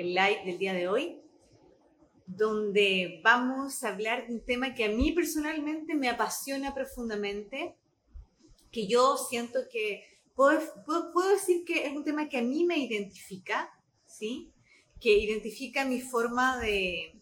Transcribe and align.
el 0.00 0.14
live 0.14 0.42
del 0.46 0.58
día 0.58 0.72
de 0.72 0.88
hoy, 0.88 1.20
donde 2.26 3.20
vamos 3.22 3.84
a 3.84 3.88
hablar 3.88 4.26
de 4.26 4.34
un 4.34 4.44
tema 4.44 4.74
que 4.74 4.84
a 4.84 4.88
mí 4.88 5.12
personalmente 5.12 5.94
me 5.94 6.08
apasiona 6.08 6.72
profundamente, 6.74 7.76
que 8.70 8.86
yo 8.86 9.18
siento 9.18 9.60
que 9.70 10.04
puedo, 10.34 10.60
puedo, 10.86 11.28
decir 11.30 11.64
que 11.66 11.86
es 11.86 11.92
un 11.92 12.04
tema 12.04 12.28
que 12.28 12.38
a 12.38 12.42
mí 12.42 12.64
me 12.64 12.78
identifica, 12.78 13.70
¿sí? 14.06 14.50
Que 15.00 15.18
identifica 15.18 15.84
mi 15.84 16.00
forma 16.00 16.58
de, 16.60 17.20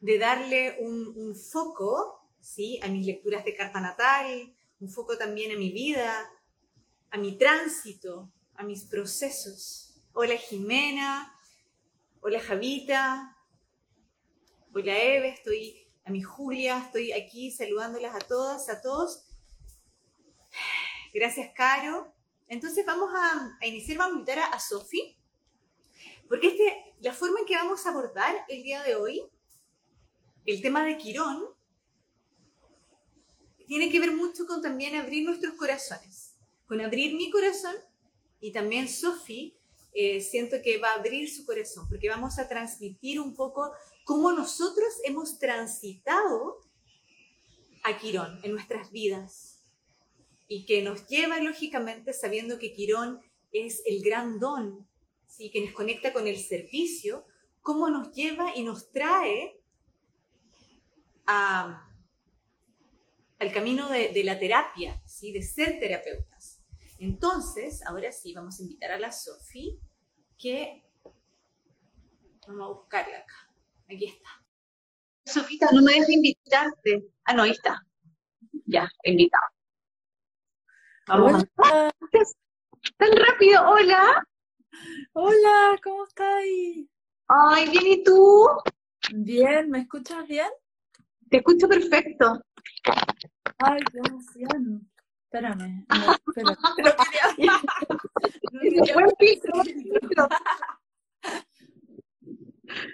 de 0.00 0.18
darle 0.18 0.76
un, 0.80 1.34
foco 1.34 2.20
¿sí? 2.40 2.78
a 2.82 2.88
mis 2.88 3.06
lecturas 3.06 3.42
de 3.44 3.54
carta 3.54 3.80
natal, 3.80 4.54
un 4.80 4.90
foco 4.90 5.16
también 5.16 5.52
a 5.52 5.58
mi 5.58 5.72
vida, 5.72 6.30
a 7.14 7.16
mi 7.16 7.38
tránsito, 7.38 8.28
a 8.56 8.64
mis 8.64 8.82
procesos. 8.82 9.94
Hola 10.14 10.36
Jimena, 10.36 11.32
hola 12.20 12.40
Javita, 12.40 13.38
hola 14.74 14.98
Eve, 14.98 15.28
estoy 15.28 15.86
a 16.04 16.10
mi 16.10 16.22
Julia, 16.22 16.78
estoy 16.78 17.12
aquí 17.12 17.52
saludándolas 17.52 18.16
a 18.16 18.18
todas, 18.18 18.68
a 18.68 18.82
todos. 18.82 19.28
Gracias, 21.14 21.52
Caro. 21.54 22.12
Entonces 22.48 22.84
vamos 22.84 23.10
a, 23.14 23.58
iniciar, 23.64 23.98
vamos 23.98 24.16
a 24.16 24.18
invitar 24.18 24.38
a, 24.40 24.46
a 24.46 24.58
Sofi, 24.58 25.16
porque 26.28 26.48
este, 26.48 26.96
la 26.98 27.12
forma 27.12 27.38
en 27.38 27.46
que 27.46 27.54
vamos 27.54 27.86
a 27.86 27.90
abordar 27.90 28.44
el 28.48 28.64
día 28.64 28.82
de 28.82 28.96
hoy 28.96 29.22
el 30.46 30.60
tema 30.60 30.84
de 30.84 30.98
Quirón 30.98 31.44
tiene 33.68 33.88
que 33.88 34.00
ver 34.00 34.10
mucho 34.10 34.48
con 34.48 34.60
también 34.60 34.96
abrir 34.96 35.24
nuestros 35.24 35.54
corazones, 35.54 36.23
con 36.66 36.80
abrir 36.80 37.14
mi 37.14 37.30
corazón 37.30 37.74
y 38.40 38.52
también 38.52 38.88
Sofi 38.88 39.56
eh, 39.92 40.20
siento 40.20 40.56
que 40.62 40.78
va 40.78 40.90
a 40.90 40.94
abrir 40.94 41.30
su 41.30 41.46
corazón, 41.46 41.88
porque 41.88 42.08
vamos 42.08 42.38
a 42.38 42.48
transmitir 42.48 43.20
un 43.20 43.34
poco 43.34 43.72
cómo 44.04 44.32
nosotros 44.32 44.92
hemos 45.04 45.38
transitado 45.38 46.60
a 47.84 47.96
Quirón 47.98 48.40
en 48.42 48.52
nuestras 48.52 48.90
vidas 48.90 49.62
y 50.48 50.66
que 50.66 50.82
nos 50.82 51.06
lleva 51.06 51.38
lógicamente 51.40 52.12
sabiendo 52.12 52.58
que 52.58 52.72
Quirón 52.72 53.20
es 53.52 53.82
el 53.86 54.02
gran 54.02 54.40
don, 54.40 54.86
¿sí? 55.26 55.50
que 55.50 55.60
nos 55.60 55.72
conecta 55.72 56.12
con 56.12 56.26
el 56.26 56.38
servicio, 56.38 57.24
cómo 57.62 57.88
nos 57.88 58.12
lleva 58.12 58.54
y 58.56 58.62
nos 58.62 58.90
trae 58.90 59.60
al 61.26 61.78
camino 63.52 63.88
de, 63.88 64.24
la 64.24 64.38
terapia, 64.38 65.00
¿sí? 65.06 65.32
de 65.32 65.42
ser 65.42 65.78
terapeutas. 65.78 66.33
Entonces, 67.04 67.86
ahora 67.86 68.10
sí, 68.10 68.32
vamos 68.32 68.58
a 68.58 68.62
invitar 68.62 68.92
a 68.92 68.98
la 68.98 69.12
Sofi, 69.12 69.78
que 70.38 70.82
vamos 72.46 72.64
a 72.64 72.72
buscarla 72.72 73.18
acá. 73.18 73.50
Aquí 73.90 74.06
está. 74.06 74.30
Sofita, 75.26 75.68
no 75.72 75.82
me 75.82 75.92
dejes 75.92 76.08
invitarte. 76.08 77.04
Ah, 77.24 77.34
no, 77.34 77.42
ahí 77.42 77.50
está. 77.50 77.86
Ya, 78.64 78.88
invitado. 79.02 79.44
Vamos 81.06 81.44
a... 81.58 81.90
Tan 82.96 83.12
rápido, 83.28 83.68
hola. 83.68 84.26
Hola, 85.12 85.78
¿cómo 85.82 86.04
estás? 86.04 86.42
Ay, 87.28 87.68
bien, 87.70 87.86
¿y 87.86 88.02
tú? 88.02 88.48
Bien, 89.12 89.68
¿me 89.68 89.80
escuchas 89.80 90.26
bien? 90.26 90.48
Te 91.28 91.36
escucho 91.36 91.68
perfecto. 91.68 92.40
Ay, 93.58 93.80
qué 93.92 93.98
emoción. 93.98 94.90
Espérame. 95.34 95.84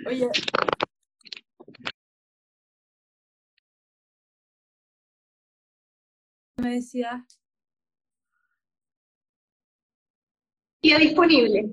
Oye. 0.06 0.30
Me 6.56 6.70
decía. 6.76 7.26
Ya 10.82 10.98
disponible. 10.98 11.70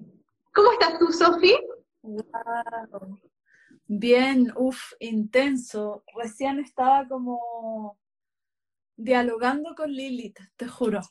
¿Cómo 0.54 0.74
estás 0.74 1.00
tú, 1.00 1.14
Sofi? 1.14 1.56
Wow. 2.02 3.22
Bien, 3.86 4.52
uff, 4.58 4.92
intenso. 5.00 6.04
Recién 6.14 6.60
estaba 6.60 7.08
como 7.08 7.98
dialogando 8.98 9.74
con 9.76 9.92
Lilith, 9.92 10.40
te 10.56 10.68
juro. 10.68 11.02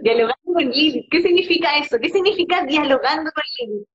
dialogando 0.00 0.52
con 0.52 0.70
Lilith, 0.70 1.08
¿qué 1.10 1.22
significa 1.22 1.76
eso? 1.76 1.98
¿Qué 2.00 2.08
significa 2.08 2.64
dialogando 2.64 3.30
con 3.32 3.44
Lilith? 3.58 3.88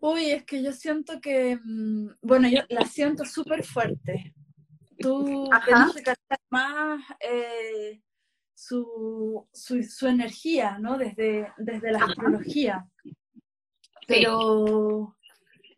Uy, 0.00 0.30
es 0.30 0.44
que 0.44 0.62
yo 0.62 0.72
siento 0.72 1.20
que, 1.20 1.58
mm, 1.62 2.18
bueno, 2.22 2.48
yo 2.48 2.60
la 2.68 2.84
siento 2.84 3.24
súper 3.24 3.64
fuerte. 3.64 4.34
Tú 4.98 5.48
tienes 5.64 5.94
que 5.94 6.02
captar 6.02 6.40
más 6.50 7.02
eh, 7.20 8.02
su, 8.54 9.48
su, 9.52 10.06
energía, 10.06 10.78
¿no? 10.78 10.98
Desde, 10.98 11.52
desde 11.56 11.92
la 11.92 12.04
astrología. 12.04 12.88
Pero 14.06 15.16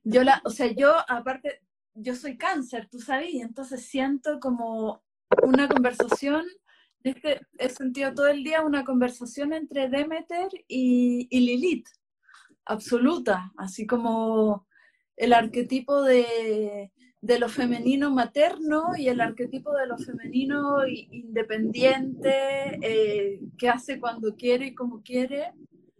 yo 0.04 0.24
la, 0.24 0.40
o 0.44 0.50
sea, 0.50 0.66
yo 0.68 0.94
aparte, 1.08 1.60
yo 2.02 2.14
soy 2.14 2.36
cáncer, 2.36 2.88
tú 2.90 2.98
sabes, 2.98 3.34
entonces 3.34 3.86
siento 3.86 4.40
como 4.40 5.02
una 5.42 5.68
conversación, 5.68 6.44
este, 7.02 7.40
he 7.58 7.68
sentido 7.68 8.12
todo 8.14 8.28
el 8.28 8.44
día 8.44 8.62
una 8.62 8.84
conversación 8.84 9.52
entre 9.52 9.88
Demeter 9.88 10.48
y, 10.68 11.28
y 11.30 11.40
Lilith, 11.40 11.88
absoluta, 12.64 13.52
así 13.56 13.86
como 13.86 14.66
el 15.16 15.32
arquetipo 15.32 16.02
de, 16.02 16.92
de 17.20 17.38
lo 17.38 17.48
femenino 17.48 18.10
materno 18.10 18.96
y 18.96 19.08
el 19.08 19.20
arquetipo 19.20 19.72
de 19.74 19.86
lo 19.86 19.98
femenino 19.98 20.86
independiente, 20.86 22.78
eh, 22.82 23.40
que 23.58 23.68
hace 23.68 24.00
cuando 24.00 24.34
quiere 24.36 24.68
y 24.68 24.74
como 24.74 25.02
quiere, 25.02 25.52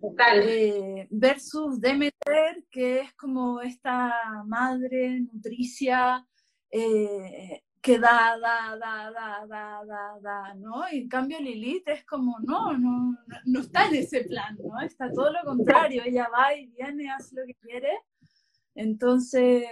eh, 0.02 1.06
versus 1.10 1.80
Demeter, 1.80 2.64
que 2.70 3.00
es 3.00 3.14
como 3.14 3.60
esta 3.60 4.12
madre 4.46 5.20
nutricia 5.20 6.26
eh, 6.70 7.62
que 7.80 7.98
da, 7.98 8.38
da, 8.38 8.76
da, 8.76 9.10
da, 9.10 9.46
da, 9.46 9.84
da, 9.84 10.18
da, 10.20 10.54
¿no? 10.54 10.82
Y 10.92 10.98
en 10.98 11.08
cambio 11.08 11.40
Lilith 11.40 11.88
es 11.88 12.04
como, 12.04 12.38
no, 12.40 12.76
no, 12.76 13.16
no 13.46 13.60
está 13.60 13.86
en 13.86 13.96
ese 13.96 14.24
plan, 14.24 14.56
¿no? 14.62 14.80
Está 14.80 15.10
todo 15.12 15.32
lo 15.32 15.44
contrario, 15.44 16.02
ella 16.04 16.28
va 16.28 16.54
y 16.54 16.66
viene, 16.66 17.10
hace 17.10 17.36
lo 17.36 17.46
que 17.46 17.54
quiere. 17.54 17.90
Entonces, 18.74 19.64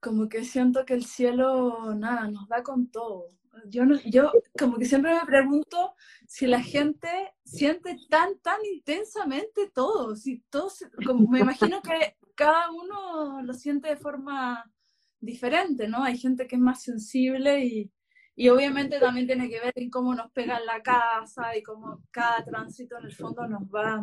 como 0.00 0.28
que 0.28 0.44
siento 0.44 0.84
que 0.84 0.94
el 0.94 1.04
cielo, 1.04 1.94
nada, 1.94 2.28
nos 2.28 2.48
da 2.48 2.62
con 2.62 2.90
todo. 2.90 3.28
Yo, 3.66 3.84
no, 3.84 3.98
yo 4.04 4.32
como 4.58 4.78
que 4.78 4.84
siempre 4.84 5.14
me 5.14 5.26
pregunto 5.26 5.94
si 6.26 6.46
la 6.46 6.62
gente 6.62 7.08
siente 7.44 7.96
tan, 8.08 8.38
tan 8.40 8.58
intensamente 8.64 9.70
todo. 9.72 10.16
Si 10.16 10.40
todos, 10.50 10.84
como, 11.06 11.28
me 11.28 11.40
imagino 11.40 11.82
que 11.82 12.16
cada 12.34 12.70
uno 12.70 13.42
lo 13.42 13.52
siente 13.54 13.88
de 13.88 13.96
forma 13.96 14.70
diferente, 15.18 15.88
¿no? 15.88 16.02
Hay 16.02 16.18
gente 16.18 16.46
que 16.46 16.56
es 16.56 16.62
más 16.62 16.82
sensible 16.82 17.64
y, 17.64 17.92
y 18.34 18.48
obviamente 18.48 18.98
también 18.98 19.26
tiene 19.26 19.48
que 19.48 19.60
ver 19.60 19.72
en 19.76 19.90
cómo 19.90 20.14
nos 20.14 20.30
pega 20.32 20.58
en 20.58 20.66
la 20.66 20.82
casa 20.82 21.56
y 21.56 21.62
cómo 21.62 22.02
cada 22.10 22.44
tránsito 22.44 22.98
en 22.98 23.04
el 23.04 23.14
fondo 23.14 23.46
nos 23.46 23.62
va 23.62 24.02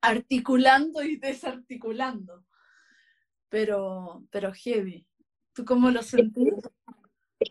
articulando 0.00 1.02
y 1.02 1.16
desarticulando 1.16 2.44
pero, 3.48 4.24
pero 4.30 4.52
heavy. 4.52 5.06
¿Tú 5.52 5.64
cómo 5.64 5.90
lo 5.90 6.02
sentís? 6.02 6.52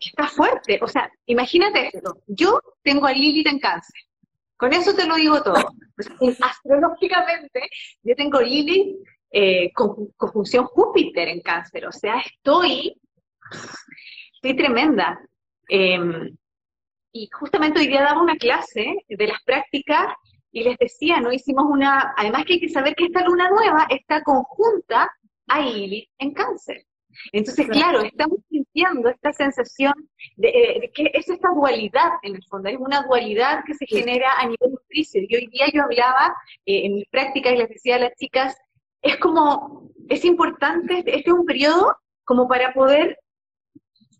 Que 0.00 0.10
está 0.10 0.28
fuerte, 0.28 0.78
o 0.82 0.88
sea, 0.88 1.10
imagínate 1.26 1.88
esto, 1.92 2.18
yo 2.26 2.60
tengo 2.82 3.06
a 3.06 3.12
Lilith 3.12 3.46
en 3.48 3.58
cáncer, 3.58 4.00
con 4.56 4.72
eso 4.72 4.94
te 4.94 5.06
lo 5.06 5.16
digo 5.16 5.42
todo. 5.42 5.72
Astrológicamente, 6.40 7.68
yo 8.02 8.14
tengo 8.14 8.40
Lilith 8.40 8.96
eh, 9.30 9.72
con 9.72 10.08
conjunción 10.16 10.66
Júpiter 10.66 11.28
en 11.28 11.40
cáncer, 11.40 11.86
o 11.86 11.92
sea, 11.92 12.20
estoy, 12.20 12.98
estoy 14.34 14.56
tremenda. 14.56 15.20
Em, 15.68 16.36
y 17.12 17.28
justamente 17.32 17.80
hoy 17.80 17.88
día 17.88 18.02
daba 18.02 18.22
una 18.22 18.36
clase 18.36 19.04
de 19.08 19.26
las 19.26 19.42
prácticas 19.44 20.14
y 20.52 20.62
les 20.62 20.78
decía, 20.78 21.20
¿no? 21.20 21.32
Hicimos 21.32 21.64
una, 21.68 22.14
además 22.16 22.44
que 22.44 22.54
hay 22.54 22.60
que 22.60 22.68
saber 22.68 22.94
que 22.94 23.06
esta 23.06 23.24
luna 23.24 23.48
nueva 23.50 23.86
está 23.90 24.22
conjunta 24.22 25.10
a 25.48 25.60
Lilith 25.60 26.08
en 26.18 26.32
cáncer. 26.32 26.86
Entonces, 27.32 27.66
claro, 27.68 28.02
estamos 28.02 28.38
sintiendo 28.48 29.08
esta 29.08 29.32
sensación 29.32 29.94
eh, 30.38 30.80
de, 30.80 30.90
que 30.92 31.10
es 31.14 31.28
esta 31.28 31.48
dualidad 31.50 32.10
en 32.22 32.36
el 32.36 32.44
fondo, 32.44 32.68
es 32.68 32.78
una 32.78 33.02
dualidad 33.02 33.64
que 33.66 33.74
se 33.74 33.86
genera 33.86 34.30
a 34.38 34.44
nivel 34.44 34.70
nutricio. 34.70 35.22
Y 35.22 35.34
hoy 35.34 35.46
día 35.48 35.66
yo 35.72 35.82
hablaba 35.82 36.34
eh, 36.64 36.86
en 36.86 36.94
mis 36.94 37.08
prácticas 37.08 37.52
y 37.52 37.56
les 37.56 37.68
decía 37.68 37.96
a 37.96 38.00
las 38.00 38.14
chicas, 38.14 38.56
es 39.02 39.16
como, 39.18 39.90
es 40.08 40.24
importante, 40.24 40.98
este, 40.98 41.16
este 41.16 41.30
es 41.30 41.36
un 41.36 41.46
periodo 41.46 41.96
como 42.24 42.48
para 42.48 42.72
poder 42.72 43.18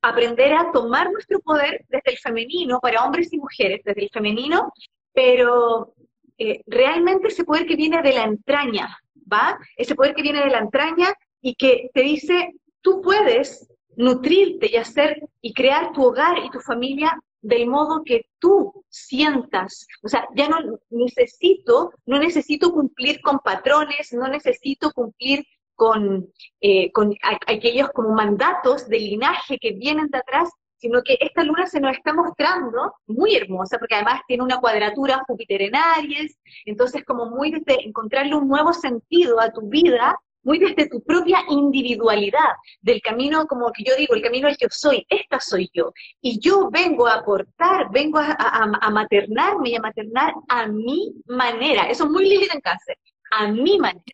aprender 0.03 0.55
a 0.55 0.71
tomar 0.73 1.11
nuestro 1.11 1.41
poder 1.41 1.85
desde 1.89 2.13
el 2.13 2.19
femenino, 2.19 2.79
para 2.81 3.05
hombres 3.05 3.33
y 3.33 3.39
mujeres, 3.39 3.81
desde 3.85 4.05
el 4.05 4.11
femenino, 4.11 4.73
pero 5.13 5.95
eh, 6.39 6.63
realmente 6.67 7.29
ese 7.29 7.45
poder 7.45 7.67
que 7.67 7.77
viene 7.77 8.03
de 8.03 8.13
la 8.13 8.25
entraña, 8.25 8.97
¿va? 9.33 9.59
Ese 9.77 9.95
poder 9.95 10.15
que 10.15 10.23
viene 10.23 10.45
de 10.45 10.51
la 10.51 10.59
entraña 10.59 11.09
y 11.41 11.55
que 11.55 11.91
te 11.93 12.03
dice, 12.03 12.55
tú 12.87 13.03
puedes 13.03 13.69
nutrirte 13.97 14.71
y 14.71 14.77
hacer 14.77 15.21
y 15.41 15.53
crear 15.53 15.93
tu 15.93 16.05
hogar 16.05 16.39
y 16.39 16.51
tu 16.51 16.61
familia 16.61 17.21
del 17.41 17.67
modo 17.67 18.05
que 18.05 18.27
tú 18.39 18.85
sientas. 18.89 19.89
O 20.05 20.09
sea, 20.09 20.29
ya 20.37 20.49
no 20.49 20.59
necesito, 20.91 21.91
no 22.05 22.21
necesito 22.21 22.71
cumplir 22.73 23.21
con 23.23 23.41
patrones, 23.41 24.13
no 24.13 24.29
necesito 24.29 24.93
cumplir 24.93 25.45
con, 25.75 26.33
eh, 26.61 26.93
con 26.93 27.13
aquellos 27.49 27.91
como 27.91 28.11
mandatos 28.11 28.89
de 28.89 29.01
linaje 29.01 29.59
que 29.59 29.73
vienen 29.73 30.07
de 30.07 30.19
atrás, 30.19 30.49
sino 30.77 31.03
que 31.03 31.19
esta 31.21 31.43
luna 31.43 31.67
se 31.67 31.81
nos 31.81 31.97
está 31.97 32.15
mostrando 32.15 32.95
muy 33.09 33.35
hermosa, 33.35 33.79
porque 33.81 33.97
además 33.97 34.21
tiene 34.29 34.45
una 34.45 34.61
cuadratura 34.61 35.25
Júpiter 35.27 35.63
en 35.63 35.75
Aries, 35.75 36.39
entonces 36.65 37.05
como 37.05 37.27
muy 37.27 37.51
desde 37.51 37.85
encontrarle 37.85 38.37
un 38.37 38.47
nuevo 38.47 38.73
sentido 38.73 39.41
a 39.41 39.51
tu 39.51 39.63
vida, 39.63 40.17
muy 40.47 40.61
desde 40.61 40.89
tu 40.89 41.03
propia 41.03 41.41
individualidad, 41.49 42.55
del 42.81 43.03
camino, 43.03 43.47
como 43.47 43.73
que 43.73 43.83
yo 43.83 43.97
digo, 43.97 44.15
el 44.15 44.23
camino 44.23 44.47
al 44.47 44.57
yo 44.57 44.69
soy, 44.71 45.05
esta 45.09 45.41
soy 45.41 45.69
yo. 45.75 45.93
Y 46.21 46.39
yo 46.39 46.71
vengo 46.71 47.09
a 47.09 47.15
aportar, 47.15 47.91
vengo 47.91 48.19
a, 48.21 48.37
a, 48.39 48.91
maternarme 48.91 49.71
y 49.71 49.75
a 49.75 49.81
maternar 49.81 50.33
a 50.49 50.69
mi 50.69 51.15
manera. 51.27 51.91
Eso 51.91 52.05
es 52.05 52.11
muy 52.11 52.29
límite 52.29 52.55
en 52.55 52.61
cáncer, 52.61 52.97
a 53.33 53.49
mi 53.49 53.77
manera, 53.79 54.05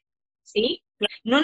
¿sí? 0.42 0.82
No 1.22 1.40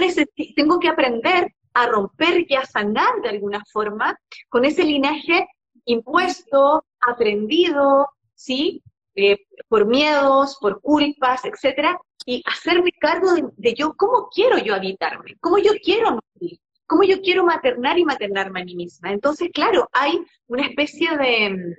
tengo 0.57 0.81
que 0.81 0.89
aprender 0.89 1.55
a 1.75 1.87
romper 1.87 2.47
y 2.49 2.55
a 2.55 2.65
sanar 2.65 3.21
de 3.23 3.29
alguna 3.29 3.63
forma 3.71 4.19
con 4.49 4.65
ese 4.65 4.85
linaje 4.85 5.47
impuesto, 5.85 6.87
aprendido, 7.01 8.09
¿sí? 8.35 8.83
Eh, 9.21 9.37
por 9.67 9.85
miedos, 9.85 10.57
por 10.61 10.81
culpas, 10.81 11.45
etcétera, 11.45 11.99
y 12.25 12.41
hacerme 12.47 12.93
cargo 12.93 13.33
de, 13.57 13.75
yo, 13.75 13.93
cómo 13.97 14.29
quiero 14.33 14.59
yo 14.59 14.77
habitarme, 14.77 15.35
cómo 15.41 15.59
yo 15.59 15.73
quiero 15.83 16.13
nutrir, 16.13 16.61
cómo 16.87 17.03
yo 17.03 17.21
quiero 17.21 17.45
maternar 17.45 17.99
y 17.99 18.05
maternarme 18.05 18.61
a 18.61 18.65
mí 18.65 18.77
misma. 18.77 19.11
Entonces, 19.11 19.51
claro, 19.53 19.89
hay 19.93 20.21
una 20.47 20.69
especie 20.69 21.17
de 21.17 21.75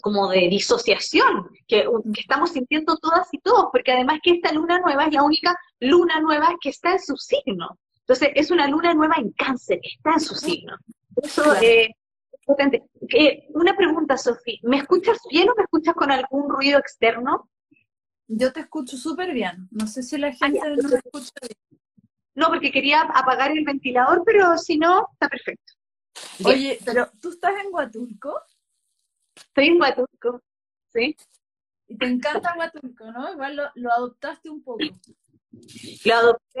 como 0.00 0.28
de 0.28 0.48
disociación 0.48 1.50
que, 1.66 1.88
que, 2.14 2.20
estamos 2.20 2.50
sintiendo 2.52 2.96
todas 2.98 3.26
y 3.32 3.38
todos, 3.38 3.66
porque 3.72 3.90
además 3.90 4.20
que 4.22 4.30
esta 4.30 4.52
luna 4.52 4.78
nueva 4.78 5.06
es 5.06 5.12
la 5.12 5.24
única 5.24 5.56
luna 5.80 6.20
nueva 6.20 6.54
que 6.60 6.68
está 6.68 6.92
en 6.92 7.00
su 7.00 7.16
signo. 7.16 7.80
Entonces, 8.02 8.30
es 8.36 8.52
una 8.52 8.68
luna 8.68 8.94
nueva 8.94 9.16
en 9.18 9.32
cáncer, 9.32 9.80
está 9.82 10.12
en 10.12 10.20
su 10.20 10.36
signo. 10.36 10.76
Eso 11.20 11.52
eh, 11.60 11.90
potente. 12.50 12.84
Eh, 13.08 13.46
una 13.50 13.76
pregunta, 13.76 14.16
Sofía, 14.16 14.58
¿me 14.62 14.78
escuchas 14.78 15.18
bien 15.30 15.48
o 15.48 15.54
me 15.56 15.64
escuchas 15.64 15.94
con 15.94 16.10
algún 16.10 16.48
ruido 16.48 16.78
externo? 16.78 17.50
Yo 18.26 18.52
te 18.52 18.60
escucho 18.60 18.96
súper 18.96 19.32
bien. 19.32 19.68
No 19.70 19.86
sé 19.86 20.02
si 20.02 20.18
la 20.18 20.28
ah, 20.28 20.32
gente 20.32 20.60
no 20.60 20.88
me 20.88 20.96
escucha 20.96 21.32
bien. 21.42 21.80
No, 22.34 22.48
porque 22.48 22.70
quería 22.70 23.02
apagar 23.02 23.50
el 23.50 23.64
ventilador, 23.64 24.22
pero 24.24 24.56
si 24.56 24.78
no, 24.78 25.08
está 25.12 25.28
perfecto. 25.28 25.74
Oye, 26.44 26.78
pero 26.84 27.10
¿tú 27.20 27.30
estás 27.30 27.52
en 27.64 27.72
Huatulco? 27.72 28.40
Estoy 29.34 29.68
en 29.68 29.80
Huatulco, 29.80 30.42
sí. 30.92 31.16
Y 31.88 31.96
te 31.98 32.06
encanta 32.06 32.54
Huatulco, 32.56 33.10
¿no? 33.10 33.32
Igual 33.32 33.56
lo, 33.56 33.64
lo 33.74 33.92
adoptaste 33.92 34.48
un 34.48 34.62
poco. 34.62 34.78
Lo 36.04 36.14
adopté. 36.14 36.60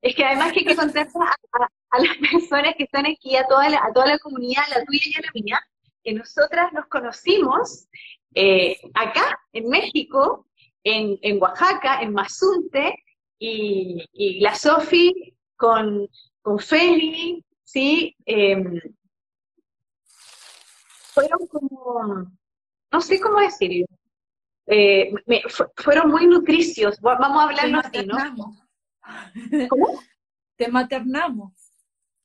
Es 0.00 0.14
que 0.14 0.24
además 0.24 0.52
que 0.52 0.60
hay 0.60 0.66
que 0.66 0.76
contar 0.76 1.08
a, 1.52 1.68
las 1.98 2.16
personas 2.32 2.74
que 2.76 2.84
están 2.84 3.06
aquí, 3.06 3.36
a 3.36 3.46
toda 3.46 3.68
la, 3.68 3.78
a 3.78 3.92
toda 3.92 4.06
la 4.06 4.18
comunidad, 4.18 4.62
la 4.70 4.84
tuya 4.84 5.02
y 5.04 5.18
a 5.18 5.22
la 5.22 5.30
mía, 5.34 5.60
que 6.02 6.12
nosotras 6.12 6.72
nos 6.72 6.86
conocimos 6.86 7.88
eh, 8.34 8.76
acá, 8.94 9.38
en 9.52 9.68
México, 9.68 10.46
en, 10.82 11.18
en 11.22 11.40
Oaxaca, 11.40 12.00
en 12.02 12.12
Mazunte, 12.12 12.96
y, 13.38 14.04
y 14.12 14.40
la 14.40 14.54
Sofi 14.54 15.34
con, 15.56 16.08
con 16.42 16.58
Feli, 16.58 17.44
¿sí? 17.62 18.16
Em, 18.24 18.80
fueron 21.12 21.46
como, 21.48 22.32
no 22.92 23.00
sé 23.00 23.20
cómo 23.20 23.40
decirlo, 23.40 23.86
eh, 24.66 25.12
fueron 25.76 26.10
muy 26.10 26.26
nutricios, 26.26 27.00
vamos 27.00 27.38
a 27.38 27.44
hablarlo 27.44 27.78
así, 27.78 28.06
¿no? 28.06 28.16
¿Cómo? 29.68 30.00
Te 30.56 30.68
maternamos. 30.68 31.63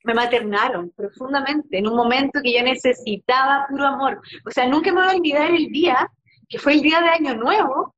Me 0.03 0.13
maternaron 0.13 0.91
profundamente, 0.91 1.77
en 1.77 1.87
un 1.87 1.95
momento 1.95 2.39
que 2.41 2.53
yo 2.53 2.63
necesitaba 2.63 3.65
puro 3.69 3.85
amor. 3.85 4.21
O 4.45 4.51
sea, 4.51 4.67
nunca 4.67 4.91
me 4.91 5.01
voy 5.01 5.13
a 5.13 5.17
olvidar 5.17 5.51
el 5.51 5.67
día, 5.67 6.09
que 6.47 6.57
fue 6.57 6.73
el 6.73 6.81
día 6.81 7.01
de 7.01 7.09
Año 7.09 7.35
Nuevo, 7.35 7.95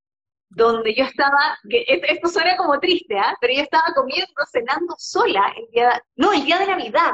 donde 0.50 0.94
yo 0.94 1.06
estaba, 1.06 1.58
que 1.70 1.86
esto 1.88 2.28
suena 2.28 2.58
como 2.58 2.80
triste, 2.80 3.18
¿ah? 3.18 3.36
pero 3.40 3.54
yo 3.54 3.62
estaba 3.62 3.94
comiendo, 3.96 4.34
cenando 4.52 4.96
sola, 4.98 5.54
el 5.56 5.66
día, 5.72 6.04
no, 6.16 6.34
el 6.34 6.44
día 6.44 6.60
de 6.60 6.68
Navidad. 6.68 7.12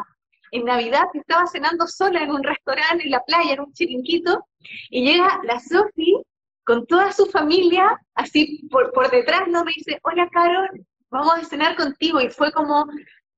En 0.51 0.66
Navidad 0.66 1.04
estaba 1.13 1.45
cenando 1.45 1.86
sola 1.88 2.24
en 2.24 2.31
un 2.31 2.42
restaurante 2.42 3.04
en 3.04 3.12
la 3.12 3.24
playa, 3.24 3.54
en 3.54 3.60
un 3.60 3.74
chiringuito, 3.74 4.45
y 4.90 5.06
llega 5.06 5.40
la 5.44 5.60
Sofi 5.60 6.16
con 6.63 6.88
toda 6.88 7.12
su 7.12 7.25
familia, 7.28 8.00
así 8.16 8.68
por, 8.72 8.92
por 8.92 9.12
detrás, 9.12 9.48
¿no? 9.48 9.63
Me 9.63 9.74
dice, 9.75 10.00
hola 10.04 10.28
Carol, 10.31 10.69
vamos 11.10 11.33
a 11.33 11.44
cenar 11.45 11.75
contigo. 11.75 12.19
Y 12.19 12.30
fue 12.30 12.51
como, 12.51 12.88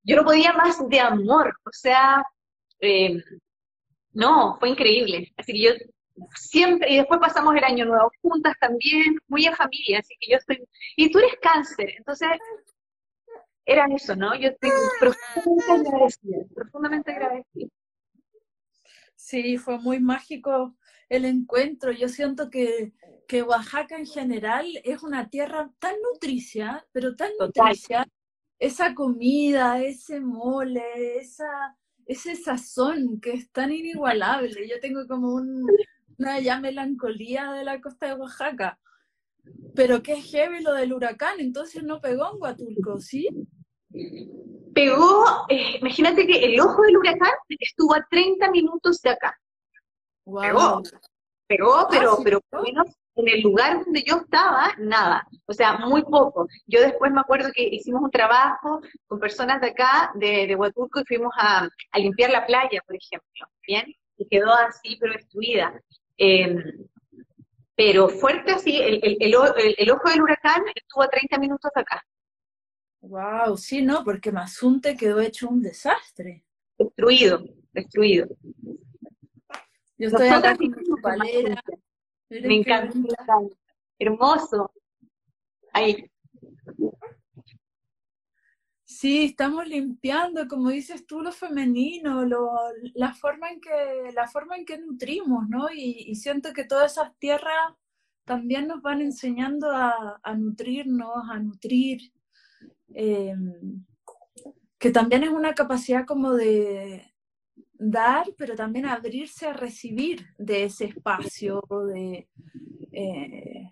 yo 0.03 0.15
no 0.15 0.23
podía 0.23 0.53
más 0.53 0.77
de 0.87 0.99
amor, 0.99 1.53
o 1.65 1.71
sea, 1.71 2.23
eh, 2.81 3.21
no, 4.13 4.57
fue 4.59 4.69
increíble. 4.69 5.31
Así 5.37 5.53
que 5.53 5.61
yo 5.61 5.71
siempre, 6.35 6.91
y 6.91 6.97
después 6.97 7.19
pasamos 7.19 7.55
el 7.55 7.63
año 7.63 7.85
nuevo 7.85 8.11
juntas 8.21 8.55
también, 8.59 9.17
muy 9.27 9.45
en 9.45 9.55
familia, 9.55 9.99
así 9.99 10.15
que 10.19 10.31
yo 10.31 10.37
estoy, 10.37 10.63
y 10.95 11.11
tú 11.11 11.19
eres 11.19 11.35
cáncer, 11.41 11.93
entonces 11.97 12.29
era 13.65 13.85
eso, 13.95 14.15
¿no? 14.15 14.35
Yo 14.35 14.49
estoy 14.49 14.71
profundamente 14.99 15.89
agradecida, 15.89 16.37
profundamente 16.55 17.11
agradecida. 17.11 17.69
Sí, 19.15 19.57
fue 19.57 19.77
muy 19.77 19.99
mágico 19.99 20.75
el 21.07 21.25
encuentro. 21.25 21.91
Yo 21.91 22.07
siento 22.09 22.49
que, 22.49 22.93
que 23.27 23.43
Oaxaca 23.43 23.97
en 23.97 24.07
general 24.07 24.65
es 24.83 25.03
una 25.03 25.29
tierra 25.29 25.69
tan 25.77 25.93
nutricia, 26.01 26.87
pero 26.91 27.15
tan 27.15 27.29
nutricia. 27.39 28.07
Esa 28.59 28.93
comida, 28.93 29.81
ese 29.81 30.19
mole, 30.19 31.17
esa, 31.17 31.75
ese 32.05 32.35
sazón 32.35 33.19
que 33.21 33.31
es 33.31 33.51
tan 33.51 33.71
inigualable. 33.71 34.67
Yo 34.67 34.79
tengo 34.79 35.07
como 35.07 35.35
una 35.35 36.39
ya 36.39 36.59
melancolía 36.59 37.51
de 37.53 37.63
la 37.63 37.79
costa 37.79 38.07
de 38.07 38.13
Oaxaca. 38.15 38.79
Pero 39.75 40.03
qué 40.03 40.21
heavy 40.21 40.61
lo 40.61 40.73
del 40.73 40.93
huracán, 40.93 41.39
entonces 41.39 41.83
no 41.83 42.01
pegó 42.01 42.33
en 42.33 42.41
Huatulco, 42.41 42.99
¿sí? 42.99 43.27
Pegó, 44.73 45.45
eh, 45.49 45.77
imagínate 45.79 46.27
que 46.27 46.45
el 46.45 46.59
ojo 46.59 46.81
del 46.83 46.97
huracán 46.97 47.31
estuvo 47.47 47.95
a 47.95 48.05
30 48.09 48.51
minutos 48.51 49.01
de 49.01 49.09
acá. 49.11 49.39
Pegó, 50.25 50.83
pegó, 51.47 51.87
pero, 51.89 52.13
ah, 52.13 52.21
pero 52.23 52.41
menos 52.63 52.87
en 53.19 53.27
el 53.27 53.41
lugar 53.41 53.83
donde 53.83 54.03
yo 54.03 54.17
estaba, 54.17 54.73
nada, 54.77 55.27
o 55.45 55.53
sea, 55.53 55.77
muy 55.77 56.03
poco. 56.03 56.47
Yo 56.67 56.79
después 56.79 57.11
me 57.11 57.19
acuerdo 57.19 57.49
que 57.53 57.63
hicimos 57.63 58.01
un 58.01 58.11
trabajo 58.11 58.81
con 59.07 59.19
personas 59.19 59.59
de 59.59 59.67
acá, 59.67 60.11
de, 60.15 60.47
de 60.47 60.55
Huatulco, 60.55 61.01
y 61.01 61.05
fuimos 61.05 61.33
a, 61.37 61.67
limpiar 61.95 62.31
la 62.31 62.45
playa, 62.45 62.81
por 62.85 62.95
ejemplo, 62.95 63.47
¿bien? 63.67 63.93
Y 64.17 64.27
quedó 64.27 64.53
así, 64.53 64.97
pero 64.99 65.13
destruida. 65.13 65.81
Em, 66.17 66.63
pero 67.75 68.09
fuerte 68.09 68.51
así, 68.51 68.77
el, 68.77 68.99
el, 69.03 69.17
el, 69.77 69.91
ojo 69.91 70.09
del 70.09 70.21
huracán 70.21 70.63
estuvo 70.73 71.03
a 71.03 71.09
30 71.09 71.37
minutos 71.39 71.71
acá. 71.75 72.03
Wow, 73.01 73.57
sí, 73.57 73.81
no, 73.81 74.03
porque 74.03 74.31
Mazunte 74.31 74.95
quedó 74.95 75.19
hecho 75.19 75.47
un 75.49 75.61
desastre. 75.61 76.43
Destruido, 76.77 77.43
destruido. 77.73 78.27
Yo 79.97 80.07
estoy 80.07 80.29
acá 80.29 80.55
con 80.55 80.69
mi 80.69 81.01
palera. 81.01 81.61
Me 82.29 82.55
encanta. 82.55 82.97
Hermoso. 83.97 84.71
Ahí. 85.73 86.09
Sí, 88.85 89.25
estamos 89.25 89.67
limpiando, 89.67 90.47
como 90.47 90.69
dices 90.69 91.05
tú, 91.05 91.21
lo 91.21 91.31
femenino, 91.31 92.25
lo, 92.25 92.51
la, 92.95 93.13
forma 93.13 93.49
en 93.49 93.61
que, 93.61 94.11
la 94.13 94.27
forma 94.27 94.57
en 94.57 94.65
que 94.65 94.77
nutrimos, 94.79 95.47
¿no? 95.47 95.67
Y, 95.71 96.15
siento 96.15 96.53
que 96.53 96.65
todas 96.65 96.93
esas 96.93 97.15
tierras 97.17 97.75
también 98.25 98.67
nos 98.67 98.81
van 98.81 99.01
enseñando 99.01 99.71
a, 99.71 100.19
nutrirnos, 100.35 101.29
a 101.29 101.39
nutrir, 101.39 102.11
em, 102.93 103.85
que 104.77 104.91
también 104.91 105.23
es 105.23 105.29
una 105.29 105.53
capacidad 105.53 106.05
como 106.05 106.33
de, 106.33 107.08
dar, 107.79 108.25
pero 108.37 108.55
también 108.55 108.85
abrirse 108.85 109.47
a 109.47 109.53
recibir 109.53 110.27
de 110.37 110.65
ese 110.65 110.85
espacio, 110.85 111.63
de 111.87 112.27
eh, 112.91 113.71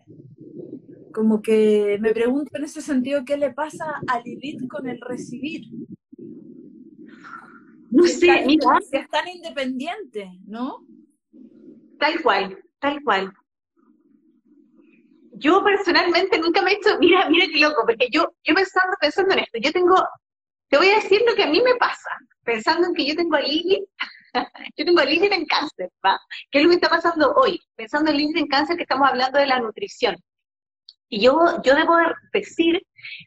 como 1.14 1.42
que 1.42 1.98
me 2.00 2.14
pregunto 2.14 2.52
en 2.54 2.64
ese 2.64 2.82
sentido 2.82 3.26
qué 3.26 3.38
le 3.38 3.52
pasa 3.52 4.02
a 4.08 4.22
Lilith 4.22 4.68
con 4.70 4.88
el 4.88 5.00
recibir. 5.02 5.62
no 7.92 8.04
sé, 8.04 8.46
mira. 8.46 8.80
Es 8.92 9.10
tan 9.10 9.28
independiente, 9.28 10.30
¿no? 10.46 10.86
Tal 12.00 12.22
cual, 12.22 12.58
tal 12.80 13.04
cual. 13.04 13.34
Yo 15.34 15.64
personalmente 15.64 16.40
nunca 16.40 16.62
me 16.62 16.72
he 16.72 16.76
hecho, 16.76 16.98
mira, 17.00 17.30
mira 17.30 17.46
qué 17.52 17.60
loco, 17.60 17.84
porque 17.86 18.08
yo, 18.10 18.34
yo 18.44 18.56
pensando, 18.56 18.96
pensando 19.00 19.34
en 19.34 19.40
esto, 19.40 19.60
yo 19.62 19.72
tengo, 19.72 19.96
te 20.70 20.78
voy 20.78 20.88
a 20.88 20.96
decir 20.96 21.22
lo 21.28 21.36
que 21.36 21.44
a 21.44 21.48
mí 21.48 21.62
me 21.62 21.76
pasa, 21.76 22.10
pensando 22.48 22.88
en 22.88 22.94
que 22.94 23.06
yo 23.06 23.13
tengo 23.13 23.36
a 23.36 23.42
Lili, 23.42 23.86
yo 24.77 24.86
tengo 24.86 25.01
a 25.01 25.06
Lili 25.06 25.27
en 25.27 25.46
cáncer, 25.46 25.92
¿va? 26.04 26.18
¿Qué 26.50 26.60
es 26.60 26.63
lo 26.63 26.70
que 26.70 26.75
está 26.75 26.89
pasando 26.89 27.34
hoy? 27.34 27.60
Pensando 27.75 28.10
en 28.10 28.18
Lili 28.18 28.39
en 28.39 28.48
cáncer, 28.48 28.77
que 28.77 28.84
estamos 28.84 29.08
hablando 29.10 29.38
de 29.38 29.48
la 29.48 29.60
nutrición. 29.60 30.16
Y 31.10 31.22
yo, 31.22 31.62
yo 31.63 31.75
debo 31.75 31.96
decir 32.32 32.82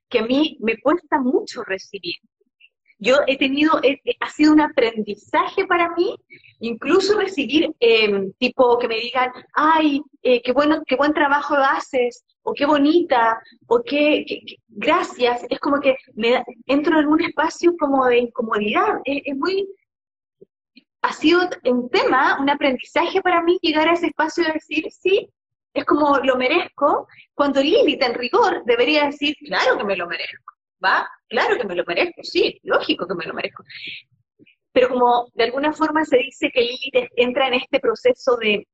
que 0.09 0.21
a 0.21 0.23
mí 0.23 0.57
me 0.61 0.79
cuesta 0.81 1.21
mucho 1.21 1.63
recibir. 1.65 2.17
Yo 3.03 3.17
he 3.27 3.37
tenido, 3.39 3.81
ha 4.21 4.31
sido 4.31 4.53
un 4.53 4.61
aprendizaje 4.61 5.67
para 5.67 5.95
mí, 5.95 6.15
incluso 6.61 7.19
recibir 7.19 7.75
em, 7.81 8.31
tipo 8.39 8.79
que 8.79 8.89
me 8.89 8.97
digan, 8.97 9.33
ay, 9.55 10.03
eh, 10.23 10.43
qué 10.43 10.53
bueno, 10.53 10.83
qué 10.87 10.97
buen 10.97 11.15
trabajo 11.15 11.55
haces, 11.55 12.25
o 12.43 12.53
qué 12.53 12.67
bonita, 12.67 13.41
o 13.67 13.83
qué, 13.83 14.25
gracias. 14.69 15.45
Es 15.49 15.59
como 15.61 15.81
que 15.81 15.97
me 16.15 16.45
entro 16.67 17.01
en 17.01 17.07
un 17.07 17.23
espacio 17.23 17.75
como 17.79 18.07
de 18.07 18.19
incomodidad. 18.19 19.01
es 19.05 19.37
muy, 19.37 19.67
ha 21.03 21.13
sido 21.13 21.49
un 21.65 21.89
tema, 21.89 22.39
un 22.39 22.51
aprendizaje 22.51 23.23
para 23.23 23.43
mí 23.43 23.59
llegar 23.63 23.89
a 23.89 23.95
ese 23.95 24.09
espacio 24.09 24.45
de 24.45 24.53
decir, 24.53 24.85
sí, 24.91 25.29
es 25.73 25.85
como 25.85 26.19
lo 26.19 26.37
merezco, 26.37 27.07
cuando 27.35 27.63
Lilith 27.63 28.03
en 28.03 28.15
rigor 28.15 28.63
debería 28.65 29.07
decir, 29.07 29.35
claro 29.47 29.79
que 29.79 29.85
me 29.85 29.97
lo 29.97 30.07
merezco, 30.07 30.55
¿va? 30.85 31.09
Claro 31.29 31.57
que 31.57 31.65
me 31.65 31.75
lo 31.75 31.85
merezco, 31.85 32.23
sí, 32.23 32.59
lógico 32.63 33.07
que 33.07 33.15
me 33.15 33.27
lo 33.27 33.35
merezco. 33.35 33.65
Pero 34.73 34.89
como 34.89 35.29
de 35.35 35.45
alguna 35.45 35.73
forma 35.73 36.05
se 36.05 36.19
dice 36.19 36.51
que 36.51 36.63
Lilith 36.63 37.11
entra 37.17 37.49
en 37.49 37.55
este 37.55 37.81
proceso 37.81 38.37
de, 38.37 38.67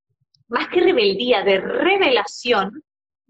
más 0.48 0.68
que 0.68 0.80
rebeldía, 0.80 1.42
de 1.42 1.60
revelación, 1.60 2.82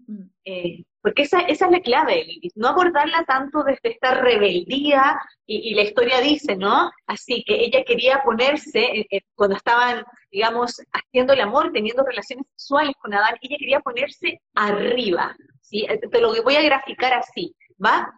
mm. 0.05 0.23
eh, 0.45 0.83
porque 1.01 1.21
esa, 1.21 1.39
esa 1.41 1.65
es 1.67 1.71
la 1.71 1.79
clave 1.79 2.15
de 2.15 2.23
Lilith, 2.25 2.53
no 2.55 2.67
abordarla 2.67 3.23
tanto 3.23 3.63
desde 3.63 3.91
esta 3.91 4.15
rebeldía, 4.15 5.17
y, 5.45 5.73
la 5.75 5.83
historia 5.83 6.19
dice, 6.19 6.57
¿no? 6.57 6.91
Así 7.05 7.43
que 7.47 7.63
ella 7.63 7.85
quería 7.85 8.21
ponerse, 8.23 8.79
eh, 8.79 9.07
eh, 9.09 9.21
cuando 9.33 9.55
estaban, 9.55 10.03
digamos, 10.29 10.81
haciendo 10.91 11.31
el 11.31 11.39
amor, 11.39 11.71
teniendo 11.71 12.03
relaciones 12.03 12.45
sexuales 12.49 12.93
con 12.99 13.13
Adán, 13.13 13.37
ella 13.41 13.55
quería 13.57 13.79
ponerse 13.79 14.41
arriba, 14.55 15.33
¿sí? 15.61 15.87
Te 16.11 16.19
lo 16.19 16.43
voy 16.43 16.55
a 16.57 16.61
graficar 16.61 17.13
así, 17.13 17.55
¿va? 17.83 18.13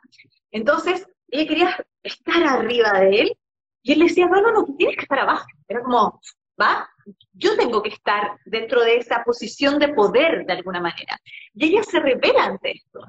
Entonces, 0.51 1.07
ella 1.27 1.47
quería 1.47 1.85
estar 2.03 2.43
arriba 2.43 2.99
de 2.99 3.21
él, 3.21 3.37
y 3.83 3.93
él 3.93 3.99
le 3.99 4.05
decía, 4.05 4.27
no, 4.27 4.41
no, 4.41 4.51
no, 4.51 4.65
tú 4.65 4.75
tienes 4.75 4.97
que 4.97 5.03
estar 5.03 5.19
abajo. 5.19 5.45
Era 5.67 5.81
como, 5.81 6.19
¿va? 6.59 6.89
Yo 7.33 7.55
tengo 7.55 7.81
que 7.81 7.89
estar 7.89 8.37
dentro 8.45 8.81
de 8.81 8.97
esa 8.97 9.23
posición 9.23 9.79
de 9.79 9.93
poder 9.93 10.45
de 10.45 10.53
alguna 10.53 10.81
manera. 10.81 11.17
Y 11.53 11.67
ella 11.67 11.83
se 11.83 11.99
revela 11.99 12.45
ante 12.45 12.71
esto. 12.71 13.01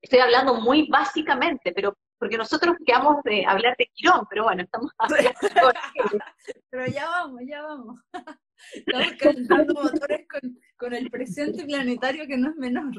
Estoy 0.00 0.18
hablando 0.18 0.54
muy 0.54 0.88
básicamente, 0.88 1.72
pero 1.72 1.96
porque 2.18 2.36
nosotros 2.36 2.76
quedamos 2.84 3.22
de 3.22 3.44
hablar 3.46 3.74
de 3.78 3.90
Quirón, 3.94 4.26
pero 4.28 4.44
bueno, 4.44 4.62
estamos 4.62 4.90
hablando 4.98 5.32
Pero 6.70 6.86
ya 6.86 7.08
vamos, 7.08 7.40
ya 7.46 7.62
vamos. 7.62 8.00
Estamos 8.72 9.12
calentando 9.18 9.74
motores 9.74 10.26
con, 10.76 10.94
el 10.94 11.10
presente 11.10 11.64
planetario 11.64 12.26
que 12.26 12.36
no 12.36 12.50
es 12.50 12.56
menor. 12.56 12.92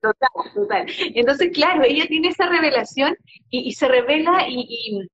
Total, 0.00 0.30
total. 0.54 0.86
Entonces, 1.14 1.50
claro, 1.52 1.82
ella 1.84 2.06
tiene 2.06 2.28
esa 2.28 2.48
revelación 2.48 3.14
y, 3.50 3.72
se 3.72 3.86
revela 3.86 4.46
y, 4.48 5.06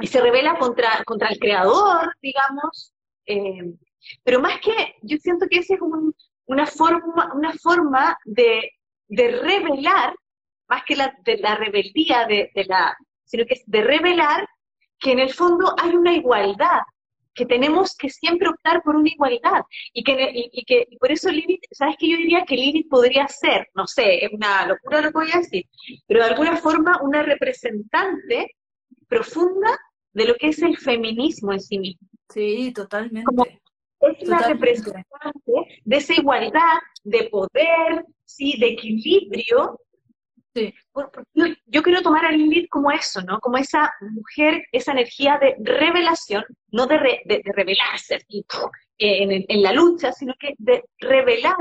y, 0.00 0.06
se 0.06 0.20
revela 0.20 0.58
contra, 0.58 1.02
contra 1.04 1.28
el 1.28 1.38
creador, 1.38 2.12
digamos, 2.20 2.92
eh, 3.26 3.74
pero 4.24 4.40
más 4.40 4.60
que, 4.60 4.96
yo 5.02 5.16
siento 5.18 5.46
que 5.48 5.58
esa 5.58 5.74
es 5.74 5.80
una 6.46 6.66
forma, 6.66 7.32
una 7.34 7.52
forma 7.54 8.16
de, 8.24 8.70
revelar, 9.08 10.14
más 10.68 10.82
que 10.84 10.96
la, 10.96 11.14
de 11.24 11.38
la 11.38 11.54
rebeldía, 11.56 12.26
de, 12.26 12.50
la, 12.66 12.96
sino 13.24 13.44
que 13.46 13.54
es 13.54 13.62
de 13.66 13.82
revelar 13.82 14.46
que 14.98 15.12
en 15.12 15.18
el 15.18 15.32
fondo 15.32 15.74
hay 15.78 15.94
una 15.94 16.14
igualdad, 16.14 16.80
que 17.34 17.46
tenemos 17.46 17.94
que 17.96 18.10
siempre 18.10 18.48
optar 18.48 18.82
por 18.82 18.96
una 18.96 19.08
igualdad. 19.08 19.62
Y 19.92 20.04
que, 20.04 20.30
y, 20.52 20.64
que 20.64 20.86
por 20.98 21.10
eso 21.10 21.30
Lilith, 21.30 21.64
¿sabes 21.70 21.96
qué? 21.98 22.10
Yo 22.10 22.16
diría 22.16 22.44
que 22.44 22.56
Lilith 22.56 22.88
podría 22.88 23.26
ser, 23.28 23.68
no 23.74 23.86
sé, 23.86 24.24
es 24.24 24.32
una 24.32 24.66
locura 24.66 25.00
lo 25.00 25.08
que 25.08 25.18
voy 25.18 25.30
a 25.32 25.38
decir, 25.38 25.64
pero 26.06 26.24
de 26.24 26.30
alguna 26.30 26.56
forma 26.56 27.00
una 27.02 27.22
representante 27.22 28.56
profunda 29.08 29.78
de 30.12 30.26
lo 30.26 30.34
que 30.34 30.48
es 30.48 30.62
el 30.62 30.76
feminismo 30.76 31.52
en 31.52 31.60
sí 31.60 31.78
mismo. 31.78 32.08
Sí, 32.28 32.72
totalmente. 32.74 33.24
Como 33.24 33.44
es 33.44 34.28
la 34.28 34.38
representante 34.38 35.52
de 35.84 35.96
esa 35.96 36.14
igualdad, 36.14 36.78
de 37.04 37.28
poder, 37.30 38.04
¿sí? 38.24 38.56
de 38.58 38.68
equilibrio. 38.68 39.78
Sí. 40.54 40.74
Yo, 41.66 41.82
quiero 41.82 42.02
tomar 42.02 42.26
a 42.26 42.30
Lilith 42.32 42.68
como 42.68 42.90
eso, 42.90 43.22
¿no? 43.22 43.40
Como 43.40 43.56
esa 43.56 43.90
mujer, 44.00 44.62
esa 44.70 44.92
energía 44.92 45.38
de 45.38 45.56
revelación, 45.60 46.44
no 46.70 46.86
de, 46.86 47.22
de, 47.24 47.42
revelarse 47.54 48.24
en, 48.98 49.44
en 49.48 49.62
la 49.62 49.72
lucha, 49.72 50.12
sino 50.12 50.34
que 50.38 50.54
de 50.58 50.84
revelar 50.98 51.56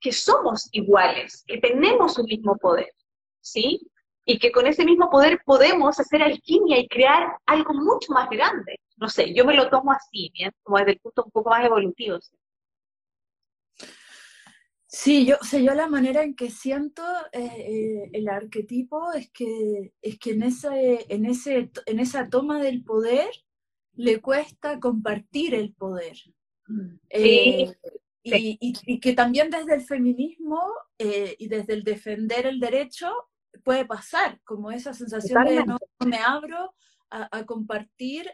que 0.00 0.12
somos 0.12 0.68
iguales, 0.72 1.44
que 1.46 1.58
tenemos 1.58 2.18
un 2.18 2.26
mismo 2.26 2.56
poder, 2.56 2.92
¿sí? 3.40 3.80
Y 4.24 4.38
que 4.40 4.50
con 4.50 4.66
ese 4.66 4.84
mismo 4.84 5.08
poder 5.08 5.40
podemos 5.44 5.98
hacer 6.00 6.22
alquimia 6.22 6.78
y 6.78 6.88
crear 6.88 7.38
algo 7.46 7.74
mucho 7.74 8.12
más 8.12 8.28
grande. 8.28 8.80
No 8.96 9.08
sé, 9.08 9.32
yo 9.34 9.44
me 9.44 9.54
lo 9.54 9.70
tomo 9.70 9.92
así, 9.92 10.30
¿bien? 10.34 10.50
Como 10.64 10.78
desde 10.78 10.92
el 10.92 10.98
punto 10.98 11.24
un 11.24 11.30
poco 11.30 11.50
más 11.50 11.64
evolutivo. 11.64 12.20
¿sí? 12.20 12.36
Yo, 15.26 15.36
o 15.40 15.44
sea, 15.44 15.60
yo 15.60 15.74
la 15.74 15.88
manera 15.88 16.22
en 16.22 16.34
que 16.34 16.50
siento 16.50 17.02
eh, 17.32 17.44
eh, 17.44 18.10
el 18.12 18.28
arquetipo 18.28 19.12
es 19.12 19.30
que, 19.30 19.92
es 20.00 20.18
que 20.18 20.32
en, 20.32 20.42
ese, 20.44 21.06
en, 21.08 21.26
ese, 21.26 21.70
en 21.86 22.00
esa 22.00 22.28
toma 22.28 22.62
del 22.62 22.84
poder 22.84 23.30
le 23.94 24.20
cuesta 24.20 24.78
compartir 24.78 25.54
el 25.54 25.72
poder. 25.74 26.16
Eh, 27.10 27.72
y, 28.22 29.00
que 29.00 29.12
también 29.12 29.50
desde 29.50 29.74
el 29.74 29.82
feminismo 29.82 30.60
y 30.98 31.46
desde 31.46 31.74
el 31.74 31.84
defender 31.84 32.46
el 32.46 32.58
derecho 32.58 33.12
puede 33.62 33.86
pasar, 33.86 34.40
como 34.42 34.72
esa 34.72 34.92
sensación 34.92 35.44
de 35.44 35.64
no 35.64 35.78
me 36.04 36.18
abro 36.18 36.74
a 37.10 37.46
compartir 37.46 38.28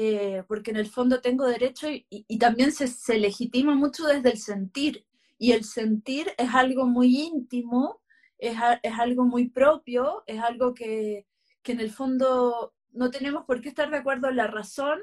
eh, 0.00 0.44
porque 0.46 0.70
en 0.70 0.76
el 0.76 0.86
fondo 0.86 1.20
tengo 1.20 1.44
derecho 1.44 1.88
y, 1.90 2.38
también 2.38 2.70
se, 2.70 3.18
legitima 3.18 3.74
mucho 3.74 4.06
desde 4.06 4.30
el 4.30 4.38
sentir. 4.38 5.04
Y 5.38 5.52
el 5.52 5.64
sentir 5.64 6.34
es 6.36 6.52
algo 6.52 6.84
muy 6.84 7.16
íntimo, 7.16 8.02
es, 8.38 8.56
algo 8.98 9.24
muy 9.24 9.48
propio, 9.48 10.24
es 10.26 10.40
algo 10.40 10.74
que, 10.74 11.26
en 11.64 11.80
el 11.80 11.90
fondo 11.90 12.74
no 12.92 13.10
tenemos 13.10 13.44
por 13.44 13.60
qué 13.60 13.68
estar 13.68 13.90
de 13.90 13.98
acuerdo 13.98 14.30
en 14.30 14.36
la 14.36 14.46
razón, 14.46 14.98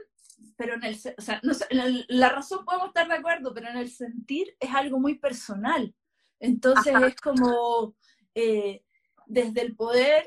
pero 0.58 0.74
en 0.74 0.84
el, 0.84 0.96
o 0.96 1.22
sea, 1.22 1.40
en 1.70 2.06
la 2.08 2.30
razón 2.30 2.66
podemos 2.66 2.88
estar 2.88 3.08
de 3.08 3.14
acuerdo, 3.14 3.54
pero 3.54 3.70
en 3.70 3.78
el 3.78 3.92
sentir 3.92 4.58
es 4.60 4.74
algo 4.74 5.00
muy 5.00 5.20
personal. 5.20 5.94
Entonces 6.40 6.96
es 7.04 7.16
como 7.18 7.96
eh, 8.34 8.84
desde 9.28 9.62
el 9.62 9.76
poder 9.76 10.26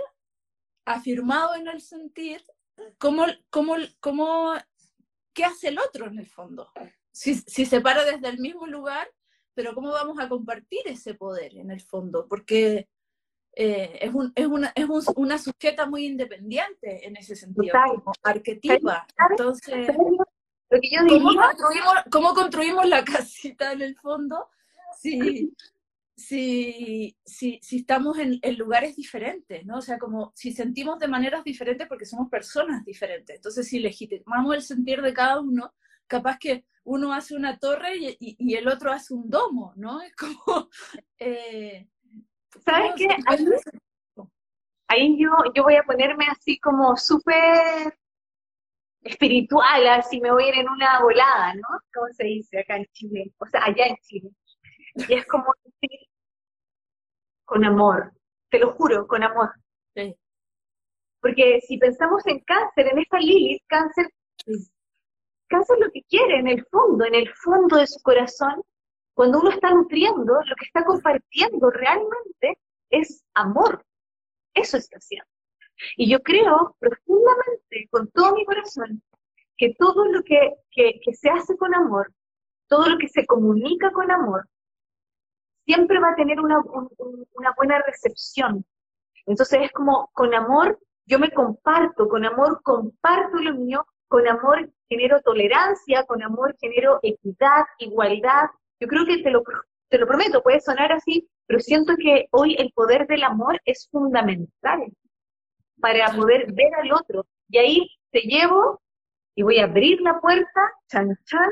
afirmado 0.84 1.56
en 1.56 1.66
el 1.66 1.80
sentir, 1.80 2.42
¿cómo, 2.98 3.26
cómo, 3.50 3.74
cómo, 3.98 4.54
qué 5.32 5.44
hace 5.44 5.68
el 5.68 5.78
otro 5.80 6.06
en 6.06 6.20
el 6.20 6.26
fondo? 6.26 6.70
Si, 7.10 7.34
si 7.34 7.66
se 7.66 7.80
para 7.80 8.04
desde 8.04 8.28
el 8.28 8.38
mismo 8.38 8.68
lugar, 8.68 9.08
pero 9.58 9.74
¿cómo 9.74 9.90
vamos 9.90 10.20
a 10.20 10.28
compartir 10.28 10.82
ese 10.84 11.14
poder 11.14 11.56
en 11.56 11.72
el 11.72 11.80
fondo? 11.80 12.28
Porque 12.28 12.88
eh, 13.56 13.98
es, 14.00 14.14
un, 14.14 14.30
es, 14.36 14.46
una, 14.46 14.72
es 14.72 14.86
una 15.16 15.36
sujeta 15.36 15.84
muy 15.84 16.06
independiente 16.06 17.04
en 17.04 17.16
ese 17.16 17.34
sentido, 17.34 17.74
como 17.88 18.12
arquetipa. 18.22 19.04
Entonces, 19.30 19.88
¿cómo, 19.96 21.34
construimos, 21.34 21.94
¿cómo 22.08 22.34
construimos 22.34 22.88
la 22.88 23.04
casita 23.04 23.72
en 23.72 23.82
el 23.82 23.96
fondo? 23.96 24.48
Sí 24.96 25.52
si, 26.14 27.16
si, 27.24 27.58
si 27.62 27.76
estamos 27.78 28.16
en, 28.18 28.40
lugares 28.56 28.94
diferentes, 28.94 29.64
¿no? 29.64 29.78
O 29.78 29.82
sea, 29.82 29.98
como 29.98 30.32
si 30.34 30.52
sentimos 30.52 31.00
de 31.00 31.08
maneras 31.08 31.42
diferentes 31.42 31.88
porque 31.88 32.06
somos 32.06 32.28
personas 32.28 32.84
diferentes. 32.84 33.34
Entonces, 33.34 33.66
si 33.66 33.80
legitimamos 33.80 34.54
el 34.54 34.62
sentir 34.62 35.00
de 35.00 35.12
cada 35.12 35.40
uno, 35.40 35.72
capaz 36.08 36.38
que 36.38 36.64
uno 36.84 37.12
hace 37.12 37.36
una 37.36 37.58
torre 37.58 37.96
y, 37.96 38.16
y, 38.18 38.54
el 38.56 38.66
otro 38.66 38.90
hace 38.90 39.14
un 39.14 39.28
domo, 39.28 39.72
¿no? 39.76 40.00
Es 40.02 40.14
como... 40.16 40.68
Eh, 41.20 41.88
¿Sabes 42.64 42.92
qué? 42.96 43.08
Ahí, 44.86 45.20
yo, 45.20 45.30
yo 45.52 45.64
voy 45.64 45.74
a 45.74 45.82
ponerme 45.82 46.26
así 46.30 46.58
como 46.60 46.96
súper 46.96 47.92
espiritual, 49.02 49.86
así 49.88 50.20
me 50.20 50.30
voy 50.30 50.44
a 50.44 50.48
ir 50.48 50.54
en 50.60 50.68
una 50.68 51.00
volada, 51.02 51.54
¿no? 51.54 51.62
¿Cómo 51.92 52.06
se 52.12 52.24
dice 52.24 52.60
acá 52.60 52.76
en 52.76 52.86
Chile? 52.92 53.32
O 53.38 53.46
sea, 53.46 53.64
allá 53.64 53.86
en 53.86 53.96
Chile. 53.96 54.30
Y 54.94 55.12
es 55.12 55.26
como 55.26 55.52
decir, 55.64 56.06
con 57.44 57.64
amor, 57.64 58.12
te 58.50 58.60
lo 58.60 58.72
juro, 58.74 59.06
con 59.06 59.24
amor. 59.24 59.52
Porque 61.20 61.60
si 61.66 61.78
pensamos 61.78 62.24
en 62.26 62.40
cáncer, 62.40 62.86
en 62.92 62.98
esta 63.00 63.18
Lilith, 63.18 63.62
cáncer 63.66 64.06
Cáncer 65.48 65.78
lo 65.78 65.90
que 65.90 66.02
quiere, 66.04 66.38
en 66.38 66.48
el 66.48 66.64
fondo, 66.66 67.04
en 67.04 67.14
el 67.14 67.28
fondo 67.34 67.76
de 67.76 67.86
su 67.86 68.00
corazón, 68.02 68.62
cuando 69.14 69.40
uno 69.40 69.50
está 69.50 69.70
nutriendo, 69.70 70.34
lo 70.34 70.56
que 70.56 70.64
está 70.64 70.84
compartiendo 70.84 71.70
realmente 71.70 72.58
es 72.90 73.24
amor. 73.34 73.84
Eso 74.54 74.76
está 74.76 74.98
haciendo. 74.98 75.28
Y 75.96 76.10
yo 76.10 76.20
creo 76.20 76.76
profundamente, 76.78 77.88
con 77.90 78.08
todo 78.10 78.34
mi 78.34 78.44
corazón, 78.44 79.02
que 79.56 79.74
todo 79.78 80.04
lo 80.06 80.22
que, 80.22 80.54
se 81.12 81.30
hace 81.30 81.56
con 81.56 81.74
amor, 81.74 82.12
todo 82.68 82.88
lo 82.88 82.98
que 82.98 83.08
se 83.08 83.26
comunica 83.26 83.90
con 83.92 84.10
amor, 84.10 84.48
siempre 85.64 85.98
va 85.98 86.10
a 86.10 86.16
tener 86.16 86.40
una, 86.40 86.60
una 86.60 87.54
buena 87.56 87.82
recepción. 87.82 88.64
Entonces 89.26 89.60
es 89.62 89.72
como, 89.72 90.10
con 90.12 90.34
amor 90.34 90.78
yo 91.08 91.18
me 91.18 91.30
comparto, 91.30 92.06
con 92.06 92.24
amor 92.26 92.62
comparto 92.62 93.38
lo 93.38 93.54
mío, 93.54 93.86
con 94.08 94.28
amor 94.28 94.70
genero 94.88 95.20
tolerancia, 95.22 96.04
con 96.04 96.22
amor 96.22 96.56
genero 96.60 96.98
equidad, 97.02 97.64
igualdad. 97.78 98.46
Yo 98.80 98.88
creo 98.88 99.04
que 99.04 99.22
te 99.22 99.30
lo, 99.30 99.42
te 99.88 99.98
lo 99.98 100.06
prometo, 100.06 100.42
puede 100.42 100.60
sonar 100.60 100.92
así, 100.92 101.28
pero 101.46 101.60
siento 101.60 101.94
que 101.96 102.28
hoy 102.30 102.56
el 102.58 102.72
poder 102.72 103.06
del 103.06 103.24
amor 103.24 103.60
es 103.64 103.88
fundamental 103.90 104.92
para 105.80 106.06
poder 106.14 106.52
ver 106.52 106.74
al 106.74 106.92
otro. 106.92 107.26
Y 107.48 107.58
ahí 107.58 107.88
te 108.10 108.20
llevo 108.20 108.80
y 109.34 109.42
voy 109.42 109.58
a 109.58 109.64
abrir 109.64 110.00
la 110.00 110.20
puerta, 110.20 110.72
chan 110.88 111.16
chan, 111.24 111.50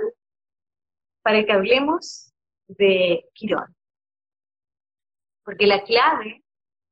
para 1.22 1.44
que 1.44 1.52
hablemos 1.52 2.32
de 2.68 3.24
Quirón. 3.32 3.74
Porque 5.44 5.66
la 5.66 5.82
clave 5.84 6.42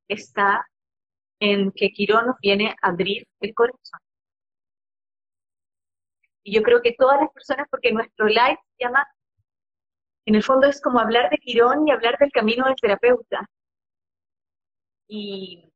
está 0.09 0.67
en 1.41 1.73
que 1.73 1.91
Quirón 1.91 2.27
nos 2.27 2.37
viene 2.41 2.75
a 2.81 2.89
abrir 2.89 3.27
el 3.41 3.55
corazón. 3.55 4.01
Y 6.45 6.55
yo 6.55 6.63
creo 6.63 6.83
que 6.83 6.95
todas 6.97 7.21
las 7.21 7.31
personas, 7.33 7.67
porque 7.71 7.91
nuestro 7.91 8.27
live 8.27 8.59
se 8.77 8.85
llama, 8.85 9.07
en 10.27 10.35
el 10.35 10.43
fondo 10.43 10.69
es 10.69 10.81
como 10.81 11.01
hablar 11.01 11.31
de 11.31 11.39
Quirón 11.39 11.89
y 11.89 11.91
hablar 11.91 12.19
del 12.19 12.31
camino 12.31 12.67
del 12.67 12.77
terapeuta. 12.77 13.49
Y 15.09 15.73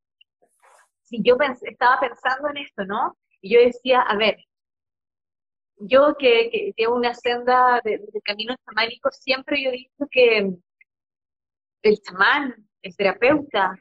si 1.03 1.23
yo 1.23 1.37
estaba 1.63 2.01
pensando 2.01 2.51
en 2.51 2.59
esto, 2.59 2.85
¿no? 2.85 3.17
Y 3.41 3.55
yo 3.55 3.61
decía, 3.61 4.03
a 4.03 4.17
ver, 4.17 4.37
yo 5.77 6.17
que, 6.19 6.51
que 6.51 6.75
tengo 6.77 6.95
una 6.95 7.15
senda 7.15 7.81
de, 7.83 7.99
de 7.99 8.21
camino 8.23 8.55
chamánico, 8.67 9.11
siempre 9.11 9.63
yo 9.63 9.71
he 9.71 9.73
dicho 9.73 10.07
que 10.11 10.51
el 11.83 12.03
chamán, 12.03 12.69
el 12.83 12.97
terapeuta, 12.97 13.75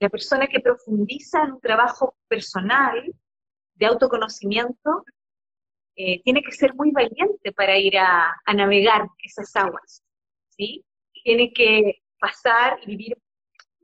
la 0.00 0.08
persona 0.08 0.46
que 0.46 0.60
profundiza 0.60 1.44
en 1.44 1.52
un 1.52 1.60
trabajo 1.60 2.16
personal 2.28 3.14
de 3.74 3.86
autoconocimiento, 3.86 5.04
eh, 5.94 6.22
tiene 6.22 6.42
que 6.42 6.52
ser 6.52 6.74
muy 6.74 6.90
valiente 6.90 7.52
para 7.52 7.76
ir 7.76 7.98
a, 7.98 8.34
navegar 8.54 9.08
esas 9.22 9.54
aguas, 9.56 10.02
¿sí? 10.50 10.84
Tiene 11.22 11.52
que 11.52 12.02
pasar 12.18 12.78
y 12.82 12.96
vivir, 12.96 13.18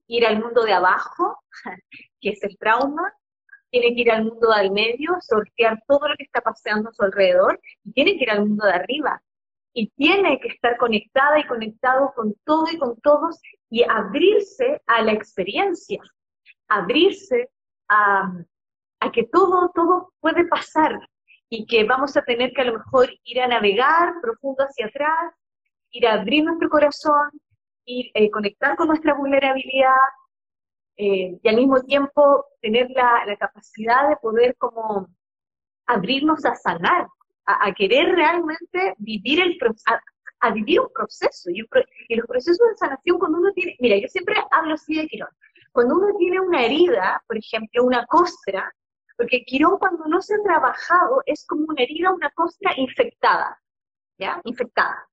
ir 0.06 0.26
al 0.26 0.40
mundo 0.40 0.64
de 0.64 0.72
abajo, 0.72 1.38
que 2.20 2.30
es 2.30 2.42
el 2.44 2.56
trauma, 2.56 3.12
tiene 3.70 3.94
que 3.94 4.00
ir 4.00 4.10
al 4.10 4.24
mundo 4.24 4.48
del 4.54 4.70
medio, 4.70 5.18
sortear 5.20 5.82
todo 5.86 6.08
lo 6.08 6.16
que 6.16 6.24
está 6.24 6.40
pasando 6.40 6.88
a 6.88 6.92
su 6.92 7.02
alrededor, 7.02 7.60
y 7.84 7.92
tiene 7.92 8.16
que 8.16 8.22
ir 8.24 8.30
al 8.30 8.46
mundo 8.46 8.64
de 8.64 8.72
arriba. 8.72 9.22
Y 9.74 9.90
tiene 9.90 10.40
que 10.40 10.48
estar 10.48 10.78
conectada 10.78 11.38
y 11.38 11.46
conectado 11.46 12.12
con 12.16 12.34
todo 12.44 12.64
y 12.72 12.78
con 12.78 12.98
todos 13.00 13.38
y 13.68 13.82
abrirse 13.82 14.80
a 14.86 15.02
la 15.02 15.12
experiencia, 15.12 16.00
abrirse 16.68 17.50
a 17.88 18.32
que 19.12 19.24
todo, 19.24 19.70
todo 19.74 20.12
puede 20.20 20.46
pasar 20.48 20.98
y 21.48 21.66
que 21.66 21.84
vamos 21.84 22.16
a 22.16 22.22
tener 22.22 22.52
que 22.52 22.62
a 22.62 22.66
lo 22.66 22.74
mejor 22.74 23.10
ir 23.24 23.40
a 23.40 23.48
navegar 23.48 24.14
profundo 24.20 24.64
hacia 24.64 24.86
atrás, 24.86 25.34
ir 25.90 26.06
a 26.06 26.14
abrir 26.14 26.44
nuestro 26.44 26.68
corazón, 26.68 27.30
ir 27.84 28.10
a 28.14 28.18
eh, 28.20 28.30
conectar 28.30 28.76
con 28.76 28.88
nuestra 28.88 29.14
vulnerabilidad, 29.14 29.94
eh, 30.96 31.38
y 31.40 31.48
al 31.48 31.56
mismo 31.56 31.80
tiempo 31.82 32.44
tener 32.60 32.90
la, 32.90 33.36
capacidad 33.38 34.08
de 34.08 34.16
poder 34.16 34.56
como 34.56 35.08
abrirnos 35.86 36.44
a 36.44 36.56
sanar, 36.56 37.06
a, 37.46 37.72
querer 37.72 38.14
realmente 38.14 38.94
vivir 38.98 39.40
el 39.40 39.56
a, 39.86 40.00
a 40.40 40.50
vivir 40.52 40.80
un 40.80 40.92
proceso. 40.92 41.50
Y, 41.50 41.64
los 42.16 42.26
procesos 42.26 42.68
de 42.68 42.76
sanación 42.76 43.18
cuando 43.18 43.38
uno 43.38 43.52
tiene, 43.52 43.76
mira, 43.78 43.96
yo 43.96 44.08
siempre 44.08 44.36
hablo 44.50 44.74
así 44.74 44.96
de 44.96 45.06
Quirón, 45.06 45.30
cuando 45.72 45.96
uno 45.96 46.08
tiene 46.18 46.40
una 46.40 46.64
herida, 46.64 47.22
por 47.26 47.38
ejemplo, 47.38 47.84
una 47.84 48.04
costra, 48.06 48.72
porque 49.18 49.44
Quirón 49.44 49.78
cuando 49.78 50.04
no 50.06 50.22
se 50.22 50.34
ha 50.34 50.42
trabajado 50.44 51.22
es 51.26 51.44
como 51.44 51.66
una 51.68 51.82
herida, 51.82 52.12
una 52.12 52.30
costra 52.30 52.72
infectada, 52.76 53.60
¿ya? 54.16 54.40
Infectada. 54.44 55.08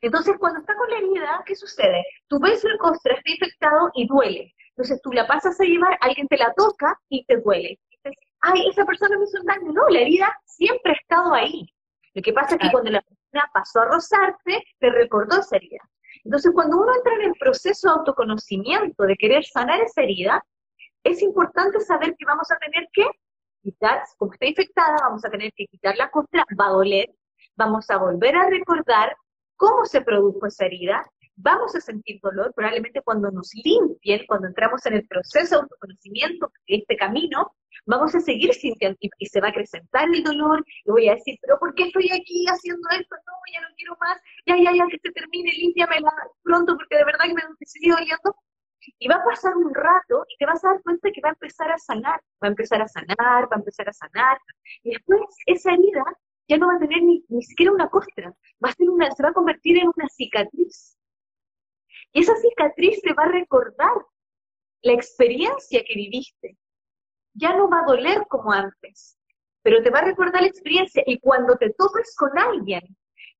Entonces, 0.00 0.36
cuando 0.38 0.60
está 0.60 0.74
con 0.74 0.88
la 0.88 0.96
herida, 0.96 1.42
¿qué 1.44 1.54
sucede? 1.54 2.02
Tú 2.28 2.40
ves 2.40 2.64
la 2.64 2.78
costra, 2.78 3.14
está 3.14 3.30
infectado 3.30 3.90
y 3.94 4.06
duele. 4.08 4.54
Entonces 4.70 5.00
tú 5.02 5.12
la 5.12 5.26
pasas 5.26 5.60
a 5.60 5.64
llevar, 5.64 5.98
alguien 6.00 6.26
te 6.28 6.38
la 6.38 6.52
toca 6.54 6.98
y 7.10 7.24
te 7.26 7.36
duele. 7.36 7.78
dices, 7.90 8.18
ay, 8.40 8.68
esa 8.70 8.86
persona 8.86 9.18
me 9.18 9.24
hizo 9.24 9.38
un 9.38 9.46
daño. 9.46 9.72
No, 9.72 9.86
la 9.90 10.00
herida 10.00 10.34
siempre 10.46 10.92
ha 10.92 10.96
estado 10.96 11.34
ahí. 11.34 11.68
Lo 12.14 12.22
que 12.22 12.32
pasa 12.32 12.54
es 12.54 12.62
que 12.62 12.70
cuando 12.70 12.90
la 12.90 13.02
persona 13.02 13.50
pasó 13.52 13.80
a 13.80 13.84
rozarte, 13.84 14.64
te 14.78 14.90
recordó 14.90 15.40
esa 15.40 15.56
herida. 15.56 15.82
Entonces, 16.24 16.52
cuando 16.54 16.78
uno 16.78 16.94
entra 16.96 17.14
en 17.16 17.22
el 17.22 17.34
proceso 17.38 17.88
de 17.88 17.94
autoconocimiento, 17.98 19.02
de 19.04 19.16
querer 19.16 19.44
sanar 19.44 19.80
esa 19.82 20.02
herida, 20.02 20.42
es 21.04 21.22
importante 21.22 21.80
saber 21.80 22.16
que 22.18 22.24
vamos 22.24 22.50
a 22.50 22.56
tener 22.56 22.88
que 22.92 23.06
quitar, 23.62 24.02
como 24.18 24.32
está 24.32 24.46
infectada, 24.46 24.96
vamos 25.02 25.24
a 25.24 25.30
tener 25.30 25.52
que 25.54 25.66
quitar 25.66 25.96
la 25.96 26.10
costra, 26.10 26.44
va 26.58 26.66
a 26.66 26.72
doler, 26.72 27.14
vamos 27.56 27.88
a 27.90 27.98
volver 27.98 28.34
a 28.36 28.48
recordar 28.48 29.16
cómo 29.56 29.84
se 29.84 30.00
produjo 30.00 30.46
esa 30.46 30.66
herida, 30.66 31.04
vamos 31.36 31.74
a 31.74 31.80
sentir 31.80 32.20
dolor, 32.22 32.52
probablemente 32.54 33.02
cuando 33.02 33.30
nos 33.30 33.50
limpien, 33.54 34.24
cuando 34.26 34.48
entramos 34.48 34.84
en 34.86 34.94
el 34.94 35.06
proceso 35.06 35.56
de 35.56 35.62
autoconocimiento 35.62 36.50
este 36.66 36.96
camino, 36.96 37.54
vamos 37.86 38.14
a 38.14 38.20
seguir 38.20 38.54
sintiendo 38.54 38.98
y 39.00 39.26
se 39.26 39.40
va 39.40 39.48
a 39.48 39.50
acrecentar 39.50 40.08
el 40.12 40.22
dolor 40.22 40.64
y 40.84 40.90
voy 40.90 41.08
a 41.08 41.14
decir, 41.14 41.36
pero 41.42 41.58
¿por 41.58 41.74
qué 41.74 41.84
estoy 41.84 42.10
aquí 42.12 42.46
haciendo 42.48 42.88
esto? 42.90 43.16
No, 43.26 43.32
ya 43.52 43.60
no 43.60 43.74
quiero 43.76 43.96
más, 44.00 44.20
ya, 44.46 44.56
ya, 44.56 44.72
ya, 44.76 44.86
que 44.90 44.98
se 44.98 45.12
termine, 45.12 45.50
límpiamela 45.52 46.12
pronto 46.42 46.76
porque 46.76 46.96
de 46.96 47.04
verdad 47.04 47.24
que 47.26 47.34
me 47.34 47.42
sigue 47.66 47.90
doliendo. 47.90 48.36
Y 48.98 49.08
va 49.08 49.16
a 49.16 49.24
pasar 49.24 49.56
un 49.56 49.74
rato 49.74 50.24
y 50.28 50.36
te 50.36 50.46
vas 50.46 50.64
a 50.64 50.68
dar 50.68 50.82
cuenta 50.82 51.10
que 51.10 51.20
va 51.20 51.30
a 51.30 51.32
empezar 51.32 51.70
a 51.70 51.78
sanar, 51.78 52.20
va 52.42 52.48
a 52.48 52.54
empezar 52.54 52.82
a 52.82 52.88
sanar, 52.88 53.44
va 53.44 53.56
a 53.56 53.58
empezar 53.58 53.88
a 53.88 53.92
sanar. 53.92 54.38
Y 54.82 54.90
después 54.90 55.20
esa 55.46 55.72
herida 55.72 56.04
ya 56.48 56.58
no 56.58 56.66
va 56.66 56.74
a 56.74 56.78
tener 56.78 57.02
ni, 57.02 57.24
ni 57.28 57.42
siquiera 57.42 57.72
una 57.72 57.88
costra, 57.88 58.34
va 58.62 58.68
a 58.68 58.72
ser 58.72 58.90
una, 58.90 59.10
se 59.10 59.22
va 59.22 59.30
a 59.30 59.32
convertir 59.32 59.78
en 59.78 59.88
una 59.88 60.08
cicatriz 60.08 60.98
y 62.14 62.20
esa 62.20 62.36
cicatriz 62.36 63.02
te 63.02 63.12
va 63.12 63.24
a 63.24 63.32
recordar 63.32 63.92
la 64.82 64.92
experiencia 64.92 65.82
que 65.84 65.94
viviste. 65.94 66.56
Ya 67.34 67.56
no 67.56 67.68
va 67.68 67.80
a 67.80 67.86
doler 67.86 68.24
como 68.28 68.52
antes, 68.52 69.18
pero 69.62 69.82
te 69.82 69.90
va 69.90 69.98
a 69.98 70.04
recordar 70.04 70.42
la 70.42 70.48
experiencia. 70.48 71.02
Y 71.06 71.18
cuando 71.18 71.56
te 71.56 71.70
topes 71.70 72.14
con 72.16 72.38
alguien 72.38 72.82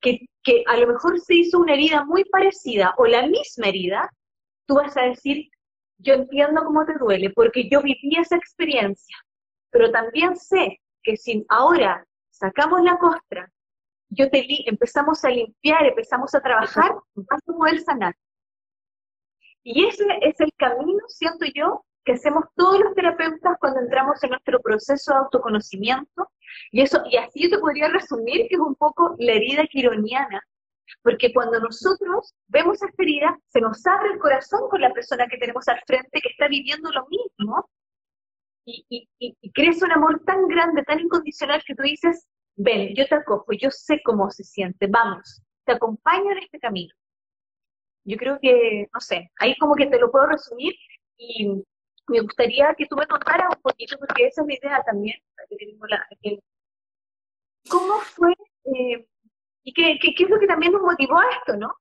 que, 0.01 0.27
que 0.43 0.65
a 0.67 0.77
lo 0.77 0.89
mejor 0.89 1.21
se 1.21 1.37
hizo 1.37 1.61
una 1.61 1.75
herida 1.75 2.05
muy 2.05 2.25
parecida 2.25 2.95
o 2.99 3.07
la 3.07 3.27
misma 3.29 3.69
herida, 3.69 4.11
tú 4.66 4.74
vas 4.77 4.96
a 4.96 5.03
decir, 5.03 5.50
yo 5.98 6.14
entiendo 6.14 6.64
cómo 6.64 6.85
te 6.85 6.94
duele, 6.98 7.31
porque 7.31 7.68
yo 7.68 7.83
viví 7.83 8.16
esa 8.18 8.37
experiencia, 8.37 9.16
pero 9.70 9.90
también 9.90 10.37
sé 10.37 10.81
que 11.03 11.16
si 11.16 11.44
ahora 11.48 12.07
sacamos 12.31 12.83
la 12.83 12.98
costra, 12.98 13.50
yo 14.09 14.31
te 14.31 14.44
empezamos 14.68 15.24
a 15.24 15.31
limpiar, 15.31 15.85
empezamos 15.87 16.35
a 16.35 16.40
trabajar, 16.40 16.92
vas 17.14 17.40
a 17.48 17.53
poder 17.53 17.81
sanar. 17.81 18.14
Y 19.62 19.87
ese 19.87 20.05
es 20.20 20.38
el 20.40 20.53
camino, 20.57 21.00
siento 21.09 21.46
yo, 21.55 21.85
que 22.05 22.12
hacemos 22.12 22.44
todos 22.55 22.79
los 22.81 22.94
terapeutas 22.94 23.57
cuando 23.59 23.81
entramos 23.81 24.22
en 24.22 24.31
nuestro 24.31 24.61
proceso 24.61 25.12
de 25.12 25.18
autoconocimiento. 25.20 26.31
Y 26.70 26.83
eso, 26.83 27.03
y 27.11 27.16
así 27.16 27.44
yo 27.44 27.50
te 27.50 27.59
podría 27.59 27.88
resumir 27.88 28.46
que 28.48 28.57
es 28.57 28.61
un 28.61 28.74
poco 28.74 29.16
la 29.18 29.33
herida 29.33 29.66
quironiana, 29.66 30.42
porque 31.03 31.33
cuando 31.33 31.61
nosotros 31.61 32.35
vemos 32.49 32.83
esta 32.83 33.03
herida, 33.03 33.38
se 33.49 33.61
nos 33.61 33.85
abre 33.87 34.12
el 34.12 34.18
corazón 34.18 34.68
con 34.68 34.81
la 34.81 34.92
persona 34.92 35.27
que 35.27 35.38
tenemos 35.38 35.66
al 35.68 35.81
frente 35.87 36.20
que 36.20 36.29
está 36.29 36.49
viviendo 36.49 36.90
lo 36.90 37.07
mismo, 37.09 37.68
y, 38.66 38.85
y, 38.88 39.09
y, 39.18 39.53
crece 39.53 39.85
un 39.85 39.92
amor 39.92 40.23
tan 40.25 40.49
grande, 40.49 40.83
tan 40.85 40.99
incondicional 40.99 41.62
que 41.66 41.75
tú 41.75 41.83
dices, 41.83 42.27
ven, 42.57 42.94
yo 42.94 43.07
te 43.07 43.14
acojo, 43.14 43.53
yo 43.53 43.70
sé 43.70 44.01
cómo 44.03 44.31
se 44.31 44.42
siente, 44.42 44.87
vamos, 44.87 45.42
te 45.66 45.73
acompaño 45.73 46.33
en 46.33 46.38
este 46.38 46.59
camino. 46.59 46.94
Yo 48.05 48.16
creo 48.16 48.38
que, 48.40 48.88
no 48.92 49.01
sé, 49.01 49.31
ahí 49.38 49.57
como 49.59 49.75
que 49.75 49.87
te 49.87 49.99
lo 49.99 50.11
puedo 50.11 50.27
resumir 50.27 50.75
y 51.16 51.62
me 52.09 52.20
gustaría 52.20 52.75
que 52.77 52.87
tú 52.87 52.97
me 52.97 53.07
contaras 53.07 53.49
un 53.55 53.62
poquito, 53.62 53.97
porque 53.99 54.27
esa 54.27 54.42
es 54.42 54.47
mi 54.47 54.55
idea 54.55 54.83
también, 54.85 55.16
¿cómo 57.68 57.94
fue 58.01 58.33
eh, 58.64 59.07
y 59.64 59.72
qué, 59.72 59.98
qué, 60.00 60.24
es 60.24 60.31
lo 60.31 60.38
que 60.38 60.46
también 60.46 60.72
nos 60.72 60.83
motivó 60.83 61.18
a 61.18 61.24
esto, 61.38 61.57
no? 61.57 61.74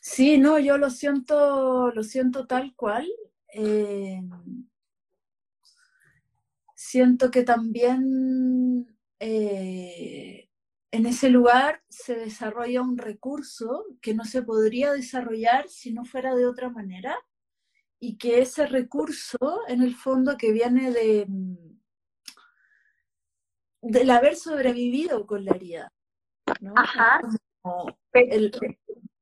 Sí, 0.00 0.38
no, 0.38 0.58
yo 0.58 0.78
lo 0.78 0.90
siento, 0.90 1.90
lo 1.90 2.02
siento 2.02 2.46
tal 2.46 2.74
cual. 2.76 3.08
Eh, 3.52 4.20
siento 6.74 7.30
que 7.30 7.42
también 7.42 8.96
eh, 9.18 10.48
en 10.90 11.06
ese 11.06 11.30
lugar 11.30 11.82
se 11.88 12.16
desarrolla 12.16 12.82
un 12.82 12.98
recurso 12.98 13.86
que 14.02 14.14
no 14.14 14.24
se 14.24 14.42
podría 14.42 14.92
desarrollar 14.92 15.68
si 15.68 15.92
no 15.92 16.04
fuera 16.04 16.34
de 16.34 16.46
otra 16.46 16.68
manera 16.68 17.18
y 17.98 18.18
que 18.18 18.40
ese 18.40 18.66
recurso, 18.66 19.62
en 19.68 19.82
el 19.82 19.94
fondo, 19.94 20.36
que 20.36 20.52
viene 20.52 20.90
de 20.90 21.26
del 23.88 24.10
haber 24.10 24.36
sobrevivido 24.36 25.26
con 25.26 25.44
la 25.44 25.52
herida. 25.52 25.92
Ajá. 26.74 27.20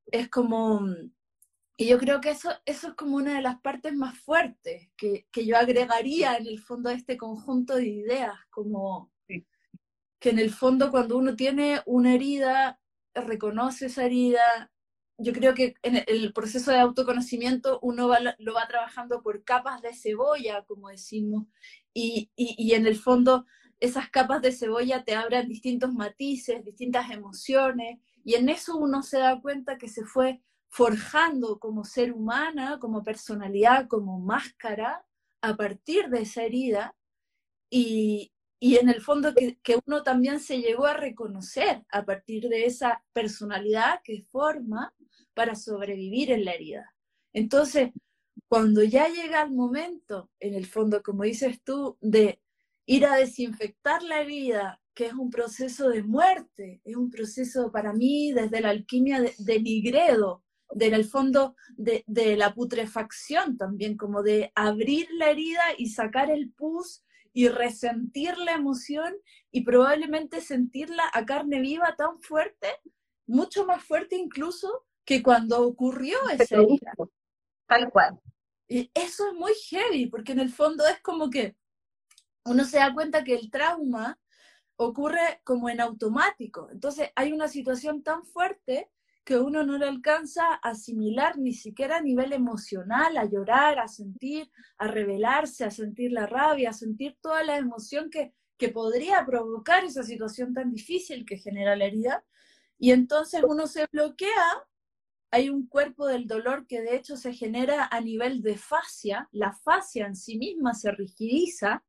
Es 0.06 0.28
como, 0.28 0.86
y 1.76 1.88
yo 1.88 1.98
creo 1.98 2.20
que 2.20 2.30
eso, 2.30 2.50
eso 2.66 2.88
es 2.88 2.94
como 2.94 3.16
una 3.16 3.34
de 3.34 3.42
las 3.42 3.60
partes 3.60 3.94
más 3.94 4.18
fuertes 4.18 4.90
que, 4.96 5.26
que 5.32 5.46
yo 5.46 5.56
agregaría 5.56 6.36
en 6.36 6.46
el 6.46 6.60
fondo 6.60 6.90
a 6.90 6.92
este 6.92 7.16
conjunto 7.16 7.76
de 7.76 7.86
ideas, 7.86 8.36
como 8.50 9.10
que 10.20 10.30
en 10.30 10.38
el 10.38 10.50
fondo 10.50 10.90
cuando 10.90 11.18
uno 11.18 11.36
tiene 11.36 11.82
una 11.84 12.14
herida, 12.14 12.80
reconoce 13.14 13.86
esa 13.86 14.04
herida, 14.04 14.72
yo 15.18 15.32
creo 15.32 15.54
que 15.54 15.74
en 15.82 16.02
el 16.06 16.32
proceso 16.32 16.70
de 16.70 16.78
autoconocimiento 16.78 17.78
uno 17.82 18.10
lo 18.38 18.54
va 18.54 18.66
trabajando 18.66 19.22
por 19.22 19.44
capas 19.44 19.82
de 19.82 19.94
cebolla, 19.94 20.64
como 20.64 20.88
decimos, 20.88 21.46
y, 21.92 22.30
y, 22.36 22.72
en 22.72 22.86
el 22.86 22.96
fondo 22.96 23.46
esas 23.80 24.10
capas 24.10 24.42
de 24.42 24.52
cebolla 24.52 25.04
te 25.04 25.14
abren 25.14 25.48
distintos 25.48 25.92
matices, 25.92 26.64
distintas 26.64 27.10
emociones, 27.10 27.98
y 28.24 28.34
en 28.34 28.48
eso 28.48 28.76
uno 28.76 29.02
se 29.02 29.18
da 29.18 29.40
cuenta 29.40 29.78
que 29.78 29.88
se 29.88 30.04
fue 30.04 30.42
forjando 30.68 31.58
como 31.58 31.84
ser 31.84 32.12
humana, 32.12 32.78
como 32.80 33.04
personalidad, 33.04 33.86
como 33.86 34.18
máscara, 34.18 35.06
a 35.40 35.56
partir 35.56 36.08
de 36.08 36.22
esa 36.22 36.42
herida, 36.42 36.96
y, 37.70 38.32
y 38.58 38.76
en 38.76 38.88
el 38.88 39.00
fondo 39.00 39.34
que, 39.34 39.58
que, 39.62 39.78
uno 39.86 40.02
también 40.02 40.40
se 40.40 40.60
llegó 40.60 40.86
a 40.86 40.94
reconocer 40.94 41.84
a 41.90 42.04
partir 42.04 42.48
de 42.48 42.66
esa 42.66 43.04
personalidad 43.12 44.00
que 44.02 44.22
forma 44.30 44.94
para 45.34 45.54
sobrevivir 45.54 46.30
en 46.30 46.44
la 46.44 46.52
herida. 46.52 46.94
Entonces, 47.32 47.90
cuando 48.48 48.82
ya 48.82 49.08
llega 49.08 49.42
el 49.42 49.50
momento, 49.50 50.30
en 50.40 50.54
el 50.54 50.66
fondo, 50.66 51.02
como 51.02 51.24
dices 51.24 51.60
tú, 51.62 51.98
de 52.00 52.40
ir 52.86 53.06
a 53.06 53.16
desinfectar 53.16 54.02
la 54.02 54.20
herida, 54.20 54.80
que 54.94 55.06
es 55.06 55.14
un 55.14 55.30
proceso 55.30 55.88
de 55.88 56.02
muerte, 56.02 56.80
es 56.84 56.96
un 56.96 57.10
proceso 57.10 57.72
para 57.72 57.92
mí 57.92 58.32
desde 58.32 58.60
la 58.60 58.70
alquimia 58.70 59.20
de, 59.20 59.34
de 59.38 59.60
Nigredo, 59.60 60.42
del 60.70 61.04
fondo 61.04 61.54
de, 61.76 62.04
de, 62.06 62.36
la 62.36 62.54
putrefacción 62.54 63.56
también, 63.56 63.96
como 63.96 64.22
de 64.22 64.52
abrir 64.54 65.08
la 65.12 65.30
herida 65.30 65.62
y 65.78 65.88
sacar 65.88 66.30
el 66.30 66.52
pus 66.52 67.04
y 67.32 67.48
resentir 67.48 68.38
la 68.38 68.52
emoción 68.52 69.14
y 69.50 69.62
probablemente 69.62 70.40
sentirla 70.40 71.04
a 71.12 71.24
carne 71.24 71.60
viva 71.60 71.94
tan 71.96 72.20
fuerte, 72.20 72.68
mucho 73.26 73.66
más 73.66 73.82
fuerte 73.82 74.16
incluso 74.16 74.84
que 75.04 75.22
cuando 75.22 75.62
ocurrió 75.66 76.16
ese 76.30 76.56
día. 76.58 76.92
Tal 77.66 77.90
cual. 77.90 78.20
Y 78.68 78.90
eso 78.94 79.28
es 79.28 79.34
muy 79.34 79.52
heavy, 79.68 80.06
porque 80.06 80.32
en 80.32 80.40
el 80.40 80.50
fondo 80.50 80.86
es 80.86 81.00
como 81.00 81.28
que 81.30 81.56
uno 82.44 82.64
se 82.64 82.78
da 82.78 82.92
cuenta 82.92 83.24
que 83.24 83.34
el 83.34 83.50
trauma 83.50 84.18
ocurre 84.76 85.40
como 85.44 85.68
en 85.68 85.80
automático. 85.80 86.68
Entonces 86.70 87.10
hay 87.14 87.32
una 87.32 87.48
situación 87.48 88.02
tan 88.02 88.24
fuerte 88.24 88.90
que 89.24 89.38
uno 89.38 89.64
no 89.64 89.78
le 89.78 89.86
alcanza 89.86 90.42
a 90.46 90.70
asimilar 90.70 91.38
ni 91.38 91.54
siquiera 91.54 91.96
a 91.96 92.02
nivel 92.02 92.32
emocional, 92.34 93.16
a 93.16 93.24
llorar, 93.24 93.78
a 93.78 93.88
sentir, 93.88 94.50
a 94.76 94.86
revelarse, 94.86 95.64
a 95.64 95.70
sentir 95.70 96.12
la 96.12 96.26
rabia, 96.26 96.70
a 96.70 96.74
sentir 96.74 97.16
toda 97.22 97.42
la 97.42 97.56
emoción 97.56 98.10
que, 98.10 98.34
que 98.58 98.68
podría 98.68 99.24
provocar 99.24 99.84
esa 99.84 100.02
situación 100.02 100.52
tan 100.52 100.70
difícil 100.70 101.24
que 101.24 101.38
genera 101.38 101.74
la 101.74 101.86
herida. 101.86 102.24
Y 102.78 102.90
entonces 102.90 103.42
uno 103.48 103.66
se 103.66 103.86
bloquea, 103.90 104.28
hay 105.30 105.48
un 105.48 105.66
cuerpo 105.68 106.06
del 106.06 106.26
dolor 106.26 106.66
que 106.66 106.82
de 106.82 106.94
hecho 106.94 107.16
se 107.16 107.32
genera 107.32 107.88
a 107.90 108.00
nivel 108.02 108.42
de 108.42 108.58
fascia, 108.58 109.28
la 109.32 109.52
fascia 109.52 110.06
en 110.06 110.16
sí 110.16 110.36
misma 110.36 110.74
se 110.74 110.92
rigidiza, 110.92 111.82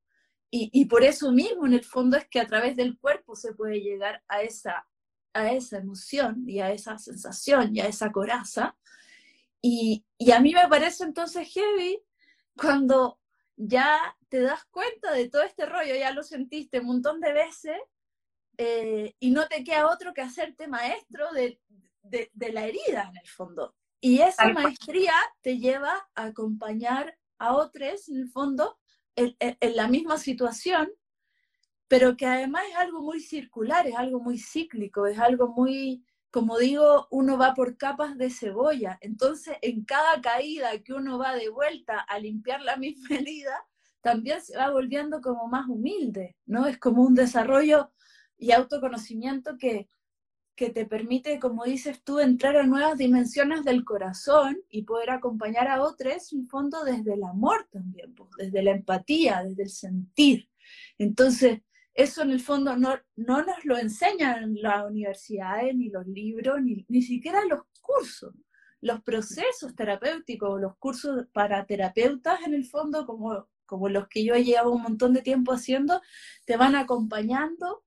y, 0.55 0.69
y 0.71 0.85
por 0.85 1.03
eso 1.03 1.31
mismo 1.31 1.65
en 1.65 1.73
el 1.73 1.83
fondo 1.83 2.15
es 2.15 2.27
que 2.29 2.39
a 2.39 2.47
través 2.47 2.75
del 2.75 2.97
cuerpo 2.97 3.35
se 3.35 3.53
puede 3.53 3.81
llegar 3.81 4.23
a 4.29 4.41
esa 4.41 4.87
a 5.33 5.51
esa 5.51 5.79
emoción 5.79 6.45
y 6.47 6.61
a 6.61 6.71
esa 6.71 6.97
sensación 6.97 7.75
y 7.75 7.81
a 7.81 7.87
esa 7.87 8.09
coraza. 8.09 8.77
Y, 9.61 10.05
y 10.17 10.31
a 10.31 10.39
mí 10.39 10.53
me 10.53 10.65
parece 10.69 11.03
entonces 11.03 11.51
heavy 11.53 12.01
cuando 12.55 13.19
ya 13.57 14.15
te 14.29 14.39
das 14.39 14.63
cuenta 14.71 15.11
de 15.11 15.27
todo 15.27 15.43
este 15.43 15.65
rollo, 15.65 15.93
ya 15.93 16.11
lo 16.11 16.23
sentiste 16.23 16.79
un 16.79 16.85
montón 16.85 17.19
de 17.19 17.33
veces 17.33 17.77
eh, 18.57 19.13
y 19.19 19.31
no 19.31 19.45
te 19.47 19.65
queda 19.65 19.89
otro 19.89 20.13
que 20.13 20.21
hacerte 20.21 20.69
maestro 20.69 21.33
de, 21.33 21.59
de, 22.03 22.31
de 22.33 22.53
la 22.53 22.65
herida 22.65 23.09
en 23.09 23.17
el 23.17 23.27
fondo. 23.27 23.75
Y 23.99 24.21
esa 24.21 24.47
maestría 24.53 25.13
te 25.41 25.57
lleva 25.57 26.07
a 26.15 26.25
acompañar 26.25 27.17
a 27.39 27.57
otros 27.57 28.07
en 28.07 28.21
el 28.21 28.29
fondo 28.29 28.77
en, 29.15 29.75
la 29.75 29.87
misma 29.87 30.17
situación 30.17 30.89
pero 31.87 32.17
que 32.17 32.25
además 32.25 32.63
es 32.69 32.75
algo 32.77 33.01
muy 33.01 33.19
circular, 33.19 33.87
es 33.87 33.95
algo 33.95 34.19
muy 34.19 34.39
cíclico, 34.39 35.05
es 35.05 35.19
algo 35.19 35.49
muy, 35.49 36.03
como 36.31 36.57
digo, 36.57 37.07
uno 37.11 37.37
va 37.37 37.53
por 37.53 37.77
capas 37.77 38.17
de 38.17 38.29
cebolla. 38.29 38.97
Entonces, 39.01 39.57
en 39.61 39.85
cada 39.85 40.21
caída 40.21 40.77
que 40.83 40.93
uno 40.93 41.19
va 41.19 41.35
de 41.35 41.49
vuelta 41.49 41.99
a 41.99 42.19
limpiar 42.19 42.61
la 42.61 42.77
misma 42.77 43.07
herida, 43.15 43.67
también 44.01 44.41
se 44.41 44.57
va 44.57 44.69
volviendo 44.69 45.21
como 45.21 45.47
más 45.47 45.67
humilde, 45.67 46.37
¿no? 46.45 46.67
Es 46.67 46.77
como 46.77 47.03
un 47.03 47.15
desarrollo 47.15 47.91
y 48.37 48.51
autoconocimiento 48.51 49.57
que, 49.57 49.89
que 50.55 50.69
te 50.69 50.85
permite, 50.85 51.39
como 51.39 51.65
dices 51.65 52.01
tú, 52.03 52.19
entrar 52.19 52.55
a 52.57 52.65
nuevas 52.65 52.97
dimensiones 52.97 53.63
del 53.63 53.83
corazón 53.83 54.57
y 54.69 54.83
poder 54.83 55.09
acompañar 55.09 55.67
a 55.67 55.81
otros, 55.81 56.31
en 56.33 56.47
fondo, 56.47 56.83
desde 56.83 57.13
el 57.13 57.23
amor 57.23 57.67
también, 57.71 58.13
pues, 58.15 58.29
desde 58.37 58.63
la 58.63 58.71
empatía, 58.71 59.43
desde 59.43 59.63
el 59.63 59.69
sentir. 59.69 60.49
Entonces, 60.97 61.61
eso 61.93 62.23
en 62.23 62.31
el 62.31 62.41
fondo 62.41 62.75
no, 62.75 62.97
no 63.15 63.43
nos 63.43 63.63
lo 63.63 63.77
enseñan 63.77 64.55
las 64.61 64.85
universidades, 64.85 65.75
ni 65.75 65.89
los 65.89 66.05
libros, 66.07 66.61
ni, 66.61 66.85
ni 66.89 67.01
siquiera 67.01 67.45
los 67.45 67.61
cursos. 67.81 68.33
Los 68.81 69.01
procesos 69.01 69.75
terapéuticos, 69.75 70.59
los 70.59 70.75
cursos 70.77 71.25
para 71.31 71.65
terapeutas 71.65 72.41
en 72.45 72.53
el 72.53 72.65
fondo, 72.65 73.05
como, 73.05 73.47
como 73.65 73.89
los 73.89 74.07
que 74.09 74.25
yo 74.25 74.35
llevo 74.35 74.71
un 74.71 74.81
montón 74.81 75.13
de 75.13 75.21
tiempo 75.21 75.53
haciendo, 75.53 76.01
te 76.45 76.57
van 76.57 76.75
acompañando 76.75 77.84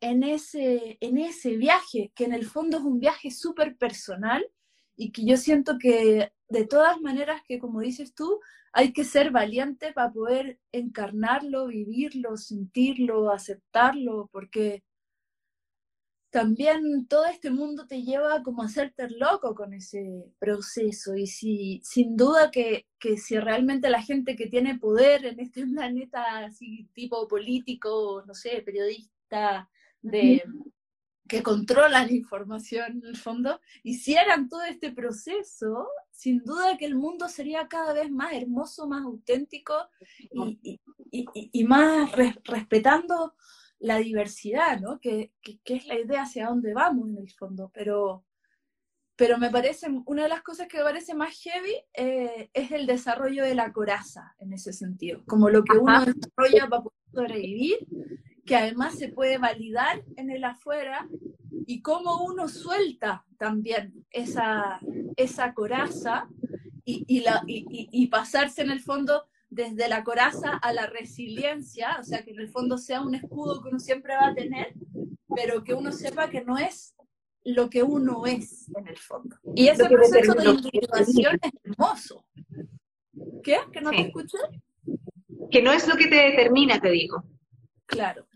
en 0.00 0.22
ese, 0.22 0.98
en 1.00 1.18
ese 1.18 1.56
viaje, 1.56 2.12
que 2.14 2.24
en 2.24 2.32
el 2.32 2.46
fondo 2.46 2.78
es 2.78 2.84
un 2.84 3.00
viaje 3.00 3.30
súper 3.30 3.76
personal 3.76 4.46
y 4.96 5.12
que 5.12 5.24
yo 5.24 5.36
siento 5.36 5.78
que 5.78 6.32
de 6.48 6.66
todas 6.66 7.00
maneras 7.00 7.42
que, 7.46 7.58
como 7.58 7.80
dices 7.80 8.14
tú, 8.14 8.40
hay 8.72 8.92
que 8.92 9.04
ser 9.04 9.30
valiente 9.30 9.92
para 9.92 10.12
poder 10.12 10.58
encarnarlo, 10.72 11.66
vivirlo, 11.68 12.36
sentirlo, 12.36 13.30
aceptarlo, 13.30 14.28
porque 14.32 14.82
también 16.30 17.06
todo 17.08 17.26
este 17.26 17.50
mundo 17.50 17.86
te 17.86 18.02
lleva 18.02 18.42
como 18.42 18.62
a 18.62 18.66
hacerte 18.66 19.08
loco 19.10 19.54
con 19.54 19.72
ese 19.72 20.26
proceso 20.38 21.16
y 21.16 21.26
si 21.26 21.80
sin 21.82 22.16
duda 22.16 22.50
que, 22.50 22.86
que 22.98 23.16
si 23.16 23.38
realmente 23.38 23.88
la 23.88 24.02
gente 24.02 24.36
que 24.36 24.46
tiene 24.46 24.78
poder 24.78 25.24
en 25.24 25.40
este 25.40 25.66
planeta 25.66 26.44
así 26.44 26.88
tipo 26.92 27.26
político, 27.28 28.22
no 28.26 28.34
sé, 28.34 28.62
periodista, 28.62 29.68
de, 30.02 30.42
que 31.28 31.42
controlan 31.42 32.06
la 32.06 32.12
información 32.12 33.02
en 33.02 33.06
el 33.06 33.16
fondo, 33.16 33.60
hicieran 33.82 34.48
todo 34.48 34.62
este 34.62 34.90
proceso, 34.90 35.88
sin 36.10 36.42
duda 36.42 36.78
que 36.78 36.86
el 36.86 36.96
mundo 36.96 37.28
sería 37.28 37.68
cada 37.68 37.92
vez 37.92 38.10
más 38.10 38.32
hermoso, 38.32 38.88
más 38.88 39.04
auténtico 39.04 39.74
y, 40.32 40.58
y, 40.62 40.80
y, 41.10 41.50
y 41.52 41.64
más 41.64 42.10
respetando 42.44 43.34
la 43.78 43.98
diversidad, 43.98 44.80
¿no? 44.80 44.98
Que, 44.98 45.32
que, 45.42 45.60
que, 45.60 45.74
es 45.74 45.86
la 45.86 46.00
idea 46.00 46.22
hacia 46.22 46.48
dónde 46.48 46.72
vamos 46.72 47.08
en 47.10 47.18
el 47.18 47.30
fondo. 47.30 47.70
Pero, 47.72 48.24
pero 49.14 49.38
me 49.38 49.50
parece, 49.50 49.86
una 50.06 50.24
de 50.24 50.28
las 50.30 50.42
cosas 50.42 50.66
que 50.66 50.78
me 50.78 50.84
parece 50.84 51.14
más 51.14 51.38
heavy 51.42 51.74
eh, 51.92 52.50
es 52.52 52.72
el 52.72 52.86
desarrollo 52.86 53.44
de 53.44 53.54
la 53.54 53.72
coraza 53.72 54.34
en 54.38 54.52
ese 54.54 54.72
sentido, 54.72 55.22
como 55.26 55.50
lo 55.50 55.62
que 55.62 55.72
Ajá. 55.72 55.80
uno 55.80 56.06
desarrolla 56.06 56.68
para 56.68 56.82
poder 56.82 56.98
sobrevivir 57.12 57.86
que 58.48 58.56
además 58.56 58.98
se 58.98 59.08
puede 59.08 59.36
validar 59.36 60.02
en 60.16 60.30
el 60.30 60.42
afuera 60.42 61.06
y 61.66 61.82
cómo 61.82 62.24
uno 62.24 62.48
suelta 62.48 63.26
también 63.38 64.06
esa, 64.10 64.80
esa 65.16 65.52
coraza 65.52 66.28
y, 66.84 67.04
y, 67.06 67.20
la, 67.20 67.42
y, 67.46 67.66
y, 67.92 68.06
pasarse 68.06 68.62
en 68.62 68.70
el 68.70 68.80
fondo 68.80 69.26
desde 69.50 69.88
la 69.88 70.02
coraza 70.02 70.56
a 70.56 70.72
la 70.72 70.86
resiliencia, 70.86 71.98
o 72.00 72.02
sea, 72.02 72.24
que 72.24 72.30
en 72.30 72.40
el 72.40 72.48
fondo 72.48 72.78
sea 72.78 73.02
un 73.02 73.14
escudo 73.14 73.62
que 73.62 73.68
uno 73.68 73.78
siempre 73.78 74.14
va 74.14 74.28
a 74.28 74.34
tener, 74.34 74.72
pero 75.36 75.62
que 75.62 75.74
uno 75.74 75.92
sepa 75.92 76.30
que 76.30 76.42
no 76.42 76.56
es 76.56 76.94
lo 77.44 77.68
que 77.68 77.82
uno 77.82 78.24
es 78.24 78.70
en 78.74 78.88
el 78.88 78.96
fondo. 78.96 79.36
Y 79.54 79.68
ese 79.68 79.86
proceso 79.86 80.32
de 80.32 80.48
individuación 80.48 81.38
es 81.42 81.52
hermoso. 81.64 82.24
¿Qué? 83.42 83.58
¿Que 83.70 83.80
no 83.82 83.90
te 83.90 84.00
escuché? 84.00 84.38
que 85.50 85.62
no 85.62 85.72
es 85.72 85.86
lo 85.86 85.96
que 85.96 86.08
te 86.08 86.16
determina, 86.16 86.80
te 86.80 86.90
digo. 86.90 87.24
Claro. 87.86 88.26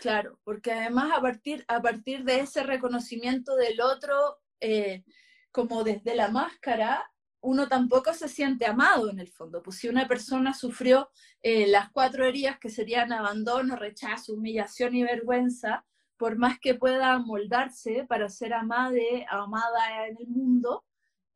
Claro, 0.00 0.40
porque 0.44 0.72
además 0.72 1.12
a 1.14 1.20
partir, 1.20 1.62
a 1.68 1.82
partir 1.82 2.24
de 2.24 2.40
ese 2.40 2.62
reconocimiento 2.62 3.54
del 3.54 3.82
otro, 3.82 4.38
eh, 4.58 5.04
como 5.52 5.84
desde 5.84 6.14
la 6.14 6.28
máscara, 6.28 7.12
uno 7.42 7.68
tampoco 7.68 8.14
se 8.14 8.26
siente 8.26 8.64
amado 8.64 9.10
en 9.10 9.18
el 9.20 9.28
fondo. 9.28 9.62
Pues 9.62 9.76
si 9.76 9.88
una 9.88 10.08
persona 10.08 10.54
sufrió 10.54 11.10
eh, 11.42 11.66
las 11.66 11.90
cuatro 11.90 12.24
heridas 12.24 12.58
que 12.58 12.70
serían 12.70 13.12
abandono, 13.12 13.76
rechazo, 13.76 14.32
humillación 14.32 14.94
y 14.94 15.02
vergüenza, 15.02 15.84
por 16.16 16.38
más 16.38 16.58
que 16.58 16.74
pueda 16.76 17.18
moldarse 17.18 18.06
para 18.08 18.30
ser 18.30 18.54
amada, 18.54 18.96
amada 19.28 20.06
en 20.06 20.16
el 20.16 20.28
mundo, 20.28 20.86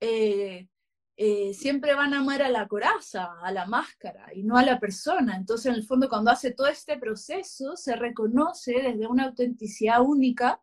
eh, 0.00 0.68
eh, 1.16 1.54
siempre 1.54 1.94
van 1.94 2.12
a 2.12 2.18
amar 2.18 2.42
a 2.42 2.48
la 2.48 2.66
coraza, 2.66 3.28
a 3.40 3.52
la 3.52 3.66
máscara 3.66 4.34
y 4.34 4.42
no 4.42 4.56
a 4.56 4.64
la 4.64 4.80
persona. 4.80 5.36
Entonces, 5.36 5.66
en 5.66 5.74
el 5.74 5.84
fondo, 5.84 6.08
cuando 6.08 6.30
hace 6.30 6.50
todo 6.52 6.66
este 6.66 6.98
proceso, 6.98 7.76
se 7.76 7.94
reconoce 7.94 8.72
desde 8.82 9.06
una 9.06 9.26
autenticidad 9.26 10.02
única 10.02 10.60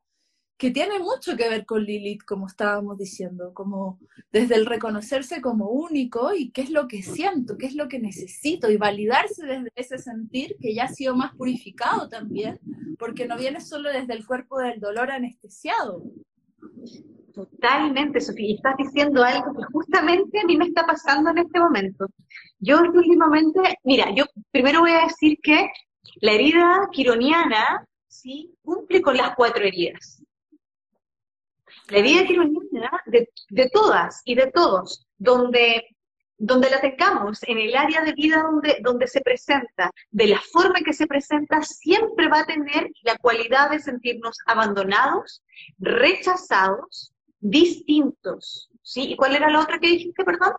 que 0.62 0.70
tiene 0.70 1.00
mucho 1.00 1.36
que 1.36 1.50
ver 1.50 1.66
con 1.66 1.84
Lilith, 1.84 2.24
como 2.24 2.46
estábamos 2.46 2.96
diciendo, 2.96 3.52
como 3.52 4.00
desde 4.32 4.54
el 4.54 4.68
reconocerse 4.68 5.42
como 5.42 5.70
único 5.70 6.36
y 6.36 6.52
qué 6.52 6.62
es 6.62 6.70
lo 6.70 6.88
que 6.88 7.02
siento, 7.02 7.58
qué 7.58 7.66
es 7.66 7.74
lo 7.74 7.88
que 7.88 7.98
necesito 7.98 8.70
y 8.70 8.78
validarse 8.78 9.44
desde 9.44 9.72
ese 9.76 9.98
sentir 9.98 10.58
que 10.62 10.76
ya 10.76 10.84
ha 10.84 10.88
sido 10.90 11.16
más 11.16 11.34
purificado 11.34 12.10
también, 12.10 12.60
porque 13.00 13.26
no 13.26 13.38
viene 13.38 13.60
solo 13.60 13.90
desde 13.90 14.14
el 14.14 14.24
cuerpo 14.24 14.60
del 14.60 14.80
dolor 14.80 15.10
anestesiado. 15.10 16.04
Totalmente, 17.34 18.20
Sofía, 18.20 18.56
estás 18.56 18.76
diciendo 18.78 19.24
algo 19.24 19.54
que 19.54 19.64
justamente 19.72 20.40
a 20.40 20.46
mí 20.46 20.58
me 20.58 20.66
está 20.66 20.86
pasando 20.86 21.30
en 21.30 21.40
este 21.40 21.60
momento. 21.60 22.08
Yo 22.60 22.82
últimamente, 22.82 23.78
mira, 23.84 24.14
yo 24.14 24.26
primero 24.52 24.82
voy 24.82 24.92
a 24.92 25.06
decir 25.06 25.38
que 25.42 25.72
la 26.16 26.34
herida 26.34 26.90
quironiana, 26.92 27.86
sí, 28.08 28.54
cumple 28.64 29.02
con 29.02 29.16
las 29.16 29.36
cuatro 29.36 29.64
heridas. 29.64 30.22
La 31.90 32.00
herida 32.00 32.26
quironiana 32.26 33.02
de, 33.06 33.30
de 33.50 33.70
todas 33.70 34.22
y 34.26 34.36
de 34.36 34.48
todos, 34.48 35.06
donde, 35.18 35.84
donde 36.38 36.70
la 36.70 36.82
tengamos, 36.82 37.40
en 37.44 37.60
el 37.60 37.76
área 37.76 38.02
de 38.02 38.14
vida 38.14 38.44
donde, 38.44 38.80
donde 38.82 39.08
se 39.08 39.22
presenta, 39.22 39.90
de 40.10 40.28
la 40.28 40.42
forma 40.52 40.80
en 40.80 40.86
que 40.86 40.94
se 40.94 41.08
presenta, 41.08 41.62
siempre 41.62 42.28
va 42.28 42.42
a 42.42 42.46
tener 42.46 42.90
la 43.04 43.16
cualidad 43.18 43.70
de 43.70 43.80
sentirnos 43.80 44.38
abandonados, 44.46 45.44
rechazados, 45.80 47.14
distintos. 47.42 48.70
¿Sí? 48.82 49.12
¿Y 49.12 49.16
cuál 49.16 49.36
era 49.36 49.50
la 49.50 49.60
otra 49.60 49.80
que 49.80 49.88
dijiste, 49.88 50.24
perdón? 50.24 50.54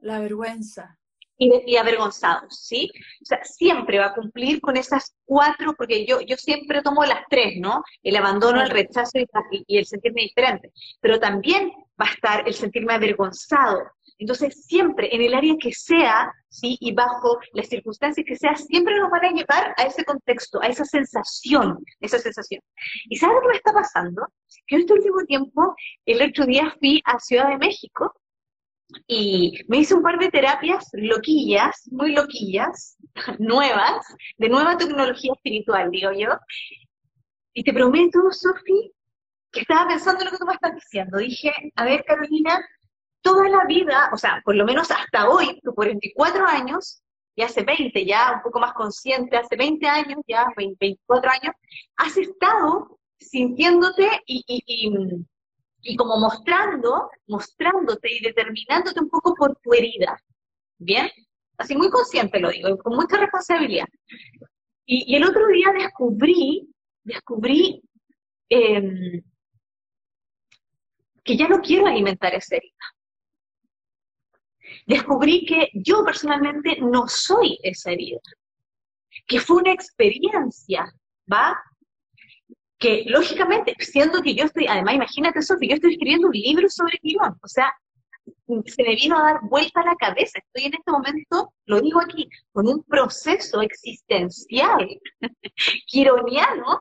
La 0.00 0.20
vergüenza 0.20 0.98
y, 1.38 1.76
avergonzados, 1.76 2.58
¿sí? 2.60 2.90
O 3.22 3.24
sea, 3.24 3.44
siempre 3.44 3.98
va 3.98 4.06
a 4.06 4.14
cumplir 4.14 4.60
con 4.60 4.76
esas 4.76 5.14
cuatro, 5.24 5.74
porque 5.76 6.06
yo, 6.06 6.20
yo 6.20 6.36
siempre 6.36 6.82
tomo 6.82 7.04
las 7.04 7.20
tres, 7.28 7.54
¿no? 7.60 7.82
El 8.02 8.16
abandono, 8.16 8.62
el 8.62 8.70
rechazo 8.70 9.18
y, 9.18 9.26
y 9.66 9.78
el 9.78 9.86
sentirme 9.86 10.22
diferente, 10.22 10.72
pero 11.00 11.20
también 11.20 11.70
va 12.00 12.06
a 12.06 12.12
estar 12.12 12.48
el 12.48 12.54
sentirme 12.54 12.94
avergonzado. 12.94 13.80
Entonces, 14.18 14.64
siempre, 14.66 15.14
en 15.14 15.22
el 15.22 15.34
área 15.34 15.54
que 15.60 15.72
sea, 15.72 16.32
¿sí? 16.48 16.76
Y 16.80 16.92
bajo 16.92 17.38
las 17.52 17.68
circunstancias 17.68 18.24
que 18.26 18.36
sea, 18.36 18.56
siempre 18.56 18.98
nos 18.98 19.10
van 19.10 19.24
a 19.26 19.30
llevar 19.30 19.74
a 19.76 19.82
ese 19.82 20.04
contexto, 20.04 20.60
a 20.62 20.66
esa 20.66 20.84
sensación, 20.84 21.78
esa 22.00 22.18
sensación. 22.18 22.60
¿Y 23.08 23.16
sabes 23.16 23.36
lo 23.36 23.42
que 23.42 23.48
me 23.48 23.56
está 23.56 23.72
pasando? 23.72 24.26
Que 24.66 24.76
este 24.76 24.92
último 24.92 25.24
tiempo, 25.26 25.74
el 26.06 26.22
otro 26.22 26.46
día 26.46 26.74
fui 26.78 27.02
a 27.04 27.18
Ciudad 27.18 27.48
de 27.48 27.58
México 27.58 28.14
y 29.06 29.58
me 29.68 29.78
hice 29.78 29.94
un 29.94 30.02
par 30.02 30.18
de 30.18 30.30
terapias 30.30 30.88
loquillas, 30.92 31.88
muy 31.90 32.12
loquillas, 32.12 32.96
nuevas, 33.38 34.06
de 34.38 34.48
nueva 34.48 34.76
tecnología 34.76 35.32
espiritual, 35.34 35.90
digo 35.90 36.12
yo. 36.12 36.28
Y 37.52 37.64
te 37.64 37.72
prometo, 37.72 38.20
Sofi, 38.30 38.92
que 39.52 39.60
estaba 39.60 39.88
pensando 39.88 40.20
en 40.20 40.26
lo 40.26 40.30
que 40.32 40.38
tú 40.38 40.46
me 40.46 40.52
estás 40.52 40.74
diciendo. 40.74 41.18
Dije, 41.18 41.52
a 41.74 41.84
ver, 41.84 42.04
Carolina, 42.04 42.60
toda 43.26 43.48
la 43.48 43.64
vida, 43.66 44.08
o 44.12 44.16
sea, 44.16 44.40
por 44.44 44.54
lo 44.54 44.64
menos 44.64 44.88
hasta 44.88 45.28
hoy, 45.28 45.60
por 45.74 45.86
24 45.86 46.46
años, 46.46 47.02
y 47.34 47.42
hace 47.42 47.64
20, 47.64 48.06
ya 48.06 48.34
un 48.36 48.42
poco 48.42 48.60
más 48.60 48.72
consciente, 48.72 49.36
hace 49.36 49.56
20 49.56 49.84
años, 49.84 50.20
ya 50.28 50.46
24 50.56 51.30
años, 51.30 51.54
has 51.96 52.16
estado 52.16 53.00
sintiéndote 53.18 54.22
y, 54.26 55.26
y 55.82 55.96
como 55.96 56.18
mostrando, 56.18 57.10
mostrándote 57.26 58.12
y 58.12 58.22
determinándote 58.22 59.00
un 59.00 59.10
poco 59.10 59.34
por 59.34 59.56
tu 59.56 59.74
herida. 59.74 60.16
¿Bien? 60.78 61.10
Así 61.58 61.74
muy 61.74 61.90
consciente 61.90 62.38
lo 62.38 62.50
digo, 62.50 62.78
con 62.78 62.94
mucha 62.94 63.16
responsabilidad. 63.16 63.86
Y, 64.84 65.16
el 65.16 65.24
otro 65.24 65.48
día 65.48 65.72
descubrí, 65.76 66.72
descubrí 67.02 67.82
em, 68.48 69.20
que 71.24 71.36
ya 71.36 71.48
no 71.48 71.60
quiero 71.60 71.86
alimentar 71.86 72.32
esa 72.34 72.54
herida. 72.54 72.95
Descubrí 74.86 75.44
que 75.44 75.68
yo 75.74 76.04
personalmente 76.04 76.78
no 76.80 77.08
soy 77.08 77.58
esa 77.62 77.90
herida, 77.90 78.20
que 79.26 79.40
fue 79.40 79.56
una 79.56 79.72
experiencia, 79.72 80.92
¿va? 81.30 81.58
que 82.78 83.04
lógicamente, 83.06 83.74
siendo 83.78 84.22
que 84.22 84.34
yo 84.34 84.44
estoy, 84.44 84.66
además 84.66 84.94
imagínate 84.94 85.42
Sofía, 85.42 85.70
yo 85.70 85.74
estoy 85.76 85.92
escribiendo 85.92 86.28
un 86.28 86.34
libro 86.34 86.68
sobre 86.68 86.98
Quirón, 86.98 87.36
o 87.42 87.48
sea, 87.48 87.72
se 88.66 88.82
me 88.82 88.94
vino 88.94 89.18
a 89.18 89.22
dar 89.22 89.40
vuelta 89.42 89.84
la 89.84 89.94
cabeza, 89.96 90.38
estoy 90.38 90.64
en 90.64 90.74
este 90.74 90.90
momento, 90.90 91.52
lo 91.64 91.80
digo 91.80 92.00
aquí, 92.00 92.28
con 92.52 92.68
un 92.68 92.82
proceso 92.84 93.62
existencial 93.62 94.86
quironiano 95.86 96.80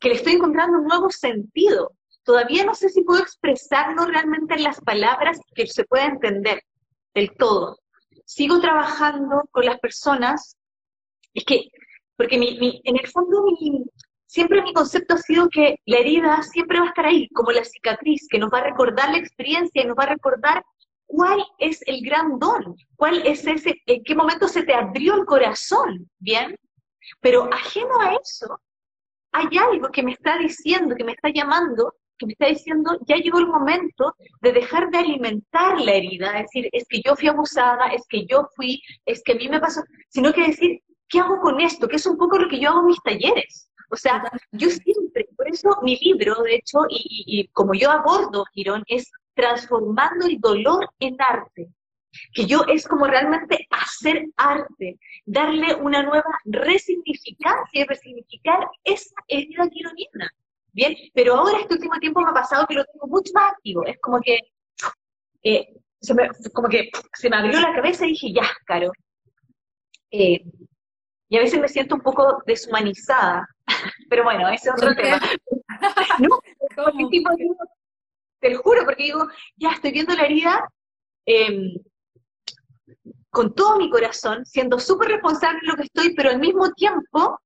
que 0.00 0.08
le 0.08 0.14
estoy 0.16 0.34
encontrando 0.34 0.78
un 0.78 0.86
nuevo 0.86 1.10
sentido. 1.10 1.92
Todavía 2.24 2.64
no 2.64 2.74
sé 2.74 2.88
si 2.88 3.02
puedo 3.02 3.22
expresarlo 3.22 4.06
realmente 4.06 4.54
en 4.54 4.62
las 4.62 4.80
palabras 4.80 5.38
que 5.54 5.66
se 5.66 5.84
pueda 5.84 6.06
entender 6.06 6.62
del 7.14 7.34
todo. 7.36 7.78
Sigo 8.24 8.60
trabajando 8.60 9.42
con 9.50 9.64
las 9.64 9.78
personas, 9.80 10.56
es 11.32 11.44
que, 11.44 11.68
porque 12.16 12.36
en 12.36 12.96
el 12.96 13.06
fondo 13.08 13.42
mi, 13.44 13.84
siempre 14.26 14.62
mi 14.62 14.72
concepto 14.72 15.14
ha 15.14 15.18
sido 15.18 15.48
que 15.48 15.76
la 15.86 15.98
herida 15.98 16.42
siempre 16.42 16.80
va 16.80 16.86
a 16.86 16.88
estar 16.88 17.06
ahí, 17.06 17.28
como 17.28 17.52
la 17.52 17.64
cicatriz, 17.64 18.26
que 18.28 18.38
nos 18.38 18.50
va 18.52 18.58
a 18.58 18.64
recordar 18.64 19.10
la 19.10 19.18
experiencia 19.18 19.82
y 19.82 19.86
nos 19.86 19.96
va 19.96 20.04
a 20.04 20.14
recordar 20.14 20.64
cuál 21.06 21.44
es 21.58 21.80
el 21.86 22.00
gran 22.04 22.38
don, 22.38 22.74
cuál 22.96 23.26
es 23.26 23.46
ese, 23.46 23.80
en 23.86 24.02
qué 24.02 24.14
momento 24.14 24.48
se 24.48 24.64
te 24.64 24.74
abrió 24.74 25.14
el 25.14 25.24
corazón, 25.24 26.10
¿bien? 26.18 26.56
Pero 27.20 27.48
ajeno 27.52 28.00
a 28.00 28.14
eso, 28.14 28.60
hay 29.32 29.46
algo 29.58 29.90
que 29.90 30.02
me 30.02 30.12
está 30.12 30.38
diciendo, 30.38 30.94
que 30.96 31.04
me 31.04 31.12
está 31.12 31.28
llamando, 31.28 31.94
que 32.18 32.26
me 32.26 32.32
está 32.32 32.46
diciendo, 32.46 32.98
ya 33.06 33.16
llegó 33.16 33.38
el 33.38 33.46
momento 33.46 34.14
de 34.40 34.52
dejar 34.52 34.90
de 34.90 34.98
alimentar 34.98 35.80
la 35.80 35.92
herida, 35.92 36.38
es 36.38 36.42
decir, 36.44 36.68
es 36.72 36.84
que 36.88 37.00
yo 37.04 37.16
fui 37.16 37.28
abusada, 37.28 37.88
es 37.88 38.04
que 38.08 38.26
yo 38.26 38.48
fui, 38.54 38.82
es 39.04 39.22
que 39.22 39.32
a 39.32 39.36
mí 39.36 39.48
me 39.48 39.60
pasó, 39.60 39.82
sino 40.08 40.32
que 40.32 40.48
decir, 40.48 40.80
¿qué 41.08 41.20
hago 41.20 41.40
con 41.40 41.60
esto? 41.60 41.88
Que 41.88 41.96
es 41.96 42.06
un 42.06 42.16
poco 42.16 42.38
lo 42.38 42.48
que 42.48 42.60
yo 42.60 42.70
hago 42.70 42.80
en 42.80 42.86
mis 42.86 43.02
talleres. 43.02 43.70
O 43.90 43.96
sea, 43.96 44.22
yo 44.52 44.70
siempre, 44.70 45.28
por 45.36 45.48
eso 45.48 45.68
mi 45.82 45.96
libro, 45.98 46.42
de 46.42 46.56
hecho, 46.56 46.78
y, 46.88 47.48
como 47.52 47.74
yo 47.74 47.90
abordo, 47.90 48.44
Girón, 48.52 48.82
es 48.86 49.10
transformando 49.34 50.26
el 50.26 50.40
dolor 50.40 50.88
en 51.00 51.16
arte. 51.20 51.68
Que 52.32 52.46
yo 52.46 52.64
es 52.68 52.86
como 52.86 53.06
realmente 53.06 53.66
hacer 53.70 54.26
arte, 54.36 54.98
darle 55.26 55.74
una 55.74 56.02
nueva 56.02 56.40
resignificancia 56.44 57.82
y 57.82 57.84
resignificar 57.84 58.68
esa 58.84 59.14
herida 59.28 59.68
quironiana. 59.68 60.32
Bien, 60.74 60.94
pero 61.14 61.36
ahora 61.36 61.60
este 61.60 61.74
último 61.74 61.98
tiempo 62.00 62.20
me 62.20 62.30
ha 62.30 62.34
pasado 62.34 62.66
que 62.66 62.74
lo 62.74 62.84
tengo 62.84 63.06
mucho 63.06 63.32
más 63.32 63.52
activo. 63.52 63.86
Es 63.86 63.98
como 64.00 64.20
que, 64.20 64.40
eh, 65.44 65.68
se 66.00 66.14
me, 66.14 66.28
como 66.52 66.68
que 66.68 66.90
se 67.14 67.30
me 67.30 67.36
abrió 67.36 67.60
la 67.60 67.74
cabeza 67.74 68.04
y 68.04 68.10
dije, 68.10 68.32
ya, 68.34 68.48
Caro. 68.66 68.90
Eh, 70.10 70.44
y 71.28 71.36
a 71.36 71.40
veces 71.40 71.60
me 71.60 71.68
siento 71.68 71.94
un 71.94 72.02
poco 72.02 72.42
deshumanizada 72.46 73.48
pero 74.10 74.24
bueno, 74.24 74.48
ese 74.48 74.68
es 74.68 74.74
otro 74.74 74.94
tema. 74.94 75.20
no, 76.20 76.40
tipo, 77.10 77.30
te 78.40 78.50
lo 78.50 78.62
juro, 78.62 78.84
porque 78.84 79.04
digo, 79.04 79.26
ya 79.56 79.70
estoy 79.70 79.92
viendo 79.92 80.14
la 80.14 80.24
herida 80.24 80.68
em, 81.26 81.74
con 83.30 83.54
todo 83.54 83.78
mi 83.78 83.90
corazón, 83.90 84.44
siendo 84.44 84.78
súper 84.78 85.08
responsable 85.08 85.60
de 85.62 85.66
lo 85.66 85.76
que 85.76 85.82
estoy, 85.84 86.14
pero 86.14 86.30
al 86.30 86.38
mismo 86.38 86.70
tiempo 86.72 87.40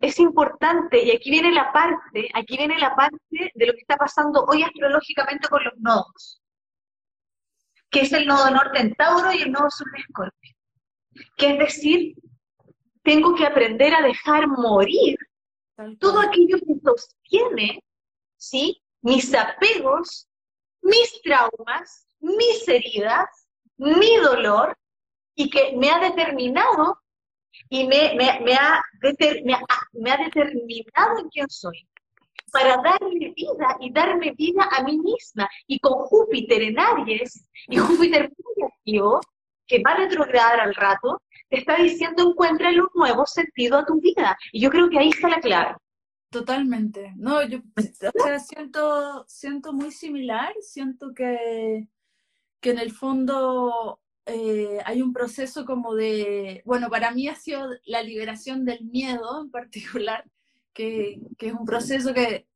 es 0.00 0.18
importante, 0.18 1.02
y 1.02 1.10
aquí 1.10 1.30
viene 1.30 1.52
la 1.52 1.72
parte, 1.72 2.28
aquí 2.34 2.56
viene 2.56 2.78
la 2.78 2.94
parte 2.96 3.52
de 3.54 3.66
lo 3.66 3.72
que 3.74 3.80
está 3.80 3.96
pasando 3.96 4.44
hoy 4.46 4.62
astrológicamente 4.62 5.48
con 5.48 5.62
los 5.62 5.74
nodos, 5.78 6.42
que 7.90 8.00
es 8.00 8.12
el 8.12 8.26
nodo 8.26 8.50
norte 8.50 8.80
en 8.80 8.94
Tauro 8.94 9.32
y 9.32 9.42
el 9.42 9.52
nodo 9.52 9.70
sur 9.70 9.90
de 9.92 9.98
Escorpio. 9.98 10.54
Que 11.36 11.50
es 11.50 11.58
decir, 11.58 12.14
tengo 13.02 13.34
que 13.34 13.46
aprender 13.46 13.94
a 13.94 14.02
dejar 14.02 14.46
morir 14.46 15.18
todo 15.98 16.20
aquello 16.20 16.58
que 16.58 16.74
sostiene, 16.82 17.82
¿sí? 18.36 18.82
Mis 19.02 19.34
apegos, 19.34 20.28
mis 20.82 21.20
traumas, 21.22 22.06
mis 22.20 22.66
heridas, 22.68 23.28
mi 23.76 24.16
dolor 24.18 24.76
y 25.34 25.48
que 25.50 25.74
me 25.76 25.90
ha 25.90 25.98
determinado 25.98 26.98
y 27.70 27.86
me, 27.86 28.14
me, 28.16 28.28
ha, 28.28 28.40
me, 28.42 28.54
ha, 28.54 28.82
determinado 30.18 31.18
en 31.20 31.28
quién 31.30 31.48
soy 31.48 31.88
para 32.52 32.76
darle 32.82 33.32
vida 33.36 33.76
y 33.78 33.92
darme 33.92 34.32
vida 34.32 34.68
a 34.72 34.82
mí 34.82 34.98
misma. 34.98 35.48
Y 35.68 35.78
con 35.78 35.92
Júpiter 35.92 36.62
en 36.62 36.78
Aries 36.80 37.46
y 37.68 37.76
Júpiter 37.78 38.22
muy 38.22 38.66
activo, 38.66 39.20
que 39.68 39.80
va 39.86 39.92
a 39.92 39.98
retrogradar 39.98 40.60
al 40.60 40.74
rato, 40.74 41.22
te 41.48 41.58
está 41.58 41.76
diciendo 41.76 42.28
encuentra 42.28 42.70
un 42.70 42.88
nuevo 42.92 43.24
sentido 43.24 43.78
a 43.78 43.86
tu 43.86 44.00
vida. 44.00 44.36
Y 44.50 44.60
yo 44.60 44.68
creo 44.68 44.90
que 44.90 44.98
ahí 44.98 45.10
está 45.10 45.28
la 45.28 45.40
clave. 45.40 45.76
Totalmente. 46.28 47.12
No, 47.16 47.46
yo 47.46 47.60
siento, 48.44 49.24
siento 49.28 49.72
muy 49.72 49.92
similar, 49.92 50.52
siento 50.60 51.12
que, 51.14 51.86
que 52.60 52.70
en 52.70 52.78
el 52.80 52.90
fondo 52.90 54.00
eh, 54.32 54.78
hay 54.84 55.02
un 55.02 55.12
proceso 55.12 55.64
como 55.64 55.94
de, 55.94 56.62
bueno, 56.64 56.88
para 56.88 57.10
mí 57.10 57.28
ha 57.28 57.34
sido 57.34 57.68
la 57.84 58.02
liberación 58.02 58.64
del 58.64 58.84
miedo 58.84 59.42
en 59.42 59.50
particular, 59.50 60.24
que, 60.72 61.20
que 61.36 61.48
es 61.48 61.52
un 61.52 61.64
proceso 61.64 62.14
que, 62.14 62.46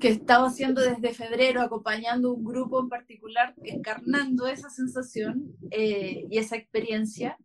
que 0.00 0.08
he 0.08 0.12
estado 0.12 0.46
haciendo 0.46 0.80
desde 0.80 1.14
febrero, 1.14 1.60
acompañando 1.62 2.32
un 2.32 2.44
grupo 2.44 2.80
en 2.80 2.88
particular, 2.88 3.54
encarnando 3.64 4.46
esa 4.46 4.70
sensación 4.70 5.56
eh, 5.70 6.26
y 6.30 6.38
esa 6.38 6.56
experiencia. 6.56 7.38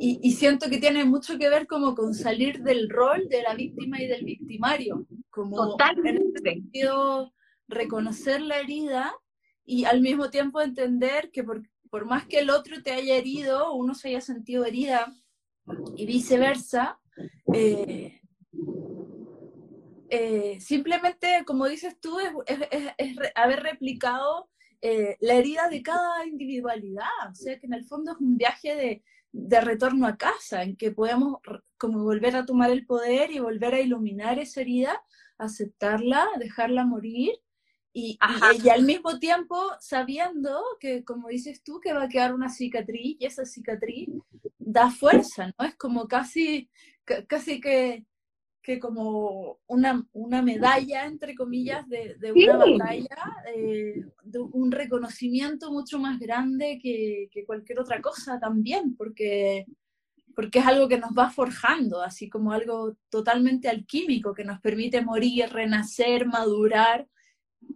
Y, 0.00 0.32
siento 0.32 0.68
que 0.68 0.78
tiene 0.78 1.04
mucho 1.04 1.38
que 1.38 1.48
ver 1.48 1.66
como 1.66 1.94
con 1.94 2.14
salir 2.14 2.62
del 2.62 2.88
rol 2.88 3.28
de 3.28 3.42
la 3.42 3.54
víctima 3.54 4.00
y 4.00 4.06
del 4.06 4.24
victimario, 4.24 5.06
como 5.30 5.56
Totalmente. 5.56 6.40
sentido 6.42 7.32
reconocer 7.66 8.40
la 8.42 8.60
herida 8.60 9.12
y 9.64 9.84
al 9.84 10.00
mismo 10.00 10.30
tiempo 10.30 10.60
entender 10.60 11.30
que 11.32 11.42
por, 11.42 11.62
por, 11.90 12.06
más 12.06 12.26
que 12.26 12.38
el 12.38 12.50
otro 12.50 12.82
te 12.82 12.92
haya 12.92 13.16
herido, 13.16 13.72
uno 13.74 13.94
se 13.94 14.08
haya 14.08 14.20
sentido 14.20 14.64
herida 14.64 15.12
y 15.96 16.06
viceversa, 16.06 16.98
eh, 17.52 18.20
eh, 20.10 20.58
simplemente, 20.60 21.44
como 21.46 21.66
dices 21.66 21.98
tú, 22.00 22.18
es, 22.20 22.58
haber 23.34 23.62
replicado 23.62 24.48
eh, 24.80 25.16
la 25.20 25.34
herida 25.34 25.68
de 25.68 25.82
cada 25.82 26.26
individualidad, 26.26 27.30
o 27.30 27.34
sea 27.34 27.58
que 27.58 27.66
en 27.66 27.74
el 27.74 27.84
fondo 27.84 28.12
es 28.12 28.18
un 28.18 28.36
viaje 28.36 28.74
de, 28.74 29.04
de 29.32 29.60
retorno 29.60 30.06
a 30.06 30.16
casa, 30.16 30.62
en 30.62 30.76
que 30.76 30.90
podemos 30.90 31.38
como 31.76 32.04
volver 32.04 32.36
a 32.36 32.46
tomar 32.46 32.70
el 32.70 32.86
poder 32.86 33.30
y 33.30 33.38
volver 33.38 33.74
a 33.74 33.80
iluminar 33.80 34.38
esa 34.38 34.60
herida, 34.60 35.02
aceptarla, 35.36 36.26
dejarla 36.38 36.84
morir 36.84 37.32
y, 37.98 38.18
y, 38.64 38.68
al 38.68 38.84
mismo 38.84 39.18
tiempo 39.18 39.56
sabiendo 39.80 40.62
que, 40.78 41.04
como 41.04 41.28
dices 41.28 41.64
tú, 41.64 41.80
que 41.80 41.92
va 41.92 42.04
a 42.04 42.08
quedar 42.08 42.32
una 42.32 42.48
cicatriz 42.48 43.16
y 43.18 43.26
esa 43.26 43.44
cicatriz 43.44 44.08
da 44.56 44.88
fuerza, 44.88 45.52
¿no? 45.58 45.66
Es 45.66 45.74
como 45.74 46.06
casi, 46.06 46.70
casi 47.26 47.60
que, 47.60 48.04
que 48.62 48.78
como 48.78 49.58
una, 49.66 50.06
una 50.12 50.42
medalla, 50.42 51.06
entre 51.06 51.34
comillas, 51.34 51.88
de, 51.88 52.14
de 52.20 52.32
una 52.32 52.58
batalla, 52.58 53.18
eh, 53.52 54.04
de 54.22 54.38
un 54.38 54.70
reconocimiento 54.70 55.72
mucho 55.72 55.98
más 55.98 56.20
grande 56.20 56.78
que, 56.80 57.28
que, 57.32 57.44
cualquier 57.44 57.80
otra 57.80 58.00
cosa 58.00 58.38
también, 58.38 58.94
porque, 58.94 59.66
porque 60.36 60.60
es 60.60 60.66
algo 60.66 60.86
que 60.86 60.98
nos 60.98 61.10
va 61.10 61.30
forjando, 61.30 62.00
así 62.00 62.28
como 62.28 62.52
algo 62.52 62.96
totalmente 63.08 63.68
alquímico, 63.68 64.34
que 64.34 64.44
nos 64.44 64.60
permite 64.60 65.02
morir, 65.02 65.48
renacer, 65.50 66.26
madurar 66.26 67.08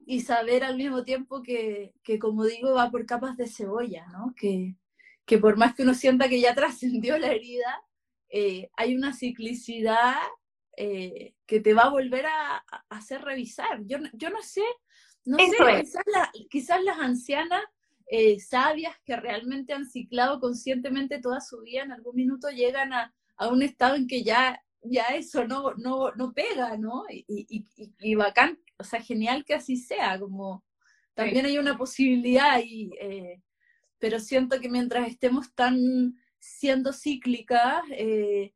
y 0.07 0.21
saber 0.21 0.65
al 0.65 0.77
mismo 0.77 1.05
tiempo 1.05 1.43
que, 1.43 1.95
que 2.03 2.19
como 2.19 2.45
digo, 2.45 2.75
va 2.75 2.91
por 2.91 3.07
capas 3.07 3.37
de 3.37 3.47
cebolla, 3.47 4.07
¿no? 4.13 4.35
Que, 4.37 4.77
que 5.25 5.39
por 5.39 5.57
más 5.57 5.75
que 5.75 5.83
uno 5.83 5.95
sienta 5.95 6.29
que 6.29 6.41
ya 6.41 6.55
trascendió 6.55 7.19
la 7.19 7.33
herida, 7.33 7.83
eh, 8.29 8.71
hay 8.77 8.97
una 8.97 9.13
ciclicidad 9.13 10.17
eh, 10.77 11.35
que 11.47 11.61
te 11.61 11.75
va 11.75 11.83
a 11.83 11.91
volver 11.91 12.27
a, 12.27 12.65
hacer 12.89 13.23
revisar. 13.23 13.83
Yo, 13.85 13.99
yo 14.15 14.31
no 14.31 14.43
sé, 14.43 14.63
no 15.25 15.37
sé, 15.39 15.85
quizás, 16.51 16.83
las 16.83 16.99
ancianas 16.99 17.63
eh, 18.07 18.41
sabias 18.41 18.97
que 19.05 19.17
realmente 19.17 19.75
han 19.75 19.87
ciclado 19.87 20.41
conscientemente 20.41 21.21
toda 21.21 21.41
su 21.41 21.61
vida, 21.61 21.83
en 21.83 21.93
algún 21.93 22.17
minuto 22.17 22.49
llegan 22.49 22.93
a, 22.93 23.15
a 23.37 23.49
un 23.49 23.63
estado 23.63 23.97
en 23.97 24.07
que 24.07 24.23
ya, 24.23 24.63
ya 24.83 25.05
eso 25.09 25.47
no, 25.47 25.75
no, 25.75 26.13
no 26.13 26.33
pega, 26.33 26.77
¿no? 26.79 27.05
Y, 27.11 27.25
y, 27.29 27.67
y, 27.99 28.15
bacán, 28.15 28.59
o 28.79 28.85
sea, 28.85 29.01
genial 29.01 29.45
que 29.45 29.55
así 29.55 29.77
sea, 29.77 30.19
como 30.19 30.65
también 31.15 31.47
hay 31.47 31.59
una 31.59 31.77
posibilidad, 31.77 32.61
y, 32.65 32.91
eh, 33.01 33.43
pero 33.99 34.19
siento 34.19 34.61
que 34.61 34.69
mientras 34.69 35.09
estemos 35.09 35.55
tan 35.55 36.17
siendo 36.39 36.93
cíclicas, 36.93 37.83
eh, 37.91 38.53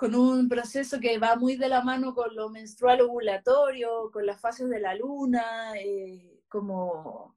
con 0.00 0.14
un 0.14 0.48
proceso 0.48 0.98
que 0.98 1.18
va 1.18 1.36
muy 1.36 1.56
de 1.56 1.68
la 1.68 1.82
mano 1.82 2.14
con 2.14 2.34
lo 2.34 2.48
menstrual 2.48 3.02
ovulatorio, 3.02 4.10
con 4.10 4.24
las 4.24 4.40
fases 4.40 4.70
de 4.70 4.80
la 4.80 4.94
luna, 4.94 5.74
eh, 5.78 6.40
como 6.48 7.36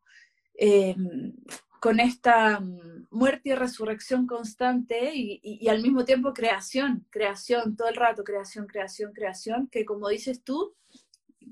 em, 0.55 1.33
con 1.81 1.99
esta 1.99 2.61
mm, 2.61 3.07
muerte 3.11 3.49
y 3.49 3.53
resurrección 3.55 4.25
constante 4.25 5.11
y, 5.13 5.67
al 5.67 5.81
mismo 5.81 6.05
tiempo 6.05 6.33
creación, 6.33 7.05
creación, 7.09 7.75
todo 7.75 7.89
el 7.89 7.97
rato, 7.97 8.23
creación, 8.23 8.65
creación, 8.65 9.11
creación, 9.11 9.67
que 9.67 9.83
como 9.83 10.07
dices 10.07 10.41
tú, 10.41 10.73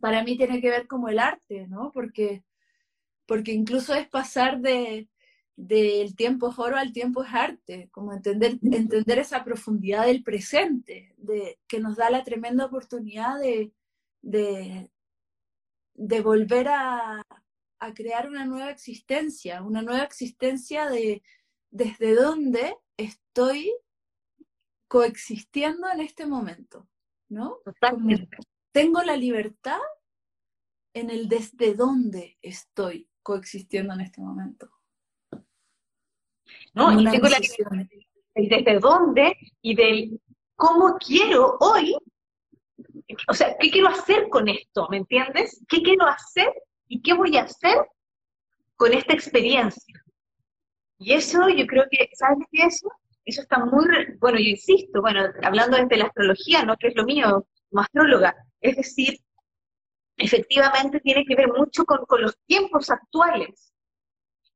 para 0.01 0.23
mí 0.23 0.37
tiene 0.37 0.59
que 0.59 0.69
ver 0.69 0.87
como 0.87 1.07
el 1.07 1.19
arte, 1.19 1.67
¿no? 1.67 1.91
Porque, 1.93 2.43
porque 3.25 3.53
incluso 3.53 3.93
es 3.93 4.09
pasar 4.09 4.59
de, 4.59 5.07
del 5.55 6.15
tiempo 6.15 6.51
foro 6.51 6.77
al 6.77 6.91
tiempo 6.91 7.23
es 7.23 7.33
arte, 7.33 7.89
como 7.91 8.13
entender, 8.13 8.57
entender 8.63 9.19
esa 9.19 9.43
profundidad 9.43 10.07
del 10.07 10.23
presente, 10.23 11.13
de, 11.17 11.59
que 11.67 11.79
nos 11.79 11.95
da 11.95 12.09
la 12.09 12.23
tremenda 12.23 12.65
oportunidad 12.65 13.39
de, 13.39 13.71
de, 14.21 14.89
volver 16.21 16.67
a, 16.69 17.23
crear 17.95 18.29
una 18.29 18.45
nueva 18.45 18.69
existencia, 18.69 19.63
una 19.63 19.81
nueva 19.81 20.03
existencia 20.03 20.87
de 20.87 21.23
desde 21.71 22.13
dónde 22.15 22.75
estoy 22.95 23.73
coexistiendo 24.87 25.89
en 25.91 26.01
este 26.01 26.25
momento, 26.27 26.87
¿no? 27.29 27.57
Tengo 28.71 29.01
la 29.03 29.15
libertad 29.15 29.79
en 30.93 31.09
el 31.09 31.29
desde 31.29 31.73
dónde 31.73 32.37
estoy 32.41 33.09
coexistiendo 33.23 33.93
en 33.93 34.01
este 34.01 34.21
momento. 34.21 34.69
¿no? 36.73 36.99
Y 36.99 37.05
tengo 37.05 37.27
la 37.27 37.39
desde 38.33 38.79
dónde 38.79 39.35
y 39.61 39.75
del 39.75 40.21
cómo 40.55 40.97
quiero 40.97 41.57
hoy, 41.59 41.95
o 43.27 43.33
sea, 43.33 43.55
¿qué 43.59 43.69
quiero 43.69 43.89
hacer 43.89 44.29
con 44.29 44.47
esto? 44.47 44.87
¿Me 44.89 44.97
entiendes? 44.97 45.63
¿Qué 45.67 45.81
quiero 45.81 46.05
hacer 46.05 46.49
y 46.87 47.01
qué 47.01 47.13
voy 47.13 47.35
a 47.37 47.43
hacer 47.43 47.77
con 48.77 48.93
esta 48.93 49.13
experiencia? 49.13 50.01
Y 50.97 51.13
eso 51.13 51.49
yo 51.49 51.65
creo 51.65 51.85
que, 51.91 52.09
¿sabes 52.13 52.45
qué 52.51 52.63
es 52.63 52.75
eso? 52.75 52.89
Eso 53.25 53.41
está 53.41 53.63
muy, 53.65 53.85
bueno, 54.19 54.37
yo 54.37 54.45
insisto, 54.45 55.01
bueno, 55.01 55.23
hablando 55.43 55.77
desde 55.77 55.97
la 55.97 56.05
astrología, 56.05 56.63
¿no? 56.63 56.75
Que 56.77 56.87
es 56.87 56.95
lo 56.95 57.03
mío 57.03 57.45
como 57.69 57.81
astróloga, 57.81 58.35
es 58.61 58.77
decir, 58.77 59.19
efectivamente 60.17 60.99
tiene 60.99 61.25
que 61.25 61.35
ver 61.35 61.51
mucho 61.51 61.83
con, 61.85 62.05
con 62.05 62.21
los 62.21 62.37
tiempos 62.45 62.89
actuales. 62.89 63.73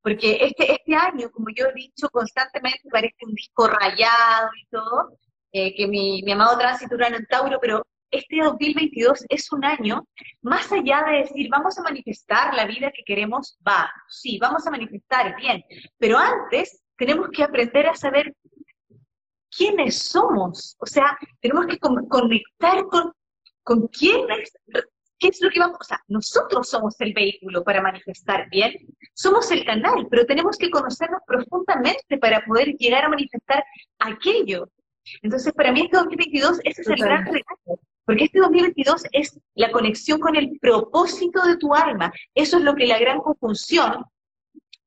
Porque 0.02 0.38
este, 0.40 0.72
este 0.72 0.96
año, 0.96 1.32
como 1.32 1.48
yo 1.56 1.66
he 1.66 1.74
dicho 1.74 2.08
constantemente, 2.10 2.88
parece 2.92 3.16
un 3.26 3.34
disco 3.34 3.68
rayado 3.68 4.50
y 4.56 4.68
todo, 4.68 5.18
eh, 5.52 5.76
que 5.76 5.88
mi, 5.88 6.22
mi 6.24 6.32
amado 6.32 6.58
tránsito 6.58 6.96
Urano 6.96 7.18
en 7.18 7.26
Tauro, 7.26 7.58
pero 7.60 7.84
este 8.12 8.38
2022 8.44 9.26
es 9.30 9.52
un 9.52 9.66
año, 9.66 10.08
más 10.42 10.72
allá 10.72 11.04
de 11.08 11.18
decir, 11.20 11.48
vamos 11.50 11.78
a 11.78 11.84
manifestar 11.84 12.54
la 12.54 12.66
vida 12.66 12.92
que 12.92 13.04
queremos, 13.04 13.58
va, 13.68 13.92
sí, 14.08 14.38
vamos 14.40 14.66
a 14.68 14.72
manifestar, 14.72 15.36
bien, 15.38 15.64
pero 15.98 16.18
antes 16.18 16.82
tenemos 16.98 17.30
que 17.30 17.44
aprender 17.44 17.88
a 17.88 17.96
saber 17.96 18.34
quiénes 19.50 20.04
somos, 20.04 20.76
o 20.80 20.86
sea, 20.86 21.18
tenemos 21.42 21.66
que 21.68 21.80
conectar 21.80 22.84
con, 22.86 23.12
con 23.66 23.88
quiénes 23.88 24.54
¿Qué 25.18 25.30
es 25.30 25.42
lo 25.42 25.50
que 25.50 25.60
vamos? 25.60 25.78
O 25.80 25.84
sea, 25.84 26.02
nosotros 26.08 26.70
somos 26.70 26.96
el 27.00 27.14
vehículo 27.14 27.64
para 27.64 27.82
manifestar 27.82 28.50
bien, 28.50 28.74
somos 29.14 29.50
el 29.52 29.66
canal, 29.66 30.08
pero 30.10 30.26
tenemos 30.26 30.58
que 30.58 30.70
conocernos 30.70 31.22
profundamente 31.26 32.18
para 32.20 32.44
poder 32.46 32.76
llegar 32.76 33.06
a 33.06 33.10
manifestar 33.10 33.64
aquello. 34.00 34.70
Entonces, 35.22 35.54
para 35.54 35.72
mí 35.72 35.82
este 35.82 35.98
2022, 35.98 36.60
ese 36.64 36.82
es 36.82 36.88
el 36.88 36.98
gran 36.98 37.26
regalo, 37.26 37.80
porque 38.06 38.26
este 38.26 38.40
2022 38.40 39.06
es 39.14 39.40
la 39.54 39.72
conexión 39.72 40.20
con 40.20 40.36
el 40.36 40.60
propósito 40.60 41.42
de 41.46 41.58
tu 41.58 41.74
alma. 41.74 42.12
Eso 42.34 42.58
es 42.58 42.64
lo 42.64 42.76
que 42.76 42.86
la 42.86 43.00
gran 43.00 43.20
conjunción, 43.20 44.04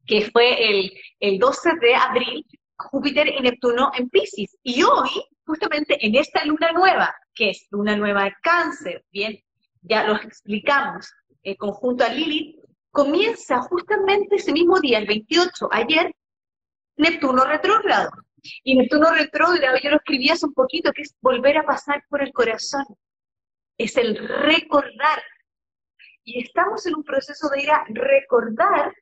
que 0.07 0.31
fue 0.31 0.71
el, 0.71 0.93
el 1.21 1.39
12 1.39 1.71
de 1.81 1.95
abril, 1.95 2.47
Júpiter 2.77 3.29
y 3.29 3.41
Neptuno 3.41 3.91
en 3.97 4.09
Pisces. 4.11 4.57
Y 4.63 4.83
hoy, 4.83 5.11
justamente 5.49 5.97
en 6.07 6.15
esta 6.15 6.45
luna 6.45 6.73
nueva, 6.73 7.15
que 7.35 7.51
es 7.51 7.67
luna 7.71 7.97
nueva 7.97 8.25
de 8.25 8.35
cáncer, 8.43 9.05
bien, 9.11 9.43
ya 9.81 10.05
lo 10.05 10.17
explicamos, 10.17 11.11
conjunto 11.57 12.05
a 12.05 12.11
Lilith, 12.11 12.61
comienza 12.91 13.63
justamente 13.63 14.37
ese 14.37 14.53
mismo 14.53 14.79
día, 14.79 14.99
el 14.99 15.07
28, 15.07 15.69
ayer, 15.73 16.15
Neptuno 16.97 17.45
retrógrado. 17.45 18.11
Y 18.63 18.77
Neptuno 18.77 19.11
retrógrado, 19.11 19.79
yo 19.83 19.91
lo 19.91 19.97
escribí 19.97 20.29
hace 20.29 20.45
un 20.47 20.53
poquito, 20.53 20.93
que 20.93 21.03
es 21.03 21.17
volver 21.23 21.57
a 21.57 21.65
pasar 21.65 22.05
por 22.11 22.23
el 22.23 22.33
corazón. 22.33 22.85
Es 23.79 23.97
el 23.97 24.17
recordar. 24.17 25.23
Y 26.25 26.43
estamos 26.43 26.85
en 26.87 26.97
un 26.97 27.05
proceso 27.05 27.49
de 27.49 27.63
ir 27.63 27.71
a 27.71 27.85
recordar 27.89 28.93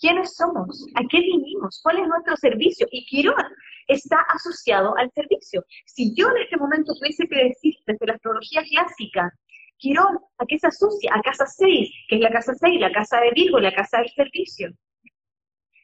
quiénes 0.00 0.34
somos, 0.36 0.86
a 0.94 1.02
qué 1.08 1.20
vinimos, 1.20 1.80
cuál 1.82 1.98
es 1.98 2.08
nuestro 2.08 2.36
servicio. 2.36 2.86
Y 2.90 3.04
Quirón 3.06 3.34
está 3.88 4.20
asociado 4.28 4.96
al 4.96 5.10
servicio. 5.12 5.64
Si 5.86 6.14
yo 6.14 6.28
en 6.30 6.42
este 6.42 6.56
momento 6.56 6.94
tuviese 6.94 7.26
que 7.28 7.44
decir 7.44 7.74
desde 7.86 8.06
la 8.06 8.14
astrología 8.14 8.62
clásica, 8.62 9.30
Quirón, 9.78 10.18
¿a 10.38 10.46
qué 10.46 10.58
se 10.58 10.68
asocia? 10.68 11.12
A 11.14 11.20
casa 11.22 11.46
6, 11.46 11.90
que 12.08 12.16
es 12.16 12.20
la 12.20 12.30
casa 12.30 12.54
6, 12.54 12.80
la 12.80 12.92
casa 12.92 13.20
de 13.20 13.30
Virgo, 13.32 13.58
la 13.58 13.74
casa 13.74 13.98
del 13.98 14.10
servicio. 14.10 14.70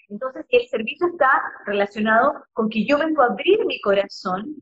Entonces, 0.09 0.45
el 0.49 0.67
servicio 0.69 1.07
está 1.07 1.31
relacionado 1.67 2.45
con 2.53 2.69
que 2.69 2.85
yo 2.85 2.99
vengo 2.99 3.23
a 3.23 3.27
abrir 3.27 3.65
mi 3.65 3.81
corazón, 3.81 4.57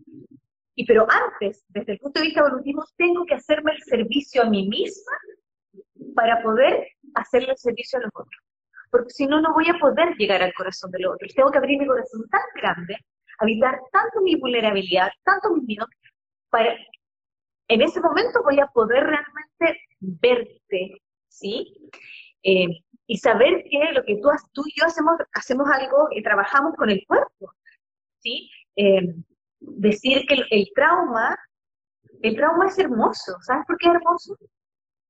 y 0.74 0.84
pero 0.84 1.06
antes, 1.10 1.64
desde 1.68 1.92
el 1.92 1.98
punto 1.98 2.20
de 2.20 2.26
vista 2.26 2.40
evolutivo, 2.40 2.84
tengo 2.96 3.24
que 3.24 3.34
hacerme 3.34 3.72
el 3.72 3.82
servicio 3.82 4.42
a 4.42 4.50
mí 4.50 4.68
misma 4.68 5.12
para 6.14 6.42
poder 6.42 6.88
hacerle 7.14 7.52
el 7.52 7.58
servicio 7.58 7.98
a 7.98 8.02
los 8.02 8.10
otros. 8.14 8.47
Porque 8.90 9.10
si 9.10 9.26
no, 9.26 9.40
no 9.40 9.52
voy 9.54 9.68
a 9.68 9.78
poder 9.78 10.14
llegar 10.16 10.42
al 10.42 10.54
corazón 10.54 10.90
del 10.90 11.06
otro. 11.06 11.26
Tengo 11.34 11.50
que 11.50 11.58
abrir 11.58 11.78
mi 11.78 11.86
corazón 11.86 12.28
tan 12.30 12.40
grande, 12.54 12.96
habitar 13.38 13.78
tanto 13.92 14.20
mi 14.22 14.36
vulnerabilidad, 14.36 15.10
tanto 15.24 15.54
mi 15.54 15.62
miedo, 15.62 15.86
para 16.50 16.74
en 17.68 17.82
ese 17.82 18.00
momento 18.00 18.42
voy 18.42 18.58
a 18.60 18.66
poder 18.66 19.04
realmente 19.04 19.80
verte, 20.00 21.02
¿sí? 21.28 21.90
Eh, 22.42 22.68
y 23.06 23.16
saber 23.18 23.64
que 23.70 23.92
lo 23.92 24.02
que 24.04 24.16
tú, 24.16 24.28
tú 24.52 24.62
y 24.66 24.80
yo 24.80 24.86
hacemos, 24.86 25.14
hacemos 25.34 25.68
algo 25.70 26.08
y 26.10 26.22
trabajamos 26.22 26.74
con 26.76 26.90
el 26.90 27.04
cuerpo, 27.06 27.52
¿sí? 28.20 28.50
Eh, 28.76 29.14
decir 29.60 30.26
que 30.26 30.42
el, 30.50 30.68
trauma, 30.74 31.36
el 32.22 32.36
trauma 32.36 32.66
es 32.66 32.78
hermoso, 32.78 33.36
¿sabes 33.42 33.64
por 33.66 33.76
qué 33.78 33.88
es 33.88 33.94
hermoso? 33.94 34.36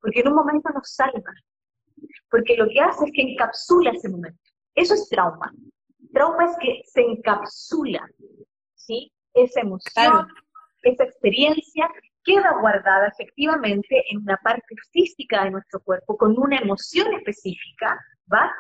Porque 0.01 0.21
en 0.21 0.29
un 0.29 0.35
momento 0.35 0.71
nos 0.71 0.93
salva, 0.93 1.33
porque 2.31 2.57
lo 2.57 2.69
que 2.69 2.81
hace 2.81 3.07
es 3.07 3.13
que 3.13 3.23
encapsula 3.23 3.91
ese 3.91 4.09
momento. 4.09 4.39
Eso 4.75 4.95
es 4.95 5.09
trauma. 5.09 5.53
Trauma 6.13 6.45
es 6.47 6.57
que 6.61 6.83
se 6.85 7.03
encapsula, 7.03 8.07
¿sí? 8.75 9.13
Esa 9.35 9.61
emoción, 9.61 10.27
esa 10.83 11.05
experiencia 11.05 11.89
queda 12.25 12.53
guardada 12.61 13.09
efectivamente 13.09 14.05
en 14.11 14.19
una 14.19 14.37
parte 14.39 14.75
física 14.93 15.45
de 15.45 15.51
nuestro 15.51 15.81
cuerpo, 15.81 16.17
con 16.17 16.39
una 16.39 16.59
emoción 16.59 17.13
específica, 17.15 17.99
¿va? 18.33 18.53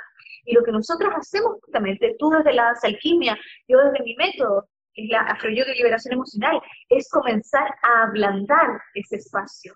Y 0.44 0.55
lo 0.55 0.62
que 0.62 0.72
nosotros 0.72 1.12
hacemos 1.14 1.61
justamente, 1.61 2.16
tú 2.18 2.30
desde 2.30 2.55
la 2.55 2.74
alquimia, 2.82 3.38
yo 3.66 3.78
desde 3.78 4.03
mi 4.03 4.14
método, 4.16 4.68
que 4.94 5.05
es 5.05 5.11
la 5.11 5.20
afroyoga 5.20 5.70
de 5.70 5.76
liberación 5.76 6.14
emocional, 6.14 6.61
es 6.88 7.09
comenzar 7.11 7.68
a 7.82 8.05
ablandar 8.05 8.80
ese 8.94 9.16
espacio, 9.16 9.74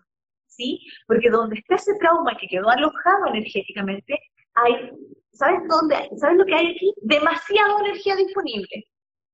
¿sí? 0.57 0.81
Porque 1.07 1.31
donde 1.31 1.59
está 1.59 1.77
ese 1.77 1.95
trauma 1.99 2.37
que 2.39 2.47
quedó 2.47 2.69
alojado 2.69 3.27
energéticamente, 3.29 4.19
hay, 4.55 4.91
¿sabes 5.33 5.61
dónde? 5.69 6.11
¿Sabes 6.17 6.39
lo 6.39 6.45
que 6.45 6.55
hay 6.55 6.73
aquí? 6.73 6.93
Demasiada 7.03 7.81
energía 7.81 8.17
disponible. 8.17 8.87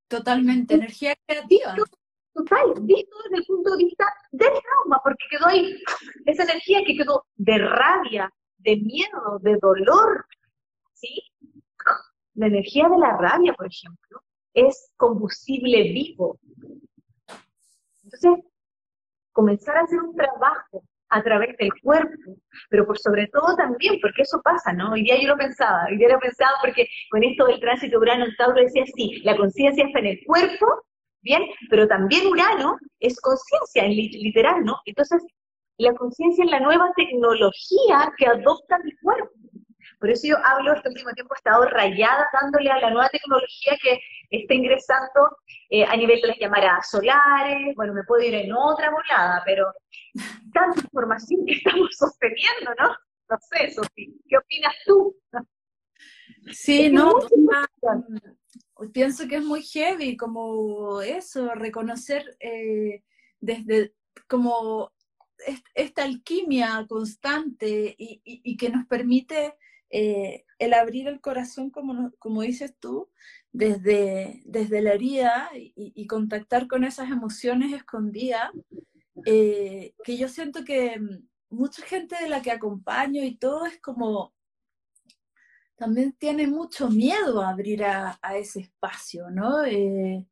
Totalmente, 0.08 0.74
energía 0.74 1.14
creativa 1.26 1.74
total, 2.38 2.74
visto 2.82 3.16
desde 3.24 3.38
el 3.38 3.46
punto 3.46 3.70
de 3.70 3.84
vista 3.84 4.04
del 4.30 4.48
trauma, 4.48 5.00
porque 5.02 5.24
quedó 5.30 5.46
ahí 5.46 5.82
esa 6.26 6.44
energía 6.44 6.82
que 6.86 6.96
quedó 6.96 7.26
de 7.36 7.58
rabia, 7.58 8.32
de 8.58 8.76
miedo, 8.76 9.38
de 9.40 9.56
dolor, 9.60 10.26
¿sí? 10.92 11.22
La 12.34 12.46
energía 12.46 12.88
de 12.88 12.98
la 12.98 13.16
rabia, 13.16 13.52
por 13.54 13.66
ejemplo, 13.66 14.22
es 14.54 14.92
combustible 14.96 15.82
vivo. 15.84 16.38
Entonces, 18.04 18.44
comenzar 19.32 19.76
a 19.76 19.82
hacer 19.82 20.00
un 20.00 20.14
trabajo 20.14 20.84
a 21.10 21.22
través 21.22 21.56
del 21.56 21.70
cuerpo, 21.82 22.36
pero 22.70 22.86
por 22.86 22.98
sobre 22.98 23.26
todo 23.28 23.56
también, 23.56 23.98
porque 24.00 24.22
eso 24.22 24.40
pasa, 24.42 24.72
¿no? 24.72 24.92
Hoy 24.92 25.02
día 25.02 25.20
yo 25.20 25.28
lo 25.28 25.36
pensaba, 25.36 25.86
hoy 25.88 25.96
día 25.96 26.08
lo 26.08 26.18
pensaba 26.18 26.52
porque 26.60 26.86
con 27.10 27.24
esto 27.24 27.46
del 27.46 27.60
tránsito 27.60 27.98
Urano 27.98 28.26
en 28.26 28.36
Tauro 28.36 28.60
decía, 28.60 28.84
sí, 28.94 29.20
la 29.24 29.36
conciencia 29.36 29.84
está 29.86 30.00
en 30.00 30.06
el 30.06 30.20
cuerpo, 30.26 30.66
¿bien? 31.22 31.42
Pero 31.70 31.86
también 31.88 32.26
Urano 32.26 32.76
es 33.00 33.20
conciencia, 33.20 33.84
literal, 33.88 34.64
¿no? 34.64 34.76
Entonces, 34.84 35.24
la 35.78 35.94
conciencia 35.94 36.44
es 36.44 36.50
la 36.50 36.60
nueva 36.60 36.90
tecnología 36.96 38.12
que 38.16 38.26
adopta 38.26 38.78
mi 38.80 38.92
cuerpo. 38.96 39.30
Por 39.98 40.10
eso 40.10 40.28
yo 40.28 40.36
hablo 40.44 40.74
este 40.74 40.88
último 40.88 41.12
tiempo, 41.12 41.34
he 41.34 41.38
estado 41.38 41.64
rayada 41.66 42.28
dándole 42.32 42.70
a 42.70 42.80
la 42.80 42.90
nueva 42.90 43.08
tecnología 43.08 43.76
que 43.82 44.00
está 44.30 44.54
ingresando 44.54 45.38
eh, 45.70 45.84
a 45.84 45.96
nivel 45.96 46.20
de 46.20 46.28
las 46.28 46.38
llamaradas 46.38 46.90
solares, 46.90 47.74
bueno, 47.74 47.94
me 47.94 48.04
puedo 48.04 48.22
ir 48.22 48.34
en 48.34 48.52
otra 48.52 48.90
volada, 48.90 49.42
pero 49.44 49.72
tanta 50.52 50.80
información 50.80 51.44
que 51.46 51.54
estamos 51.54 51.88
sosteniendo, 51.96 52.74
¿no? 52.78 52.88
No 53.30 53.36
sé, 53.50 53.70
Sofía, 53.72 54.08
¿qué 54.28 54.38
opinas 54.38 54.74
tú? 54.86 55.16
Sí, 56.52 56.90
no, 56.90 57.14
pienso 58.92 59.28
que 59.28 59.36
es 59.36 59.44
muy 59.44 59.62
heavy 59.62 60.16
como 60.16 61.02
eso, 61.02 61.54
reconocer 61.54 62.36
eh, 62.40 63.02
desde 63.40 63.94
como 64.26 64.92
esta 65.74 66.04
alquimia 66.04 66.84
constante 66.88 67.94
y, 67.98 68.56
que 68.56 68.70
nos 68.70 68.86
permite 68.86 69.54
eh, 69.90 70.44
el 70.58 70.74
abrir 70.74 71.08
el 71.08 71.20
corazón, 71.20 71.70
como, 71.70 72.12
como 72.18 72.42
dices 72.42 72.74
tú, 72.78 73.10
desde, 73.52 74.42
desde 74.44 74.82
la 74.82 74.92
herida 74.92 75.50
y, 75.54 76.06
contactar 76.06 76.68
con 76.68 76.84
esas 76.84 77.10
emociones 77.10 77.72
escondidas, 77.72 78.50
eh, 79.24 79.94
que 80.04 80.16
yo 80.16 80.28
siento 80.28 80.64
que 80.64 81.00
mucha 81.50 81.82
gente 81.82 82.16
de 82.20 82.28
la 82.28 82.42
que 82.42 82.50
acompaño 82.50 83.24
y 83.24 83.36
todo 83.36 83.66
es 83.66 83.80
como 83.80 84.34
también 85.76 86.12
tiene 86.12 86.46
mucho 86.48 86.90
miedo 86.90 87.40
a 87.40 87.50
abrir 87.50 87.84
a, 87.84 88.18
ese 88.34 88.60
espacio, 88.60 89.30
¿no? 89.30 89.64
Eh, 89.64 90.26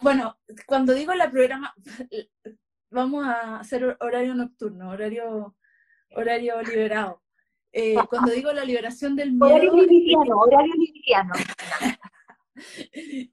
bueno, 0.00 0.38
cuando 0.66 0.92
digo 0.92 1.14
la 1.14 1.30
programa, 1.30 1.72
vamos 2.90 3.24
a 3.26 3.60
hacer 3.60 3.96
horario 4.00 4.34
nocturno, 4.34 4.90
horario, 4.90 5.56
horario 6.10 6.60
liberado. 6.62 7.22
Eh, 7.72 7.96
cuando 8.08 8.32
digo 8.32 8.52
la 8.52 8.64
liberación 8.64 9.14
del 9.16 9.32
miedo... 9.32 9.54
Horario 9.54 9.86
liviano, 9.86 10.38
horario. 10.38 10.74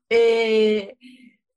Eh, 0.08 0.96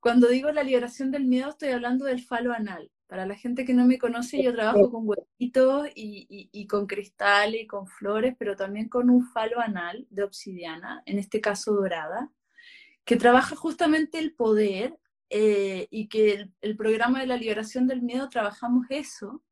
cuando 0.00 0.28
digo 0.28 0.50
la 0.52 0.62
liberación 0.62 1.10
del 1.10 1.26
miedo, 1.26 1.50
estoy 1.50 1.68
hablando 1.68 2.06
del 2.06 2.22
falo 2.22 2.54
anal. 2.54 2.90
Para 3.06 3.26
la 3.26 3.34
gente 3.34 3.64
que 3.66 3.74
no 3.74 3.86
me 3.86 3.98
conoce, 3.98 4.42
yo 4.42 4.54
trabajo 4.54 4.90
con 4.90 5.06
huevitos 5.06 5.88
y, 5.94 6.48
y, 6.50 6.66
con 6.66 6.86
cristal 6.86 7.54
y 7.54 7.66
con 7.66 7.86
flores, 7.86 8.34
pero 8.38 8.56
también 8.56 8.88
con 8.88 9.10
un 9.10 9.26
falo 9.32 9.60
anal 9.60 10.06
de 10.10 10.22
obsidiana, 10.22 11.02
en 11.04 11.18
este 11.18 11.40
caso 11.40 11.74
dorada, 11.74 12.30
que 13.04 13.16
trabaja 13.16 13.56
justamente 13.56 14.18
el 14.18 14.34
poder 14.34 14.98
eh, 15.30 15.88
y 15.90 16.08
que 16.08 16.32
el, 16.32 16.52
el, 16.60 16.76
programa 16.76 17.20
de 17.20 17.26
la 17.26 17.36
liberación 17.36 17.86
del 17.86 18.02
miedo 18.02 18.28
trabajamos 18.28 18.86
eso. 18.90 19.42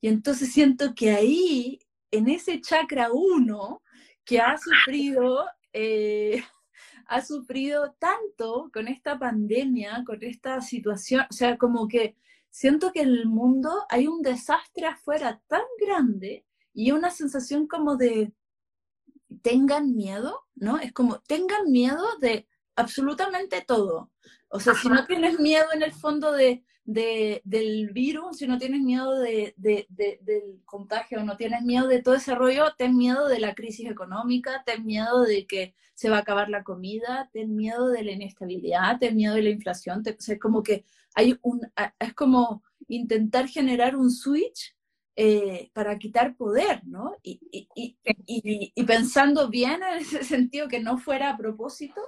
Y 0.00 0.08
entonces 0.08 0.52
siento 0.52 0.94
que 0.94 1.10
ahí, 1.10 1.80
en 2.12 2.28
ese 2.28 2.60
chakra 2.60 3.10
1, 3.12 3.82
que 4.24 4.40
ha 4.40 4.56
sufrido, 4.56 5.46
eh, 5.72 6.44
ha 7.06 7.24
sufrido 7.24 7.96
tanto 7.98 8.70
con 8.72 8.86
esta 8.86 9.18
pandemia, 9.18 10.04
con 10.06 10.22
esta 10.22 10.60
situación, 10.60 11.26
o 11.28 11.32
sea, 11.32 11.58
como 11.58 11.88
que 11.88 12.16
siento 12.50 12.92
que 12.92 13.00
en 13.00 13.08
el 13.08 13.26
mundo 13.26 13.84
hay 13.88 14.06
un 14.06 14.22
desastre 14.22 14.86
afuera 14.86 15.42
tan 15.48 15.62
grande 15.80 16.44
y 16.74 16.92
una 16.92 17.10
sensación 17.10 17.66
como 17.66 17.96
de 17.96 18.32
tengan 19.42 19.96
miedo, 19.96 20.46
¿no? 20.54 20.78
Es 20.78 20.92
como 20.92 21.20
tengan 21.20 21.70
miedo 21.70 22.18
de 22.20 22.46
absolutamente 22.76 23.64
todo. 23.66 24.10
O 24.48 24.60
sea, 24.60 24.74
si 24.74 24.88
no 24.88 25.06
tienes 25.06 25.40
miedo 25.40 25.66
en 25.72 25.82
el 25.82 25.92
fondo 25.92 26.30
de, 26.32 26.62
del 26.84 27.90
virus, 27.92 28.38
si 28.38 28.46
no 28.46 28.58
tienes 28.58 28.80
miedo 28.80 29.18
de, 29.18 29.54
del 29.56 30.60
contagio, 30.64 31.22
no 31.24 31.36
tienes 31.36 31.62
miedo 31.62 31.86
de 31.86 32.02
todo 32.02 32.14
ese 32.14 32.34
rollo, 32.34 32.74
ten 32.76 32.96
miedo 32.96 33.28
de 33.28 33.38
la 33.38 33.54
crisis 33.54 33.88
económica, 33.88 34.62
ten 34.66 34.84
miedo 34.84 35.22
de 35.22 35.46
que 35.46 35.74
se 35.94 36.10
va 36.10 36.16
a 36.16 36.20
acabar 36.20 36.48
la 36.48 36.64
comida, 36.64 37.30
ten 37.32 37.54
miedo 37.54 37.88
de 37.88 38.02
la 38.02 38.12
inestabilidad, 38.12 38.98
ten 38.98 39.14
miedo 39.14 39.34
de 39.34 39.42
la 39.42 39.50
inflación, 39.50 40.02
o 40.06 40.20
sea, 40.20 40.38
como 40.38 40.62
que 40.62 40.84
hay 41.14 41.38
un, 41.42 41.60
es 41.98 42.14
como 42.14 42.62
intentar 42.88 43.46
generar 43.48 43.96
un 43.96 44.10
switch 44.10 44.74
eh, 45.14 45.70
para 45.74 45.98
quitar 45.98 46.36
poder, 46.36 46.84
¿no? 46.86 47.16
Y, 47.22 47.38
y, 47.52 47.68
y, 48.26 48.72
y, 48.74 48.84
pensando 48.84 49.48
bien 49.48 49.82
en 49.82 49.98
ese 49.98 50.24
sentido, 50.24 50.68
que 50.68 50.80
no 50.80 50.98
fuera 50.98 51.30
a 51.30 51.36
propósito, 51.36 52.00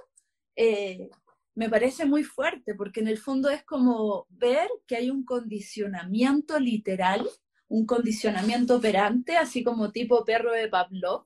eh, 0.55 1.09
me 1.55 1.69
parece 1.69 2.05
muy 2.05 2.23
fuerte, 2.23 2.75
porque 2.75 2.99
en 2.99 3.07
el 3.07 3.17
fondo 3.17 3.49
es 3.49 3.63
como 3.63 4.27
ver 4.29 4.69
que 4.85 4.97
hay 4.97 5.09
un 5.09 5.23
condicionamiento 5.23 6.59
literal, 6.59 7.27
un 7.67 7.85
condicionamiento 7.85 8.75
operante, 8.75 9.37
así 9.37 9.63
como 9.63 9.91
tipo 9.91 10.25
perro 10.25 10.51
de 10.51 10.67
Pavlov, 10.67 11.25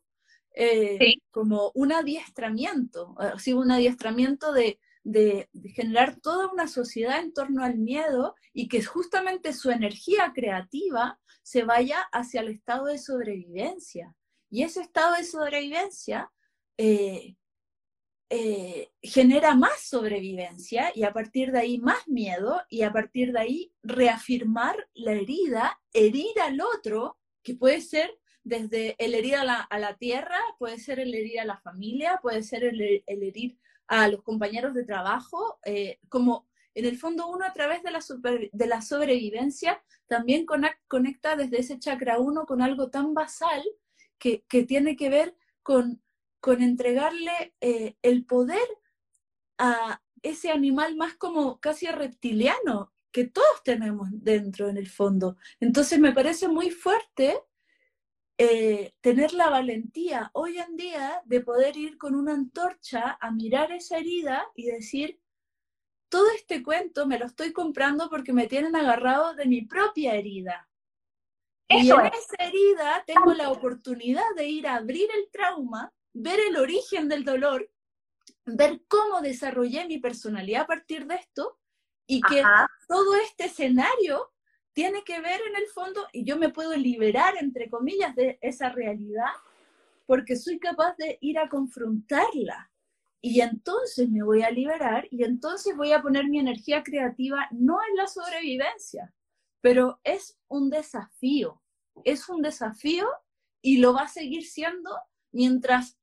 eh, 0.55 1.15
como 1.31 1.71
un 1.73 1.91
adiestramiento, 1.91 3.15
así 3.17 3.53
un 3.53 3.71
adiestramiento 3.71 4.53
de, 4.53 4.79
de, 5.03 5.49
generar 5.73 6.19
toda 6.19 6.51
una 6.51 6.67
sociedad 6.67 7.19
en 7.19 7.33
torno 7.33 7.63
al 7.63 7.77
miedo 7.77 8.35
y 8.53 8.67
que 8.67 8.83
justamente 8.83 9.53
su 9.53 9.71
energía 9.71 10.31
creativa 10.33 11.19
se 11.41 11.63
vaya 11.63 12.01
hacia 12.11 12.41
el 12.41 12.49
estado 12.49 12.85
de 12.85 12.99
sobrevivencia. 12.99 14.15
Y 14.51 14.63
ese 14.63 14.81
estado 14.81 15.15
de 15.15 15.23
sobrevivencia 15.23 16.31
eh, 16.77 17.35
eh, 18.29 18.91
genera 19.01 19.55
más 19.55 19.81
sobrevivencia 19.81 20.91
y 20.93 21.03
a 21.03 21.13
partir 21.13 21.51
de 21.51 21.59
ahí 21.59 21.77
más 21.79 22.07
miedo 22.07 22.61
y 22.69 22.83
a 22.83 22.91
partir 22.91 23.33
de 23.33 23.39
ahí 23.39 23.73
reafirmar 23.81 24.87
la 24.93 25.13
herida, 25.13 25.79
herir 25.93 26.39
al 26.41 26.61
otro, 26.61 27.17
que 27.43 27.55
puede 27.55 27.81
ser 27.81 28.19
desde 28.43 28.95
el 29.03 29.15
herir 29.15 29.35
a 29.35 29.43
la, 29.45 29.97
tierra, 29.97 30.37
puede 30.57 30.79
ser 30.79 30.99
el 30.99 31.13
herir 31.13 31.39
a 31.39 31.45
la 31.45 31.57
familia, 31.57 32.19
puede 32.21 32.43
ser 32.43 32.63
el, 32.63 33.03
herir 33.07 33.57
a 33.87 34.07
los 34.07 34.21
compañeros 34.21 34.73
de 34.73 34.85
trabajo, 34.85 35.59
eh, 35.65 35.99
como 36.07 36.47
en 36.75 36.85
el 36.85 36.97
fondo 36.97 37.27
uno 37.27 37.45
a 37.45 37.53
través 37.53 37.83
de 37.83 37.91
la, 37.91 37.99
de 38.51 38.67
la 38.67 38.81
sobrevivencia 38.81 39.81
también 40.07 40.45
conecta 40.87 41.35
desde 41.35 41.59
ese 41.59 41.79
chakra 41.79 42.19
uno 42.19 42.45
con 42.45 42.61
algo 42.61 42.89
tan 42.89 43.13
basal 43.13 43.63
que, 44.17 44.43
tiene 44.67 44.95
que 44.95 45.09
ver 45.09 45.35
con, 45.63 46.01
con 46.39 46.61
entregarle 46.61 47.53
eh, 47.61 47.95
el 48.01 48.25
poder 48.25 48.67
a 49.57 50.01
ese 50.21 50.51
animal 50.51 50.95
más 50.95 51.15
como 51.15 51.59
casi 51.59 51.87
reptiliano 51.87 52.91
que 53.11 53.25
todos 53.25 53.63
tenemos 53.63 54.09
dentro 54.11 54.69
en 54.69 54.77
el 54.77 54.87
fondo. 54.87 55.37
Entonces 55.59 55.99
me 55.99 56.13
parece 56.13 56.47
muy 56.47 56.69
fuerte 56.69 57.39
eh, 58.37 58.93
tener 59.01 59.33
la 59.33 59.49
valentía 59.49 60.29
hoy 60.33 60.59
en 60.59 60.77
día 60.77 61.21
de 61.25 61.41
poder 61.41 61.75
ir 61.75 61.97
con 61.97 62.15
una 62.15 62.33
antorcha 62.33 63.17
a 63.19 63.31
mirar 63.31 63.71
esa 63.71 63.97
herida 63.97 64.45
y 64.55 64.67
decir, 64.67 65.19
todo 66.09 66.29
este 66.31 66.63
cuento 66.63 67.05
me 67.05 67.19
lo 67.19 67.25
estoy 67.25 67.51
comprando 67.51 68.09
porque 68.09 68.33
me 68.33 68.47
tienen 68.47 68.75
agarrado 68.75 69.35
de 69.35 69.45
mi 69.45 69.63
propia 69.63 70.15
herida. 70.15 70.69
y 71.67 71.89
en 71.91 72.05
esa 72.05 72.35
herida 72.39 73.03
tengo 73.05 73.33
la 73.33 73.51
oportunidad 73.51 74.23
de 74.35 74.47
ir 74.47 74.67
a 74.67 74.75
abrir 74.75 75.09
el 75.15 75.29
trauma, 75.31 75.93
ver 76.13 76.39
el 76.39 76.57
origen 76.57 77.07
del 77.07 77.23
dolor, 77.23 77.69
ver 78.45 78.81
cómo 78.87 79.21
desarrollé 79.21 79.85
mi 79.85 79.99
personalidad 79.99 80.63
a 80.63 80.67
partir 80.67 81.05
de 81.05 81.15
esto 81.15 81.59
y 82.07 82.21
que 82.21 82.43
todo 82.87 83.15
este 83.15 83.45
escenario 83.45 84.31
tiene 84.73 85.03
que 85.03 85.19
ver 85.19 85.41
en 85.47 85.55
el 85.55 85.67
fondo 85.67 86.07
y 86.11 86.23
yo 86.23 86.37
me 86.37 86.49
puedo 86.49 86.75
liberar, 86.75 87.35
entre 87.39 87.69
comillas, 87.69 88.15
de 88.15 88.37
esa 88.41 88.69
realidad 88.69 89.31
porque 90.09 90.35
soy 90.35 90.57
capaz 90.57 90.97
de 90.97 91.19
ir 91.21 91.37
a 91.37 91.49
confrontarla. 91.49 92.71
Y 93.21 93.41
entonces 93.41 94.09
me 94.09 94.23
voy 94.23 94.41
a 94.41 94.49
liberar 94.49 95.07
y 95.11 95.23
entonces 95.23 95.77
voy 95.77 95.91
a 95.91 96.01
poner 96.01 96.27
mi 96.27 96.39
energía 96.39 96.81
creativa 96.81 97.47
no 97.51 97.77
en 97.87 97.95
la 97.95 98.07
sobrevivencia, 98.07 99.13
pero 99.61 99.99
es 100.03 100.39
un 100.47 100.71
desafío, 100.71 101.61
es 102.05 102.27
un 102.27 102.41
desafío 102.41 103.07
y 103.61 103.77
lo 103.77 103.93
va 103.93 104.01
a 104.01 104.07
seguir 104.07 104.47
siendo 104.47 104.97
mientras 105.31 105.98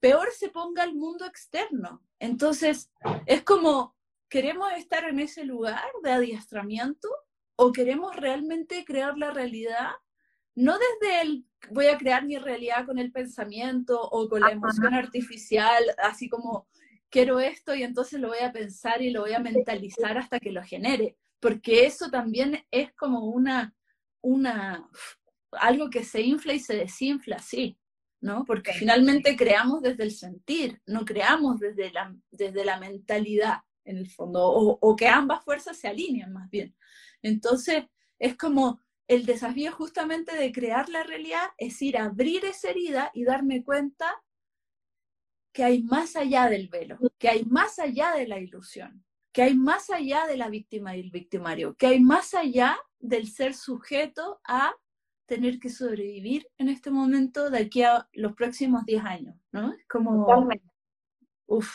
peor 0.00 0.28
se 0.32 0.48
ponga 0.48 0.84
el 0.84 0.94
mundo 0.94 1.26
externo. 1.26 2.02
Entonces, 2.18 2.90
es 3.26 3.42
como, 3.42 3.96
queremos 4.28 4.72
estar 4.72 5.04
en 5.04 5.20
ese 5.20 5.44
lugar 5.44 5.90
de 6.02 6.12
adiestramiento 6.12 7.08
o 7.56 7.72
queremos 7.72 8.16
realmente 8.16 8.84
crear 8.84 9.16
la 9.18 9.30
realidad, 9.30 9.90
no 10.54 10.76
desde 10.78 11.20
el 11.22 11.44
voy 11.70 11.86
a 11.86 11.98
crear 11.98 12.24
mi 12.24 12.38
realidad 12.38 12.86
con 12.86 12.98
el 12.98 13.12
pensamiento 13.12 14.00
o 14.00 14.28
con 14.28 14.40
la 14.40 14.50
emoción 14.50 14.94
artificial, 14.94 15.84
así 15.98 16.28
como 16.28 16.68
quiero 17.10 17.40
esto 17.40 17.74
y 17.74 17.82
entonces 17.82 18.20
lo 18.20 18.28
voy 18.28 18.38
a 18.38 18.52
pensar 18.52 19.02
y 19.02 19.10
lo 19.10 19.22
voy 19.22 19.34
a 19.34 19.40
mentalizar 19.40 20.16
hasta 20.16 20.40
que 20.40 20.52
lo 20.52 20.62
genere, 20.62 21.16
porque 21.40 21.84
eso 21.86 22.10
también 22.10 22.64
es 22.70 22.92
como 22.94 23.26
una, 23.26 23.74
una, 24.22 24.88
algo 25.52 25.90
que 25.90 26.04
se 26.04 26.22
infla 26.22 26.54
y 26.54 26.60
se 26.60 26.76
desinfla, 26.76 27.40
sí, 27.40 27.78
¿no? 28.20 28.44
Porque 28.44 28.72
finalmente 28.72 29.36
creamos 29.36 29.82
desde 29.82 30.04
el 30.04 30.12
sentir, 30.12 30.80
no 30.86 31.04
creamos 31.04 31.58
desde 31.58 31.90
la, 31.90 32.14
desde 32.30 32.64
la 32.64 32.78
mentalidad, 32.78 33.58
en 33.84 33.96
el 33.96 34.10
fondo, 34.10 34.46
o, 34.46 34.78
o 34.80 34.96
que 34.96 35.08
ambas 35.08 35.42
fuerzas 35.44 35.78
se 35.78 35.88
alinean 35.88 36.32
más 36.32 36.50
bien. 36.50 36.76
Entonces, 37.22 37.84
es 38.18 38.36
como 38.36 38.80
el 39.08 39.26
desafío 39.26 39.72
justamente 39.72 40.36
de 40.36 40.52
crear 40.52 40.88
la 40.88 41.02
realidad 41.02 41.48
es 41.58 41.82
ir 41.82 41.98
a 41.98 42.04
abrir 42.04 42.44
esa 42.44 42.70
herida 42.70 43.10
y 43.12 43.24
darme 43.24 43.64
cuenta 43.64 44.22
que 45.52 45.64
hay 45.64 45.82
más 45.82 46.14
allá 46.14 46.48
del 46.48 46.68
velo, 46.68 46.98
que 47.18 47.28
hay 47.28 47.44
más 47.44 47.78
allá 47.80 48.12
de 48.12 48.28
la 48.28 48.38
ilusión, 48.38 49.04
que 49.32 49.42
hay 49.42 49.56
más 49.56 49.90
allá 49.90 50.26
de 50.26 50.36
la 50.36 50.48
víctima 50.48 50.96
y 50.96 51.00
el 51.00 51.10
victimario, 51.10 51.74
que 51.76 51.88
hay 51.88 52.00
más 52.00 52.34
allá 52.34 52.78
del 53.00 53.28
ser 53.28 53.54
sujeto 53.54 54.40
a 54.44 54.72
tener 55.30 55.60
que 55.60 55.70
sobrevivir 55.70 56.46
en 56.58 56.68
este 56.68 56.90
momento 56.90 57.50
de 57.50 57.60
aquí 57.60 57.84
a 57.84 58.06
los 58.12 58.32
próximos 58.34 58.84
10 58.84 59.04
años, 59.04 59.36
¿no? 59.52 59.72
Es 59.72 59.86
como... 59.88 60.26
Uf. 61.46 61.72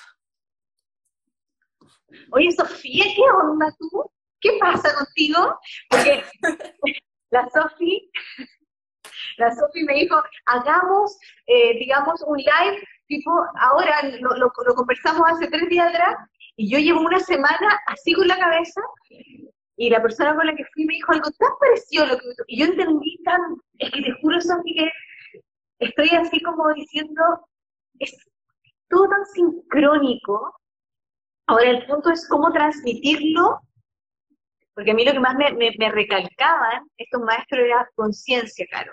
Oye, 2.31 2.51
Sofía, 2.51 3.05
¿qué 3.15 3.21
onda 3.21 3.73
tú? 3.79 4.11
¿qué 4.45 4.57
pasa 4.59 4.93
contigo? 4.93 5.59
Porque 5.89 6.23
la 7.31 7.49
Sofi, 7.49 8.11
la 9.37 9.53
Sofi 9.55 9.83
me 9.83 9.93
dijo, 9.95 10.21
hagamos, 10.45 11.17
eh, 11.47 11.77
digamos, 11.79 12.21
un 12.27 12.37
live, 12.37 12.87
tipo, 13.07 13.31
ahora 13.59 14.01
lo, 14.19 14.51
conversamos 14.75 15.23
hace 15.31 15.47
tres 15.47 15.67
días 15.69 15.87
atrás, 15.87 16.15
y 16.55 16.71
yo 16.71 16.79
llevo 16.79 17.01
una 17.01 17.19
semana 17.19 17.79
así 17.87 18.13
con 18.13 18.27
la 18.27 18.37
cabeza, 18.37 18.81
y 19.77 19.89
la 19.89 20.01
persona 20.01 20.35
con 20.35 20.45
la 20.45 20.55
que 20.55 20.65
fui 20.73 20.85
me 20.85 20.93
dijo 20.93 21.11
algo 21.11 21.29
tan 21.31 21.51
parecido 21.59 22.05
y 22.47 22.59
yo 22.59 22.65
entendí 22.65 23.21
tan, 23.23 23.39
es 23.79 23.91
que 23.91 24.01
te 24.01 24.11
juro, 24.21 24.39
Sofi, 24.39 24.73
que 24.73 24.89
estoy 25.79 26.09
así 26.09 26.39
como 26.41 26.73
diciendo, 26.73 27.21
es 27.99 28.15
todo 28.89 29.09
tan 29.09 29.25
sincrónico. 29.25 30.59
Ahora 31.47 31.69
el 31.69 31.85
punto 31.85 32.09
es 32.09 32.27
cómo 32.27 32.51
transmitirlo 32.51 33.61
porque 34.75 34.91
a 34.91 34.93
mí 34.93 35.05
lo 35.05 35.13
que 35.13 35.19
más 35.19 35.35
me, 35.35 35.51
me, 35.53 35.91
recalcaban 35.91 36.85
estos 36.97 37.21
maestros 37.21 37.61
era 37.61 37.89
conciencia, 37.95 38.65
Caro. 38.69 38.91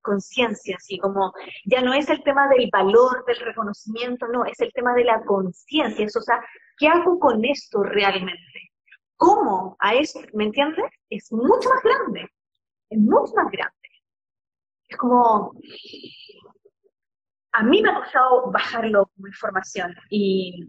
Conciencia, 0.00 0.76
así 0.76 0.96
como 0.98 1.34
ya 1.66 1.82
no 1.82 1.92
es 1.92 2.08
el 2.08 2.22
tema 2.22 2.48
del 2.48 2.70
valor, 2.72 3.24
del 3.26 3.40
reconocimiento, 3.40 4.28
no, 4.28 4.44
es 4.44 4.58
el 4.60 4.72
tema 4.72 4.94
de 4.94 5.04
la 5.04 5.20
conciencia. 5.24 6.06
O 6.06 6.22
sea, 6.22 6.40
¿qué 6.78 6.86
hago 6.86 7.18
con 7.18 7.44
esto 7.44 7.82
realmente? 7.82 8.67
¿Cómo? 9.18 9.76
A 9.80 9.94
eso, 9.94 10.20
¿me 10.32 10.44
entiendes? 10.44 10.90
Es 11.10 11.30
mucho 11.32 11.68
más 11.68 11.82
grande. 11.82 12.28
Es 12.88 12.98
mucho 12.98 13.34
más 13.34 13.50
grande. 13.50 13.74
Es 14.88 14.96
como, 14.96 15.52
a 17.52 17.62
mí 17.64 17.82
me 17.82 17.90
ha 17.90 17.94
costado 17.96 18.50
bajarlo 18.50 19.10
como 19.14 19.26
información 19.26 19.94
y 20.08 20.66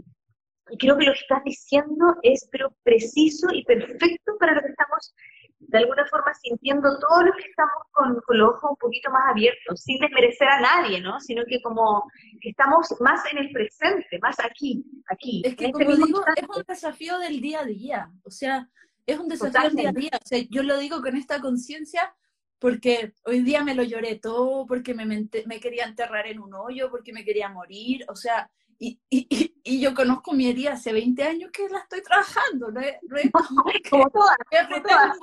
creo 0.77 0.97
que 0.97 1.05
lo 1.05 1.13
que 1.13 1.19
estás 1.19 1.43
diciendo 1.43 2.15
es 2.23 2.47
pero 2.51 2.75
preciso 2.83 3.47
y 3.53 3.63
perfecto 3.63 4.37
para 4.39 4.55
lo 4.55 4.61
que 4.61 4.69
estamos 4.69 5.15
de 5.59 5.77
alguna 5.77 6.05
forma 6.07 6.33
sintiendo 6.33 6.97
todos 6.99 7.25
los 7.25 7.35
que 7.35 7.49
estamos 7.49 7.83
con, 7.91 8.37
los 8.37 8.49
ojos 8.49 8.71
un 8.71 8.77
poquito 8.77 9.11
más 9.11 9.29
abiertos, 9.29 9.81
sin 9.81 9.99
desmerecer 9.99 10.47
a 10.47 10.61
nadie, 10.61 11.01
¿no? 11.01 11.19
Sino 11.19 11.43
que 11.45 11.61
como 11.61 12.09
que 12.41 12.49
estamos 12.49 12.95
más 13.01 13.21
en 13.31 13.39
el 13.39 13.51
presente, 13.51 14.19
más 14.21 14.39
aquí, 14.39 14.85
aquí. 15.07 15.41
Es 15.45 15.55
que 15.55 15.67
este 15.67 15.85
como 15.85 16.05
digo, 16.05 16.23
es 16.35 16.57
un 16.57 16.63
desafío 16.67 17.19
del 17.19 17.41
día 17.41 17.61
a 17.61 17.65
día, 17.65 18.11
o 18.23 18.31
sea, 18.31 18.69
es 19.05 19.19
un 19.19 19.27
desafío 19.27 19.61
del 19.63 19.75
día 19.75 19.89
a 19.89 19.93
día. 19.93 20.11
O 20.13 20.27
sea, 20.27 20.39
yo 20.49 20.63
lo 20.63 20.77
digo 20.77 21.01
con 21.01 21.15
esta 21.15 21.41
conciencia 21.41 22.15
porque 22.59 23.13
hoy 23.23 23.41
día 23.41 23.63
me 23.63 23.73
lo 23.73 23.83
lloré 23.83 24.15
todo, 24.15 24.65
porque 24.65 24.93
me, 24.93 25.05
me 25.05 25.59
quería 25.59 25.85
enterrar 25.85 26.27
en 26.27 26.39
un 26.39 26.53
hoyo, 26.53 26.89
porque 26.91 27.13
me 27.13 27.23
quería 27.23 27.49
morir, 27.49 28.05
o 28.09 28.15
sea, 28.15 28.51
y, 28.79 28.97
y, 29.09 29.53
y, 29.63 29.81
yo 29.81 29.93
conozco 29.93 30.31
mi 30.33 30.47
herida 30.47 30.73
hace 30.73 30.93
20 30.93 31.21
años 31.23 31.51
que 31.51 31.67
la 31.67 31.79
estoy 31.79 32.01
trabajando, 32.01 32.71
no 32.71 32.79
es, 32.79 32.95
como, 33.89 34.09
todas, 34.09 34.37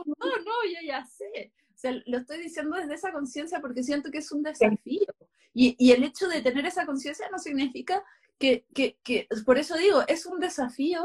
no, 0.05 0.37
no, 0.45 0.53
yo 0.65 0.87
ya 0.87 1.05
sé. 1.07 1.53
O 1.75 1.79
sea, 1.79 1.93
lo 2.05 2.19
estoy 2.19 2.43
diciendo 2.43 2.77
desde 2.77 2.95
esa 2.95 3.13
conciencia 3.13 3.61
porque 3.61 3.83
siento 3.83 4.11
que 4.11 4.19
es 4.19 4.31
un 4.31 4.43
desafío. 4.43 5.07
Y, 5.55 5.75
y 5.79 5.93
el 5.93 6.05
hecho 6.05 6.29
de 6.29 6.43
tener 6.43 6.67
esa 6.67 6.85
conciencia 6.85 7.29
no 7.31 7.39
significa 7.39 8.05
que, 8.39 8.67
que, 8.75 8.99
que, 9.03 9.27
por 9.47 9.59
eso 9.59 9.77
digo, 9.77 10.03
es 10.07 10.27
un 10.27 10.39
desafío 10.39 11.03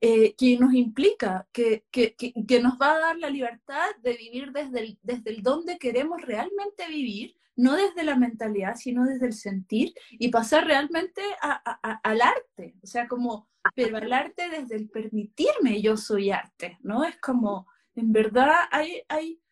eh, 0.00 0.34
que 0.36 0.56
nos 0.56 0.74
implica, 0.74 1.48
que, 1.52 1.84
que, 1.90 2.14
que, 2.14 2.60
nos 2.60 2.78
va 2.80 2.92
a 2.92 2.98
dar 3.00 3.18
la 3.18 3.28
libertad 3.28 3.88
de 4.02 4.16
vivir 4.16 4.52
desde 4.52 4.80
el, 4.80 4.98
desde 5.02 5.30
el 5.30 5.42
donde 5.42 5.78
queremos 5.78 6.22
realmente 6.22 6.86
vivir 6.88 7.34
no 7.58 7.74
desde 7.74 8.04
la 8.04 8.14
mentalidad, 8.14 8.76
sino 8.76 9.04
desde 9.04 9.26
el 9.26 9.32
sentir 9.32 9.92
y 10.12 10.28
pasar 10.28 10.64
realmente 10.64 11.20
al 11.40 12.20
arte, 12.20 12.76
o 12.82 12.86
sea, 12.86 13.08
como, 13.08 13.48
pero 13.74 13.96
al 13.96 14.12
arte 14.12 14.48
desde 14.48 14.76
el 14.76 14.88
permitirme 14.88 15.82
yo 15.82 15.96
soy 15.96 16.30
arte, 16.30 16.78
¿no? 16.82 17.02
Es 17.02 17.18
como, 17.18 17.66
en 17.96 18.12
verdad, 18.12 18.54
hay, 18.70 19.02
hay, 19.08 19.42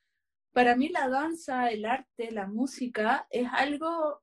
para 0.53 0.77
mí 0.77 0.89
la 0.89 1.09
danza, 1.09 1.69
el 1.69 1.85
arte, 1.85 2.31
la 2.31 2.47
música 2.47 3.27
es 3.29 3.49
algo 3.53 4.23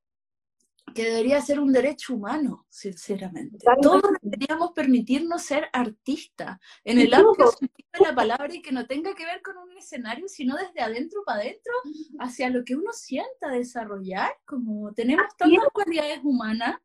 que 0.94 1.06
debería 1.06 1.42
ser 1.42 1.60
un 1.60 1.72
derecho 1.72 2.14
humano, 2.14 2.66
sinceramente. 2.70 3.58
Todos 3.82 4.04
deberíamos 4.22 4.72
permitirnos 4.72 5.42
ser 5.42 5.68
artistas, 5.74 6.60
en 6.84 7.00
el 7.00 7.14
amplio 7.14 7.48
sentido 7.48 7.90
de 7.94 8.06
la 8.06 8.16
palabra 8.16 8.54
y 8.54 8.62
que 8.62 8.72
no 8.72 8.86
tenga 8.86 9.14
que 9.14 9.26
ver 9.26 9.42
con 9.42 9.58
un 9.58 9.76
escenario, 9.78 10.28
sino 10.28 10.56
desde 10.56 10.82
adentro 10.82 11.24
para 11.26 11.42
adentro, 11.42 11.74
hacia 12.20 12.50
lo 12.50 12.64
que 12.64 12.76
uno 12.76 12.92
sienta 12.94 13.50
desarrollar, 13.50 14.32
como 14.46 14.94
tenemos 14.94 15.26
tantas 15.38 15.68
cualidades 15.74 16.20
humanas, 16.24 16.78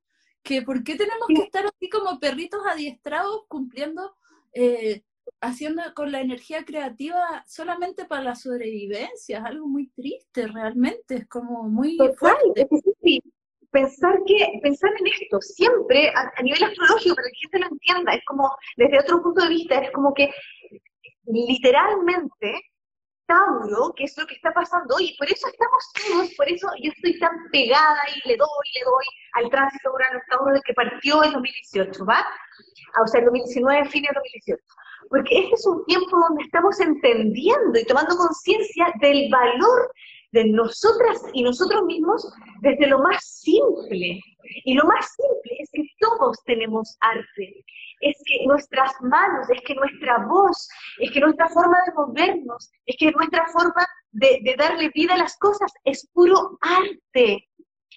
que 0.42 0.62
¿por 0.62 0.82
qué 0.82 0.96
tenemos 0.96 1.26
que 1.28 1.42
estar 1.42 1.66
así 1.66 1.88
como 1.88 2.18
perritos 2.18 2.60
adiestrados 2.66 3.42
cumpliendo, 3.48 4.16
eh, 4.52 5.02
haciendo 5.40 5.82
con 5.94 6.10
la 6.10 6.20
energía 6.20 6.64
creativa 6.64 7.44
solamente 7.46 8.06
para 8.06 8.22
la 8.22 8.34
sobrevivencia? 8.34 9.38
Es 9.38 9.44
algo 9.44 9.68
muy 9.68 9.88
triste 9.88 10.46
realmente, 10.46 11.16
es 11.16 11.28
como 11.28 11.64
muy 11.64 11.98
fuerte 12.16 12.66
pensar 13.70 14.18
que 14.26 14.60
pensar 14.62 14.90
en 14.98 15.06
esto 15.06 15.40
siempre 15.40 16.10
a, 16.14 16.42
nivel 16.42 16.64
astrológico 16.64 17.14
para 17.14 17.28
que 17.28 17.34
la 17.34 17.40
gente 17.40 17.58
lo 17.58 17.66
entienda 17.66 18.14
es 18.14 18.24
como 18.24 18.50
desde 18.76 19.00
otro 19.00 19.22
punto 19.22 19.42
de 19.42 19.48
vista 19.48 19.78
es 19.78 19.90
como 19.92 20.14
que 20.14 20.30
literalmente 21.24 22.62
Tauro, 23.28 23.92
que 23.94 24.04
es 24.04 24.16
lo 24.16 24.26
que 24.26 24.36
está 24.36 24.52
pasando 24.54 24.96
hoy, 24.96 25.14
por 25.18 25.30
eso 25.30 25.46
estamos 25.48 25.92
todos, 25.92 26.34
por 26.34 26.48
eso 26.48 26.66
yo 26.82 26.90
estoy 26.90 27.18
tan 27.18 27.36
pegada 27.52 28.00
y 28.08 28.26
le 28.26 28.36
doy, 28.38 28.66
le 28.74 28.84
doy 28.84 29.04
al 29.34 29.50
tránsito 29.50 29.92
Urano 29.92 30.18
Tauro 30.30 30.54
de 30.54 30.62
que 30.62 30.72
partió 30.72 31.22
en 31.22 31.32
2018, 31.32 32.06
¿va? 32.06 32.24
Ah, 32.94 33.02
o 33.02 33.06
sea, 33.06 33.20
el 33.20 33.26
2019, 33.26 33.84
fin 33.90 34.02
de 34.02 34.08
2018. 34.14 34.64
Porque 35.10 35.40
este 35.40 35.54
es 35.54 35.66
un 35.66 35.84
tiempo 35.84 36.18
donde 36.18 36.44
estamos 36.44 36.80
entendiendo 36.80 37.78
y 37.78 37.84
tomando 37.84 38.16
conciencia 38.16 38.86
del 38.98 39.28
valor 39.30 39.92
de 40.32 40.44
nosotras 40.44 41.22
y 41.32 41.42
nosotros 41.42 41.82
mismos 41.84 42.30
desde 42.60 42.86
lo 42.86 42.98
más 43.00 43.24
simple. 43.24 44.20
Y 44.64 44.74
lo 44.74 44.84
más 44.84 45.14
simple 45.14 45.56
es 45.58 45.70
que 45.72 45.84
todos 46.00 46.38
tenemos 46.44 46.96
arte, 47.00 47.64
es 48.00 48.16
que 48.24 48.46
nuestras 48.46 48.92
manos, 49.02 49.48
es 49.50 49.60
que 49.62 49.74
nuestra 49.74 50.26
voz, 50.26 50.68
es 50.98 51.10
que 51.10 51.20
nuestra 51.20 51.48
forma 51.48 51.76
de 51.86 51.92
movernos, 51.92 52.70
es 52.86 52.96
que 52.98 53.10
nuestra 53.10 53.46
forma 53.48 53.86
de, 54.12 54.54
darle 54.56 54.90
vida 54.94 55.14
a 55.14 55.18
las 55.18 55.36
cosas 55.38 55.72
es 55.84 56.08
puro 56.12 56.58
arte. 56.60 57.48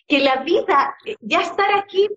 Que 0.08 0.20
la 0.20 0.44
vida, 0.44 0.96
ya 1.22 1.42
estar 1.42 1.74
aquí 1.74 2.10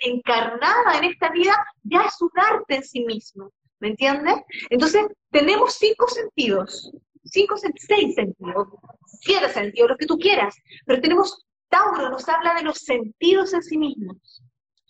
encarnada 0.00 0.98
en 0.98 1.04
esta 1.04 1.30
vida, 1.30 1.54
ya 1.82 2.02
es 2.02 2.20
un 2.20 2.30
arte 2.34 2.76
en 2.76 2.84
sí 2.84 3.04
mismo. 3.04 3.50
¿Me 3.78 3.88
entiendes? 3.88 4.36
Entonces, 4.70 5.06
tenemos 5.30 5.74
cinco 5.74 6.08
sentidos 6.08 6.92
cinco, 7.26 7.56
seis 7.56 8.14
sentidos, 8.14 8.68
siete 9.20 9.48
sentidos, 9.50 9.90
lo 9.90 9.96
que 9.96 10.06
tú 10.06 10.18
quieras, 10.18 10.54
pero 10.84 11.00
tenemos 11.00 11.46
Tauro, 11.68 12.10
nos 12.10 12.28
habla 12.28 12.54
de 12.54 12.62
los 12.62 12.78
sentidos 12.78 13.52
en 13.52 13.62
sí 13.62 13.76
mismos. 13.76 14.42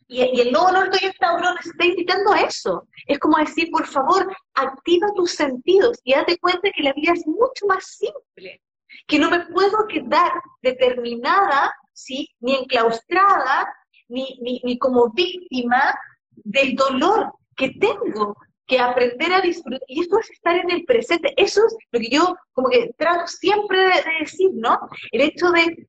Y, 0.09 0.21
el 0.21 0.53
nuevo 0.53 0.71
norte 0.71 1.05
de 1.05 1.13
Tauro 1.15 1.55
nos 1.55 1.67
está 1.67 1.85
invitando 1.85 2.33
a 2.33 2.43
eso. 2.43 2.87
Es 3.07 3.19
como 3.19 3.39
decir, 3.39 3.71
por 3.71 3.87
favor, 3.87 4.31
activa 4.55 5.09
tus 5.17 5.33
sentidos 5.33 5.99
y 6.05 6.15
date 6.15 6.39
cuenta 6.39 6.71
que 6.75 6.83
la 6.83 6.93
vida 6.93 7.13
es 7.13 7.27
mucho 7.27 7.67
más 7.67 7.85
simple, 7.87 8.63
que 9.07 9.19
no 9.19 9.31
me 9.31 9.47
puedo 9.47 9.87
quedar 9.89 10.33
determinada, 10.63 11.75
¿sí? 11.93 12.29
ni 12.41 12.55
enclaustrada, 12.55 13.73
ni, 14.09 14.39
ni, 14.41 14.61
ni 14.63 14.79
como 14.79 15.11
víctima 15.11 15.99
del 16.31 16.77
dolor 16.77 17.33
que 17.57 17.71
tengo, 17.81 18.37
que 18.67 18.79
aprender 18.79 19.33
a 19.33 19.41
disfrutar, 19.41 19.81
y 19.87 20.01
esto 20.01 20.19
es 20.19 20.31
estar 20.31 20.57
en 20.57 20.71
el 20.71 20.85
presente, 20.85 21.33
eso 21.37 21.65
es 21.67 21.77
lo 21.93 22.01
que 22.01 22.11
yo 22.11 22.37
como 22.53 22.69
que 22.69 22.93
trato 22.99 23.27
siempre 23.27 23.79
de, 23.79 24.03
decir, 24.21 24.51
¿no? 24.55 24.79
El 25.13 25.21
hecho 25.21 25.51
de, 25.51 25.89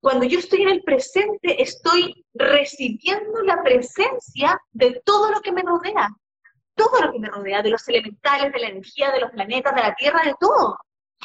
cuando 0.00 0.24
yo 0.24 0.38
estoy 0.38 0.62
en 0.62 0.70
el 0.70 0.82
presente, 0.82 1.62
estoy 1.62 2.24
recibiendo 2.34 3.42
la 3.42 3.62
presencia 3.62 4.58
de 4.72 5.02
todo 5.04 5.30
lo 5.30 5.40
que 5.40 5.52
me 5.52 5.62
rodea, 5.62 6.08
todo 6.74 7.02
lo 7.02 7.12
que 7.12 7.18
me 7.18 7.28
rodea, 7.28 7.62
de 7.62 7.70
los 7.70 7.86
elementales, 7.88 8.52
de 8.52 8.60
la 8.60 8.68
energía, 8.68 9.12
de 9.12 9.20
los 9.20 9.30
planetas, 9.30 9.74
de 9.74 9.82
la 9.82 9.94
Tierra, 9.94 10.22
de 10.24 10.34
todo. 10.40 10.78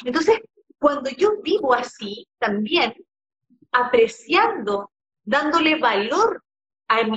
Entonces, 0.04 0.40
cuando 0.78 1.08
yo 1.10 1.40
vivo 1.42 1.72
así, 1.74 2.26
también 2.38 2.94
apreciando, 3.70 4.90
dándole 5.24 5.78
valor 5.78 6.42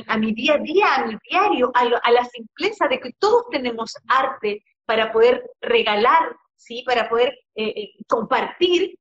a 0.07 0.17
mi, 0.17 0.33
día 0.33 0.55
a 0.55 0.57
día, 0.57 0.95
a 0.95 1.05
mi 1.05 1.17
diario, 1.29 1.71
a, 1.73 2.11
la 2.11 2.25
simpleza 2.25 2.87
de 2.87 2.99
que 2.99 3.13
todos 3.19 3.45
tenemos 3.51 3.93
arte 4.07 4.63
para 4.85 5.11
poder 5.11 5.43
regalar, 5.61 6.35
¿sí? 6.55 6.83
para 6.85 7.09
poder 7.09 7.29
eh, 7.55 7.73
eh, 7.75 7.91
compartir, 8.07 8.97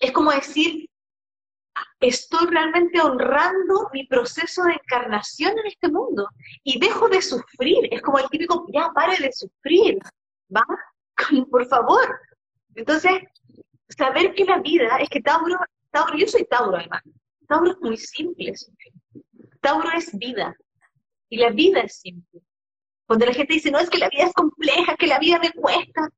es 0.00 0.12
como 0.12 0.32
decir, 0.32 0.88
estoy 2.00 2.46
realmente 2.48 3.00
honrando 3.00 3.88
mi 3.92 4.06
proceso 4.06 4.64
de 4.64 4.72
encarnación 4.72 5.58
en 5.58 5.66
este 5.66 5.88
mundo 5.88 6.28
y 6.64 6.78
dejo 6.78 7.08
de 7.08 7.22
sufrir. 7.22 7.88
Es 7.90 8.02
como 8.02 8.18
el 8.18 8.28
típico, 8.28 8.66
ya 8.72 8.90
pare 8.94 9.16
de 9.18 9.32
sufrir, 9.32 9.98
¿va? 10.54 10.64
Por 11.50 11.66
favor. 11.66 12.20
Entonces, 12.74 13.22
saber 13.88 14.34
que 14.34 14.44
la 14.44 14.58
vida 14.58 14.96
es 14.98 15.08
que 15.08 15.20
Tauro, 15.20 15.58
Tauro, 15.90 16.16
yo 16.16 16.26
soy 16.26 16.44
Tauro 16.46 16.76
además, 16.76 17.02
Tauro 17.46 17.72
es 17.72 17.80
muy 17.80 17.96
simple, 17.96 18.54
Tauro 19.62 19.88
es 19.96 20.16
vida. 20.18 20.54
Y 21.30 21.38
la 21.38 21.50
vida 21.50 21.80
es 21.80 22.00
simple. 22.00 22.42
Cuando 23.06 23.24
la 23.24 23.32
gente 23.32 23.54
dice, 23.54 23.70
no, 23.70 23.78
es 23.78 23.88
que 23.88 23.98
la 23.98 24.10
vida 24.10 24.24
es 24.24 24.34
compleja, 24.34 24.96
que 24.96 25.06
la 25.06 25.18
vida 25.18 25.38
me 25.38 25.50
cuesta. 25.52 26.10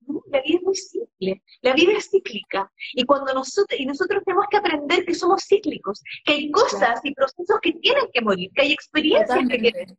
No, 0.00 0.22
la 0.30 0.42
vida 0.42 0.58
es 0.58 0.62
muy 0.62 0.76
simple. 0.76 1.42
La 1.62 1.72
vida 1.72 1.92
es 1.92 2.10
cíclica. 2.10 2.70
Y 2.92 3.04
cuando 3.04 3.32
nosotros, 3.32 3.80
y 3.80 3.86
nosotros 3.86 4.22
tenemos 4.24 4.46
que 4.50 4.58
aprender 4.58 5.06
que 5.06 5.14
somos 5.14 5.44
cíclicos, 5.46 6.02
que 6.24 6.34
hay 6.34 6.50
cosas 6.50 7.00
y 7.02 7.14
procesos 7.14 7.58
que 7.62 7.72
tienen 7.72 8.04
que 8.12 8.20
morir, 8.20 8.50
que 8.54 8.62
hay 8.62 8.72
experiencias 8.72 9.38
que 9.48 9.58
tienen 9.58 9.98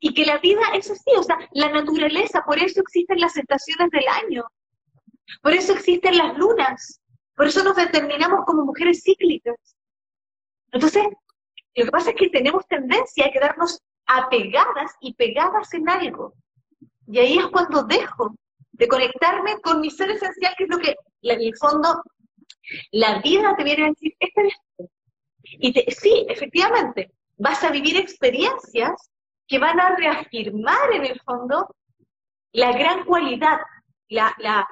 y 0.00 0.14
que 0.14 0.24
la 0.24 0.38
vida 0.38 0.62
es 0.74 0.90
así, 0.90 1.10
o 1.16 1.22
sea, 1.22 1.38
la 1.52 1.70
naturaleza, 1.70 2.42
por 2.46 2.58
eso 2.58 2.80
existen 2.80 3.20
las 3.20 3.36
estaciones 3.36 3.90
del 3.90 4.06
año, 4.08 4.44
por 5.42 5.52
eso 5.52 5.72
existen 5.72 6.16
las 6.16 6.36
lunas, 6.38 7.00
por 7.34 7.48
eso 7.48 7.64
nos 7.64 7.76
determinamos 7.76 8.44
como 8.46 8.64
mujeres 8.64 9.02
cíclicas. 9.02 9.56
Entonces, 10.72 11.04
lo 11.78 11.86
que 11.86 11.90
pasa 11.90 12.10
es 12.10 12.16
que 12.16 12.30
tenemos 12.30 12.66
tendencia 12.66 13.26
a 13.26 13.30
quedarnos 13.30 13.80
apegadas 14.06 14.92
y 15.00 15.14
pegadas 15.14 15.72
en 15.74 15.88
algo. 15.88 16.34
Y 17.06 17.18
ahí 17.18 17.38
es 17.38 17.46
cuando 17.48 17.84
dejo 17.84 18.34
de 18.72 18.88
conectarme 18.88 19.60
con 19.60 19.80
mi 19.80 19.90
ser 19.90 20.10
esencial, 20.10 20.54
que 20.56 20.64
es 20.64 20.70
lo 20.70 20.78
que, 20.78 20.94
en 21.22 21.40
el 21.40 21.56
fondo, 21.56 22.02
la 22.92 23.20
vida 23.20 23.54
te 23.56 23.64
viene 23.64 23.84
a 23.84 23.88
decir, 23.88 24.14
este 24.18 24.46
es 24.46 24.54
esto. 24.54 24.90
Y 25.42 25.72
sí, 25.92 26.26
efectivamente, 26.28 27.10
vas 27.36 27.62
a 27.64 27.70
vivir 27.70 27.96
experiencias 27.96 29.10
que 29.46 29.58
van 29.58 29.80
a 29.80 29.96
reafirmar 29.96 30.92
en 30.92 31.06
el 31.06 31.20
fondo 31.20 31.74
la 32.52 32.72
gran 32.72 33.04
cualidad, 33.04 33.58
la, 34.08 34.68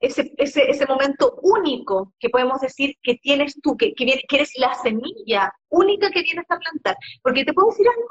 ese, 0.00 0.32
ese, 0.36 0.70
ese 0.70 0.86
momento 0.86 1.38
único 1.42 2.14
que 2.20 2.30
podemos 2.30 2.60
decir 2.60 2.96
que 3.02 3.16
tienes 3.16 3.58
tú, 3.62 3.76
que, 3.76 3.94
que, 3.94 4.22
eres 4.30 4.52
la 4.56 4.74
semilla 4.74 5.52
única 5.68 6.10
que 6.10 6.22
vienes 6.22 6.46
a 6.50 6.58
plantar. 6.58 6.96
Porque 7.22 7.44
te 7.44 7.52
puedo 7.52 7.70
decir 7.70 7.86
algo, 7.88 8.08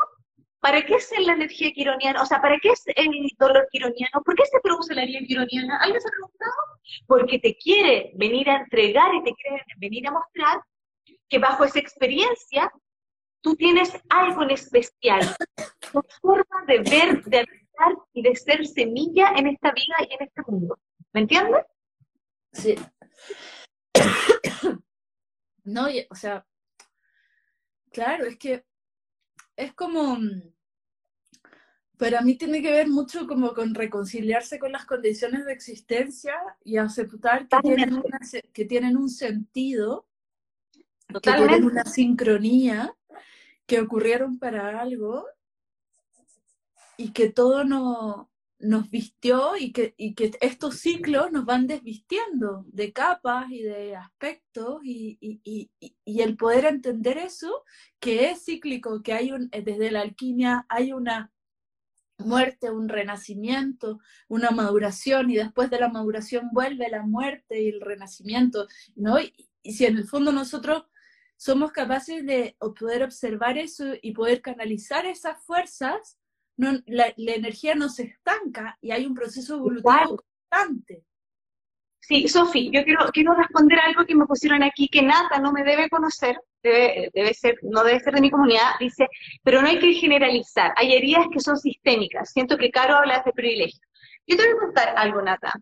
¿para 0.59 0.85
qué 0.85 0.95
es 0.95 1.11
la 1.19 1.33
energía 1.33 1.71
quironiana? 1.71 2.21
O 2.21 2.25
sea, 2.25 2.41
¿para 2.41 2.57
qué 2.59 2.69
es 2.69 2.83
el 2.95 3.09
dolor 3.38 3.67
quironiano? 3.71 4.21
¿Por 4.23 4.35
qué 4.35 4.43
se 4.45 4.59
produce 4.61 4.93
la 4.93 5.03
energía 5.03 5.27
quironiana? 5.27 5.77
¿Alguien 5.77 6.01
se 6.01 6.07
ha 6.07 6.11
preguntado? 6.11 6.53
Porque 7.07 7.39
te 7.39 7.55
quiere 7.55 8.11
venir 8.15 8.49
a 8.49 8.57
entregar 8.57 9.13
y 9.15 9.23
te 9.23 9.33
quiere 9.33 9.63
venir 9.77 10.07
a 10.07 10.11
mostrar 10.11 10.61
que 11.29 11.39
bajo 11.39 11.63
esa 11.63 11.79
experiencia 11.79 12.71
tú 13.41 13.55
tienes 13.55 13.97
algo 14.09 14.43
en 14.43 14.51
especial, 14.51 15.21
tu 15.91 16.01
forma 16.21 16.65
de 16.67 16.79
ver, 16.79 17.23
de 17.23 17.39
habitar 17.39 18.03
y 18.13 18.21
de 18.23 18.35
ser 18.35 18.65
semilla 18.65 19.31
en 19.38 19.47
esta 19.47 19.71
vida 19.71 19.95
y 20.09 20.13
en 20.13 20.27
este 20.27 20.41
mundo. 20.47 20.77
¿Me 21.13 21.21
entiendes? 21.21 21.63
Sí. 22.58 22.76
No, 25.64 25.88
o 26.10 26.16
sea, 26.16 26.47
claro, 27.91 28.26
es 28.26 28.38
que 28.38 28.64
es 29.58 29.74
como, 29.74 30.18
para 31.97 32.22
mí 32.22 32.38
tiene 32.38 32.62
que 32.62 32.72
ver 32.72 32.88
mucho 32.88 33.28
como 33.28 33.53
con 33.53 33.76
reconciliarse 33.76 34.60
con 34.60 34.72
las 34.72 34.86
condiciones 34.86 35.43
de 35.43 35.51
existencia 35.51 36.36
y 36.64 36.78
aceptar 36.78 37.49
que, 37.49 37.58
tienen, 37.62 38.01
que 38.53 38.64
tienen, 38.64 38.95
un 38.95 39.10
sentido, 39.10 40.08
que 41.10 41.20
tienen 41.20 41.66
una 41.66 41.84
sincronía, 41.84 42.95
que 43.66 43.82
ocurrieron 43.82 44.39
para 44.39 44.80
algo 44.80 45.26
y 46.95 47.12
que 47.12 47.30
todo 47.30 47.66
no, 47.66 48.32
nos 48.60 48.89
vistió 48.89 49.55
y 49.55 49.72
que, 49.72 49.93
y 49.97 50.16
que 50.16 50.32
estos 50.41 50.80
ciclos 50.80 51.32
nos 51.32 51.45
van 51.45 51.68
desvistiendo 51.68 52.66
de 52.68 52.91
capas 52.91 53.51
y 53.51 53.62
de 53.62 53.95
aspectos 53.95 54.82
y, 54.84 55.18
y, 55.22 55.70
y, 56.03 56.22
el 56.22 56.36
poder 56.36 56.66
entender 56.66 57.18
eso, 57.18 57.64
que 57.99 58.32
es 58.32 58.45
cíclico, 58.45 59.03
que 59.03 59.14
hay 59.14 59.32
un, 59.32 59.49
desde 59.49 59.91
la 59.91 60.01
alquimia 60.01 60.66
hay 60.70 60.91
una 60.91 61.32
muerte, 62.18 62.72
un 62.72 62.89
renacimiento, 62.89 63.99
una 64.28 64.49
maduración 64.49 65.30
y 65.30 65.36
después 65.36 65.70
de 65.70 65.80
la 65.80 65.89
maduración 65.89 66.49
vuelve 66.51 66.89
la 66.89 67.03
muerte 67.03 67.62
y 67.62 67.70
el 67.70 67.82
renacimiento, 67.82 68.68
¿no? 68.95 69.20
Y, 69.20 69.34
si 69.64 69.86
en 69.86 69.97
el 69.97 70.08
fondo 70.08 70.32
nosotros 70.32 70.86
somos 71.36 71.72
capaces 71.72 72.26
de 72.26 72.55
poder 72.80 73.03
observar 73.03 73.58
eso 73.58 73.86
y 74.01 74.14
poder 74.14 74.41
canalizar 74.41 75.05
esas 75.05 75.43
fuerzas, 75.43 76.18
no, 76.58 76.74
la, 76.88 77.14
energía 77.16 77.76
no 77.76 77.89
se 77.89 78.03
estanca 78.03 78.78
y 78.82 78.91
hay 78.91 79.05
un 79.05 79.16
proceso 79.16 79.55
evolutivo 79.55 80.18
constante. 80.49 81.03
Sí, 81.99 82.28
Sofi, 82.28 82.72
yo 82.72 82.84
quiero, 82.84 83.05
quiero 83.12 83.34
responder 83.34 83.80
algo 83.80 84.05
que 84.05 84.16
me 84.16 84.26
pusieron 84.26 84.64
aquí, 84.64 84.88
que 84.88 85.01
Nata 85.01 85.39
no 85.39 85.51
me 85.51 85.64
debe 85.64 85.89
conocer, 85.89 86.39
debe, 86.64 87.12
debe 87.14 87.34
ser, 87.34 87.58
no 87.64 87.84
debe 87.84 87.99
ser 87.99 88.14
de 88.14 88.22
mi 88.22 88.32
comunidad, 88.32 88.76
dice, 88.80 89.08
pero 89.43 89.62
no 89.62 89.68
hay 89.68 89.78
que 89.78 89.93
generalizar, 89.93 90.74
hay 90.78 90.93
heridas 90.93 91.26
que 91.32 91.41
son 91.41 91.58
sistémicas, 91.58 92.32
siento 92.32 92.58
que 92.58 92.72
Caro 92.72 92.95
habla 92.95 93.22
de 93.26 93.34
privilegio. 93.34 93.82
Yo 94.26 94.38
te 94.38 94.43
voy 94.43 94.53
a 94.53 94.66
contar 94.66 94.93
algo, 94.97 95.22
Nata. 95.22 95.53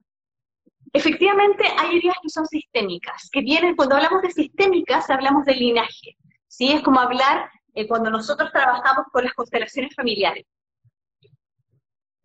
Efectivamente, 0.94 1.66
hay 1.78 1.98
heridas 1.98 2.18
que 2.22 2.30
son 2.30 2.46
sistémicas, 2.46 3.30
que 3.32 3.42
vienen, 3.42 3.76
cuando 3.76 3.96
hablamos 3.96 4.22
de 4.22 4.32
sistémicas, 4.32 5.10
hablamos 5.10 5.46
de 5.46 5.56
linaje, 5.56 6.16
¿sí? 6.48 6.72
Es 6.72 6.82
como 6.84 7.00
hablar 7.00 7.50
eh, 7.74 7.88
cuando 7.88 8.10
nosotros 8.10 8.52
trabajamos 8.52 9.08
con 9.12 9.24
las 9.24 9.34
constelaciones 9.34 9.94
familiares. 9.96 10.46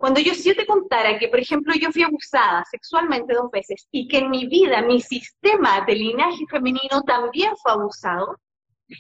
Cuando 0.01 0.19
yo, 0.19 0.35
si 0.35 0.49
yo 0.49 0.57
te 0.57 0.65
contara 0.65 1.19
que, 1.19 1.29
por 1.29 1.39
ejemplo, 1.39 1.75
yo 1.75 1.93
fui 1.93 2.03
abusada 2.03 2.65
sexualmente 2.71 3.35
dos 3.35 3.51
veces 3.51 3.87
y 3.91 4.09
que 4.09 4.21
en 4.21 4.31
mi 4.31 4.47
vida 4.47 4.81
mi 4.81 5.03
sistema 5.03 5.83
de 5.83 5.95
linaje 5.95 6.47
femenino 6.49 7.03
también 7.07 7.53
fue 7.63 7.73
abusado, 7.73 8.41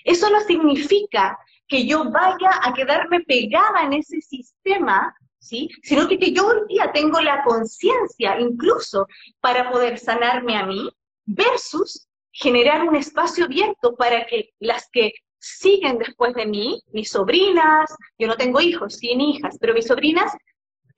eso 0.04 0.28
no 0.28 0.40
significa 0.42 1.38
que 1.66 1.86
yo 1.86 2.10
vaya 2.10 2.60
a 2.62 2.74
quedarme 2.74 3.20
pegada 3.20 3.82
en 3.82 3.94
ese 3.94 4.20
sistema 4.20 5.14
¿sí? 5.38 5.70
Sino 5.82 6.06
que, 6.06 6.18
que 6.18 6.32
yo 6.32 6.46
hoy 6.46 6.66
día 6.68 6.92
tengo 6.92 7.18
la 7.22 7.42
conciencia 7.44 8.38
incluso 8.38 9.06
para 9.40 9.70
poder 9.70 9.98
sanarme 9.98 10.58
a 10.58 10.66
mí 10.66 10.90
versus 11.24 12.06
generar 12.30 12.86
un 12.86 12.94
espacio 12.94 13.46
abierto 13.46 13.96
para 13.96 14.26
que 14.26 14.50
las 14.58 14.86
que 14.92 15.12
siguen 15.38 15.96
después 15.96 16.34
de 16.34 16.44
mí, 16.44 16.82
mis 16.92 17.08
sobrinas, 17.08 17.90
yo 18.18 18.28
no 18.28 18.36
tengo 18.36 18.60
hijos, 18.60 18.96
sí 18.96 19.12
hijas, 19.18 19.56
pero 19.58 19.72
mis 19.72 19.86
sobrinas, 19.86 20.30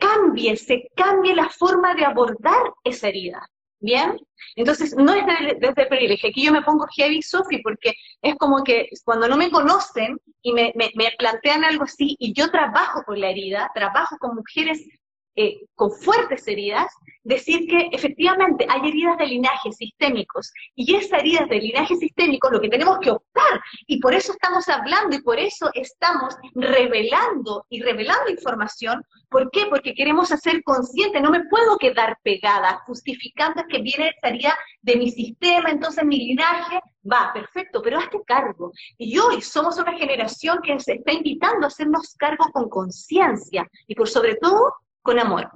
cambie, 0.02 0.56
se 0.56 0.88
cambie 0.96 1.34
la 1.34 1.48
forma 1.48 1.94
de 1.94 2.04
abordar 2.04 2.72
esa 2.84 3.08
herida. 3.08 3.48
¿Bien? 3.80 4.16
Entonces, 4.54 4.94
no 4.96 5.12
es 5.12 5.24
desde, 5.58 5.82
el 5.82 5.88
privilegio. 5.88 6.30
Aquí 6.30 6.44
yo 6.44 6.52
me 6.52 6.62
pongo 6.62 6.86
heavy 6.96 7.20
Sophie 7.20 7.62
porque 7.64 7.94
es 8.22 8.36
como 8.36 8.62
que 8.62 8.88
cuando 9.04 9.26
no 9.26 9.36
me 9.36 9.50
conocen 9.50 10.20
y 10.40 10.52
me, 10.52 10.72
me, 10.76 10.92
me 10.94 11.10
plantean 11.18 11.64
algo 11.64 11.82
así 11.82 12.16
y 12.20 12.32
yo 12.32 12.48
trabajo 12.52 13.02
con 13.04 13.20
la 13.20 13.30
herida, 13.30 13.72
trabajo 13.74 14.16
con 14.20 14.36
mujeres 14.36 14.86
eh, 15.34 15.60
con 15.74 15.90
fuertes 15.90 16.46
heridas, 16.46 16.92
decir 17.24 17.66
que 17.66 17.88
efectivamente 17.92 18.66
hay 18.68 18.88
heridas 18.88 19.16
de 19.16 19.26
linaje 19.26 19.72
sistémicos 19.72 20.52
y 20.74 20.94
esas 20.94 21.20
heridas 21.20 21.48
de 21.48 21.60
linaje 21.60 21.96
sistémico 21.96 22.50
lo 22.50 22.60
que 22.60 22.68
tenemos 22.68 22.98
que 22.98 23.12
optar 23.12 23.60
y 23.86 24.00
por 24.00 24.12
eso 24.12 24.32
estamos 24.32 24.68
hablando 24.68 25.16
y 25.16 25.22
por 25.22 25.38
eso 25.38 25.70
estamos 25.74 26.34
revelando 26.54 27.64
y 27.70 27.80
revelando 27.80 28.30
información. 28.30 29.02
¿Por 29.30 29.50
qué? 29.50 29.66
Porque 29.70 29.94
queremos 29.94 30.30
hacer 30.32 30.62
consciente, 30.64 31.20
no 31.20 31.30
me 31.30 31.44
puedo 31.44 31.78
quedar 31.78 32.18
pegada 32.22 32.82
justificando 32.86 33.62
que 33.68 33.80
viene 33.80 34.08
esa 34.08 34.28
herida 34.28 34.58
de 34.82 34.96
mi 34.96 35.10
sistema, 35.10 35.70
entonces 35.70 36.04
mi 36.04 36.18
linaje 36.18 36.80
va, 37.10 37.32
perfecto, 37.32 37.80
pero 37.82 37.98
hazte 37.98 38.20
cargo. 38.26 38.72
Y 38.98 39.18
hoy 39.18 39.40
somos 39.40 39.78
una 39.78 39.96
generación 39.96 40.60
que 40.62 40.78
se 40.78 40.94
está 40.94 41.12
invitando 41.12 41.64
a 41.64 41.68
hacernos 41.68 42.14
cargo 42.18 42.44
con 42.52 42.68
conciencia 42.68 43.66
y 43.86 43.94
por 43.94 44.08
sobre 44.08 44.36
todo 44.36 44.74
con 45.02 45.18
amor. 45.18 45.50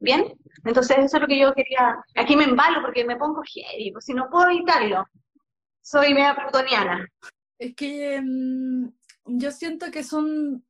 ¿Bien? 0.00 0.34
Entonces 0.64 0.98
eso 0.98 1.16
es 1.16 1.20
lo 1.22 1.28
que 1.28 1.38
yo 1.38 1.54
quería. 1.54 1.96
Aquí 2.16 2.34
me 2.34 2.44
embalo 2.44 2.82
porque 2.82 3.04
me 3.04 3.16
pongo 3.16 3.42
heavy, 3.42 3.92
pues 3.92 4.04
si 4.04 4.14
no 4.14 4.28
puedo 4.30 4.48
evitarlo. 4.50 5.06
Soy 5.80 6.14
media 6.14 6.34
plutoniana. 6.34 7.06
Es 7.58 7.74
que 7.74 8.20
mm, 8.20 8.88
yo 9.24 9.50
siento 9.52 9.90
que 9.90 10.02
son, 10.02 10.64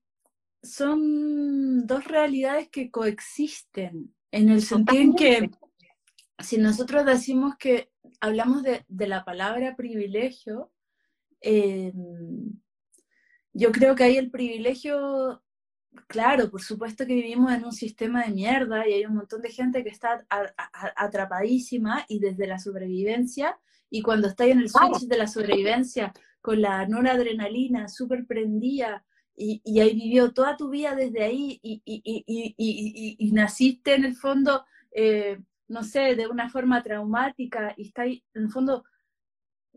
son 0.62 1.87
dos 1.87 2.05
realidades 2.05 2.68
que 2.68 2.91
coexisten, 2.91 4.14
en 4.30 4.49
el 4.49 4.62
sentido 4.62 5.03
en 5.03 5.14
que 5.14 5.51
si 6.39 6.59
nosotros 6.59 7.05
decimos 7.05 7.57
que 7.57 7.91
hablamos 8.20 8.62
de, 8.62 8.85
la 8.89 9.24
palabra 9.24 9.76
privilegio, 9.76 10.72
eh, 11.41 11.93
yo 13.53 13.72
creo 13.72 13.95
que 13.95 14.05
ahí 14.05 14.16
el 14.16 14.30
privilegio 14.30 15.41
claro, 16.07 16.51
por 16.51 16.62
supuesto 16.62 17.07
que 17.07 17.14
vivimos 17.14 17.53
en 17.53 17.64
un 17.64 17.72
sistema 17.72 18.24
de 18.24 18.32
mierda 18.32 18.88
y 18.88 18.95
hay 18.95 19.07
un 19.07 19.14
montón 19.14 19.43
de 19.43 19.51
gente 19.51 19.82
que 19.82 19.90
está 19.90 20.24
atrapadísima 20.97 22.05
y 22.09 22.18
desde 22.18 22.47
la 22.47 22.59
sobrevivencia, 22.59 23.59
y 23.90 24.03
cuando 24.03 24.28
está 24.28 24.47
en 24.47 24.61
el 24.61 24.70
switch 24.70 25.07
de 25.07 25.18
la 25.18 25.26
sobrevivencia 25.26 26.12
con 26.40 26.62
la 26.62 26.86
noradrenalina 26.88 27.88
súper 27.88 28.26
prendida 28.26 29.05
y, 29.36 29.61
y 29.64 29.80
ahí 29.80 29.95
vivió 29.95 30.32
toda 30.32 30.57
tu 30.57 30.70
vida 30.70 30.95
desde 30.95 31.22
ahí 31.22 31.61
y, 31.62 31.82
y 31.86 33.32
naciste 33.32 33.95
en 33.95 34.05
el 34.05 34.16
fondo, 34.16 34.64
eh, 34.93 35.40
no 35.68 35.84
sé, 35.84 36.16
de 36.16 36.26
una 36.26 36.49
forma 36.49 36.82
traumática 36.82 37.74
y 37.76 37.88
está 37.88 38.03
ahí 38.03 38.24
en 38.34 38.45
el 38.45 38.51
fondo 38.51 38.84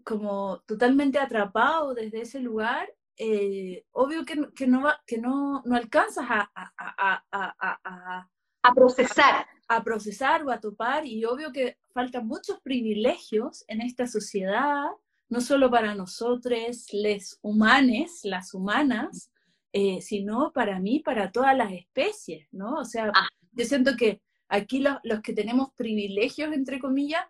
como 0.05 0.61
totalmente 0.65 1.19
atrapado 1.19 1.93
desde 1.93 2.21
ese 2.21 2.39
lugar, 2.39 2.87
eh, 3.17 3.85
obvio 3.91 4.25
que, 4.25 4.49
que, 4.55 4.67
no, 4.67 4.87
que 5.05 5.17
no, 5.17 5.61
no 5.65 5.75
alcanzas 5.75 6.25
a, 6.29 6.51
a, 6.53 7.23
a, 7.31 8.29
a, 8.61 8.73
procesar. 8.73 9.47
A 9.67 9.83
procesar 9.83 10.43
o 10.43 10.51
a 10.51 10.59
topar, 10.59 11.05
y 11.05 11.25
obvio 11.25 11.51
que 11.51 11.77
faltan 11.93 12.27
muchos 12.27 12.59
privilegios 12.61 13.63
en 13.67 13.81
esta 13.81 14.05
sociedad, 14.05 14.85
no 15.27 15.41
solo 15.41 15.71
para 15.71 15.95
nosotros, 15.95 16.87
les 16.91 17.39
humanes, 17.41 18.19
las 18.23 18.53
humanas, 18.53 19.31
eh, 19.73 20.01
sino 20.01 20.51
para 20.53 20.79
mí, 20.79 20.99
para 20.99 21.31
todas 21.31 21.57
las 21.57 21.71
especies, 21.71 22.47
¿no? 22.51 22.75
O 22.75 22.85
sea, 22.85 23.11
ah. 23.13 23.27
yo 23.53 23.65
siento 23.65 23.95
que 23.95 24.21
aquí 24.49 24.79
los, 24.79 24.97
los 25.03 25.21
que 25.21 25.33
tenemos 25.33 25.73
privilegios, 25.75 26.53
entre 26.53 26.79
comillas, 26.79 27.25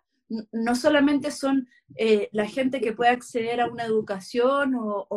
no 0.52 0.76
solamente 0.76 1.32
son 1.32 1.68
eh, 1.96 2.30
la 2.32 2.48
gente 2.48 2.82
que 2.82 2.94
puede 2.94 3.12
acceder 3.12 3.62
a 3.62 3.68
una 3.68 3.84
educación 3.84 4.74
o, 4.76 5.08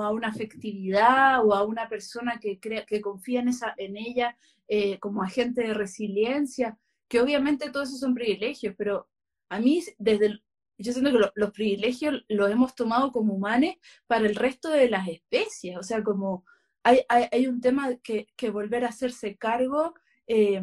a 0.00 0.10
una 0.10 0.28
afectividad 0.28 1.44
o 1.44 1.54
a 1.54 1.64
una 1.64 1.88
persona 1.88 2.38
que, 2.40 2.58
que 2.58 3.00
confía 3.00 3.40
en, 3.40 3.48
esa, 3.48 3.74
en 3.76 3.96
ella 3.96 4.36
eh, 4.68 4.98
como 4.98 5.22
agente 5.22 5.62
de 5.62 5.74
resiliencia, 5.74 6.78
que 7.08 7.20
obviamente 7.20 7.70
todos 7.70 7.88
esos 7.88 8.00
son 8.00 8.14
privilegios, 8.14 8.74
pero 8.76 9.08
a 9.48 9.60
mí 9.60 9.82
desde 9.98 10.40
yo 10.78 10.92
siento 10.92 11.12
que 11.12 11.30
los 11.34 11.50
privilegios 11.52 12.24
los 12.28 12.50
hemos 12.50 12.74
tomado 12.74 13.10
como 13.12 13.34
humanos 13.34 13.76
para 14.06 14.26
el 14.26 14.34
resto 14.34 14.68
de 14.68 14.90
las 14.90 15.08
especies, 15.08 15.76
o 15.78 15.82
sea, 15.82 16.02
como 16.02 16.44
hay, 16.82 17.00
hay, 17.08 17.46
un 17.48 17.60
tema 17.60 17.96
que, 17.96 18.26
volver 18.50 18.84
a 18.84 18.90
hacerse 18.90 19.36
cargo. 19.36 19.94
Eh, 20.28 20.62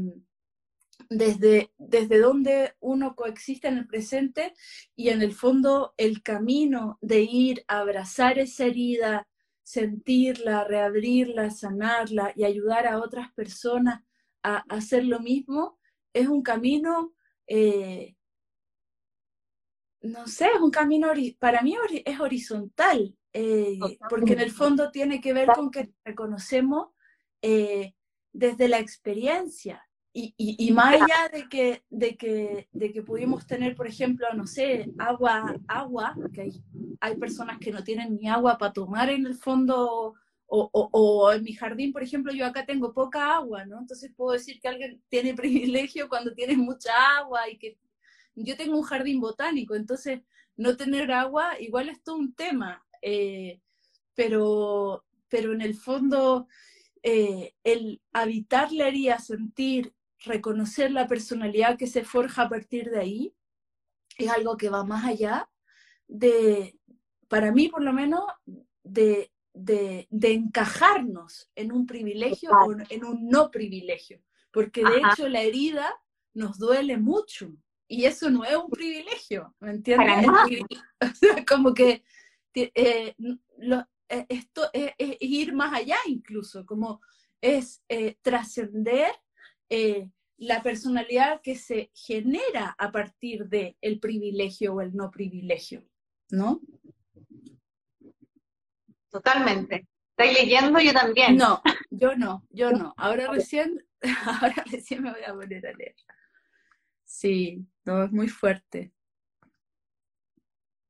desde, 1.18 1.72
desde 1.78 2.20
donde 2.20 2.74
uno 2.80 3.16
coexiste 3.16 3.68
en 3.68 3.78
el 3.78 3.88
presente 3.88 4.54
y 4.96 5.10
en 5.10 5.22
el 5.22 5.34
fondo 5.34 5.94
el 5.98 6.22
camino 6.22 6.98
de 7.02 7.22
ir 7.22 7.64
a 7.68 7.80
abrazar 7.80 8.40
esa 8.40 8.66
herida, 8.66 9.28
sentirla, 9.64 10.64
reabrirla, 10.66 11.50
sanarla 11.50 12.34
y 12.36 12.44
ayudar 12.44 12.88
a 12.88 13.00
otras 13.00 13.32
personas 13.34 14.02
a, 14.44 14.64
hacer 14.70 15.06
lo 15.06 15.20
mismo, 15.20 15.80
es 16.14 16.28
un 16.28 16.44
camino, 16.44 17.14
eh, 17.48 18.16
no 20.02 20.28
sé, 20.28 20.48
es 20.54 20.60
un 20.60 20.72
camino, 20.72 21.12
para 21.40 21.62
mí 21.62 21.76
es 22.06 22.20
horizontal, 22.20 23.18
eh, 23.32 23.80
porque 24.10 24.34
en 24.34 24.42
el 24.42 24.52
fondo 24.52 24.92
tiene 24.92 25.22
que 25.22 25.34
ver 25.34 25.48
con 25.48 25.72
que 25.72 25.94
reconocemos 26.04 26.90
eh, 27.42 27.96
desde 28.32 28.68
la 28.68 28.80
experiencia 28.80 29.84
y, 30.16 30.72
más 30.72 30.94
allá 30.94 31.28
de 31.32 31.50
que, 31.50 31.84
de, 31.90 32.16
que, 32.16 32.70
de 32.72 32.94
que 32.94 33.02
pudimos 33.02 33.48
tener, 33.48 33.76
por 33.76 33.88
ejemplo, 33.88 34.28
no 34.36 34.46
sé, 34.46 34.92
agua, 35.00 35.56
agua, 35.68 36.16
que 36.32 36.42
hay, 36.42 36.64
hay 37.02 37.16
personas 37.16 37.58
que 37.58 37.72
no 37.72 37.84
tienen 37.84 38.16
ni 38.16 38.30
agua 38.30 38.60
para 38.60 38.74
tomar 38.74 39.10
en 39.10 39.26
el 39.26 39.34
fondo, 39.34 40.14
o, 40.46 40.70
o, 40.72 40.90
o, 40.92 41.34
en 41.34 41.44
mi 41.44 41.54
jardín, 41.54 41.92
por 41.92 42.04
ejemplo, 42.04 42.32
yo 42.32 42.46
acá 42.46 42.64
tengo 42.64 42.94
poca 42.94 43.36
agua, 43.36 43.66
¿no? 43.66 43.80
Entonces 43.80 44.12
puedo 44.16 44.34
decir 44.34 44.62
que 44.62 44.68
alguien 44.68 45.02
tiene 45.10 45.34
privilegio 45.34 46.08
cuando 46.08 46.32
tiene 46.34 46.56
mucha 46.58 46.92
agua 47.18 47.50
y 47.50 47.58
que 47.58 47.80
yo 48.36 48.56
tengo 48.56 48.78
un 48.78 48.84
jardín 48.84 49.20
botánico, 49.20 49.74
entonces 49.74 50.22
no 50.56 50.78
tener 50.78 51.12
agua 51.12 51.60
igual 51.60 51.90
es 51.90 52.04
todo 52.04 52.18
un 52.18 52.36
tema, 52.36 52.86
eh, 53.02 53.60
pero, 54.14 55.04
pero 55.28 55.54
en 55.54 55.62
el 55.62 55.76
fondo... 55.76 56.48
Eh, 57.06 57.54
el 57.66 58.00
habitar 58.14 58.72
la 58.72 58.88
herida, 58.88 59.20
sentir 59.20 59.94
reconocer 60.24 60.92
la 60.92 61.08
personalidad 61.08 61.78
que 61.78 61.88
se 61.88 62.04
forja 62.04 62.44
a 62.44 62.50
partir 62.50 62.90
de 62.90 63.00
ahí 63.00 63.36
es 64.18 64.30
algo 64.30 64.58
que 64.58 64.70
va 64.70 64.84
más 64.84 65.06
allá 65.06 65.50
de, 66.08 66.78
para 67.28 67.52
mí 67.52 67.70
por 67.70 67.84
lo 67.84 67.94
menos, 67.94 68.24
de, 68.84 69.32
de, 69.54 70.08
encajarnos 70.12 71.50
en 71.56 71.72
un 71.72 71.86
privilegio 71.86 72.52
o 72.52 72.74
en 72.90 73.06
un 73.06 73.28
no 73.28 73.52
privilegio, 73.52 74.22
porque 74.52 74.84
de 74.84 74.98
hecho 74.98 75.28
la 75.30 75.42
herida 75.42 75.94
nos 76.34 76.58
duele 76.58 76.98
mucho 76.98 77.56
y 77.88 78.06
eso 78.06 78.30
no 78.30 78.44
es 78.44 78.56
un 78.56 78.70
privilegio, 78.70 79.56
¿me 79.60 79.72
entiendes? 79.72 80.28
como 81.48 81.74
que 81.74 82.04
eh, 82.56 82.74
eh, 82.80 84.26
esto 84.30 84.70
es, 84.74 84.94
ir 84.98 85.54
más 85.54 85.74
allá 85.74 85.98
incluso, 86.08 86.66
como 86.66 87.02
es 87.42 87.84
trascender 88.22 89.12
la 90.38 90.62
personalidad 90.62 91.42
que 91.42 91.56
se 91.56 91.92
genera 91.94 92.76
a 92.78 92.92
partir 92.92 93.48
del 93.48 93.78
el 93.82 94.00
privilegio 94.00 94.74
o 94.76 94.82
el 94.82 94.96
no 94.96 95.10
privilegio, 95.12 95.84
¿no? 96.30 96.62
Totalmente. 99.10 99.88
¿Estáis 100.18 100.40
leyendo? 100.40 100.80
Yo 100.80 100.94
también. 100.94 101.38
No, 101.38 101.62
yo 101.90 102.16
no, 102.16 102.46
yo 102.50 102.72
no. 102.72 102.94
Ahora 102.98 103.28
recién, 103.28 103.84
ahora 104.42 104.64
recién 104.72 105.02
me 105.02 105.12
voy 105.12 105.24
a 105.24 105.34
poner 105.34 105.66
a 105.68 105.74
leer. 105.74 105.96
Sí, 107.04 107.66
no, 107.86 108.04
es 108.04 108.12
muy 108.12 108.28
fuerte. 108.28 108.92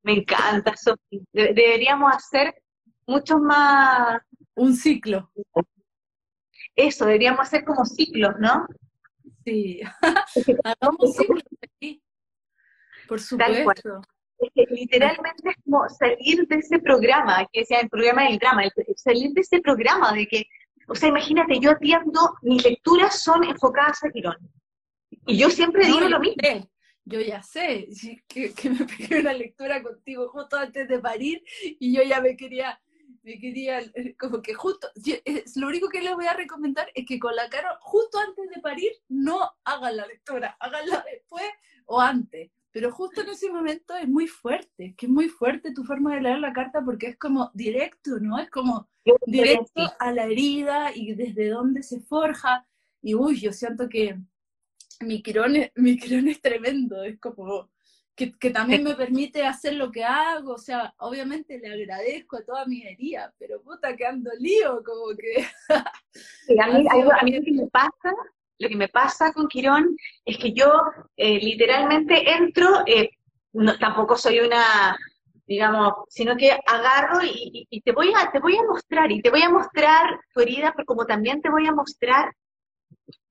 Me 0.03 0.13
encanta, 0.13 0.75
Sofi. 0.75 1.25
deberíamos 1.31 2.13
hacer 2.13 2.61
mucho 3.07 3.37
más... 3.39 4.21
Un 4.55 4.75
ciclo. 4.75 5.31
Eso, 6.75 7.05
deberíamos 7.05 7.41
hacer 7.41 7.63
como 7.63 7.85
ciclos, 7.85 8.33
¿no? 8.39 8.65
Sí, 9.45 9.81
hagamos 10.63 11.15
ciclos 11.15 11.43
aquí. 11.61 12.01
Por 13.07 13.19
supuesto. 13.19 14.01
literalmente 14.69 15.49
es 15.49 15.55
como 15.63 15.87
salir 15.89 16.47
de 16.47 16.55
ese 16.55 16.79
programa, 16.79 17.47
que 17.51 17.65
sea 17.65 17.79
el 17.81 17.89
programa 17.89 18.23
del 18.23 18.39
drama, 18.39 18.63
salir 18.95 19.31
de 19.33 19.41
ese 19.41 19.59
programa 19.61 20.13
de 20.13 20.25
que, 20.27 20.45
o 20.87 20.95
sea, 20.95 21.09
imagínate, 21.09 21.59
yo 21.59 21.71
atiendo, 21.71 22.35
mis 22.41 22.63
lecturas 22.63 23.21
son 23.21 23.43
enfocadas 23.43 24.03
a 24.03 24.09
Quirón. 24.09 24.37
Y 25.27 25.37
yo 25.37 25.49
siempre 25.49 25.85
digo 25.85 26.01
lo 26.01 26.19
mismo. 26.19 26.35
yo 27.05 27.21
ya 27.21 27.43
sé, 27.43 27.87
que, 28.27 28.53
que 28.53 28.69
me 28.69 28.85
pegué 28.97 29.19
una 29.19 29.33
lectura 29.33 29.81
contigo 29.83 30.29
justo 30.29 30.57
antes 30.57 30.87
de 30.87 30.99
parir 30.99 31.43
y 31.61 31.95
yo 31.95 32.03
ya 32.03 32.19
me 32.21 32.35
quería, 32.35 32.79
me 33.23 33.39
quería, 33.39 33.79
como 34.19 34.41
que 34.41 34.53
justo, 34.53 34.87
lo 35.55 35.67
único 35.67 35.89
que 35.89 36.01
les 36.01 36.13
voy 36.13 36.27
a 36.27 36.33
recomendar 36.33 36.87
es 36.93 37.05
que 37.05 37.19
con 37.19 37.35
la 37.35 37.49
cara, 37.49 37.77
justo 37.81 38.19
antes 38.19 38.49
de 38.49 38.61
parir, 38.61 38.91
no 39.09 39.39
hagan 39.63 39.97
la 39.97 40.07
lectura, 40.07 40.55
háganla 40.59 41.03
después 41.09 41.45
o 41.85 41.99
antes. 41.99 42.51
Pero 42.71 42.91
justo 42.91 43.21
en 43.21 43.29
ese 43.29 43.51
momento 43.51 43.95
es 43.95 44.07
muy 44.07 44.27
fuerte, 44.27 44.95
que 44.97 45.05
es 45.05 45.11
muy 45.11 45.29
fuerte 45.29 45.73
tu 45.73 45.83
forma 45.83 46.15
de 46.15 46.21
leer 46.21 46.39
la 46.39 46.53
carta 46.53 46.81
porque 46.83 47.05
es 47.05 47.17
como 47.17 47.51
directo, 47.53 48.19
¿no? 48.19 48.39
Es 48.39 48.49
como 48.49 48.89
directo 49.27 49.93
a 49.99 50.11
la 50.11 50.25
herida 50.25 50.91
y 50.95 51.13
desde 51.13 51.49
dónde 51.49 51.83
se 51.83 51.99
forja. 51.99 52.65
Y 52.99 53.13
uy, 53.13 53.39
yo 53.39 53.53
siento 53.53 53.87
que 53.87 54.17
mi 55.01 55.21
quirón, 55.21 55.53
mi 55.75 55.99
es 56.01 56.41
tremendo, 56.41 57.03
es 57.03 57.19
como 57.19 57.69
que, 58.15 58.51
también 58.51 58.83
me 58.83 58.95
permite 58.95 59.45
hacer 59.45 59.73
lo 59.73 59.91
que 59.91 60.03
hago, 60.03 60.53
o 60.53 60.57
sea, 60.57 60.93
obviamente 60.99 61.57
le 61.57 61.73
agradezco 61.73 62.37
a 62.37 62.45
toda 62.45 62.65
mi 62.65 62.83
herida, 62.83 63.33
pero 63.39 63.61
puta 63.61 63.95
que 63.95 64.05
ando 64.05 64.29
lío, 64.39 64.83
como 64.83 65.15
que... 65.17 65.45
a, 66.59 66.67
mí, 66.67 66.85
a, 66.87 67.23
mí, 67.23 67.31
lo 67.31 67.43
que 67.43 67.51
me 67.51 67.67
pasa, 67.67 68.13
lo 68.59 68.69
que 68.69 68.75
me 68.75 68.87
pasa 68.87 69.33
con 69.33 69.47
Quirón 69.47 69.97
es 70.25 70.37
que 70.37 70.53
yo 70.53 70.71
eh, 71.17 71.39
literalmente 71.39 72.31
entro, 72.31 72.83
eh, 72.85 73.09
tampoco 73.79 74.15
soy 74.15 74.39
una, 74.41 74.95
digamos, 75.47 75.93
sino 76.09 76.37
que 76.37 76.51
agarro 76.51 77.23
y, 77.23 77.67
y, 77.69 77.81
te, 77.81 77.91
voy 77.93 78.13
a, 78.15 78.31
te 78.31 78.39
voy 78.39 78.55
a 78.57 78.63
mostrar, 78.63 79.11
y 79.11 79.21
te 79.21 79.31
voy 79.31 79.41
a 79.41 79.49
mostrar 79.49 80.19
tu 80.33 80.41
herida, 80.41 80.71
pero 80.75 80.85
como 80.85 81.05
también 81.07 81.41
te 81.41 81.49
voy 81.49 81.65
a 81.65 81.73
mostrar 81.73 82.31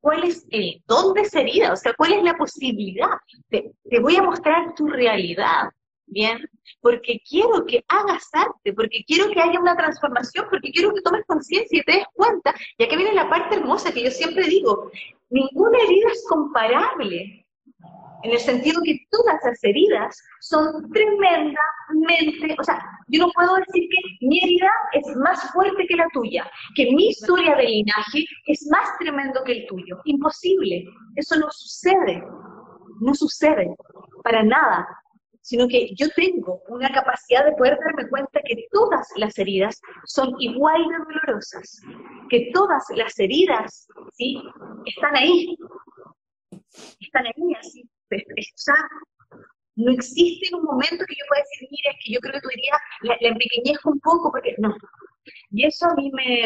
cuál 0.01 0.25
es 0.25 0.47
el 0.51 0.83
dónde 0.87 1.25
sería, 1.25 1.73
o 1.73 1.77
sea, 1.77 1.95
cuál 1.95 2.13
es 2.13 2.23
la 2.23 2.35
posibilidad. 2.35 3.11
Te, 3.49 3.73
voy 4.01 4.17
a 4.17 4.23
mostrar 4.23 4.75
tu 4.75 4.87
realidad, 4.89 5.71
¿bien? 6.07 6.49
Porque 6.81 7.21
quiero 7.29 7.65
que 7.67 7.85
hagas 7.89 8.29
arte, 8.33 8.73
porque 8.73 9.05
quiero 9.07 9.31
que 9.31 9.41
haya 9.41 9.61
una 9.61 9.77
transformación, 9.77 10.47
porque 10.51 10.71
quiero 10.71 10.93
que 10.93 11.03
tomes 11.03 11.25
conciencia 11.27 11.79
y 11.79 11.83
te 11.83 11.93
des 11.93 12.07
cuenta. 12.15 12.55
Y 12.79 12.85
aquí 12.85 12.97
viene 12.97 13.15
la 13.15 13.31
parte 13.31 13.57
hermosa 13.57 13.93
que 13.93 14.05
yo 14.05 14.11
siempre 14.11 14.45
digo, 14.45 14.91
ninguna 15.31 15.79
herida 15.79 16.09
es 16.11 16.25
comparable 16.29 17.47
en 18.23 18.31
el 18.33 18.39
sentido 18.39 18.81
que 18.85 18.99
todas 19.11 19.39
las 19.45 19.63
heridas 19.65 20.17
son 20.41 20.91
tremendamente, 20.91 22.57
o 22.59 22.65
sea, 22.65 22.81
yo 23.09 23.27
no 23.27 23.33
puedo 23.33 23.57
decir 23.57 23.89
que 23.91 24.27
mi 24.27 24.39
herida 24.43 24.71
es 24.93 25.17
más 25.17 25.53
fuerte 25.53 25.87
que 25.87 25.97
la 25.97 26.07
tuya, 26.13 26.49
que 26.75 26.93
mi 26.93 27.09
historia 27.09 27.57
de 27.57 27.65
linaje 27.65 28.25
es 28.47 28.67
más 28.71 28.97
tremendo 28.99 29.43
que 29.45 29.53
el 29.53 29.67
tuyo. 29.67 29.99
Imposible, 30.05 30.85
eso 31.17 31.37
no 31.37 31.49
sucede, 31.51 32.23
no 33.01 33.15
sucede. 33.15 33.75
Para 34.23 34.45
nada, 34.45 34.87
sino 35.43 35.67
que 35.67 35.93
yo 35.95 36.09
tengo 36.15 36.63
una 36.69 36.91
capacidad 36.93 37.45
de 37.45 37.53
poder 37.53 37.79
darme 37.85 38.09
cuenta 38.09 38.41
que 38.45 38.67
todas 38.71 39.09
las 39.17 39.37
heridas 39.39 39.81
son 40.07 40.35
igual 40.39 40.81
de 40.89 40.99
dolorosas, 40.99 41.81
que 42.31 42.51
todas 42.55 42.85
las 42.95 43.19
heridas, 43.19 43.89
¿sí? 44.13 44.41
Están 44.87 45.17
ahí, 45.17 45.57
están 47.01 47.27
ahí 47.27 47.55
así, 47.59 47.91
no 49.77 49.93
existe 49.93 50.55
un 50.55 50.65
momento 50.65 51.05
que 51.07 51.15
yo 51.15 51.25
pueda 51.29 51.43
decir, 51.43 51.69
mira, 51.71 51.91
es 51.91 52.05
que 52.05 52.13
yo 52.13 52.21
creo 52.21 52.35
que 52.35 52.41
tú 52.41 52.49
dirías, 52.49 52.79
la, 53.03 53.17
la 53.21 53.37
un 53.85 54.01
poco, 54.01 54.31
porque 54.31 54.55
no. 54.59 54.75
Y 55.51 55.65
eso 55.65 55.87
a 55.87 55.95
mí 55.95 56.11
me, 56.13 56.45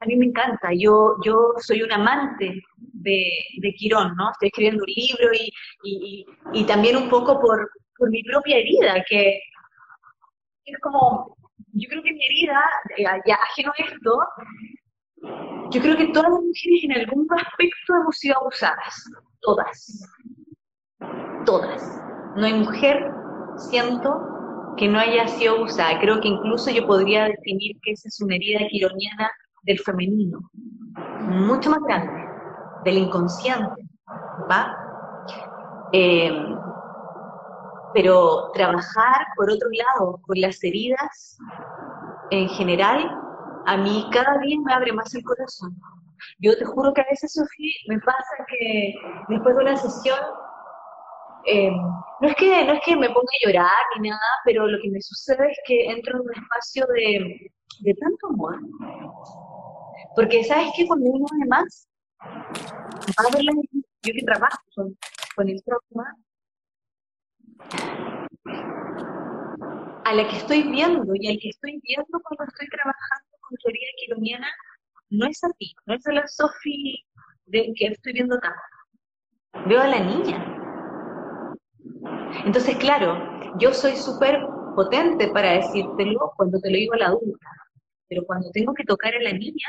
a 0.00 0.06
mí 0.06 0.16
me 0.16 0.26
encanta. 0.26 0.70
Yo, 0.76 1.16
yo 1.24 1.54
soy 1.58 1.82
un 1.82 1.92
amante 1.92 2.62
de, 2.76 3.30
de 3.58 3.74
Quirón, 3.74 4.14
¿no? 4.16 4.30
Estoy 4.32 4.48
escribiendo 4.48 4.84
un 4.84 4.92
libro 4.94 5.34
y, 5.34 5.52
y, 5.84 6.26
y 6.52 6.64
también 6.66 6.96
un 6.96 7.08
poco 7.08 7.40
por, 7.40 7.70
por 7.96 8.10
mi 8.10 8.22
propia 8.22 8.58
herida, 8.58 9.02
que 9.08 9.40
es 10.66 10.78
como, 10.80 11.36
yo 11.72 11.88
creo 11.88 12.02
que 12.02 12.12
mi 12.12 12.24
herida, 12.24 12.60
eh, 12.96 13.04
ya 13.26 13.34
ajeno 13.36 13.72
a 13.72 13.82
esto, 13.82 14.18
yo 15.70 15.80
creo 15.80 15.96
que 15.96 16.08
todas 16.08 16.30
las 16.30 16.40
mujeres 16.40 16.84
en 16.84 16.92
algún 16.92 17.26
aspecto 17.32 17.94
hemos 18.00 18.16
sido 18.18 18.36
abusadas, 18.36 19.04
todas 19.40 20.10
todas. 21.44 22.00
No 22.36 22.46
hay 22.46 22.54
mujer, 22.54 23.10
siento, 23.56 24.36
que 24.76 24.88
no 24.88 24.98
haya 24.98 25.26
sido 25.26 25.62
usada. 25.62 25.98
Creo 26.00 26.20
que 26.20 26.28
incluso 26.28 26.70
yo 26.70 26.86
podría 26.86 27.24
definir 27.24 27.78
que 27.82 27.92
esa 27.92 28.08
es 28.08 28.20
una 28.20 28.36
herida 28.36 28.60
quironiana 28.68 29.30
del 29.62 29.78
femenino, 29.80 30.38
mucho 31.20 31.70
más 31.70 31.80
grande, 31.80 32.24
del 32.84 32.98
inconsciente, 32.98 33.88
¿va? 34.50 34.76
Eh, 35.92 36.30
pero 37.94 38.50
trabajar, 38.52 39.26
por 39.36 39.50
otro 39.50 39.68
lado, 39.70 40.20
con 40.26 40.40
las 40.40 40.62
heridas 40.62 41.38
en 42.30 42.48
general, 42.50 43.10
a 43.66 43.76
mí 43.76 44.06
cada 44.12 44.38
día 44.38 44.58
me 44.64 44.72
abre 44.72 44.92
más 44.92 45.14
el 45.14 45.24
corazón. 45.24 45.76
Yo 46.38 46.56
te 46.56 46.64
juro 46.64 46.92
que 46.92 47.00
a 47.00 47.06
veces, 47.10 47.32
Sofía, 47.32 47.74
me 47.88 47.98
pasa 48.00 48.44
que 48.48 48.94
después 49.28 49.56
de 49.56 49.62
una 49.62 49.76
sesión 49.76 50.18
eh, 51.46 51.70
no, 51.70 52.28
es 52.28 52.34
que, 52.36 52.64
no 52.64 52.72
es 52.72 52.80
que 52.84 52.96
me 52.96 53.08
ponga 53.08 53.20
a 53.20 53.46
llorar 53.46 53.82
ni 54.00 54.08
nada, 54.08 54.20
pero 54.44 54.66
lo 54.66 54.78
que 54.80 54.90
me 54.90 55.00
sucede 55.00 55.50
es 55.50 55.58
que 55.66 55.90
entro 55.90 56.16
en 56.16 56.22
un 56.22 56.34
espacio 56.34 56.86
de, 56.86 57.50
de 57.80 57.94
tanto 57.94 58.28
amor. 58.28 58.58
Porque 60.14 60.44
sabes 60.44 60.70
que 60.76 60.86
cuando 60.86 61.10
uno 61.10 61.26
además 61.38 61.88
va 62.22 63.28
a 63.28 63.40
yo 63.40 64.12
que 64.12 64.24
trabajo 64.24 64.58
con, 64.74 64.96
con 65.34 65.48
el 65.48 65.62
trauma, 65.62 66.16
a 70.04 70.14
la 70.14 70.28
que 70.28 70.36
estoy 70.36 70.62
viendo 70.62 71.12
y 71.14 71.28
al 71.28 71.38
que 71.38 71.48
estoy 71.48 71.80
viendo 71.82 72.20
cuando 72.22 72.44
estoy 72.44 72.68
trabajando 72.68 73.36
con 73.40 73.56
teoría 73.58 73.88
quironiana, 73.98 74.48
no 75.10 75.26
es 75.26 75.42
a 75.44 75.50
ti, 75.58 75.74
no 75.86 75.94
es 75.94 76.06
a 76.06 76.12
la 76.12 76.26
Sofi 76.26 77.04
de 77.46 77.72
que 77.76 77.86
estoy 77.86 78.12
viendo 78.12 78.36
acá. 78.36 78.54
Veo 79.66 79.80
a 79.80 79.88
la 79.88 80.00
niña, 80.00 80.55
entonces, 82.44 82.76
claro, 82.76 83.18
yo 83.58 83.72
soy 83.72 83.96
súper 83.96 84.40
potente 84.74 85.28
para 85.28 85.52
decírtelo 85.52 86.32
cuando 86.36 86.60
te 86.60 86.70
lo 86.70 86.76
digo 86.76 86.94
a 86.94 86.98
la 86.98 87.06
adulta, 87.06 87.48
pero 88.08 88.24
cuando 88.26 88.50
tengo 88.52 88.74
que 88.74 88.84
tocar 88.84 89.14
a 89.14 89.22
la 89.22 89.32
niña, 89.32 89.68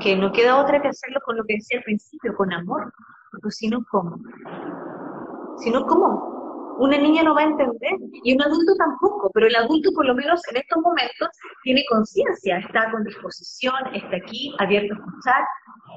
que 0.00 0.16
no 0.16 0.32
queda 0.32 0.60
otra 0.60 0.80
que 0.80 0.88
hacerlo 0.88 1.20
con 1.24 1.36
lo 1.36 1.44
que 1.44 1.54
decía 1.54 1.78
al 1.78 1.84
principio, 1.84 2.34
con 2.36 2.52
amor, 2.52 2.92
porque 3.30 3.50
si 3.50 3.68
no, 3.68 3.84
¿cómo? 3.90 4.18
Si 5.58 5.70
no, 5.70 5.84
¿cómo? 5.86 6.76
Una 6.78 6.96
niña 6.96 7.24
no 7.24 7.34
va 7.34 7.40
a 7.40 7.44
entender 7.44 7.96
y 8.22 8.34
un 8.34 8.42
adulto 8.42 8.74
tampoco, 8.76 9.30
pero 9.34 9.48
el 9.48 9.56
adulto 9.56 9.90
por 9.92 10.06
lo 10.06 10.14
menos 10.14 10.40
en 10.48 10.58
estos 10.58 10.80
momentos 10.80 11.28
tiene 11.64 11.84
conciencia, 11.90 12.58
está 12.58 12.90
con 12.92 13.02
disposición, 13.02 13.74
está 13.94 14.16
aquí, 14.16 14.54
abierto 14.58 14.94
a 14.94 14.98
escuchar, 14.98 15.42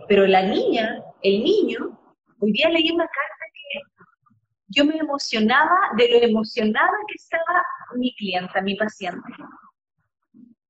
pero 0.07 0.25
la 0.25 0.41
niña, 0.41 1.03
el 1.21 1.43
niño, 1.43 1.97
hoy 2.39 2.51
día 2.51 2.69
leí 2.69 2.89
una 2.91 3.05
carta 3.05 3.40
yo 4.71 4.85
me 4.85 4.97
emocionaba 4.97 5.75
de 5.97 6.07
lo 6.09 6.27
emocionada 6.27 6.91
que 7.07 7.15
estaba 7.15 7.63
mi 7.95 8.13
clienta, 8.15 8.61
mi 8.61 8.75
paciente. 8.75 9.33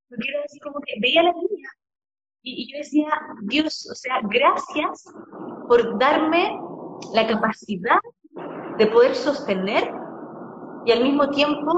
Porque 0.10 0.28
era 0.28 0.44
así 0.44 0.60
como 0.60 0.80
que 0.82 0.96
veía 1.00 1.24
la 1.24 1.32
niña 1.32 1.70
y, 2.44 2.72
yo 2.72 2.80
decía, 2.80 3.08
Dios, 3.44 3.88
o 3.90 3.96
sea, 3.96 4.20
gracias 4.24 5.06
por 5.68 6.00
darme 6.00 6.60
la 7.14 7.28
capacidad 7.28 8.00
de 8.78 8.88
poder 8.88 9.16
sostener 9.16 9.92
y 10.86 10.92
al 10.92 11.04
mismo 11.04 11.30
tiempo 11.30 11.72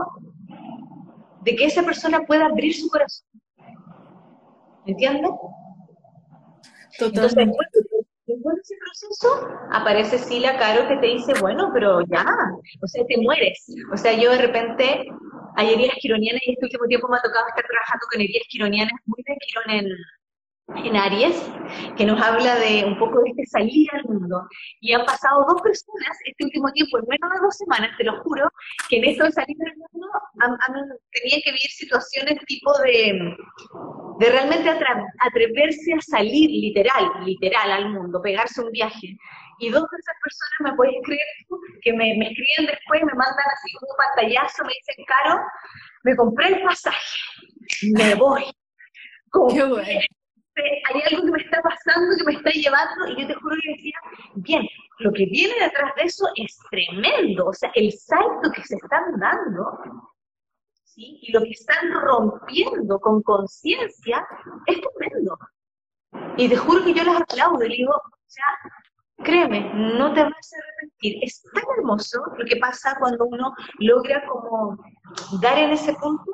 de 1.41 1.55
que 1.55 1.65
esa 1.65 1.83
persona 1.83 2.21
pueda 2.25 2.45
abrir 2.45 2.73
su 2.73 2.87
corazón. 2.89 3.27
¿Entiendes? 4.85 5.31
Entonces, 6.99 7.35
de 8.51 8.61
ese 8.61 8.75
proceso, 8.79 9.47
aparece 9.71 10.17
Sila 10.17 10.57
Caro 10.57 10.87
que 10.87 10.97
te 10.97 11.07
dice, 11.07 11.33
bueno, 11.39 11.71
pero 11.73 12.01
ya, 12.07 12.25
o 12.81 12.87
sea, 12.87 13.05
te 13.05 13.17
mueres. 13.21 13.65
O 13.91 13.97
sea, 13.97 14.13
yo 14.13 14.31
de 14.31 14.39
repente, 14.39 15.05
hay 15.55 15.73
heridas 15.73 15.95
quironianas 15.99 16.41
y 16.45 16.53
este 16.53 16.65
último 16.65 16.85
tiempo 16.87 17.07
me 17.09 17.17
ha 17.17 17.21
tocado 17.21 17.47
estar 17.47 17.65
trabajando 17.65 18.05
con 18.11 18.21
heridas 18.21 18.43
quironianas 18.49 18.93
muy 19.05 19.23
de 19.25 19.35
Quirón 19.39 19.69
en, 19.69 19.87
en 20.67 20.95
Aries, 20.95 21.35
que 21.97 22.05
nos 22.05 22.21
habla 22.21 22.55
de 22.55 22.85
un 22.85 22.97
poco 22.97 23.21
de 23.21 23.31
este 23.31 23.45
salir 23.47 23.87
al 23.93 24.05
mundo. 24.05 24.47
Y 24.79 24.93
han 24.93 25.05
pasado 25.05 25.45
dos 25.47 25.61
personas 25.61 26.17
este 26.25 26.45
último 26.45 26.71
tiempo, 26.71 26.99
en 26.99 27.05
menos 27.07 27.33
de 27.33 27.39
dos 27.41 27.55
semanas, 27.57 27.91
te 27.97 28.05
lo 28.05 28.21
juro, 28.23 28.49
que 28.89 28.97
en 28.97 29.05
esto 29.05 29.25
de 29.25 29.31
salir 29.31 29.57
al 29.65 29.77
mundo 29.77 30.07
han, 30.39 30.57
tenían 31.11 31.41
que 31.43 31.51
vivir 31.51 31.69
situaciones 31.69 32.39
tipo 32.45 32.71
de, 32.79 33.35
de 34.19 34.29
realmente 34.31 34.69
atreverse 34.69 35.93
a 35.93 36.01
salir 36.01 36.49
literal, 36.49 37.11
literal 37.25 37.71
al 37.71 37.89
mundo, 37.89 38.21
pegarse 38.21 38.61
un 38.61 38.71
viaje. 38.71 39.17
Y 39.59 39.69
dos 39.69 39.83
de 39.83 39.97
esas 39.99 40.15
personas, 40.23 40.71
me 40.71 40.75
puedes 40.75 40.95
creer 41.03 41.27
que 41.81 41.93
me, 41.93 42.15
me 42.17 42.27
escriben 42.29 42.71
después, 42.71 43.01
me 43.01 43.13
mandan 43.13 43.45
así 43.53 43.71
un 43.79 43.95
pantallazo, 43.97 44.63
me 44.63 44.73
dicen, 44.73 45.05
Caro, 45.05 45.41
me 46.03 46.15
compré 46.15 46.47
el 46.47 46.63
pasaje, 46.63 47.17
me 47.93 48.15
voy. 48.15 48.43
Qué 49.53 50.13
hay 50.55 51.01
algo 51.09 51.25
que 51.25 51.31
me 51.31 51.43
está 51.43 51.61
pasando, 51.61 52.15
que 52.17 52.23
me 52.25 52.33
está 52.33 52.49
llevando, 52.51 53.07
y 53.07 53.21
yo 53.21 53.27
te 53.27 53.33
juro 53.35 53.55
que 53.61 53.71
decía, 53.71 53.97
bien, 54.35 54.67
lo 54.99 55.11
que 55.11 55.25
viene 55.25 55.53
detrás 55.59 55.95
de 55.95 56.03
eso 56.03 56.25
es 56.35 56.57
tremendo, 56.69 57.47
o 57.47 57.53
sea, 57.53 57.71
el 57.75 57.91
salto 57.91 58.51
que 58.55 58.63
se 58.63 58.75
están 58.75 59.19
dando, 59.19 59.79
¿sí? 60.83 61.19
y 61.21 61.31
lo 61.31 61.41
que 61.41 61.51
están 61.51 61.91
rompiendo 61.91 62.99
con 62.99 63.21
conciencia, 63.23 64.27
es 64.67 64.79
tremendo. 64.97 65.37
Y 66.37 66.47
te 66.47 66.55
juro 66.55 66.83
que 66.83 66.93
yo 66.93 67.03
las 67.03 67.21
aplaudo 67.21 67.63
y 67.63 67.69
le 67.69 67.75
digo, 67.75 67.93
sea, 68.33 69.23
créeme, 69.23 69.71
no 69.73 70.13
te 70.13 70.23
vas 70.23 70.53
a 70.53 70.57
arrepentir. 70.57 71.23
Es 71.23 71.41
tan 71.53 71.63
hermoso 71.77 72.21
lo 72.37 72.45
que 72.45 72.57
pasa 72.57 72.95
cuando 72.99 73.25
uno 73.25 73.53
logra 73.79 74.25
como 74.27 74.77
dar 75.41 75.57
en 75.57 75.71
ese 75.71 75.93
punto, 75.93 76.31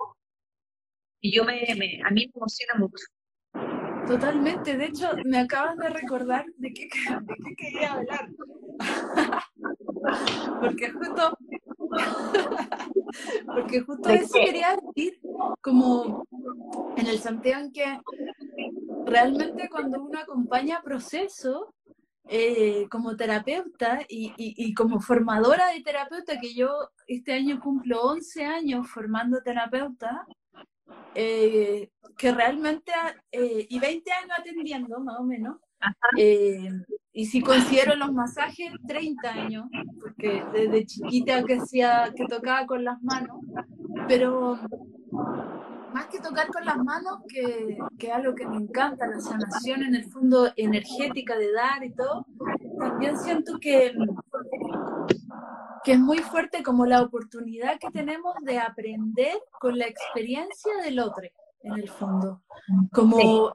y 1.22 1.36
yo 1.36 1.44
me, 1.44 1.62
me 1.78 2.02
a 2.06 2.12
mí 2.12 2.26
me 2.28 2.32
emociona 2.36 2.76
mucho. 2.78 3.04
Totalmente, 4.08 4.78
de 4.78 4.86
hecho, 4.86 5.10
me 5.26 5.40
acabas 5.40 5.78
de 5.78 5.90
recordar 5.90 6.46
de 6.58 6.74
qué, 6.74 6.84
de 6.86 7.36
qué 7.46 7.56
quería 7.56 7.94
hablar. 7.94 8.30
porque 10.62 10.92
justo, 10.92 11.38
porque 13.46 13.82
justo 13.82 14.10
eso 14.10 14.34
quería 14.34 14.78
decir, 14.78 15.20
como 15.62 16.26
en 16.98 17.08
el 17.08 17.20
sentido 17.20 17.60
en 17.60 17.72
que 17.72 18.00
realmente 19.06 19.70
cuando 19.70 20.02
uno 20.04 20.20
acompaña 20.20 20.82
proceso, 20.82 21.74
eh, 22.32 22.88
como 22.92 23.16
terapeuta 23.16 24.02
y, 24.08 24.34
y, 24.38 24.74
como 24.76 25.00
formadora 25.00 25.72
de 25.72 25.82
terapeuta, 25.82 26.40
que 26.40 26.54
yo 26.54 26.70
este 27.08 27.34
año 27.34 27.60
cumplo 27.60 28.04
11 28.04 28.46
años 28.46 28.88
formando 28.88 29.42
terapeuta, 29.42 30.28
eh, 31.16 31.90
que 32.18 32.32
realmente, 32.32 32.92
eh, 33.32 33.66
y 33.70 33.80
20 33.80 34.12
años 34.12 34.32
atendiendo, 34.38 35.00
más 35.00 35.20
o 35.20 35.24
menos, 35.24 35.58
eh, 36.18 36.70
y 37.14 37.26
si 37.26 37.42
considero 37.42 37.96
los 37.96 38.14
masajes, 38.14 38.72
30 38.88 39.30
años, 39.30 39.66
porque 40.00 40.44
desde 40.54 40.86
chiquita 40.86 41.44
que, 41.44 41.56
hacía, 41.56 42.14
que 42.16 42.26
tocaba 42.26 42.66
con 42.66 42.84
las 42.84 43.02
manos, 43.02 43.40
pero 44.08 44.60
más 45.94 46.08
que 46.08 46.20
tocar 46.20 46.48
con 46.48 46.66
las 46.66 46.78
manos, 46.78 47.20
que, 47.28 47.78
que 47.98 48.12
algo 48.12 48.36
que 48.36 48.48
me 48.48 48.58
encanta, 48.58 49.08
la 49.08 49.20
sanación 49.20 49.84
en 49.84 49.96
el 49.96 50.06
fondo 50.12 50.52
energética 50.56 51.38
de 51.38 51.52
dar 51.52 51.84
y 51.84 51.94
todo, 51.94 52.26
también 52.78 53.18
siento 53.18 53.60
que 53.60 53.94
que 55.90 55.94
es 55.94 56.00
muy 56.00 56.20
fuerte 56.20 56.62
como 56.62 56.86
la 56.86 57.02
oportunidad 57.02 57.80
que 57.80 57.90
tenemos 57.90 58.36
de 58.44 58.60
aprender 58.60 59.34
con 59.60 59.80
la 59.80 59.88
experiencia 59.88 60.72
del 60.84 61.00
otro, 61.00 61.24
en 61.64 61.74
el 61.74 61.90
fondo. 61.90 62.44
Como, 62.92 63.18
o 63.18 63.54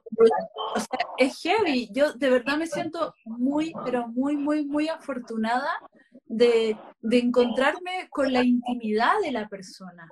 sea, 0.75 0.99
es 1.17 1.41
heavy. 1.41 1.89
Yo 1.93 2.11
de 2.11 2.29
verdad 2.29 2.57
me 2.57 2.67
siento 2.67 3.13
muy, 3.23 3.71
pero 3.85 4.09
muy, 4.09 4.35
muy, 4.35 4.65
muy 4.65 4.89
afortunada 4.89 5.79
de, 6.25 6.77
de 6.99 7.19
encontrarme 7.19 8.09
con 8.09 8.33
la 8.33 8.43
intimidad 8.43 9.13
de 9.23 9.31
la 9.31 9.47
persona, 9.47 10.05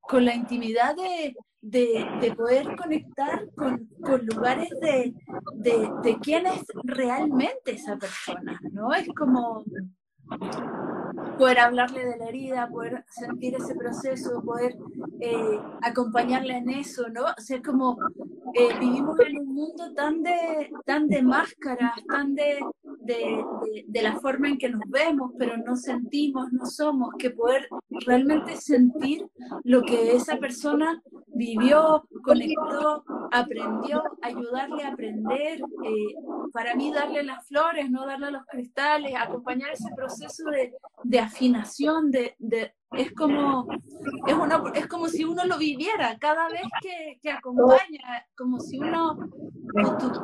con 0.00 0.24
la 0.24 0.34
intimidad 0.34 0.96
de, 0.96 1.36
de, 1.60 2.04
de, 2.20 2.34
poder 2.34 2.74
conectar 2.74 3.48
con, 3.54 3.88
con 4.02 4.26
lugares 4.26 4.70
de, 4.80 5.14
de, 5.54 5.88
de, 6.02 6.18
quién 6.18 6.46
es 6.48 6.64
realmente 6.82 7.70
esa 7.74 7.96
persona, 7.96 8.58
¿no? 8.72 8.92
Es 8.92 9.06
como, 9.16 9.62
poder 11.40 11.58
hablarle 11.58 12.04
de 12.04 12.18
la 12.18 12.28
herida, 12.28 12.68
poder 12.68 13.04
sentir 13.08 13.54
ese 13.54 13.74
proceso, 13.74 14.42
poder 14.42 14.76
eh, 15.20 15.58
acompañarle 15.82 16.58
en 16.58 16.68
eso, 16.68 17.08
¿no? 17.08 17.22
O 17.22 17.40
sea, 17.40 17.62
como 17.62 17.96
eh, 18.54 18.68
vivimos 18.78 19.18
en 19.20 19.38
un 19.38 19.54
mundo 19.54 19.94
tan 19.94 20.22
de, 20.22 20.70
tan 20.84 21.08
de 21.08 21.22
máscaras, 21.22 21.92
tan 22.08 22.34
de, 22.34 22.60
de, 23.00 23.42
de, 23.86 24.02
la 24.02 24.16
forma 24.20 24.48
en 24.48 24.58
que 24.58 24.68
nos 24.68 24.82
vemos, 24.88 25.32
pero 25.38 25.56
no 25.56 25.76
sentimos, 25.76 26.52
no 26.52 26.66
somos, 26.66 27.14
que 27.18 27.30
poder 27.30 27.68
realmente 28.06 28.56
sentir 28.56 29.26
lo 29.64 29.82
que 29.82 30.14
esa 30.14 30.36
persona 30.36 31.02
vivió, 31.40 32.06
conectó, 32.22 33.02
aprendió, 33.32 34.02
ayudarle 34.20 34.84
a 34.84 34.88
aprender, 34.88 35.58
eh, 35.58 36.14
para 36.52 36.74
mí 36.74 36.92
darle 36.92 37.22
las 37.22 37.46
flores, 37.48 37.90
no 37.90 38.06
darle 38.06 38.30
los 38.30 38.44
cristales, 38.44 39.14
acompañar 39.16 39.70
ese 39.70 39.88
proceso 39.96 40.44
de, 40.50 40.74
de 41.04 41.18
afinación, 41.18 42.10
de, 42.10 42.34
de, 42.38 42.74
es 42.92 43.12
como 43.12 43.66
es, 44.26 44.34
una, 44.34 44.62
es 44.74 44.86
como 44.88 45.08
si 45.08 45.24
uno 45.24 45.44
lo 45.44 45.58
viviera 45.58 46.18
cada 46.18 46.48
vez 46.48 46.62
que, 46.82 47.18
que 47.22 47.30
acompaña, 47.30 48.26
como 48.36 48.58
si 48.58 48.78
uno 48.78 49.16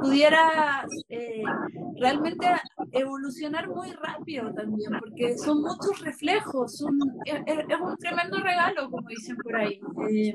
pudiera 0.00 0.86
eh, 1.08 1.42
realmente 1.98 2.46
evolucionar 2.92 3.68
muy 3.68 3.92
rápido 3.92 4.52
también, 4.52 4.92
porque 4.98 5.38
son 5.38 5.62
muchos 5.62 6.00
reflejos, 6.00 6.84
es, 7.24 7.80
un 7.80 7.96
tremendo 7.98 8.38
regalo, 8.38 8.90
como 8.90 9.08
dicen 9.08 9.36
por 9.36 9.56
ahí. 9.56 9.80
Eh, 10.10 10.32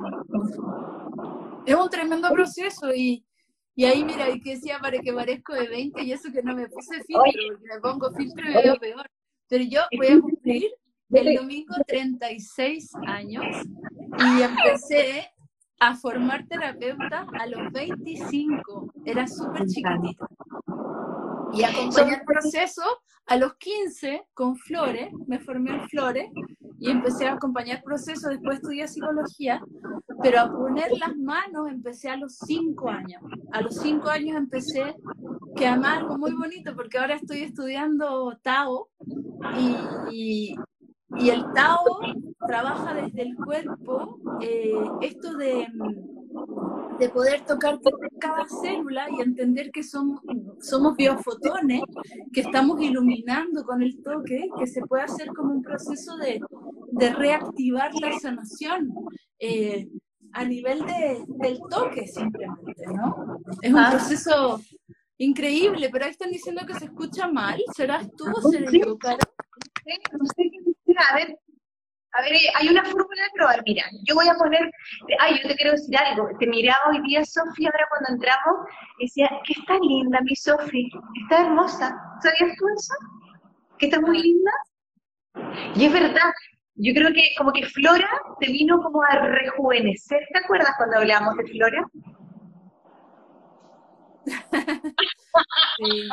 es 1.66 1.76
un 1.76 1.90
tremendo 1.90 2.30
proceso 2.32 2.94
y, 2.94 3.26
y 3.76 3.86
ahí 3.86 4.04
mira, 4.04 4.30
y 4.30 4.42
que 4.42 4.52
decía 4.52 4.80
para 4.80 5.00
que 5.00 5.14
parezco 5.14 5.54
de 5.54 5.68
20 5.68 6.02
y 6.04 6.12
eso 6.14 6.32
que 6.32 6.42
no 6.42 6.56
me 6.56 6.68
puse 6.70 7.04
filtro, 7.04 7.24
porque 7.24 7.74
me 7.74 7.82
pongo 7.82 8.12
filtro 8.14 8.50
y 8.50 8.54
me 8.54 8.64
veo 8.64 8.76
peor. 8.78 9.10
Pero 9.52 9.66
yo 9.66 9.82
voy 9.98 10.08
a 10.08 10.22
cumplir 10.22 10.72
el 11.10 11.36
domingo 11.36 11.76
36 11.86 12.90
años 13.06 13.44
y 14.18 14.42
empecé 14.42 15.30
a 15.78 15.94
formar 15.94 16.48
terapeuta 16.48 17.28
a 17.38 17.48
los 17.48 17.70
25. 17.74 18.94
Era 19.06 19.28
súper 19.28 19.68
chiquitita. 19.68 20.26
Y 21.54 21.64
acompañé 21.64 22.16
el 22.16 22.22
proceso 22.26 22.84
a 23.28 23.38
los 23.38 23.56
15 23.56 24.24
con 24.34 24.56
Flores, 24.56 25.12
me 25.28 25.40
formé 25.40 25.72
en 25.72 25.90
Flores 25.90 26.30
y 26.80 26.90
empecé 26.90 27.28
a 27.28 27.34
acompañar 27.34 27.78
el 27.78 27.84
proceso, 27.84 28.30
después 28.30 28.58
estudié 28.58 28.88
psicología, 28.88 29.62
pero 30.22 30.42
a 30.42 30.52
poner 30.52 30.92
las 30.98 31.16
manos 31.16 31.70
empecé 31.70 32.10
a 32.10 32.18
los 32.18 32.38
5 32.46 32.90
años. 32.90 33.22
A 33.52 33.62
los 33.62 33.78
5 33.78 34.10
años 34.10 34.38
empecé, 34.38 34.96
que 35.56 35.68
además 35.68 36.00
algo 36.00 36.18
muy 36.18 36.34
bonito, 36.34 36.76
porque 36.76 36.98
ahora 36.98 37.16
estoy 37.16 37.44
estudiando 37.44 38.38
Tao 38.42 38.90
y, 40.12 40.56
y 41.18 41.30
el 41.30 41.46
Tao 41.54 42.00
trabaja 42.48 42.94
desde 42.94 43.22
el 43.22 43.36
cuerpo 43.36 44.20
eh, 44.42 44.74
esto 45.02 45.36
de, 45.36 45.68
de 47.00 47.10
poder 47.10 47.42
tocar 47.46 47.80
cada 48.20 48.46
célula 48.48 49.08
y 49.10 49.22
entender 49.22 49.72
que 49.72 49.84
somos, 49.84 50.22
somos 50.62 50.96
biofotones, 50.96 51.82
que 52.32 52.42
estamos 52.42 52.82
iluminando 52.82 53.64
con 53.64 53.82
el 53.82 54.02
toque, 54.04 54.48
que 54.60 54.68
se 54.68 54.82
puede 54.82 55.04
hacer 55.04 55.30
como 55.30 55.54
un 55.54 55.62
proceso 55.62 56.18
de, 56.18 56.42
de 56.92 57.14
reactivar 57.14 57.92
la 57.96 58.20
sanación. 58.20 58.94
Eh, 59.40 59.88
a 60.34 60.46
nivel 60.46 60.80
de, 60.86 61.26
del 61.28 61.60
toque 61.70 62.08
simplemente, 62.08 62.86
¿no? 62.88 63.40
Es 63.62 63.72
un 63.72 63.80
ah. 63.80 63.90
proceso 63.92 64.62
increíble, 65.18 65.90
pero 65.92 66.06
ahí 66.06 66.12
están 66.12 66.32
diciendo 66.32 66.62
que 66.66 66.74
se 66.76 66.86
escucha 66.86 67.28
mal. 67.28 67.62
¿Serás 67.76 68.10
tú 68.16 68.26
o 68.34 68.42
se 68.50 68.60
equivocaron? 68.60 69.20
No 70.18 70.26
sé 70.26 70.50
a 70.98 71.16
ver, 71.16 71.40
a 72.22 72.30
ver, 72.30 72.40
hay 72.56 72.70
una 72.70 72.84
fórmula 72.84 73.24
de 73.24 73.30
probar. 73.34 73.64
Mira, 73.66 73.84
yo 74.04 74.16
voy 74.16 74.28
a 74.28 74.36
poner, 74.36 74.72
ay, 75.20 75.40
yo 75.42 75.50
te 75.50 75.56
quiero 75.56 75.72
decir 75.72 75.98
algo. 75.98 76.30
Te 76.40 76.48
miraba 76.48 76.80
hoy 76.92 77.02
día 77.04 77.24
Sofía, 77.26 77.70
ahora 77.70 77.88
cuando 77.90 78.10
entramos, 78.14 78.68
decía, 79.00 79.30
que 79.46 79.54
está 79.54 79.78
linda 79.80 80.22
mi 80.22 80.36
Sofía, 80.36 80.88
está 81.24 81.42
hermosa. 81.42 81.98
¿Sabías 82.22 82.58
tú 82.58 82.66
eso? 82.78 82.94
Que 83.78 83.88
está 83.88 84.00
muy 84.00 84.22
linda. 84.22 84.52
Y 85.76 85.86
es 85.86 85.94
verdad, 85.94 86.32
yo 86.76 86.94
creo 86.94 87.12
que 87.14 87.24
como 87.38 87.52
que 87.52 87.66
Flora 87.66 88.10
te 88.40 88.48
vino 88.48 88.82
como 88.82 89.02
a 89.04 89.16
rejuvenecer, 89.16 90.20
¿te 90.32 90.40
acuerdas 90.40 90.74
cuando 90.78 90.98
hablábamos 90.98 91.38
de 91.38 91.48
Flora? 91.48 91.86
Sí. 95.78 96.10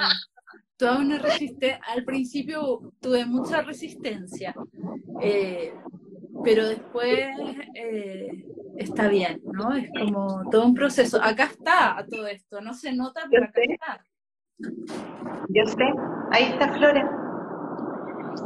Toda 0.79 0.99
una 0.99 1.19
resistencia. 1.19 1.81
Al 1.89 2.05
principio 2.05 2.93
tuve 3.01 3.27
mucha 3.27 3.63
resistencia, 3.63 4.55
eh, 5.21 5.75
pero 6.45 6.69
después 6.69 7.19
eh, 7.75 8.47
está 8.77 9.09
bien, 9.09 9.43
¿no? 9.45 9.75
Es 9.75 9.91
como 9.91 10.49
todo 10.51 10.65
un 10.65 10.75
proceso. 10.75 11.21
Acá 11.21 11.45
está 11.45 12.07
todo 12.09 12.29
esto, 12.29 12.61
no 12.61 12.75
se 12.75 12.93
nota, 12.93 13.23
pero 13.29 13.47
acá 13.47 13.61
está. 13.69 14.05
Yo 15.49 15.67
sé, 15.67 15.85
ahí 16.31 16.45
está 16.45 16.73
Flora. 16.73 17.11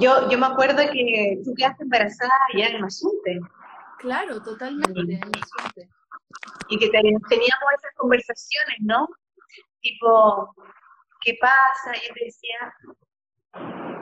Yo, 0.00 0.30
yo 0.30 0.38
me 0.38 0.46
acuerdo 0.46 0.78
que 0.90 1.38
tú 1.44 1.52
quedaste 1.54 1.84
embarazada 1.84 2.32
ya 2.56 2.68
en 2.68 2.80
Mazunte. 2.80 3.40
Claro, 3.98 4.42
totalmente, 4.42 5.00
en 5.00 5.20
Mazunte. 5.20 5.88
Y 6.70 6.78
que 6.78 6.88
teníamos 6.88 7.22
esas 7.28 7.92
conversaciones, 7.96 8.76
¿no? 8.80 9.06
Tipo, 9.82 10.54
¿qué 11.24 11.38
pasa? 11.40 11.96
Y 11.96 12.12
te 12.12 12.24
decía, 12.24 12.74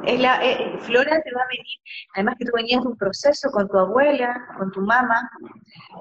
es 0.04 0.20
la, 0.20 0.44
eh, 0.44 0.78
Flora 0.80 1.20
te 1.22 1.32
va 1.32 1.42
a 1.42 1.48
venir, 1.48 1.78
además 2.14 2.34
que 2.38 2.46
tú 2.46 2.52
venías 2.54 2.82
de 2.82 2.88
un 2.88 2.96
proceso 2.96 3.50
con 3.50 3.68
tu 3.68 3.78
abuela, 3.78 4.48
con 4.58 4.70
tu 4.72 4.80
mamá, 4.80 5.30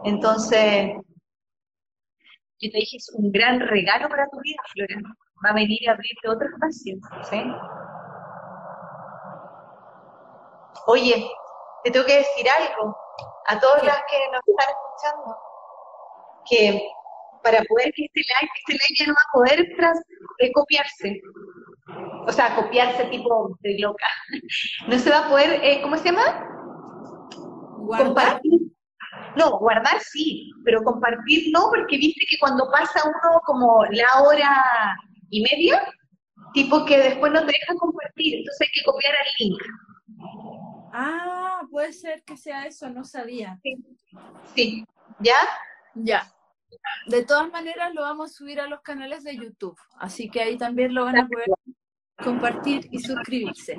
entonces 0.05 0.91
yo 2.61 2.72
te 2.72 2.78
dije, 2.78 2.97
es 2.97 3.09
un 3.13 3.32
gran 3.32 3.59
regalo 3.59 4.09
para 4.09 4.28
tu 4.30 4.39
vida, 4.41 4.61
Flora, 4.74 5.01
va 5.45 5.49
a 5.49 5.53
venir 5.53 5.89
a 5.89 5.93
abrirte 5.93 6.30
otro 6.30 6.47
espacio, 6.47 6.97
¿sí? 7.30 7.43
Oye, 10.88 11.30
te 11.84 11.91
tengo 11.91 12.05
que 12.05 12.17
decir 12.17 12.45
algo 12.49 12.97
a 13.47 13.59
todas 13.59 13.84
las 13.84 13.97
que 14.09 14.17
nos 14.32 14.41
están 14.47 14.67
escuchando, 14.70 15.38
que 16.49 16.91
para 17.44 17.64
poder 17.64 17.92
que 17.96 18.06
este 18.06 18.20
live, 18.20 18.52
este 18.60 18.74
live 18.74 19.00
ya 19.00 19.08
no 19.08 19.14
va 19.14 19.22
a 19.22 19.34
poder 19.34 19.68
tras, 19.78 20.00
eh, 20.40 20.52
copiarse. 20.52 21.22
O 22.28 22.32
sea, 22.32 22.56
copiarse 22.56 23.06
tipo 23.06 23.58
de 23.62 23.80
loca. 23.80 24.08
No 24.88 24.98
se 24.98 25.10
va 25.10 25.26
a 25.26 25.30
poder, 25.30 25.60
eh, 25.64 25.82
¿cómo 25.82 25.98
se 25.98 26.06
llama? 26.06 26.48
Compartir. 27.98 28.60
No, 29.36 29.60
guardar 29.60 30.00
sí, 30.02 30.52
pero 30.66 30.84
compartir 30.84 31.52
no, 31.52 31.70
porque 31.70 31.98
viste 31.98 32.26
que 32.30 32.38
cuando 32.40 32.70
pasa 32.72 33.02
uno 33.06 33.42
como 33.46 33.86
la 33.92 34.22
hora 34.24 34.96
y 35.30 35.42
media, 35.42 35.82
tipo 36.54 36.86
que 36.86 36.98
después 36.98 37.32
no 37.32 37.40
te 37.42 37.54
deja 37.54 37.74
compartir, 37.78 38.40
entonces 38.40 38.68
hay 38.68 38.72
que 38.74 38.86
copiar 38.86 39.14
el 39.14 39.48
link. 39.48 39.62
Ah, 40.94 41.62
puede 41.72 41.94
ser 41.94 42.24
que 42.24 42.38
sea 42.38 42.66
eso, 42.66 42.90
no 42.90 43.04
sabía. 43.04 43.60
Sí. 43.64 43.78
sí. 44.56 44.86
¿Ya? 45.20 45.38
Ya. 45.96 46.32
De 47.07 47.24
todas 47.24 47.51
maneras 47.51 47.93
lo 47.93 48.01
vamos 48.01 48.32
a 48.32 48.34
subir 48.34 48.59
a 48.59 48.67
los 48.67 48.82
canales 48.82 49.24
de 49.24 49.36
YouTube, 49.36 49.78
así 49.97 50.30
que 50.30 50.41
ahí 50.41 50.57
también 50.57 50.93
lo 50.93 51.05
van 51.05 51.17
a 51.17 51.28
poder 51.28 51.47
compartir 52.24 52.88
y 52.91 52.99
suscribirse. 52.99 53.78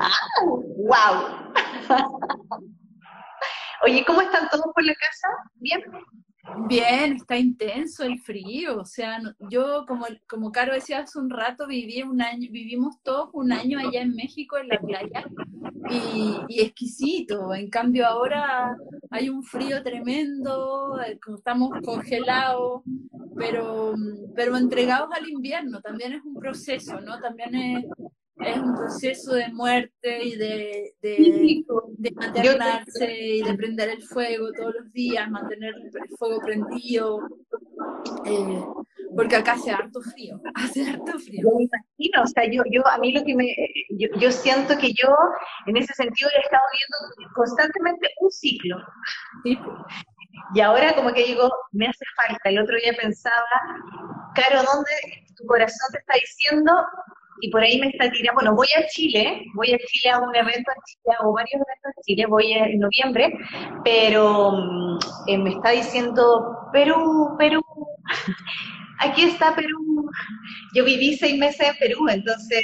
¡Ah! 0.00 0.10
¡Wow! 0.44 1.52
Oye, 3.84 4.04
¿cómo 4.06 4.20
están 4.20 4.48
todos 4.48 4.66
por 4.74 4.84
la 4.84 4.94
casa? 4.94 5.28
¿Bien? 5.54 5.82
Bien, 6.68 7.12
está 7.12 7.36
intenso 7.36 8.02
el 8.02 8.18
frío, 8.18 8.80
o 8.80 8.84
sea, 8.84 9.20
yo 9.48 9.84
como, 9.86 10.06
como 10.28 10.50
Caro 10.50 10.74
decía 10.74 10.98
hace 10.98 11.18
un 11.20 11.30
rato, 11.30 11.68
viví 11.68 12.02
un 12.02 12.20
año, 12.20 12.48
vivimos 12.50 13.00
todos 13.02 13.30
un 13.32 13.52
año 13.52 13.78
allá 13.78 14.02
en 14.02 14.14
México 14.16 14.58
en 14.58 14.68
la 14.68 14.80
playa 14.80 15.24
y, 15.88 16.40
y 16.48 16.60
exquisito, 16.60 17.54
en 17.54 17.70
cambio 17.70 18.08
ahora 18.08 18.76
hay 19.10 19.28
un 19.28 19.44
frío 19.44 19.84
tremendo, 19.84 21.00
eh, 21.00 21.18
estamos 21.36 21.70
congelados, 21.84 22.82
pero, 23.36 23.94
pero 24.34 24.56
entregados 24.56 25.10
al 25.12 25.28
invierno, 25.28 25.80
también 25.80 26.14
es 26.14 26.24
un 26.24 26.34
proceso, 26.34 27.00
¿no? 27.00 27.20
También 27.20 27.54
es, 27.54 27.84
es 28.44 28.56
un 28.56 28.74
proceso 28.74 29.34
de 29.34 29.48
muerte 29.48 30.24
y 30.24 30.36
de, 30.36 30.94
de, 31.02 31.64
de 31.98 32.10
maternarse 32.12 33.12
y 33.12 33.42
de 33.42 33.54
prender 33.54 33.88
el 33.90 34.02
fuego 34.02 34.48
todos 34.52 34.74
los 34.80 34.92
días, 34.92 35.30
mantener 35.30 35.74
el 35.74 36.16
fuego 36.16 36.40
prendido, 36.40 37.20
eh, 38.24 38.64
porque 39.16 39.36
acá 39.36 39.52
hace 39.52 39.70
harto 39.70 40.00
frío, 40.00 40.40
hace 40.54 40.88
harto 40.88 41.18
frío. 41.18 41.42
Yo 41.42 41.56
me 41.56 41.64
imagino, 41.64 42.22
o 42.22 42.26
sea, 42.26 42.44
yo, 42.50 42.62
yo 42.70 42.86
a 42.86 42.98
mí 42.98 43.12
lo 43.12 43.24
que 43.24 43.34
me, 43.34 43.54
yo, 43.90 44.08
yo 44.18 44.30
siento 44.30 44.76
que 44.78 44.92
yo 44.92 45.14
en 45.66 45.76
ese 45.76 45.92
sentido 45.94 46.30
he 46.34 46.40
estado 46.40 46.62
viendo 46.72 47.32
constantemente 47.34 48.08
un 48.20 48.30
ciclo. 48.30 48.76
Y 50.54 50.60
ahora 50.60 50.94
como 50.94 51.12
que 51.12 51.24
digo, 51.24 51.50
me 51.72 51.86
hace 51.86 52.04
falta. 52.16 52.48
El 52.48 52.58
otro 52.58 52.76
día 52.76 52.94
pensaba, 53.00 53.34
Caro, 54.34 54.62
¿dónde 54.62 54.90
tu 55.36 55.46
corazón 55.46 55.88
te 55.92 55.98
está 55.98 56.14
diciendo 56.14 56.72
y 57.42 57.50
por 57.50 57.60
ahí 57.60 57.80
me 57.80 57.88
está 57.88 58.08
tirando, 58.08 58.34
bueno, 58.34 58.54
voy 58.54 58.68
a 58.78 58.86
Chile, 58.86 59.44
voy 59.54 59.72
a 59.72 59.78
Chile 59.78 60.12
a 60.12 60.20
un 60.20 60.34
evento 60.34 60.70
en 60.70 60.82
Chile, 60.86 61.16
hago 61.18 61.32
varios 61.32 61.54
eventos 61.54 61.92
en 61.96 62.02
Chile, 62.04 62.26
voy 62.26 62.52
en 62.52 62.78
noviembre, 62.78 63.36
pero 63.84 64.52
mm, 64.52 64.98
eh, 65.26 65.38
me 65.38 65.50
está 65.50 65.70
diciendo, 65.70 66.56
Perú, 66.72 67.34
Perú, 67.40 67.60
aquí 69.00 69.24
está 69.24 69.56
Perú. 69.56 70.08
Yo 70.76 70.84
viví 70.84 71.16
seis 71.16 71.36
meses 71.36 71.66
en 71.70 71.76
Perú, 71.78 72.08
entonces 72.08 72.62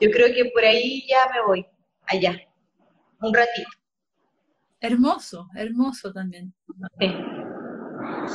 yo 0.00 0.08
creo 0.12 0.32
que 0.32 0.44
por 0.54 0.62
ahí 0.62 1.04
ya 1.08 1.18
me 1.34 1.46
voy, 1.48 1.66
allá, 2.06 2.40
un 3.20 3.34
ratito. 3.34 3.68
Hermoso, 4.80 5.48
hermoso 5.56 6.12
también. 6.12 6.54
Sí, 7.00 7.12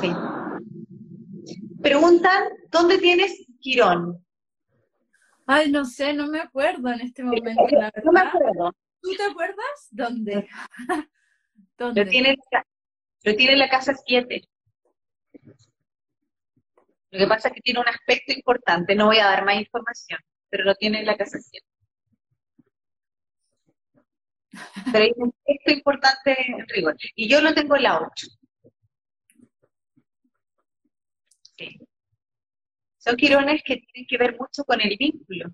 sí. 0.01 0.11
Preguntan, 1.81 2.49
¿dónde 2.69 2.97
tienes 2.97 3.31
Quirón? 3.61 4.21
Ay, 5.51 5.71
no 5.71 5.83
sé, 5.83 6.13
no 6.13 6.27
me 6.27 6.39
acuerdo 6.39 6.89
en 6.89 7.01
este 7.01 7.23
momento. 7.23 7.65
La 7.71 7.91
no 8.03 8.11
me 8.11 8.19
acuerdo. 8.19 8.71
¿Tú 9.01 9.09
te 9.15 9.23
acuerdas? 9.23 9.87
¿Dónde? 9.89 10.47
¿Dónde? 11.75 12.05
Lo 12.05 12.11
tiene, 12.11 12.37
lo 13.23 13.35
tiene 13.35 13.53
en 13.53 13.59
la 13.59 13.67
casa 13.67 13.95
7. 13.95 14.47
Lo 17.09 17.17
que 17.17 17.25
pasa 17.25 17.47
es 17.47 17.55
que 17.55 17.61
tiene 17.61 17.79
un 17.79 17.87
aspecto 17.87 18.31
importante, 18.31 18.93
no 18.93 19.07
voy 19.07 19.17
a 19.17 19.25
dar 19.25 19.43
más 19.43 19.55
información, 19.55 20.19
pero 20.51 20.65
lo 20.65 20.75
tiene 20.75 20.99
en 20.99 21.07
la 21.07 21.17
casa 21.17 21.39
7. 21.39 21.65
Pero 24.91 25.03
hay 25.03 25.13
un 25.15 25.29
aspecto 25.29 25.73
importante 25.73 26.37
en 26.47 26.67
rigor. 26.67 26.95
Y 27.15 27.27
yo 27.27 27.41
lo 27.41 27.55
tengo 27.55 27.75
en 27.75 27.83
la 27.83 27.99
8. 27.99 28.27
Son 32.99 33.15
quirones 33.15 33.63
que 33.63 33.77
tienen 33.77 34.07
que 34.07 34.17
ver 34.17 34.37
mucho 34.37 34.63
con 34.65 34.79
el 34.81 34.95
vínculo, 34.97 35.49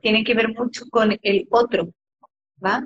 tienen 0.00 0.24
que 0.24 0.34
ver 0.34 0.48
mucho 0.48 0.86
con 0.90 1.16
el 1.22 1.46
otro, 1.50 1.92
¿va? 2.64 2.82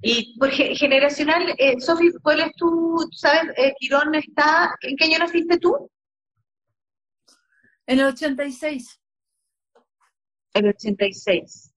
Y 0.00 0.38
por 0.38 0.50
generacional, 0.50 1.54
eh, 1.58 1.78
Sofi, 1.80 2.10
¿cuál 2.22 2.40
es 2.40 2.52
tu, 2.54 2.98
sabes, 3.12 3.52
eh, 3.56 3.74
Quirón 3.78 4.14
está, 4.14 4.74
¿en 4.80 4.96
qué 4.96 5.04
año 5.04 5.18
naciste 5.18 5.58
tú? 5.58 5.90
En 7.86 7.98
el 7.98 8.06
86. 8.06 9.00
El 10.54 10.68
86. 10.68 11.74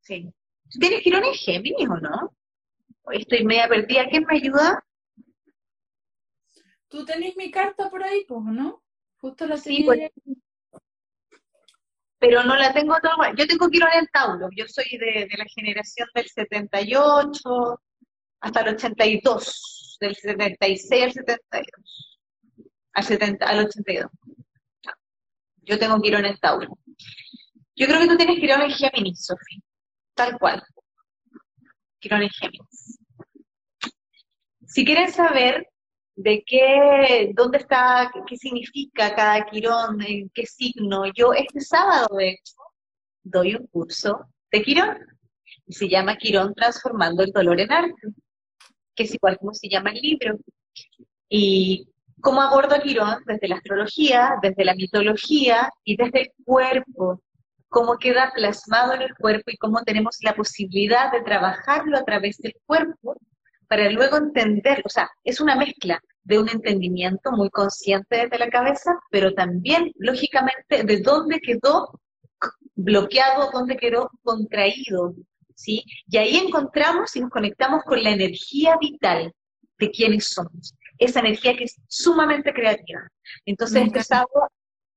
Sí. 0.00 0.32
¿Tú 0.70 0.78
tienes 0.78 1.02
Quirón 1.02 1.24
en 1.24 1.34
Géminis 1.34 1.88
o 1.88 1.96
no? 1.96 2.34
Estoy 3.10 3.44
media 3.44 3.68
perdida. 3.68 4.08
¿Quién 4.08 4.24
me 4.24 4.36
ayuda? 4.36 4.84
Tú 6.88 7.04
tenés 7.04 7.36
mi 7.36 7.50
carta 7.50 7.90
por 7.90 8.02
ahí, 8.02 8.24
pues, 8.26 8.42
¿no? 8.44 8.82
Justo 9.18 9.46
la 9.46 9.56
sí, 9.56 9.82
pues, 9.84 10.10
pero 12.18 12.42
no 12.42 12.56
la 12.56 12.72
tengo 12.72 12.96
toda. 13.00 13.32
Yo 13.36 13.46
tengo 13.46 13.68
Quirón 13.68 13.90
en 13.94 14.06
Tauro. 14.08 14.48
Yo 14.56 14.66
soy 14.66 14.98
de, 14.98 15.28
la 15.36 15.44
generación 15.54 16.08
del 16.14 16.28
78 16.28 17.80
hasta 18.40 18.60
el 18.60 18.74
82, 18.74 19.98
del 20.00 20.16
76 20.16 21.04
al 21.04 21.12
72, 21.12 22.18
al, 22.92 23.04
70, 23.04 23.46
al 23.46 23.66
82. 23.66 24.10
Yo 25.62 25.78
tengo 25.78 26.00
Quirón 26.00 26.24
en 26.24 26.36
Tauro. 26.38 26.78
Yo 27.76 27.86
creo 27.86 28.00
que 28.00 28.08
tú 28.08 28.16
tienes 28.16 28.40
Quirón 28.40 28.62
en 28.62 28.70
Géminis, 28.70 29.24
Sofía. 29.24 29.60
Tal 30.14 30.38
cual. 30.38 30.62
Quirón 32.00 32.22
en 32.22 32.30
Géminis. 32.30 32.98
Si 34.66 34.84
quieren 34.84 35.12
saber 35.12 35.68
de 36.18 36.42
qué, 36.44 37.30
dónde 37.32 37.58
está, 37.58 38.10
qué 38.26 38.36
significa 38.36 39.14
cada 39.14 39.46
quirón, 39.46 40.02
en 40.02 40.28
qué 40.30 40.44
signo. 40.46 41.04
Yo 41.14 41.32
este 41.32 41.60
sábado, 41.60 42.08
de 42.16 42.30
hecho, 42.30 42.54
doy 43.22 43.54
un 43.54 43.68
curso 43.68 44.26
de 44.50 44.62
quirón, 44.62 44.98
y 45.66 45.74
se 45.74 45.88
llama 45.88 46.16
Quirón 46.16 46.54
Transformando 46.54 47.22
el 47.22 47.30
Dolor 47.30 47.60
en 47.60 47.70
Arte, 47.70 48.08
que 48.96 49.04
es 49.04 49.14
igual 49.14 49.38
como 49.38 49.54
se 49.54 49.68
llama 49.68 49.90
el 49.90 50.00
libro. 50.00 50.38
Y 51.28 51.88
cómo 52.20 52.42
abordo 52.42 52.74
a 52.74 52.80
Quirón 52.80 53.22
desde 53.24 53.46
la 53.46 53.56
astrología, 53.56 54.34
desde 54.42 54.64
la 54.64 54.74
mitología 54.74 55.70
y 55.84 55.96
desde 55.96 56.22
el 56.22 56.32
cuerpo. 56.44 57.22
cómo 57.68 57.98
queda 57.98 58.32
plasmado 58.34 58.94
en 58.94 59.02
el 59.02 59.14
cuerpo 59.14 59.50
y 59.52 59.56
cómo 59.58 59.82
tenemos 59.84 60.16
la 60.22 60.34
posibilidad 60.34 61.12
de 61.12 61.20
trabajarlo 61.22 61.98
a 61.98 62.04
través 62.04 62.38
del 62.38 62.54
cuerpo 62.66 63.16
para 63.68 63.90
luego 63.90 64.16
entender, 64.16 64.82
o 64.84 64.88
sea, 64.88 65.10
es 65.22 65.40
una 65.40 65.54
mezcla 65.54 66.00
de 66.24 66.38
un 66.38 66.48
entendimiento 66.48 67.32
muy 67.32 67.50
consciente 67.50 68.16
desde 68.16 68.38
la 68.38 68.50
cabeza, 68.50 68.98
pero 69.10 69.32
también, 69.34 69.92
lógicamente, 69.96 70.84
de 70.84 71.00
dónde 71.00 71.40
quedó 71.40 72.00
bloqueado, 72.74 73.50
dónde 73.52 73.76
quedó 73.76 74.10
contraído, 74.22 75.14
¿sí? 75.54 75.84
Y 76.08 76.16
ahí 76.16 76.36
encontramos 76.36 77.14
y 77.16 77.20
nos 77.20 77.30
conectamos 77.30 77.82
con 77.84 78.02
la 78.02 78.10
energía 78.10 78.76
vital 78.80 79.32
de 79.78 79.90
quienes 79.90 80.28
somos, 80.28 80.74
esa 80.98 81.20
energía 81.20 81.56
que 81.56 81.64
es 81.64 81.76
sumamente 81.88 82.52
creativa. 82.52 83.08
Entonces, 83.46 83.86
este 83.86 84.02
sábado, 84.02 84.48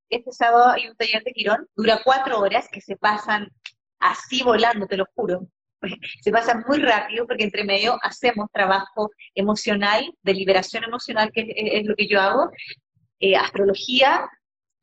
este 0.10 0.31
sábado 0.31 0.72
hay 0.72 0.88
un 0.88 0.95
taller 0.95 1.23
de 1.23 1.31
Quirón, 1.31 1.68
dura 1.76 2.02
cuatro 2.03 2.39
horas, 2.39 2.68
que 2.72 2.81
se 2.81 2.95
pasan 2.98 3.49
así 3.99 4.43
volando, 4.43 4.88
te 4.88 4.98
lo 4.98 5.06
juro, 5.15 5.48
se 6.22 6.32
pasa 6.32 6.64
muy 6.68 6.80
rápido 6.80 7.26
porque 7.28 7.44
entre 7.44 7.64
medio 7.64 7.98
hacemos 8.02 8.48
trabajo 8.52 9.12
emocional, 9.36 10.14
de 10.22 10.34
liberación 10.34 10.84
emocional, 10.84 11.32
que 11.34 11.45
es, 11.48 11.86
lo 11.86 11.95
que 11.95 12.08
yo 12.08 12.20
hago, 12.20 12.49
eh, 13.20 13.36
astrología 13.36 14.30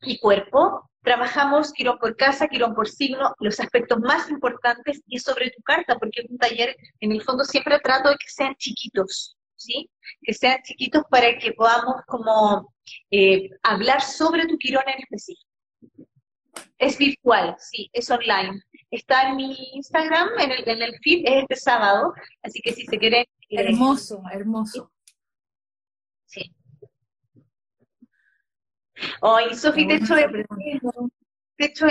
y 0.01 0.19
cuerpo. 0.19 0.89
Trabajamos 1.01 1.71
quirón 1.71 1.97
por 1.97 2.15
casa, 2.17 2.47
quirón 2.47 2.75
por 2.75 2.89
signo, 2.89 3.33
los 3.39 3.59
aspectos 3.59 3.99
más 3.99 4.29
importantes 4.29 5.01
y 5.07 5.19
sobre 5.19 5.49
tu 5.49 5.61
carta, 5.63 5.97
porque 5.97 6.21
es 6.21 6.29
un 6.29 6.37
taller, 6.37 6.75
en 6.99 7.11
el 7.13 7.21
fondo 7.21 7.45
siempre 7.45 7.79
trato 7.79 8.09
de 8.09 8.15
que 8.15 8.27
sean 8.27 8.53
chiquitos, 8.55 9.37
¿sí? 9.55 9.89
Que 10.21 10.33
sean 10.33 10.61
chiquitos 10.63 11.03
para 11.09 11.37
que 11.37 11.53
podamos 11.53 11.95
como 12.05 12.73
eh, 13.11 13.49
hablar 13.63 14.01
sobre 14.01 14.45
tu 14.45 14.57
quirón 14.57 14.83
en 14.87 15.01
específico. 15.01 15.48
Es 16.77 16.97
virtual, 16.97 17.55
sí, 17.59 17.89
es 17.93 18.09
online. 18.09 18.61
Está 18.91 19.29
en 19.29 19.35
mi 19.35 19.55
Instagram, 19.73 20.29
en 20.39 20.51
el, 20.51 20.69
en 20.69 20.81
el 20.81 20.97
feed, 21.03 21.25
es 21.25 21.43
este 21.43 21.55
sábado, 21.55 22.13
así 22.41 22.61
que 22.61 22.73
si 22.73 22.85
se 22.85 22.97
quiere... 22.97 23.21
Eh, 23.49 23.61
hermoso, 23.61 24.21
hermoso. 24.31 24.91
Sí. 26.25 26.55
Ay, 29.21 29.55
Sofi, 29.55 29.87
te 29.87 29.95
echo 29.95 30.15
de 30.15 30.27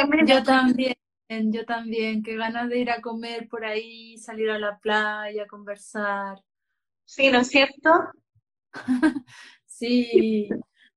menos. 0.06 0.26
Yo 0.26 0.42
también, 0.42 0.94
yo 1.52 1.64
también, 1.64 2.22
qué 2.22 2.36
ganas 2.36 2.68
de 2.68 2.78
ir 2.78 2.90
a 2.90 3.00
comer 3.00 3.48
por 3.48 3.64
ahí, 3.64 4.16
salir 4.16 4.50
a 4.50 4.58
la 4.58 4.78
playa, 4.78 5.46
conversar. 5.46 6.38
Sí, 7.04 7.30
¿no 7.30 7.40
es 7.40 7.48
cierto? 7.48 7.90
sí. 9.66 10.48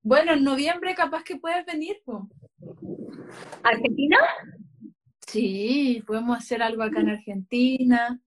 Bueno, 0.01 0.33
en 0.33 0.43
noviembre 0.43 0.95
capaz 0.95 1.23
que 1.23 1.37
puedes 1.37 1.65
venir, 1.65 2.01
¿Argentina? 3.63 4.17
Sí, 5.27 6.03
podemos 6.05 6.37
hacer 6.37 6.61
algo 6.61 6.83
acá 6.83 6.99
en 6.99 7.09
Argentina. 7.09 8.19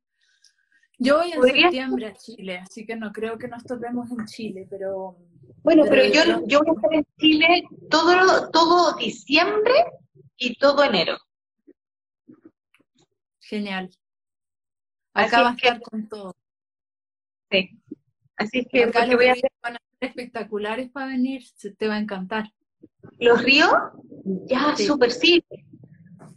Yo 0.98 1.18
voy 1.18 1.32
en 1.32 1.42
septiembre 1.42 2.06
a 2.06 2.14
Chile, 2.14 2.58
así 2.58 2.86
que 2.86 2.96
no 2.96 3.12
creo 3.12 3.36
que 3.36 3.48
nos 3.48 3.64
topemos 3.64 4.10
en 4.10 4.24
Chile, 4.26 4.66
pero... 4.70 5.18
Bueno, 5.62 5.84
pero, 5.88 6.04
yo, 6.04 6.46
yo 6.46 6.60
voy 6.60 6.68
a 6.68 6.72
estar 6.72 6.94
en 6.94 7.06
Chile 7.18 7.64
todo, 7.90 8.50
todo 8.50 8.96
diciembre 8.96 9.74
y 10.36 10.54
todo 10.54 10.84
enero. 10.84 11.18
Genial. 13.40 13.90
Acá 15.12 15.42
va 15.42 15.50
a 15.50 15.54
estar 15.54 15.80
con 15.80 16.08
todo. 16.08 16.34
Sí. 17.50 17.70
Así 18.36 18.60
es 18.60 18.66
que 18.70 18.84
acá 18.84 19.06
voy 19.06 19.26
a 19.26 19.32
hacer... 19.32 19.50
van 19.62 19.76
a 19.76 19.80
ser 20.00 20.08
espectaculares 20.08 20.90
para 20.90 21.06
venir, 21.06 21.42
se 21.54 21.72
te 21.74 21.88
va 21.88 21.96
a 21.96 22.00
encantar. 22.00 22.50
¿Los 23.18 23.42
ríos? 23.42 23.72
Ya, 24.46 24.76
súper 24.76 25.10
sí. 25.10 25.44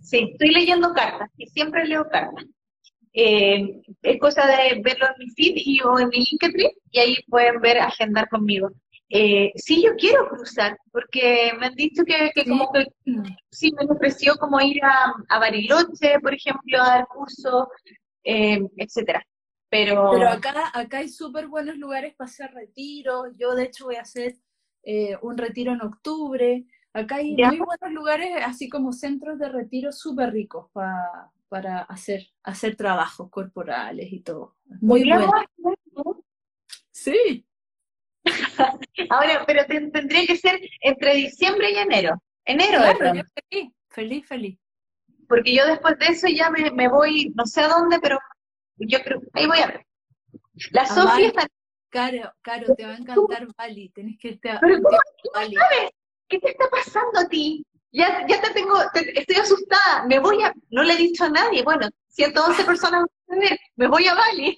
Sí, 0.02 0.30
estoy 0.32 0.50
leyendo 0.52 0.94
cartas 0.94 1.30
y 1.38 1.48
siempre 1.48 1.86
leo 1.86 2.08
cartas. 2.10 2.46
Eh, 3.14 3.82
es 4.04 4.20
cosa 4.20 4.46
de 4.46 4.80
verlo 4.82 5.08
en 5.08 5.26
mi 5.26 5.30
feed 5.32 5.54
y, 5.56 5.82
o 5.82 6.00
en 6.00 6.10
mi 6.10 6.18
Linktree 6.18 6.72
y 6.92 7.00
ahí 7.00 7.16
pueden 7.28 7.60
ver, 7.62 7.80
agendar 7.80 8.30
conmigo. 8.30 8.70
Eh, 9.10 9.52
sí, 9.56 9.82
yo 9.84 9.96
quiero 9.96 10.28
cruzar, 10.30 10.78
porque 10.92 11.52
me 11.60 11.68
han 11.68 11.76
dicho 11.76 12.04
que, 12.04 12.32
como 12.46 12.72
que 12.74 12.86
sí 13.52 13.72
me 13.72 13.86
ofreció 13.90 14.36
como 14.36 14.60
ir 14.60 14.80
a, 14.84 15.40
Bariloche, 15.40 16.20
por 16.22 16.34
ejemplo, 16.34 16.82
a 16.82 16.90
dar 16.90 17.08
curso, 17.08 17.70
eh, 18.24 18.60
etcétera. 18.78 19.26
Pero, 19.70 20.12
Pero 20.12 20.30
acá, 20.30 20.72
acá 20.74 21.00
hay 21.00 21.10
súper 21.10 21.48
buenos 21.48 21.78
lugares 21.78 22.14
para 22.16 22.30
hacer 22.30 22.52
retiros. 22.54 23.30
Yo, 23.38 23.56
de 23.56 23.64
hecho, 23.64 23.86
voy 23.86 23.96
a 23.96 24.02
hacer 24.02 24.36
eh, 24.90 25.18
un 25.22 25.38
retiro 25.38 25.74
en 25.74 25.82
octubre. 25.82 26.66
Acá 26.94 27.18
hay 27.18 27.36
muy 27.36 27.60
buenos 27.60 27.92
lugares, 27.92 28.30
así 28.42 28.70
como 28.70 28.94
centros 28.94 29.38
de 29.38 29.50
retiro 29.50 29.92
súper 29.92 30.32
ricos 30.32 30.70
para 31.50 31.82
hacer, 31.82 32.26
hacer 32.42 32.78
trabajos 32.78 33.30
corporales 33.30 34.14
y 34.14 34.22
todo. 34.22 34.56
Muy 34.80 35.04
bueno. 35.04 35.30
Sí. 36.92 37.46
Ahora, 39.10 39.44
pero 39.46 39.66
tendría 39.66 40.26
que 40.26 40.38
ser 40.38 40.58
entre 40.80 41.16
diciembre 41.16 41.72
y 41.72 41.76
enero. 41.76 42.24
Enero, 42.46 42.80
claro, 42.80 43.24
feliz, 43.50 43.74
feliz, 43.90 44.26
feliz. 44.26 44.60
Porque 45.28 45.54
yo 45.54 45.68
después 45.68 46.00
de 46.00 46.06
eso 46.06 46.28
ya 46.30 46.50
me, 46.50 46.88
voy, 46.88 47.34
no 47.36 47.46
sé 47.46 47.60
a 47.60 47.68
dónde, 47.68 48.00
pero 48.00 48.18
yo 48.78 49.00
creo, 49.04 49.20
ahí 49.34 49.48
voy 49.48 49.60
a 49.60 49.68
ver. 49.68 49.86
La 50.72 50.86
Sofía 50.86 51.28
está... 51.28 51.46
Caro, 51.98 52.32
Caro, 52.44 52.76
te 52.76 52.86
va 52.86 52.92
a 52.92 52.98
encantar 52.98 53.48
Bali, 53.58 53.90
tenés 53.90 54.20
que 54.20 54.30
estar... 54.30 54.62
Bali. 55.34 55.56
¿qué 56.28 56.40
te 56.40 56.52
está 56.52 56.70
pasando 56.70 57.20
a 57.20 57.28
ti? 57.28 57.66
Ya, 57.92 58.24
ya 58.28 58.40
te 58.40 58.52
tengo, 58.52 58.76
estoy 58.94 59.36
asustada, 59.38 60.06
me 60.06 60.20
voy 60.20 60.44
a, 60.44 60.54
no 60.70 60.84
le 60.84 60.94
he 60.94 60.98
dicho 60.98 61.24
a 61.24 61.30
nadie, 61.30 61.64
bueno, 61.64 61.90
111 62.10 62.64
personas 62.66 63.06
me 63.76 63.88
voy 63.88 64.06
a 64.06 64.14
Bali. 64.14 64.56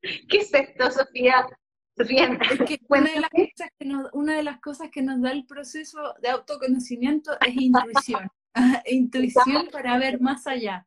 ¿Qué 0.00 0.38
es 0.38 0.54
esto, 0.54 0.90
Sofía? 0.90 1.46
Sofía, 1.94 2.38
una, 2.88 3.10
de 3.12 3.20
las 3.20 3.30
cosas 3.30 3.70
que 3.78 3.84
nos, 3.84 4.10
una 4.14 4.36
de 4.36 4.42
las 4.42 4.60
cosas 4.60 4.90
que 4.90 5.02
nos 5.02 5.20
da 5.20 5.32
el 5.32 5.44
proceso 5.44 6.14
de 6.22 6.30
autoconocimiento 6.30 7.38
es 7.38 7.54
intuición. 7.54 8.30
intuición 8.86 9.68
para 9.70 9.98
ver 9.98 10.22
más 10.22 10.46
allá. 10.46 10.86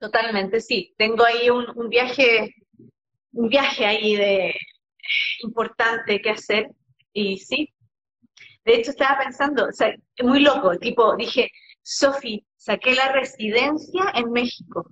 Totalmente, 0.00 0.60
sí. 0.60 0.94
Tengo 0.98 1.24
ahí 1.24 1.50
un, 1.50 1.66
un 1.76 1.88
viaje, 1.88 2.54
un 3.32 3.48
viaje 3.48 3.86
ahí 3.86 4.16
de, 4.16 4.54
importante 5.42 6.20
que 6.20 6.30
hacer 6.30 6.68
y 7.12 7.38
sí. 7.38 7.72
De 8.64 8.74
hecho, 8.74 8.90
estaba 8.90 9.18
pensando, 9.18 9.66
o 9.66 9.72
sea, 9.72 9.94
muy 10.22 10.40
loco, 10.40 10.76
tipo, 10.78 11.16
dije, 11.16 11.50
Sofi, 11.82 12.44
saqué 12.56 12.94
la 12.94 13.12
residencia 13.12 14.04
en 14.14 14.30
México. 14.32 14.90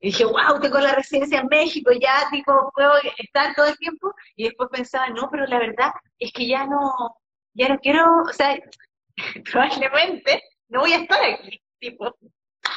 Y 0.00 0.08
dije, 0.08 0.24
wow, 0.24 0.60
tengo 0.60 0.78
la 0.78 0.94
residencia 0.94 1.40
en 1.40 1.48
México, 1.48 1.90
ya, 1.92 2.28
tipo, 2.30 2.70
puedo 2.74 2.92
estar 3.18 3.54
todo 3.54 3.66
el 3.66 3.76
tiempo. 3.78 4.12
Y 4.36 4.44
después 4.44 4.68
pensaba, 4.70 5.08
no, 5.10 5.28
pero 5.30 5.46
la 5.46 5.58
verdad 5.58 5.92
es 6.18 6.32
que 6.32 6.46
ya 6.46 6.66
no, 6.66 6.92
ya 7.54 7.68
no 7.68 7.78
quiero, 7.78 8.22
o 8.22 8.32
sea, 8.32 8.58
probablemente 9.52 10.42
no 10.68 10.80
voy 10.80 10.92
a 10.92 10.98
estar 10.98 11.22
aquí, 11.22 11.60
tipo. 11.78 12.16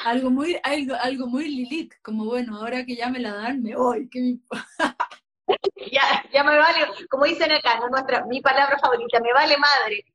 Algo 0.06 0.30
muy, 0.30 0.58
algo, 0.64 0.96
algo 0.96 1.28
muy 1.28 1.48
Lilith, 1.48 1.94
como 2.02 2.26
bueno, 2.26 2.58
ahora 2.58 2.86
que 2.86 2.96
ya 2.96 3.10
me 3.10 3.20
la 3.20 3.34
dan, 3.34 3.62
me 3.62 3.76
voy, 3.76 4.10
que 4.10 4.20
me... 4.20 4.40
ya, 5.92 6.26
ya 6.34 6.44
me 6.44 6.58
vale, 6.58 6.88
como 7.10 7.26
dicen 7.26 7.52
acá, 7.52 7.80
¿no? 7.80 7.90
Nuestra, 7.90 8.26
mi 8.26 8.42
palabra 8.42 8.80
favorita, 8.80 9.20
me 9.20 9.34
vale 9.34 9.56
madre. 9.58 10.06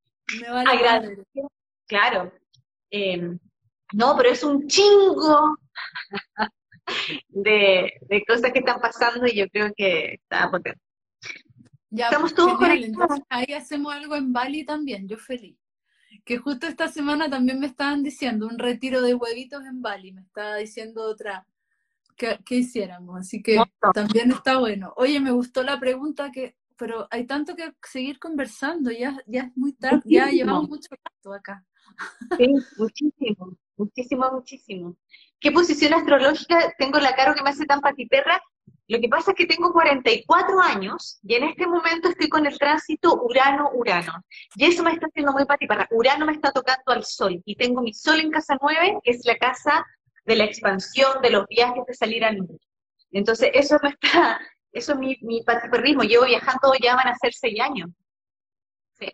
Me 0.40 0.50
vale 0.50 0.82
madre. 0.82 1.18
Claro. 1.86 2.32
Em, 2.90 3.38
no, 3.92 4.16
pero 4.16 4.30
es 4.30 4.42
un 4.42 4.66
chingo 4.66 5.56
de, 7.28 7.92
de, 8.00 8.24
cosas 8.26 8.52
que 8.52 8.60
están 8.60 8.80
pasando 8.80 9.26
y 9.26 9.36
yo 9.36 9.48
creo 9.48 9.72
que 9.76 10.14
está 10.14 10.50
potente. 10.50 10.80
Ya, 11.90 12.06
Estamos 12.06 12.34
todos 12.34 12.56
conectados. 12.56 13.20
Ahí 13.28 13.52
hacemos 13.52 13.92
algo 13.92 14.14
en 14.14 14.32
Bali 14.32 14.64
también, 14.64 15.08
yo 15.08 15.16
feliz. 15.18 15.59
Que 16.30 16.38
justo 16.38 16.68
esta 16.68 16.86
semana 16.86 17.28
también 17.28 17.58
me 17.58 17.66
estaban 17.66 18.04
diciendo 18.04 18.46
un 18.46 18.56
retiro 18.56 19.02
de 19.02 19.14
huevitos 19.14 19.64
en 19.64 19.82
Bali, 19.82 20.12
me 20.12 20.20
estaba 20.20 20.54
diciendo 20.54 21.02
otra, 21.02 21.44
que, 22.16 22.38
hiciéramos. 22.54 23.18
Así 23.18 23.42
que 23.42 23.60
también 23.92 24.30
está 24.30 24.58
bueno. 24.58 24.94
Oye, 24.96 25.18
me 25.18 25.32
gustó 25.32 25.64
la 25.64 25.80
pregunta 25.80 26.30
que, 26.30 26.54
pero 26.76 27.08
hay 27.10 27.26
tanto 27.26 27.56
que 27.56 27.72
seguir 27.82 28.20
conversando, 28.20 28.92
ya, 28.92 29.18
ya 29.26 29.42
es 29.42 29.56
muy 29.56 29.72
tarde, 29.72 30.02
ya 30.04 30.28
llevamos 30.28 30.68
mucho 30.68 30.90
rato 31.04 31.34
acá. 31.34 31.66
Sí, 32.38 32.46
muchísimo, 32.78 33.58
muchísimo, 33.76 34.30
muchísimo. 34.30 34.96
¿Qué 35.40 35.50
posición 35.50 35.94
astrológica 35.94 36.72
tengo 36.78 37.00
la 37.00 37.16
cara 37.16 37.34
que 37.34 37.42
me 37.42 37.50
hace 37.50 37.66
tan 37.66 37.80
patiperra? 37.80 38.40
Lo 38.90 39.00
que 39.00 39.08
pasa 39.08 39.30
es 39.30 39.36
que 39.36 39.46
tengo 39.46 39.72
44 39.72 40.60
años 40.60 41.20
y 41.22 41.36
en 41.36 41.44
este 41.44 41.64
momento 41.64 42.08
estoy 42.08 42.28
con 42.28 42.44
el 42.44 42.58
tránsito 42.58 43.22
Urano-Urano. 43.22 44.24
Y 44.56 44.64
eso 44.64 44.82
me 44.82 44.90
está 44.90 45.06
haciendo 45.06 45.30
muy 45.32 45.44
patiperra. 45.44 45.86
Urano 45.92 46.26
me 46.26 46.32
está 46.32 46.50
tocando 46.50 46.82
al 46.86 47.04
Sol 47.04 47.40
y 47.44 47.54
tengo 47.54 47.82
mi 47.82 47.94
Sol 47.94 48.18
en 48.18 48.32
casa 48.32 48.58
9, 48.60 48.98
que 49.04 49.12
es 49.12 49.24
la 49.24 49.36
casa 49.36 49.86
de 50.24 50.34
la 50.34 50.42
expansión, 50.42 51.22
de 51.22 51.30
los 51.30 51.46
viajes, 51.46 51.84
de 51.86 51.94
salir 51.94 52.24
al 52.24 52.38
mundo. 52.38 52.58
Entonces, 53.12 53.50
eso 53.54 53.76
me 53.80 53.90
está, 53.90 54.40
eso 54.72 54.92
es 54.94 54.98
mi, 54.98 55.16
mi 55.22 55.44
patiperrismo. 55.44 56.02
Llevo 56.02 56.24
viajando, 56.24 56.72
ya 56.82 56.96
van 56.96 57.06
a 57.06 57.14
ser 57.14 57.32
seis 57.32 57.60
años. 57.60 57.90
Sí. 58.98 59.06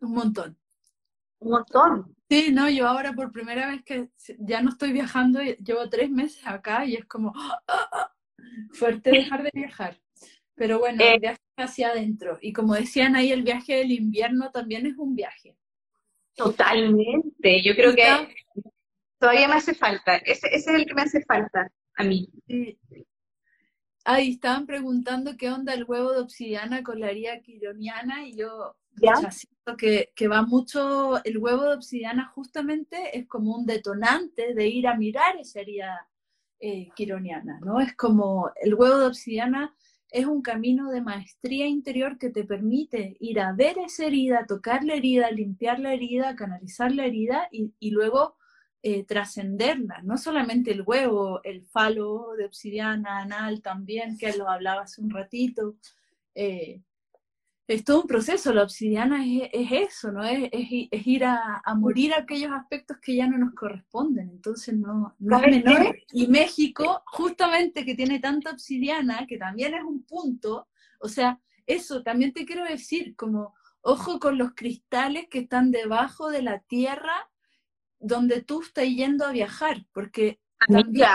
Un 0.00 0.12
montón. 0.12 0.58
Un 1.40 1.50
montón. 1.50 2.16
Sí, 2.28 2.50
no, 2.52 2.68
yo 2.68 2.88
ahora 2.88 3.12
por 3.12 3.30
primera 3.30 3.68
vez 3.68 3.84
que 3.84 4.08
ya 4.38 4.60
no 4.60 4.70
estoy 4.70 4.92
viajando, 4.92 5.40
llevo 5.40 5.88
tres 5.88 6.10
meses 6.10 6.44
acá 6.44 6.84
y 6.84 6.96
es 6.96 7.04
como 7.06 7.32
fuerte 8.72 9.10
dejar 9.10 9.42
de 9.42 9.50
viajar. 9.52 9.98
Pero 10.54 10.78
bueno, 10.78 11.02
eh. 11.04 11.18
viaje 11.20 11.40
hacia 11.56 11.88
adentro. 11.88 12.38
Y 12.40 12.52
como 12.52 12.74
decían 12.74 13.14
ahí, 13.14 13.30
el 13.30 13.42
viaje 13.42 13.76
del 13.76 13.92
invierno 13.92 14.50
también 14.50 14.86
es 14.86 14.96
un 14.96 15.14
viaje. 15.14 15.56
Totalmente. 16.34 17.62
Yo 17.62 17.74
creo 17.74 17.94
que 17.94 18.34
todavía 19.18 19.48
me 19.48 19.54
hace 19.54 19.74
falta. 19.74 20.16
Ese, 20.16 20.48
ese, 20.48 20.70
es 20.70 20.76
el 20.76 20.86
que 20.86 20.94
me 20.94 21.02
hace 21.02 21.22
falta 21.22 21.70
a 21.94 22.04
mí. 22.04 22.28
Sí. 22.46 22.78
Ahí 24.04 24.30
estaban 24.30 24.66
preguntando 24.66 25.36
qué 25.36 25.50
onda 25.50 25.74
el 25.74 25.84
huevo 25.84 26.12
de 26.12 26.20
obsidiana 26.20 26.82
con 26.82 27.00
la 27.00 27.10
herida 27.10 27.40
quironiana 27.40 28.26
y 28.26 28.36
yo 28.36 28.76
¿Ya? 29.02 29.16
siento 29.32 29.76
que, 29.76 30.12
que, 30.14 30.28
va 30.28 30.42
mucho, 30.42 31.22
el 31.24 31.38
huevo 31.38 31.64
de 31.64 31.74
obsidiana 31.74 32.30
justamente 32.34 33.18
es 33.18 33.26
como 33.26 33.56
un 33.56 33.66
detonante 33.66 34.54
de 34.54 34.68
ir 34.68 34.86
a 34.86 34.94
mirar 34.94 35.36
esa 35.38 35.60
herida 35.60 36.08
eh, 36.60 36.88
quironiana, 36.94 37.60
¿no? 37.60 37.80
Es 37.80 37.94
como 37.94 38.50
el 38.62 38.74
huevo 38.74 38.98
de 38.98 39.06
obsidiana 39.06 39.74
es 40.10 40.26
un 40.26 40.40
camino 40.40 40.90
de 40.90 41.02
maestría 41.02 41.66
interior 41.66 42.18
que 42.18 42.30
te 42.30 42.44
permite 42.44 43.16
ir 43.20 43.40
a 43.40 43.52
ver 43.52 43.76
esa 43.78 44.06
herida, 44.06 44.46
tocar 44.46 44.84
la 44.84 44.94
herida, 44.94 45.30
limpiar 45.30 45.78
la 45.78 45.92
herida, 45.92 46.36
canalizar 46.36 46.92
la 46.92 47.04
herida 47.04 47.48
y, 47.50 47.90
luego 47.90 48.36
eh, 48.82 49.04
trascenderla, 49.04 50.00
no 50.02 50.16
solamente 50.16 50.70
el 50.70 50.82
huevo, 50.82 51.40
el 51.42 51.66
falo 51.66 52.34
de 52.38 52.46
obsidiana 52.46 53.18
anal 53.18 53.60
también, 53.62 54.16
que 54.16 54.36
lo 54.36 54.48
hablaba 54.48 54.82
hace 54.82 55.02
un 55.02 55.10
ratito. 55.10 55.76
Eh, 56.34 56.82
es 57.68 57.84
todo 57.84 58.02
un 58.02 58.06
proceso, 58.06 58.52
la 58.52 58.62
obsidiana 58.62 59.24
es, 59.26 59.50
eso, 59.72 60.12
¿no? 60.12 60.22
Es, 60.24 60.48
es, 60.52 61.06
ir 61.06 61.24
a, 61.24 61.62
morir 61.76 62.14
aquellos 62.14 62.52
aspectos 62.52 62.98
que 63.02 63.16
ya 63.16 63.26
no 63.26 63.38
nos 63.38 63.54
corresponden, 63.54 64.30
entonces 64.30 64.74
no, 64.74 65.16
no 65.18 65.40
es 65.40 65.50
menor. 65.50 65.96
Y 66.12 66.28
México, 66.28 67.02
justamente 67.06 67.84
que 67.84 67.96
tiene 67.96 68.20
tanta 68.20 68.50
obsidiana, 68.50 69.26
que 69.26 69.36
también 69.36 69.74
es 69.74 69.82
un 69.82 70.04
punto, 70.04 70.68
o 71.00 71.08
sea, 71.08 71.40
eso 71.66 72.02
también 72.02 72.32
te 72.32 72.46
quiero 72.46 72.64
decir, 72.64 73.16
como 73.16 73.54
ojo 73.80 74.20
con 74.20 74.38
los 74.38 74.54
cristales 74.54 75.26
que 75.28 75.40
están 75.40 75.72
debajo 75.72 76.30
de 76.30 76.42
la 76.42 76.60
tierra 76.60 77.30
donde 77.98 78.42
tú 78.42 78.62
estás 78.62 78.86
yendo 78.86 79.24
a 79.24 79.32
viajar, 79.32 79.86
porque 79.92 80.40
también 80.68 81.08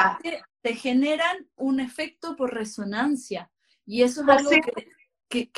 te, 0.61 0.75
generan 0.75 1.47
un 1.55 1.79
efecto 1.79 2.35
por 2.35 2.53
resonancia. 2.53 3.51
Y 3.85 4.03
eso 4.03 4.21
es 4.21 4.29
algo 4.29 4.49
que, 4.49 4.87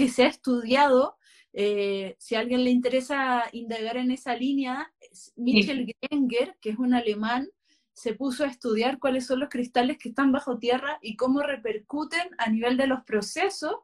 se 0.10 0.24
ha 0.24 0.28
estudiado. 0.28 1.18
Eh, 1.54 2.16
si 2.18 2.36
a 2.36 2.40
alguien 2.40 2.64
le 2.64 2.72
interesa 2.72 3.44
indagar 3.52 3.98
en 3.98 4.12
esa 4.12 4.36
línea, 4.36 4.92
Michel 5.36 5.94
Grenger, 6.02 6.58
que 6.60 6.72
es 6.72 6.80
un 6.80 6.94
alemán, 6.94 7.50
se 7.94 8.16
puso 8.16 8.44
a 8.44 8.48
estudiar 8.48 8.98
cuáles 9.00 9.28
son 9.28 9.40
los 9.40 9.50
cristales 9.50 9.98
que 9.98 10.10
están 10.10 10.32
bajo 10.32 10.58
tierra 10.58 10.98
y 11.02 11.16
cómo 11.16 11.42
repercuten 11.42 12.30
a 12.40 12.50
nivel 12.50 12.76
de 12.76 12.88
los 12.88 13.04
procesos 13.04 13.76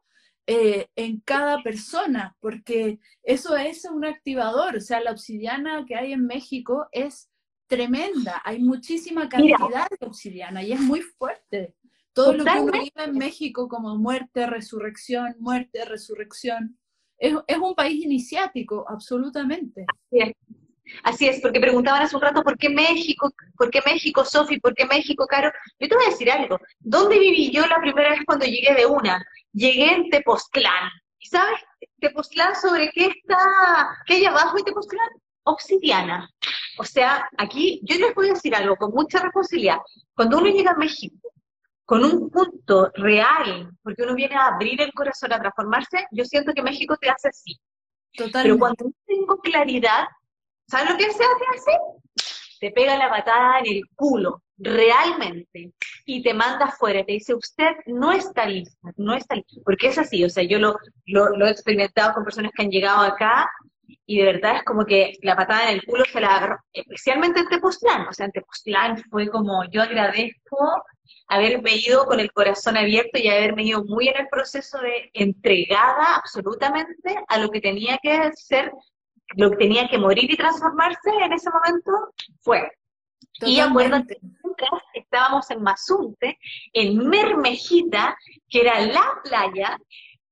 eh, 0.48 0.88
en 0.95 1.20
cada 1.20 1.61
persona, 1.61 2.36
porque 2.40 2.99
eso 3.22 3.56
es 3.56 3.86
un 3.86 4.03
activador, 4.03 4.78
o 4.78 4.82
sea, 4.82 4.99
la 4.99 5.11
obsidiana 5.11 5.86
que 5.88 5.95
hay 5.95 6.11
en 6.11 6.26
México 6.26 6.88
es 6.91 7.30
tremenda, 7.68 8.41
hay 8.44 8.57
muchísima 8.57 9.30
cantidad 9.30 9.88
de 9.88 10.07
obsidiana 10.07 10.64
y 10.64 10.72
es 10.72 10.80
muy 10.80 11.02
fuerte. 11.02 11.76
Todo 12.20 12.34
lo 12.34 12.44
que 12.44 12.80
vive 12.80 12.91
en 12.96 13.18
México 13.18 13.70
como 13.70 13.96
muerte, 13.96 14.46
resurrección, 14.46 15.38
muerte, 15.40 15.86
resurrección, 15.86 16.78
es, 17.18 17.34
un 17.58 17.76
país 17.76 18.04
iniciático, 18.04 18.86
absolutamente. 18.90 19.86
Así 19.88 20.20
es. 20.20 20.34
Así 21.04 21.28
es, 21.28 21.40
porque 21.40 21.62
preguntaban 21.62 22.02
hace 22.02 22.18
un 22.18 22.22
rato 22.22 22.41
por 22.44 22.58
qué 22.58 22.68
México, 22.68 23.32
por 23.56 23.70
qué 23.70 23.82
México, 23.86 24.26
Sofi, 24.26 24.60
por 24.60 24.74
qué 24.74 24.86
México, 24.86 25.26
Caro. 25.28 25.50
Yo 25.80 25.88
te 25.88 25.96
voy 25.96 26.06
a 26.08 26.10
decir 26.10 26.30
algo. 26.30 26.60
¿Dónde 26.80 27.20
viví 27.20 27.52
yo 27.52 27.66
la 27.68 27.80
primera 27.80 28.10
vez 28.10 28.20
cuando 28.26 28.46
llegué 28.46 28.74
de 28.76 28.86
una? 28.86 29.26
Llegué 29.54 29.94
en 29.94 30.10
Tepoztlán. 30.10 30.91
¿Y 31.20 31.28
sabes 31.28 31.62
Tepoztlán 32.02 32.54
sobre 32.56 32.90
qué 32.91 33.06
está, 33.06 33.98
qué 34.06 34.16
hay 34.16 34.26
abajo 34.26 34.58
de 34.58 34.64
Tepoztlán? 34.64 35.10
Obsidiana. 35.44 36.30
O 36.80 36.84
sea, 36.84 37.30
aquí 37.38 37.80
yo 37.84 37.98
les 37.98 38.14
voy 38.14 38.30
a 38.30 38.34
decir 38.34 38.54
algo 38.56 38.76
con 38.76 38.91
mucha 38.91 39.20
responsabilidad. 39.20 39.78
Cuando 40.16 40.40
uno 40.40 40.48
llega 40.48 40.72
a 40.72 40.78
México 40.78 41.30
con 41.90 42.06
un 42.06 42.30
punto 42.30 42.91
real, 42.94 43.72
porque 43.82 44.03
uno 44.03 44.14
viene 44.14 44.36
a 44.36 44.49
abrir 44.49 44.80
el 44.80 44.94
corazón, 44.94 45.34
a 45.34 45.40
transformarse, 45.40 46.06
yo 46.11 46.24
siento 46.24 46.53
que 46.53 46.61
México 46.61 46.95
te 47.02 47.10
hace 47.10 47.30
así. 47.30 47.60
Totalmente. 48.16 48.44
Pero 48.44 48.60
cuando 48.60 48.91
tengo 49.07 49.40
claridad, 49.40 50.06
¿sabes 50.68 50.91
lo 50.91 50.98
que 50.98 51.07
hace? 51.07 51.18
Te 51.18 51.57
hace? 51.57 51.72
Te 52.60 52.70
pega 52.70 52.95
la 52.95 53.10
patada 53.10 53.57
en 53.61 53.78
el 53.78 53.82
culo, 53.95 54.44
realmente, 54.60 55.74
y 56.06 56.22
te 56.22 56.32
manda 56.36 56.66
afuera, 56.66 57.03
te 57.03 57.14
dice, 57.14 57.34
usted 57.34 57.72
no 57.88 58.11
está 58.11 58.45
lista, 58.45 58.91
no 58.98 59.16
está 59.16 59.34
lista, 59.34 59.60
porque 59.66 59.88
es 59.88 59.98
así, 59.98 60.24
o 60.24 60.30
sea, 60.30 60.44
yo 60.44 60.60
lo, 60.60 60.78
lo 61.07 61.48
he 61.48 61.49
experimentado 61.49 62.14
con 62.14 62.24
personas 62.24 62.52
que 62.56 62.61
han 62.61 62.70
llegado 62.70 63.02
acá 63.02 63.49
y 64.10 64.18
de 64.18 64.26
verdad 64.26 64.56
es 64.56 64.64
como 64.64 64.86
que 64.88 65.19
la 65.22 65.36
patada 65.36 65.69
en 65.69 65.76
el 65.76 65.86
culo 65.86 66.03
se 66.11 66.19
la 66.19 66.36
agarró, 66.36 66.57
especialmente 66.73 67.41
en 67.41 67.48
Tepoztlán, 67.48 68.07
o 68.07 68.11
sea, 68.11 68.26
en 68.26 68.31
Tepoztlán 68.31 69.03
fue 69.07 69.30
como, 69.30 69.64
yo 69.69 69.84
agradezco 69.84 70.84
haberme 71.27 71.76
ido 71.76 72.07
con 72.07 72.19
el 72.19 72.31
corazón 72.31 72.76
abierto 72.76 73.19
y 73.19 73.27
haberme 73.27 73.65
ido 73.65 73.86
muy 73.86 74.07
en 74.07 74.18
el 74.18 74.27
proceso 74.27 74.80
de 74.80 75.11
entregada 75.14 76.15
absolutamente 76.15 77.23
a 77.27 77.38
lo 77.38 77.49
que 77.49 77.61
tenía 77.61 77.99
que 78.02 78.31
ser, 78.34 78.72
lo 79.36 79.52
que 79.52 79.57
tenía 79.57 79.88
que 79.88 79.99
morir 79.99 80.31
y 80.31 80.36
transformarse 80.36 81.11
en 81.22 81.31
ese 81.31 81.52
momento, 81.52 81.91
fue. 82.41 82.68
Y 83.41 83.60
acuérdate, 83.60 84.18
estábamos 84.95 85.52
en 85.52 85.61
Mazunte, 85.61 86.40
en 86.73 86.98
Mermejita, 86.98 88.18
que 88.49 88.61
era 88.61 88.81
la 88.81 89.19
playa 89.23 89.77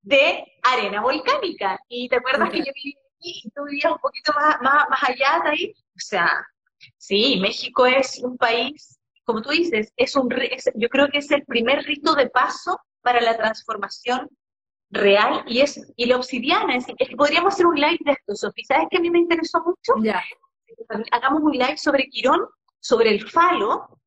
de 0.01 0.43
arena 0.63 0.99
volcánica. 0.99 1.79
Y 1.87 2.09
te 2.09 2.15
acuerdas 2.15 2.49
que 2.49 2.57
yo 2.57 2.71
viví 2.73 2.97
y 3.19 3.49
tú 3.55 3.63
vivías 3.65 3.91
un 3.91 3.99
poquito 3.99 4.33
más, 4.33 4.61
más, 4.61 5.03
allá 5.03 5.41
de 5.43 5.49
ahí. 5.49 5.73
O 5.75 5.99
sea, 5.99 6.45
sí, 6.97 7.39
México 7.41 7.85
es 7.85 8.19
un 8.19 8.37
país, 8.37 8.99
como 9.23 9.41
tú 9.41 9.49
dices, 9.49 9.91
es 9.97 10.15
un, 10.15 10.29
yo 10.75 10.89
creo 10.89 11.07
que 11.09 11.19
es 11.19 11.31
el 11.31 11.43
primer 11.45 11.83
rito 11.83 12.15
de 12.15 12.29
paso 12.29 12.79
para 13.01 13.21
la 13.21 13.37
transformación 13.37 14.29
real 14.89 15.43
y 15.47 15.59
es 15.59 15.81
y 15.97 16.05
la 16.05 16.15
obsidiana, 16.15 16.75
es, 16.75 16.85
es 16.97 17.09
que 17.09 17.15
podríamos 17.15 17.53
hacer 17.53 17.65
un 17.65 17.75
live 17.75 17.99
de 18.05 18.11
esto, 18.11 18.35
Sofía, 18.35 18.63
¿sabes 18.67 18.87
que 18.89 18.97
a 18.97 19.01
mí 19.01 19.09
me 19.09 19.19
interesó 19.19 19.59
mucho? 19.59 19.93
Ya. 20.01 20.23
Hagamos 21.11 21.41
un 21.41 21.51
live 21.51 21.77
sobre 21.77 22.07
Quirón, 22.07 22.41
sobre 22.79 23.09
el 23.09 23.27
falo, 23.29 23.99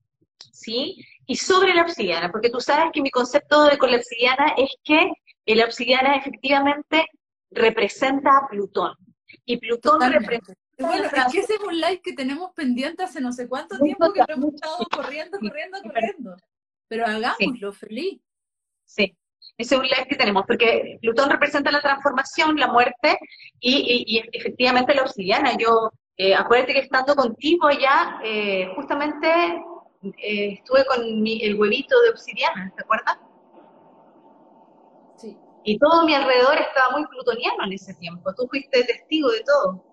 ¿sí? 0.53 1.05
Y 1.27 1.37
sobre 1.37 1.75
la 1.75 1.83
obsidiana, 1.83 2.31
porque 2.31 2.51
tú 2.51 2.61
sabes 2.61 2.91
que 2.93 3.03
mi 3.03 3.11
concepto 3.11 3.65
de 3.65 3.79
con 3.79 3.91
la 3.91 3.99
obsidiana 3.99 4.55
es 4.57 4.71
que 4.85 5.11
la 5.47 5.65
obsidiana 5.65 6.17
efectivamente 6.17 7.07
representa 7.51 8.39
a 8.39 8.49
Plutón. 8.49 8.95
Y 9.45 9.59
Plutón 9.59 10.01
representa... 10.01 10.55
Bueno, 10.79 11.05
es 11.05 11.33
que 11.33 11.41
ese 11.41 11.55
es 11.55 11.61
un 11.61 11.77
live 11.77 12.01
que 12.03 12.15
tenemos 12.15 12.53
pendiente 12.55 13.03
hace 13.03 13.21
no 13.21 13.33
sé 13.33 13.47
cuánto 13.47 13.79
tiempo 13.79 14.13
que 14.13 14.21
lo 14.27 14.35
hemos 14.35 14.55
estado 14.55 14.79
corriendo, 14.91 15.39
corriendo, 15.39 15.79
corriendo. 15.83 16.37
Pero 16.89 17.07
hagámoslo, 17.07 17.73
feliz. 17.73 18.19
Sí, 18.87 19.15
ese 19.59 19.75
es 19.75 19.81
un 19.81 19.87
live 19.87 20.07
que 20.09 20.17
tenemos, 20.17 20.45
porque 20.47 20.99
Plutón 21.03 21.31
representa 21.31 21.71
la 21.71 21.83
transformación, 21.83 22.57
la 22.57 22.69
muerte 22.69 23.19
y, 23.61 24.23
efectivamente 24.33 24.95
la 24.95 25.03
obsidiana. 25.03 25.57
Yo, 25.59 25.91
eh, 26.17 26.35
acuérdate 26.35 26.73
que 26.73 26.81
estando 26.81 27.15
contigo 27.15 27.67
allá, 27.67 28.21
eh, 28.25 28.73
justamente 28.75 29.29
eh, 30.23 30.53
estuve 30.55 30.85
con 30.87 31.03
el 31.05 31.55
huevito 31.61 32.01
de 32.01 32.11
obsidiana, 32.11 32.73
¿te 32.75 32.83
acuerdas? 32.83 33.19
Y 35.65 35.79
todo 35.79 36.05
mi 36.05 36.15
alrededor 36.15 36.59
estaba 36.59 36.97
muy 36.97 37.07
plutoniano 37.07 37.65
en 37.65 37.73
ese 37.73 37.95
tiempo. 37.95 38.35
Tú 38.35 38.47
fuiste 38.49 38.83
testigo 38.85 39.31
de 39.31 39.43
todo. 39.43 39.85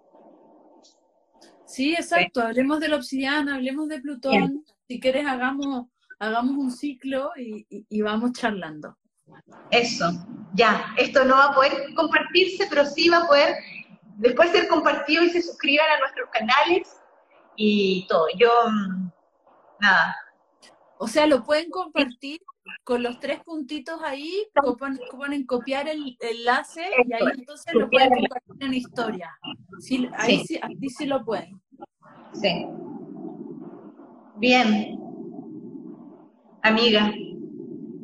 Sí, 1.65 1.94
exacto. 1.94 2.41
Hablemos 2.41 2.80
de 2.80 2.88
la 2.88 2.95
obsidiana, 2.95 3.56
hablemos 3.56 3.89
de 3.89 3.99
Plutón. 3.99 4.64
Si 4.88 4.99
quieres, 4.99 5.27
hagamos, 5.27 5.88
hagamos 6.19 6.56
un 6.56 6.72
ciclo 6.72 7.31
y, 7.35 8.02
vamos 8.02 8.31
charlando. 8.31 8.98
Eso, 9.69 10.06
ya. 10.53 10.94
Esto 10.98 11.26
no 11.26 11.35
va 11.35 11.45
a 11.48 11.53
poder 11.53 11.94
compartirse, 11.94 12.68
pero 12.69 12.85
sí 12.85 13.10
va 13.10 13.18
a 13.18 13.27
poder 13.27 13.57
después 14.15 14.52
ser 14.52 14.69
compartido 14.69 15.23
y 15.23 15.30
se 15.30 15.41
suscriban 15.41 15.88
a 15.89 15.99
nuestros 15.99 16.30
canales 16.31 16.98
y 17.57 18.07
todo. 18.07 18.27
Yo, 18.38 18.52
mm, 18.69 19.11
nada. 19.81 20.15
O 20.99 21.07
sea, 21.07 21.27
lo 21.27 21.44
pueden 21.44 21.69
compartir 21.69 22.39
con 22.84 23.03
los 23.03 23.19
tres 23.19 23.41
puntitos 23.44 24.02
ahí, 24.03 24.48
ponen, 25.11 25.45
copiar 25.45 25.88
el 25.88 26.18
enlace 26.19 26.84
y 27.06 27.14
ahí 27.14 27.22
entonces 27.38 27.73
lo 27.73 27.89
pueden 27.89 28.10
compartir 28.10 28.64
en 28.64 28.73
historia. 28.73 29.39
Sí, 29.80 30.07
ahí 30.14 30.44
sí. 30.45 30.60
sí, 30.89 31.06
lo 31.06 31.23
pueden. 31.23 31.60
Sí. 32.34 32.65
Bien. 34.38 34.99
Amiga. 36.61 37.14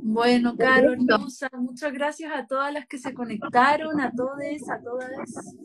Bueno, 0.06 0.56
Caro, 0.58 0.94
muchas 1.58 1.94
gracias 1.94 2.32
a 2.36 2.46
todas 2.46 2.74
las 2.74 2.86
que 2.88 2.98
se 2.98 3.14
conectaron, 3.14 4.00
a 4.02 4.12
todos, 4.12 4.38
a 4.70 4.82
todas. 4.82 5.56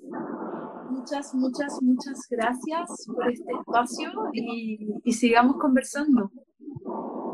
muchas, 0.89 1.35
muchas, 1.35 1.83
muchas 1.83 2.27
gracias 2.31 3.07
por 3.07 3.31
este 3.31 3.53
espacio 3.53 4.11
y, 4.33 5.12
sigamos 5.12 5.57
conversando. 5.57 6.31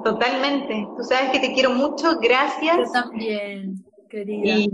Totalmente. 0.04 0.86
Tú 0.96 1.02
sabes 1.02 1.30
que 1.30 1.40
te 1.40 1.54
quiero 1.54 1.70
mucho. 1.70 2.18
Gracias. 2.20 2.76
Yo 2.76 2.92
también, 2.92 3.84
querida. 4.10 4.58
Y 4.58 4.70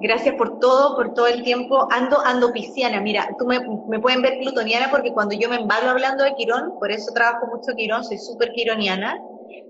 gracias 0.00 0.34
por 0.36 0.58
todo, 0.60 0.96
por 0.96 1.14
todo 1.14 1.26
el 1.26 1.42
tiempo. 1.42 1.88
Ando, 1.90 2.20
ando 2.24 2.52
pisciana. 2.52 3.00
Mira, 3.00 3.28
tú 3.38 3.46
me, 3.46 3.58
me 3.88 3.98
pueden 3.98 4.22
ver 4.22 4.38
plutoniana 4.38 4.90
porque 4.90 5.12
cuando 5.12 5.34
yo 5.34 5.48
me 5.48 5.56
embalo 5.56 5.90
hablando 5.90 6.24
de 6.24 6.34
Quirón, 6.36 6.78
por 6.78 6.90
eso 6.90 7.12
trabajo 7.12 7.46
mucho 7.46 7.74
Quirón, 7.76 8.04
soy 8.04 8.18
súper 8.18 8.52
quironiana. 8.52 9.18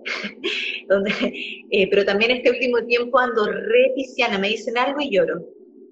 donde, 0.88 1.10
eh, 1.70 1.88
pero 1.90 2.04
también 2.04 2.30
este 2.30 2.50
último 2.50 2.78
tiempo 2.84 3.18
ando 3.18 3.46
re 3.46 3.92
pisciana, 3.94 4.38
me 4.38 4.48
dicen 4.48 4.78
algo 4.78 5.00
y 5.00 5.10
lloro. 5.10 5.42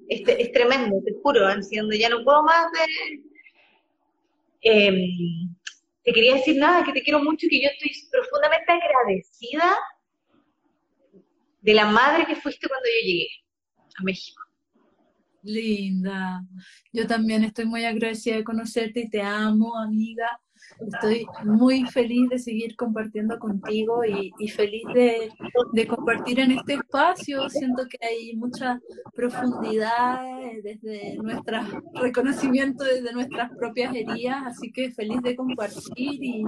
Este, 0.08 0.40
es 0.42 0.52
tremendo, 0.52 0.96
te 1.04 1.14
juro, 1.22 1.54
diciendo 1.56 1.94
ya 1.94 2.08
no 2.08 2.22
puedo 2.24 2.42
más 2.42 2.66
de... 2.72 3.22
Em, 4.66 5.53
te 6.04 6.12
quería 6.12 6.34
decir 6.34 6.56
nada, 6.56 6.84
que 6.84 6.92
te 6.92 7.02
quiero 7.02 7.22
mucho 7.22 7.46
y 7.46 7.48
que 7.48 7.62
yo 7.62 7.68
estoy 7.70 8.08
profundamente 8.10 8.72
agradecida 8.72 9.74
de 11.62 11.74
la 11.74 11.86
madre 11.86 12.26
que 12.26 12.36
fuiste 12.36 12.68
cuando 12.68 12.86
yo 12.86 13.06
llegué 13.06 13.28
a 13.98 14.02
México. 14.02 14.42
Linda. 15.42 16.42
Yo 16.92 17.06
también 17.06 17.44
estoy 17.44 17.64
muy 17.64 17.84
agradecida 17.84 18.36
de 18.36 18.44
conocerte 18.44 19.00
y 19.00 19.10
te 19.10 19.22
amo, 19.22 19.78
amiga. 19.78 20.40
Estoy 20.80 21.26
muy 21.44 21.84
feliz 21.86 22.28
de 22.30 22.38
seguir 22.38 22.76
compartiendo 22.76 23.38
contigo 23.38 24.02
y, 24.04 24.48
feliz 24.48 24.84
de, 24.94 25.86
compartir 25.86 26.40
en 26.40 26.52
este 26.52 26.74
espacio. 26.74 27.48
Siento 27.48 27.84
que 27.88 27.98
hay 28.04 28.34
mucha 28.36 28.80
profundidad 29.14 30.20
desde 30.62 31.16
nuestro 31.16 31.58
reconocimiento, 31.94 32.84
desde 32.84 33.12
nuestras 33.12 33.50
propias 33.56 33.94
heridas, 33.94 34.42
así 34.46 34.72
que 34.72 34.90
feliz 34.92 35.22
de 35.22 35.36
compartir 35.36 36.22
y, 36.22 36.44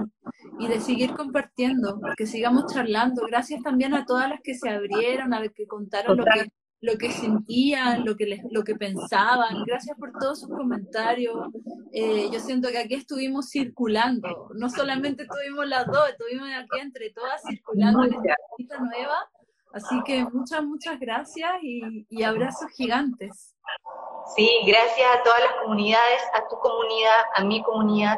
de 0.67 0.79
seguir 0.79 1.11
compartiendo, 1.11 1.99
que 2.15 2.25
sigamos 2.25 2.73
charlando. 2.73 3.25
Gracias 3.27 3.61
también 3.63 3.93
a 3.93 4.05
todas 4.05 4.29
las 4.29 4.41
que 4.41 4.55
se 4.55 4.69
abrieron, 4.69 5.33
a 5.33 5.39
las 5.39 5.53
que 5.53 5.67
contaron 5.67 6.17
lo 6.17 6.25
que 6.25 6.47
lo 6.81 6.97
que 6.97 7.11
sentían, 7.11 8.05
lo 8.05 8.15
que, 8.15 8.25
les, 8.25 8.41
lo 8.51 8.63
que 8.63 8.75
pensaban. 8.75 9.63
Gracias 9.65 9.97
por 9.97 10.11
todos 10.19 10.41
sus 10.41 10.49
comentarios. 10.49 11.35
Eh, 11.91 12.29
yo 12.31 12.39
siento 12.39 12.69
que 12.69 12.77
aquí 12.77 12.95
estuvimos 12.95 13.49
circulando, 13.49 14.49
no 14.55 14.69
solamente 14.69 15.25
tuvimos 15.25 15.67
las 15.67 15.87
dos, 15.87 16.09
estuvimos 16.09 16.49
aquí 16.55 16.79
entre 16.79 17.09
todas 17.11 17.41
circulando 17.47 18.03
en 18.03 18.13
esta 18.13 18.35
cita 18.57 18.77
nueva. 18.79 19.29
Así 19.73 20.01
que 20.05 20.23
muchas, 20.25 20.63
muchas 20.63 20.99
gracias 20.99 21.51
y, 21.61 22.05
y 22.09 22.23
abrazos 22.23 22.71
gigantes. 22.71 23.55
Sí, 24.35 24.49
gracias 24.65 25.07
a 25.15 25.23
todas 25.23 25.39
las 25.41 25.53
comunidades, 25.63 26.21
a 26.33 26.47
tu 26.47 26.57
comunidad, 26.57 27.21
a 27.35 27.43
mi 27.43 27.61
comunidad, 27.63 28.17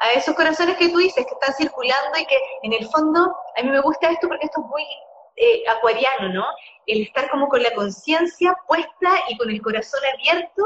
a 0.00 0.12
esos 0.12 0.34
corazones 0.34 0.76
que 0.76 0.88
tú 0.88 0.98
dices 0.98 1.24
que 1.26 1.34
están 1.34 1.54
circulando 1.54 2.18
y 2.18 2.26
que 2.26 2.36
en 2.62 2.72
el 2.72 2.86
fondo, 2.88 3.36
a 3.56 3.62
mí 3.62 3.70
me 3.70 3.80
gusta 3.80 4.10
esto 4.10 4.28
porque 4.28 4.46
esto 4.46 4.60
es 4.60 4.66
muy 4.66 4.84
eh, 5.36 5.64
acuariano, 5.68 6.32
¿no? 6.32 6.46
El 6.86 7.02
estar 7.02 7.28
como 7.30 7.48
con 7.48 7.62
la 7.62 7.74
conciencia 7.74 8.56
puesta 8.68 9.10
y 9.28 9.36
con 9.36 9.50
el 9.50 9.60
corazón 9.60 10.00
abierto 10.14 10.62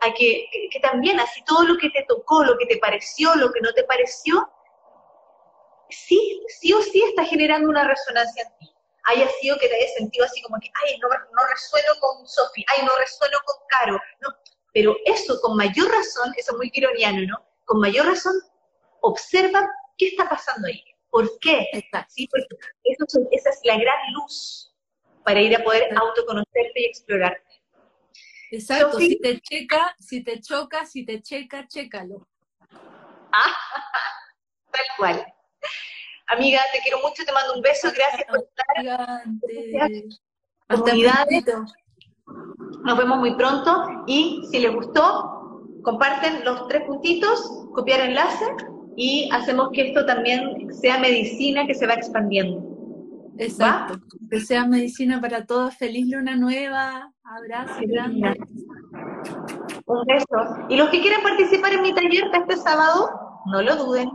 a 0.00 0.12
que, 0.12 0.48
que, 0.70 0.80
también 0.80 1.18
así 1.18 1.42
todo 1.44 1.64
lo 1.64 1.76
que 1.78 1.90
te 1.90 2.04
tocó, 2.04 2.44
lo 2.44 2.56
que 2.58 2.66
te 2.66 2.78
pareció, 2.78 3.34
lo 3.34 3.50
que 3.50 3.60
no 3.60 3.72
te 3.72 3.84
pareció, 3.84 4.48
sí, 5.88 6.40
sí 6.48 6.72
o 6.72 6.80
sí 6.82 7.02
está 7.08 7.24
generando 7.24 7.68
una 7.68 7.84
resonancia 7.84 8.44
en 8.44 8.58
ti. 8.58 8.74
Haya 9.06 9.28
sido 9.40 9.58
que 9.58 9.68
te 9.68 9.74
hayas 9.74 9.94
sentido 9.94 10.24
así 10.24 10.40
como 10.42 10.58
que, 10.60 10.70
ay, 10.84 10.98
no, 10.98 11.08
no 11.08 11.48
resueno 11.50 11.88
con 12.00 12.26
Sofi, 12.26 12.64
ay, 12.74 12.84
no 12.84 12.92
resueno 12.96 13.38
con 13.44 13.56
Caro, 13.68 14.00
no. 14.20 14.28
Pero 14.72 14.96
eso, 15.06 15.40
con 15.40 15.56
mayor 15.56 15.90
razón, 15.90 16.32
eso 16.36 16.52
es 16.52 16.56
muy 16.56 16.70
ironiano, 16.72 17.20
¿no? 17.26 17.44
Con 17.64 17.80
mayor 17.80 18.06
razón, 18.06 18.34
observa 19.00 19.68
qué 19.98 20.08
está 20.08 20.28
pasando 20.28 20.68
ahí 20.68 20.93
¿Por 21.14 21.38
qué? 21.38 21.68
¿Sí? 22.08 22.26
Porque 22.26 22.48
esa 23.30 23.50
es 23.50 23.60
la 23.62 23.76
gran 23.78 24.12
luz 24.14 24.74
para 25.22 25.40
ir 25.40 25.54
a 25.54 25.62
poder 25.62 25.96
autoconocerte 25.96 26.72
y 26.74 26.86
explorarte. 26.86 27.62
Exacto, 28.50 28.98
si 28.98 29.20
te 29.20 29.40
checa, 29.40 29.94
si 30.00 30.24
te 30.24 30.40
choca, 30.40 30.84
si 30.84 31.06
te 31.06 31.22
checa, 31.22 31.68
chécalo. 31.68 32.26
Ah, 33.32 33.54
tal 34.72 34.86
cual. 34.98 35.34
Amiga, 36.26 36.60
te 36.72 36.80
quiero 36.80 36.98
mucho, 36.98 37.24
te 37.24 37.30
mando 37.30 37.54
un 37.54 37.62
beso, 37.62 37.92
gracias 37.94 38.26
por 38.28 38.40
estar. 38.40 39.22
Comunidades. 40.68 41.44
Nos 42.82 42.98
vemos 42.98 43.18
muy 43.18 43.36
pronto 43.36 43.86
y 44.08 44.42
si 44.50 44.58
les 44.58 44.74
gustó, 44.74 45.60
comparten 45.84 46.44
los 46.44 46.66
tres 46.66 46.82
puntitos, 46.88 47.68
copiar 47.72 48.00
enlace 48.00 48.46
y 48.96 49.28
hacemos 49.32 49.70
que 49.72 49.88
esto 49.88 50.06
también 50.06 50.72
sea 50.72 50.98
medicina 50.98 51.66
que 51.66 51.74
se 51.74 51.86
va 51.86 51.94
expandiendo. 51.94 52.74
Exacto, 53.38 53.98
que 54.30 54.40
sea 54.40 54.64
medicina 54.64 55.20
para 55.20 55.44
todos. 55.44 55.74
Feliz 55.74 56.08
luna 56.08 56.36
nueva, 56.36 57.12
abrazo 57.24 57.80
grande. 57.86 58.38
Un 59.86 60.04
beso. 60.06 60.66
Y 60.68 60.76
los 60.76 60.88
que 60.90 61.00
quieran 61.00 61.22
participar 61.22 61.72
en 61.72 61.82
mi 61.82 61.94
taller 61.94 62.24
este 62.32 62.56
sábado, 62.56 63.10
no 63.46 63.62
lo 63.62 63.76
duden. 63.76 64.08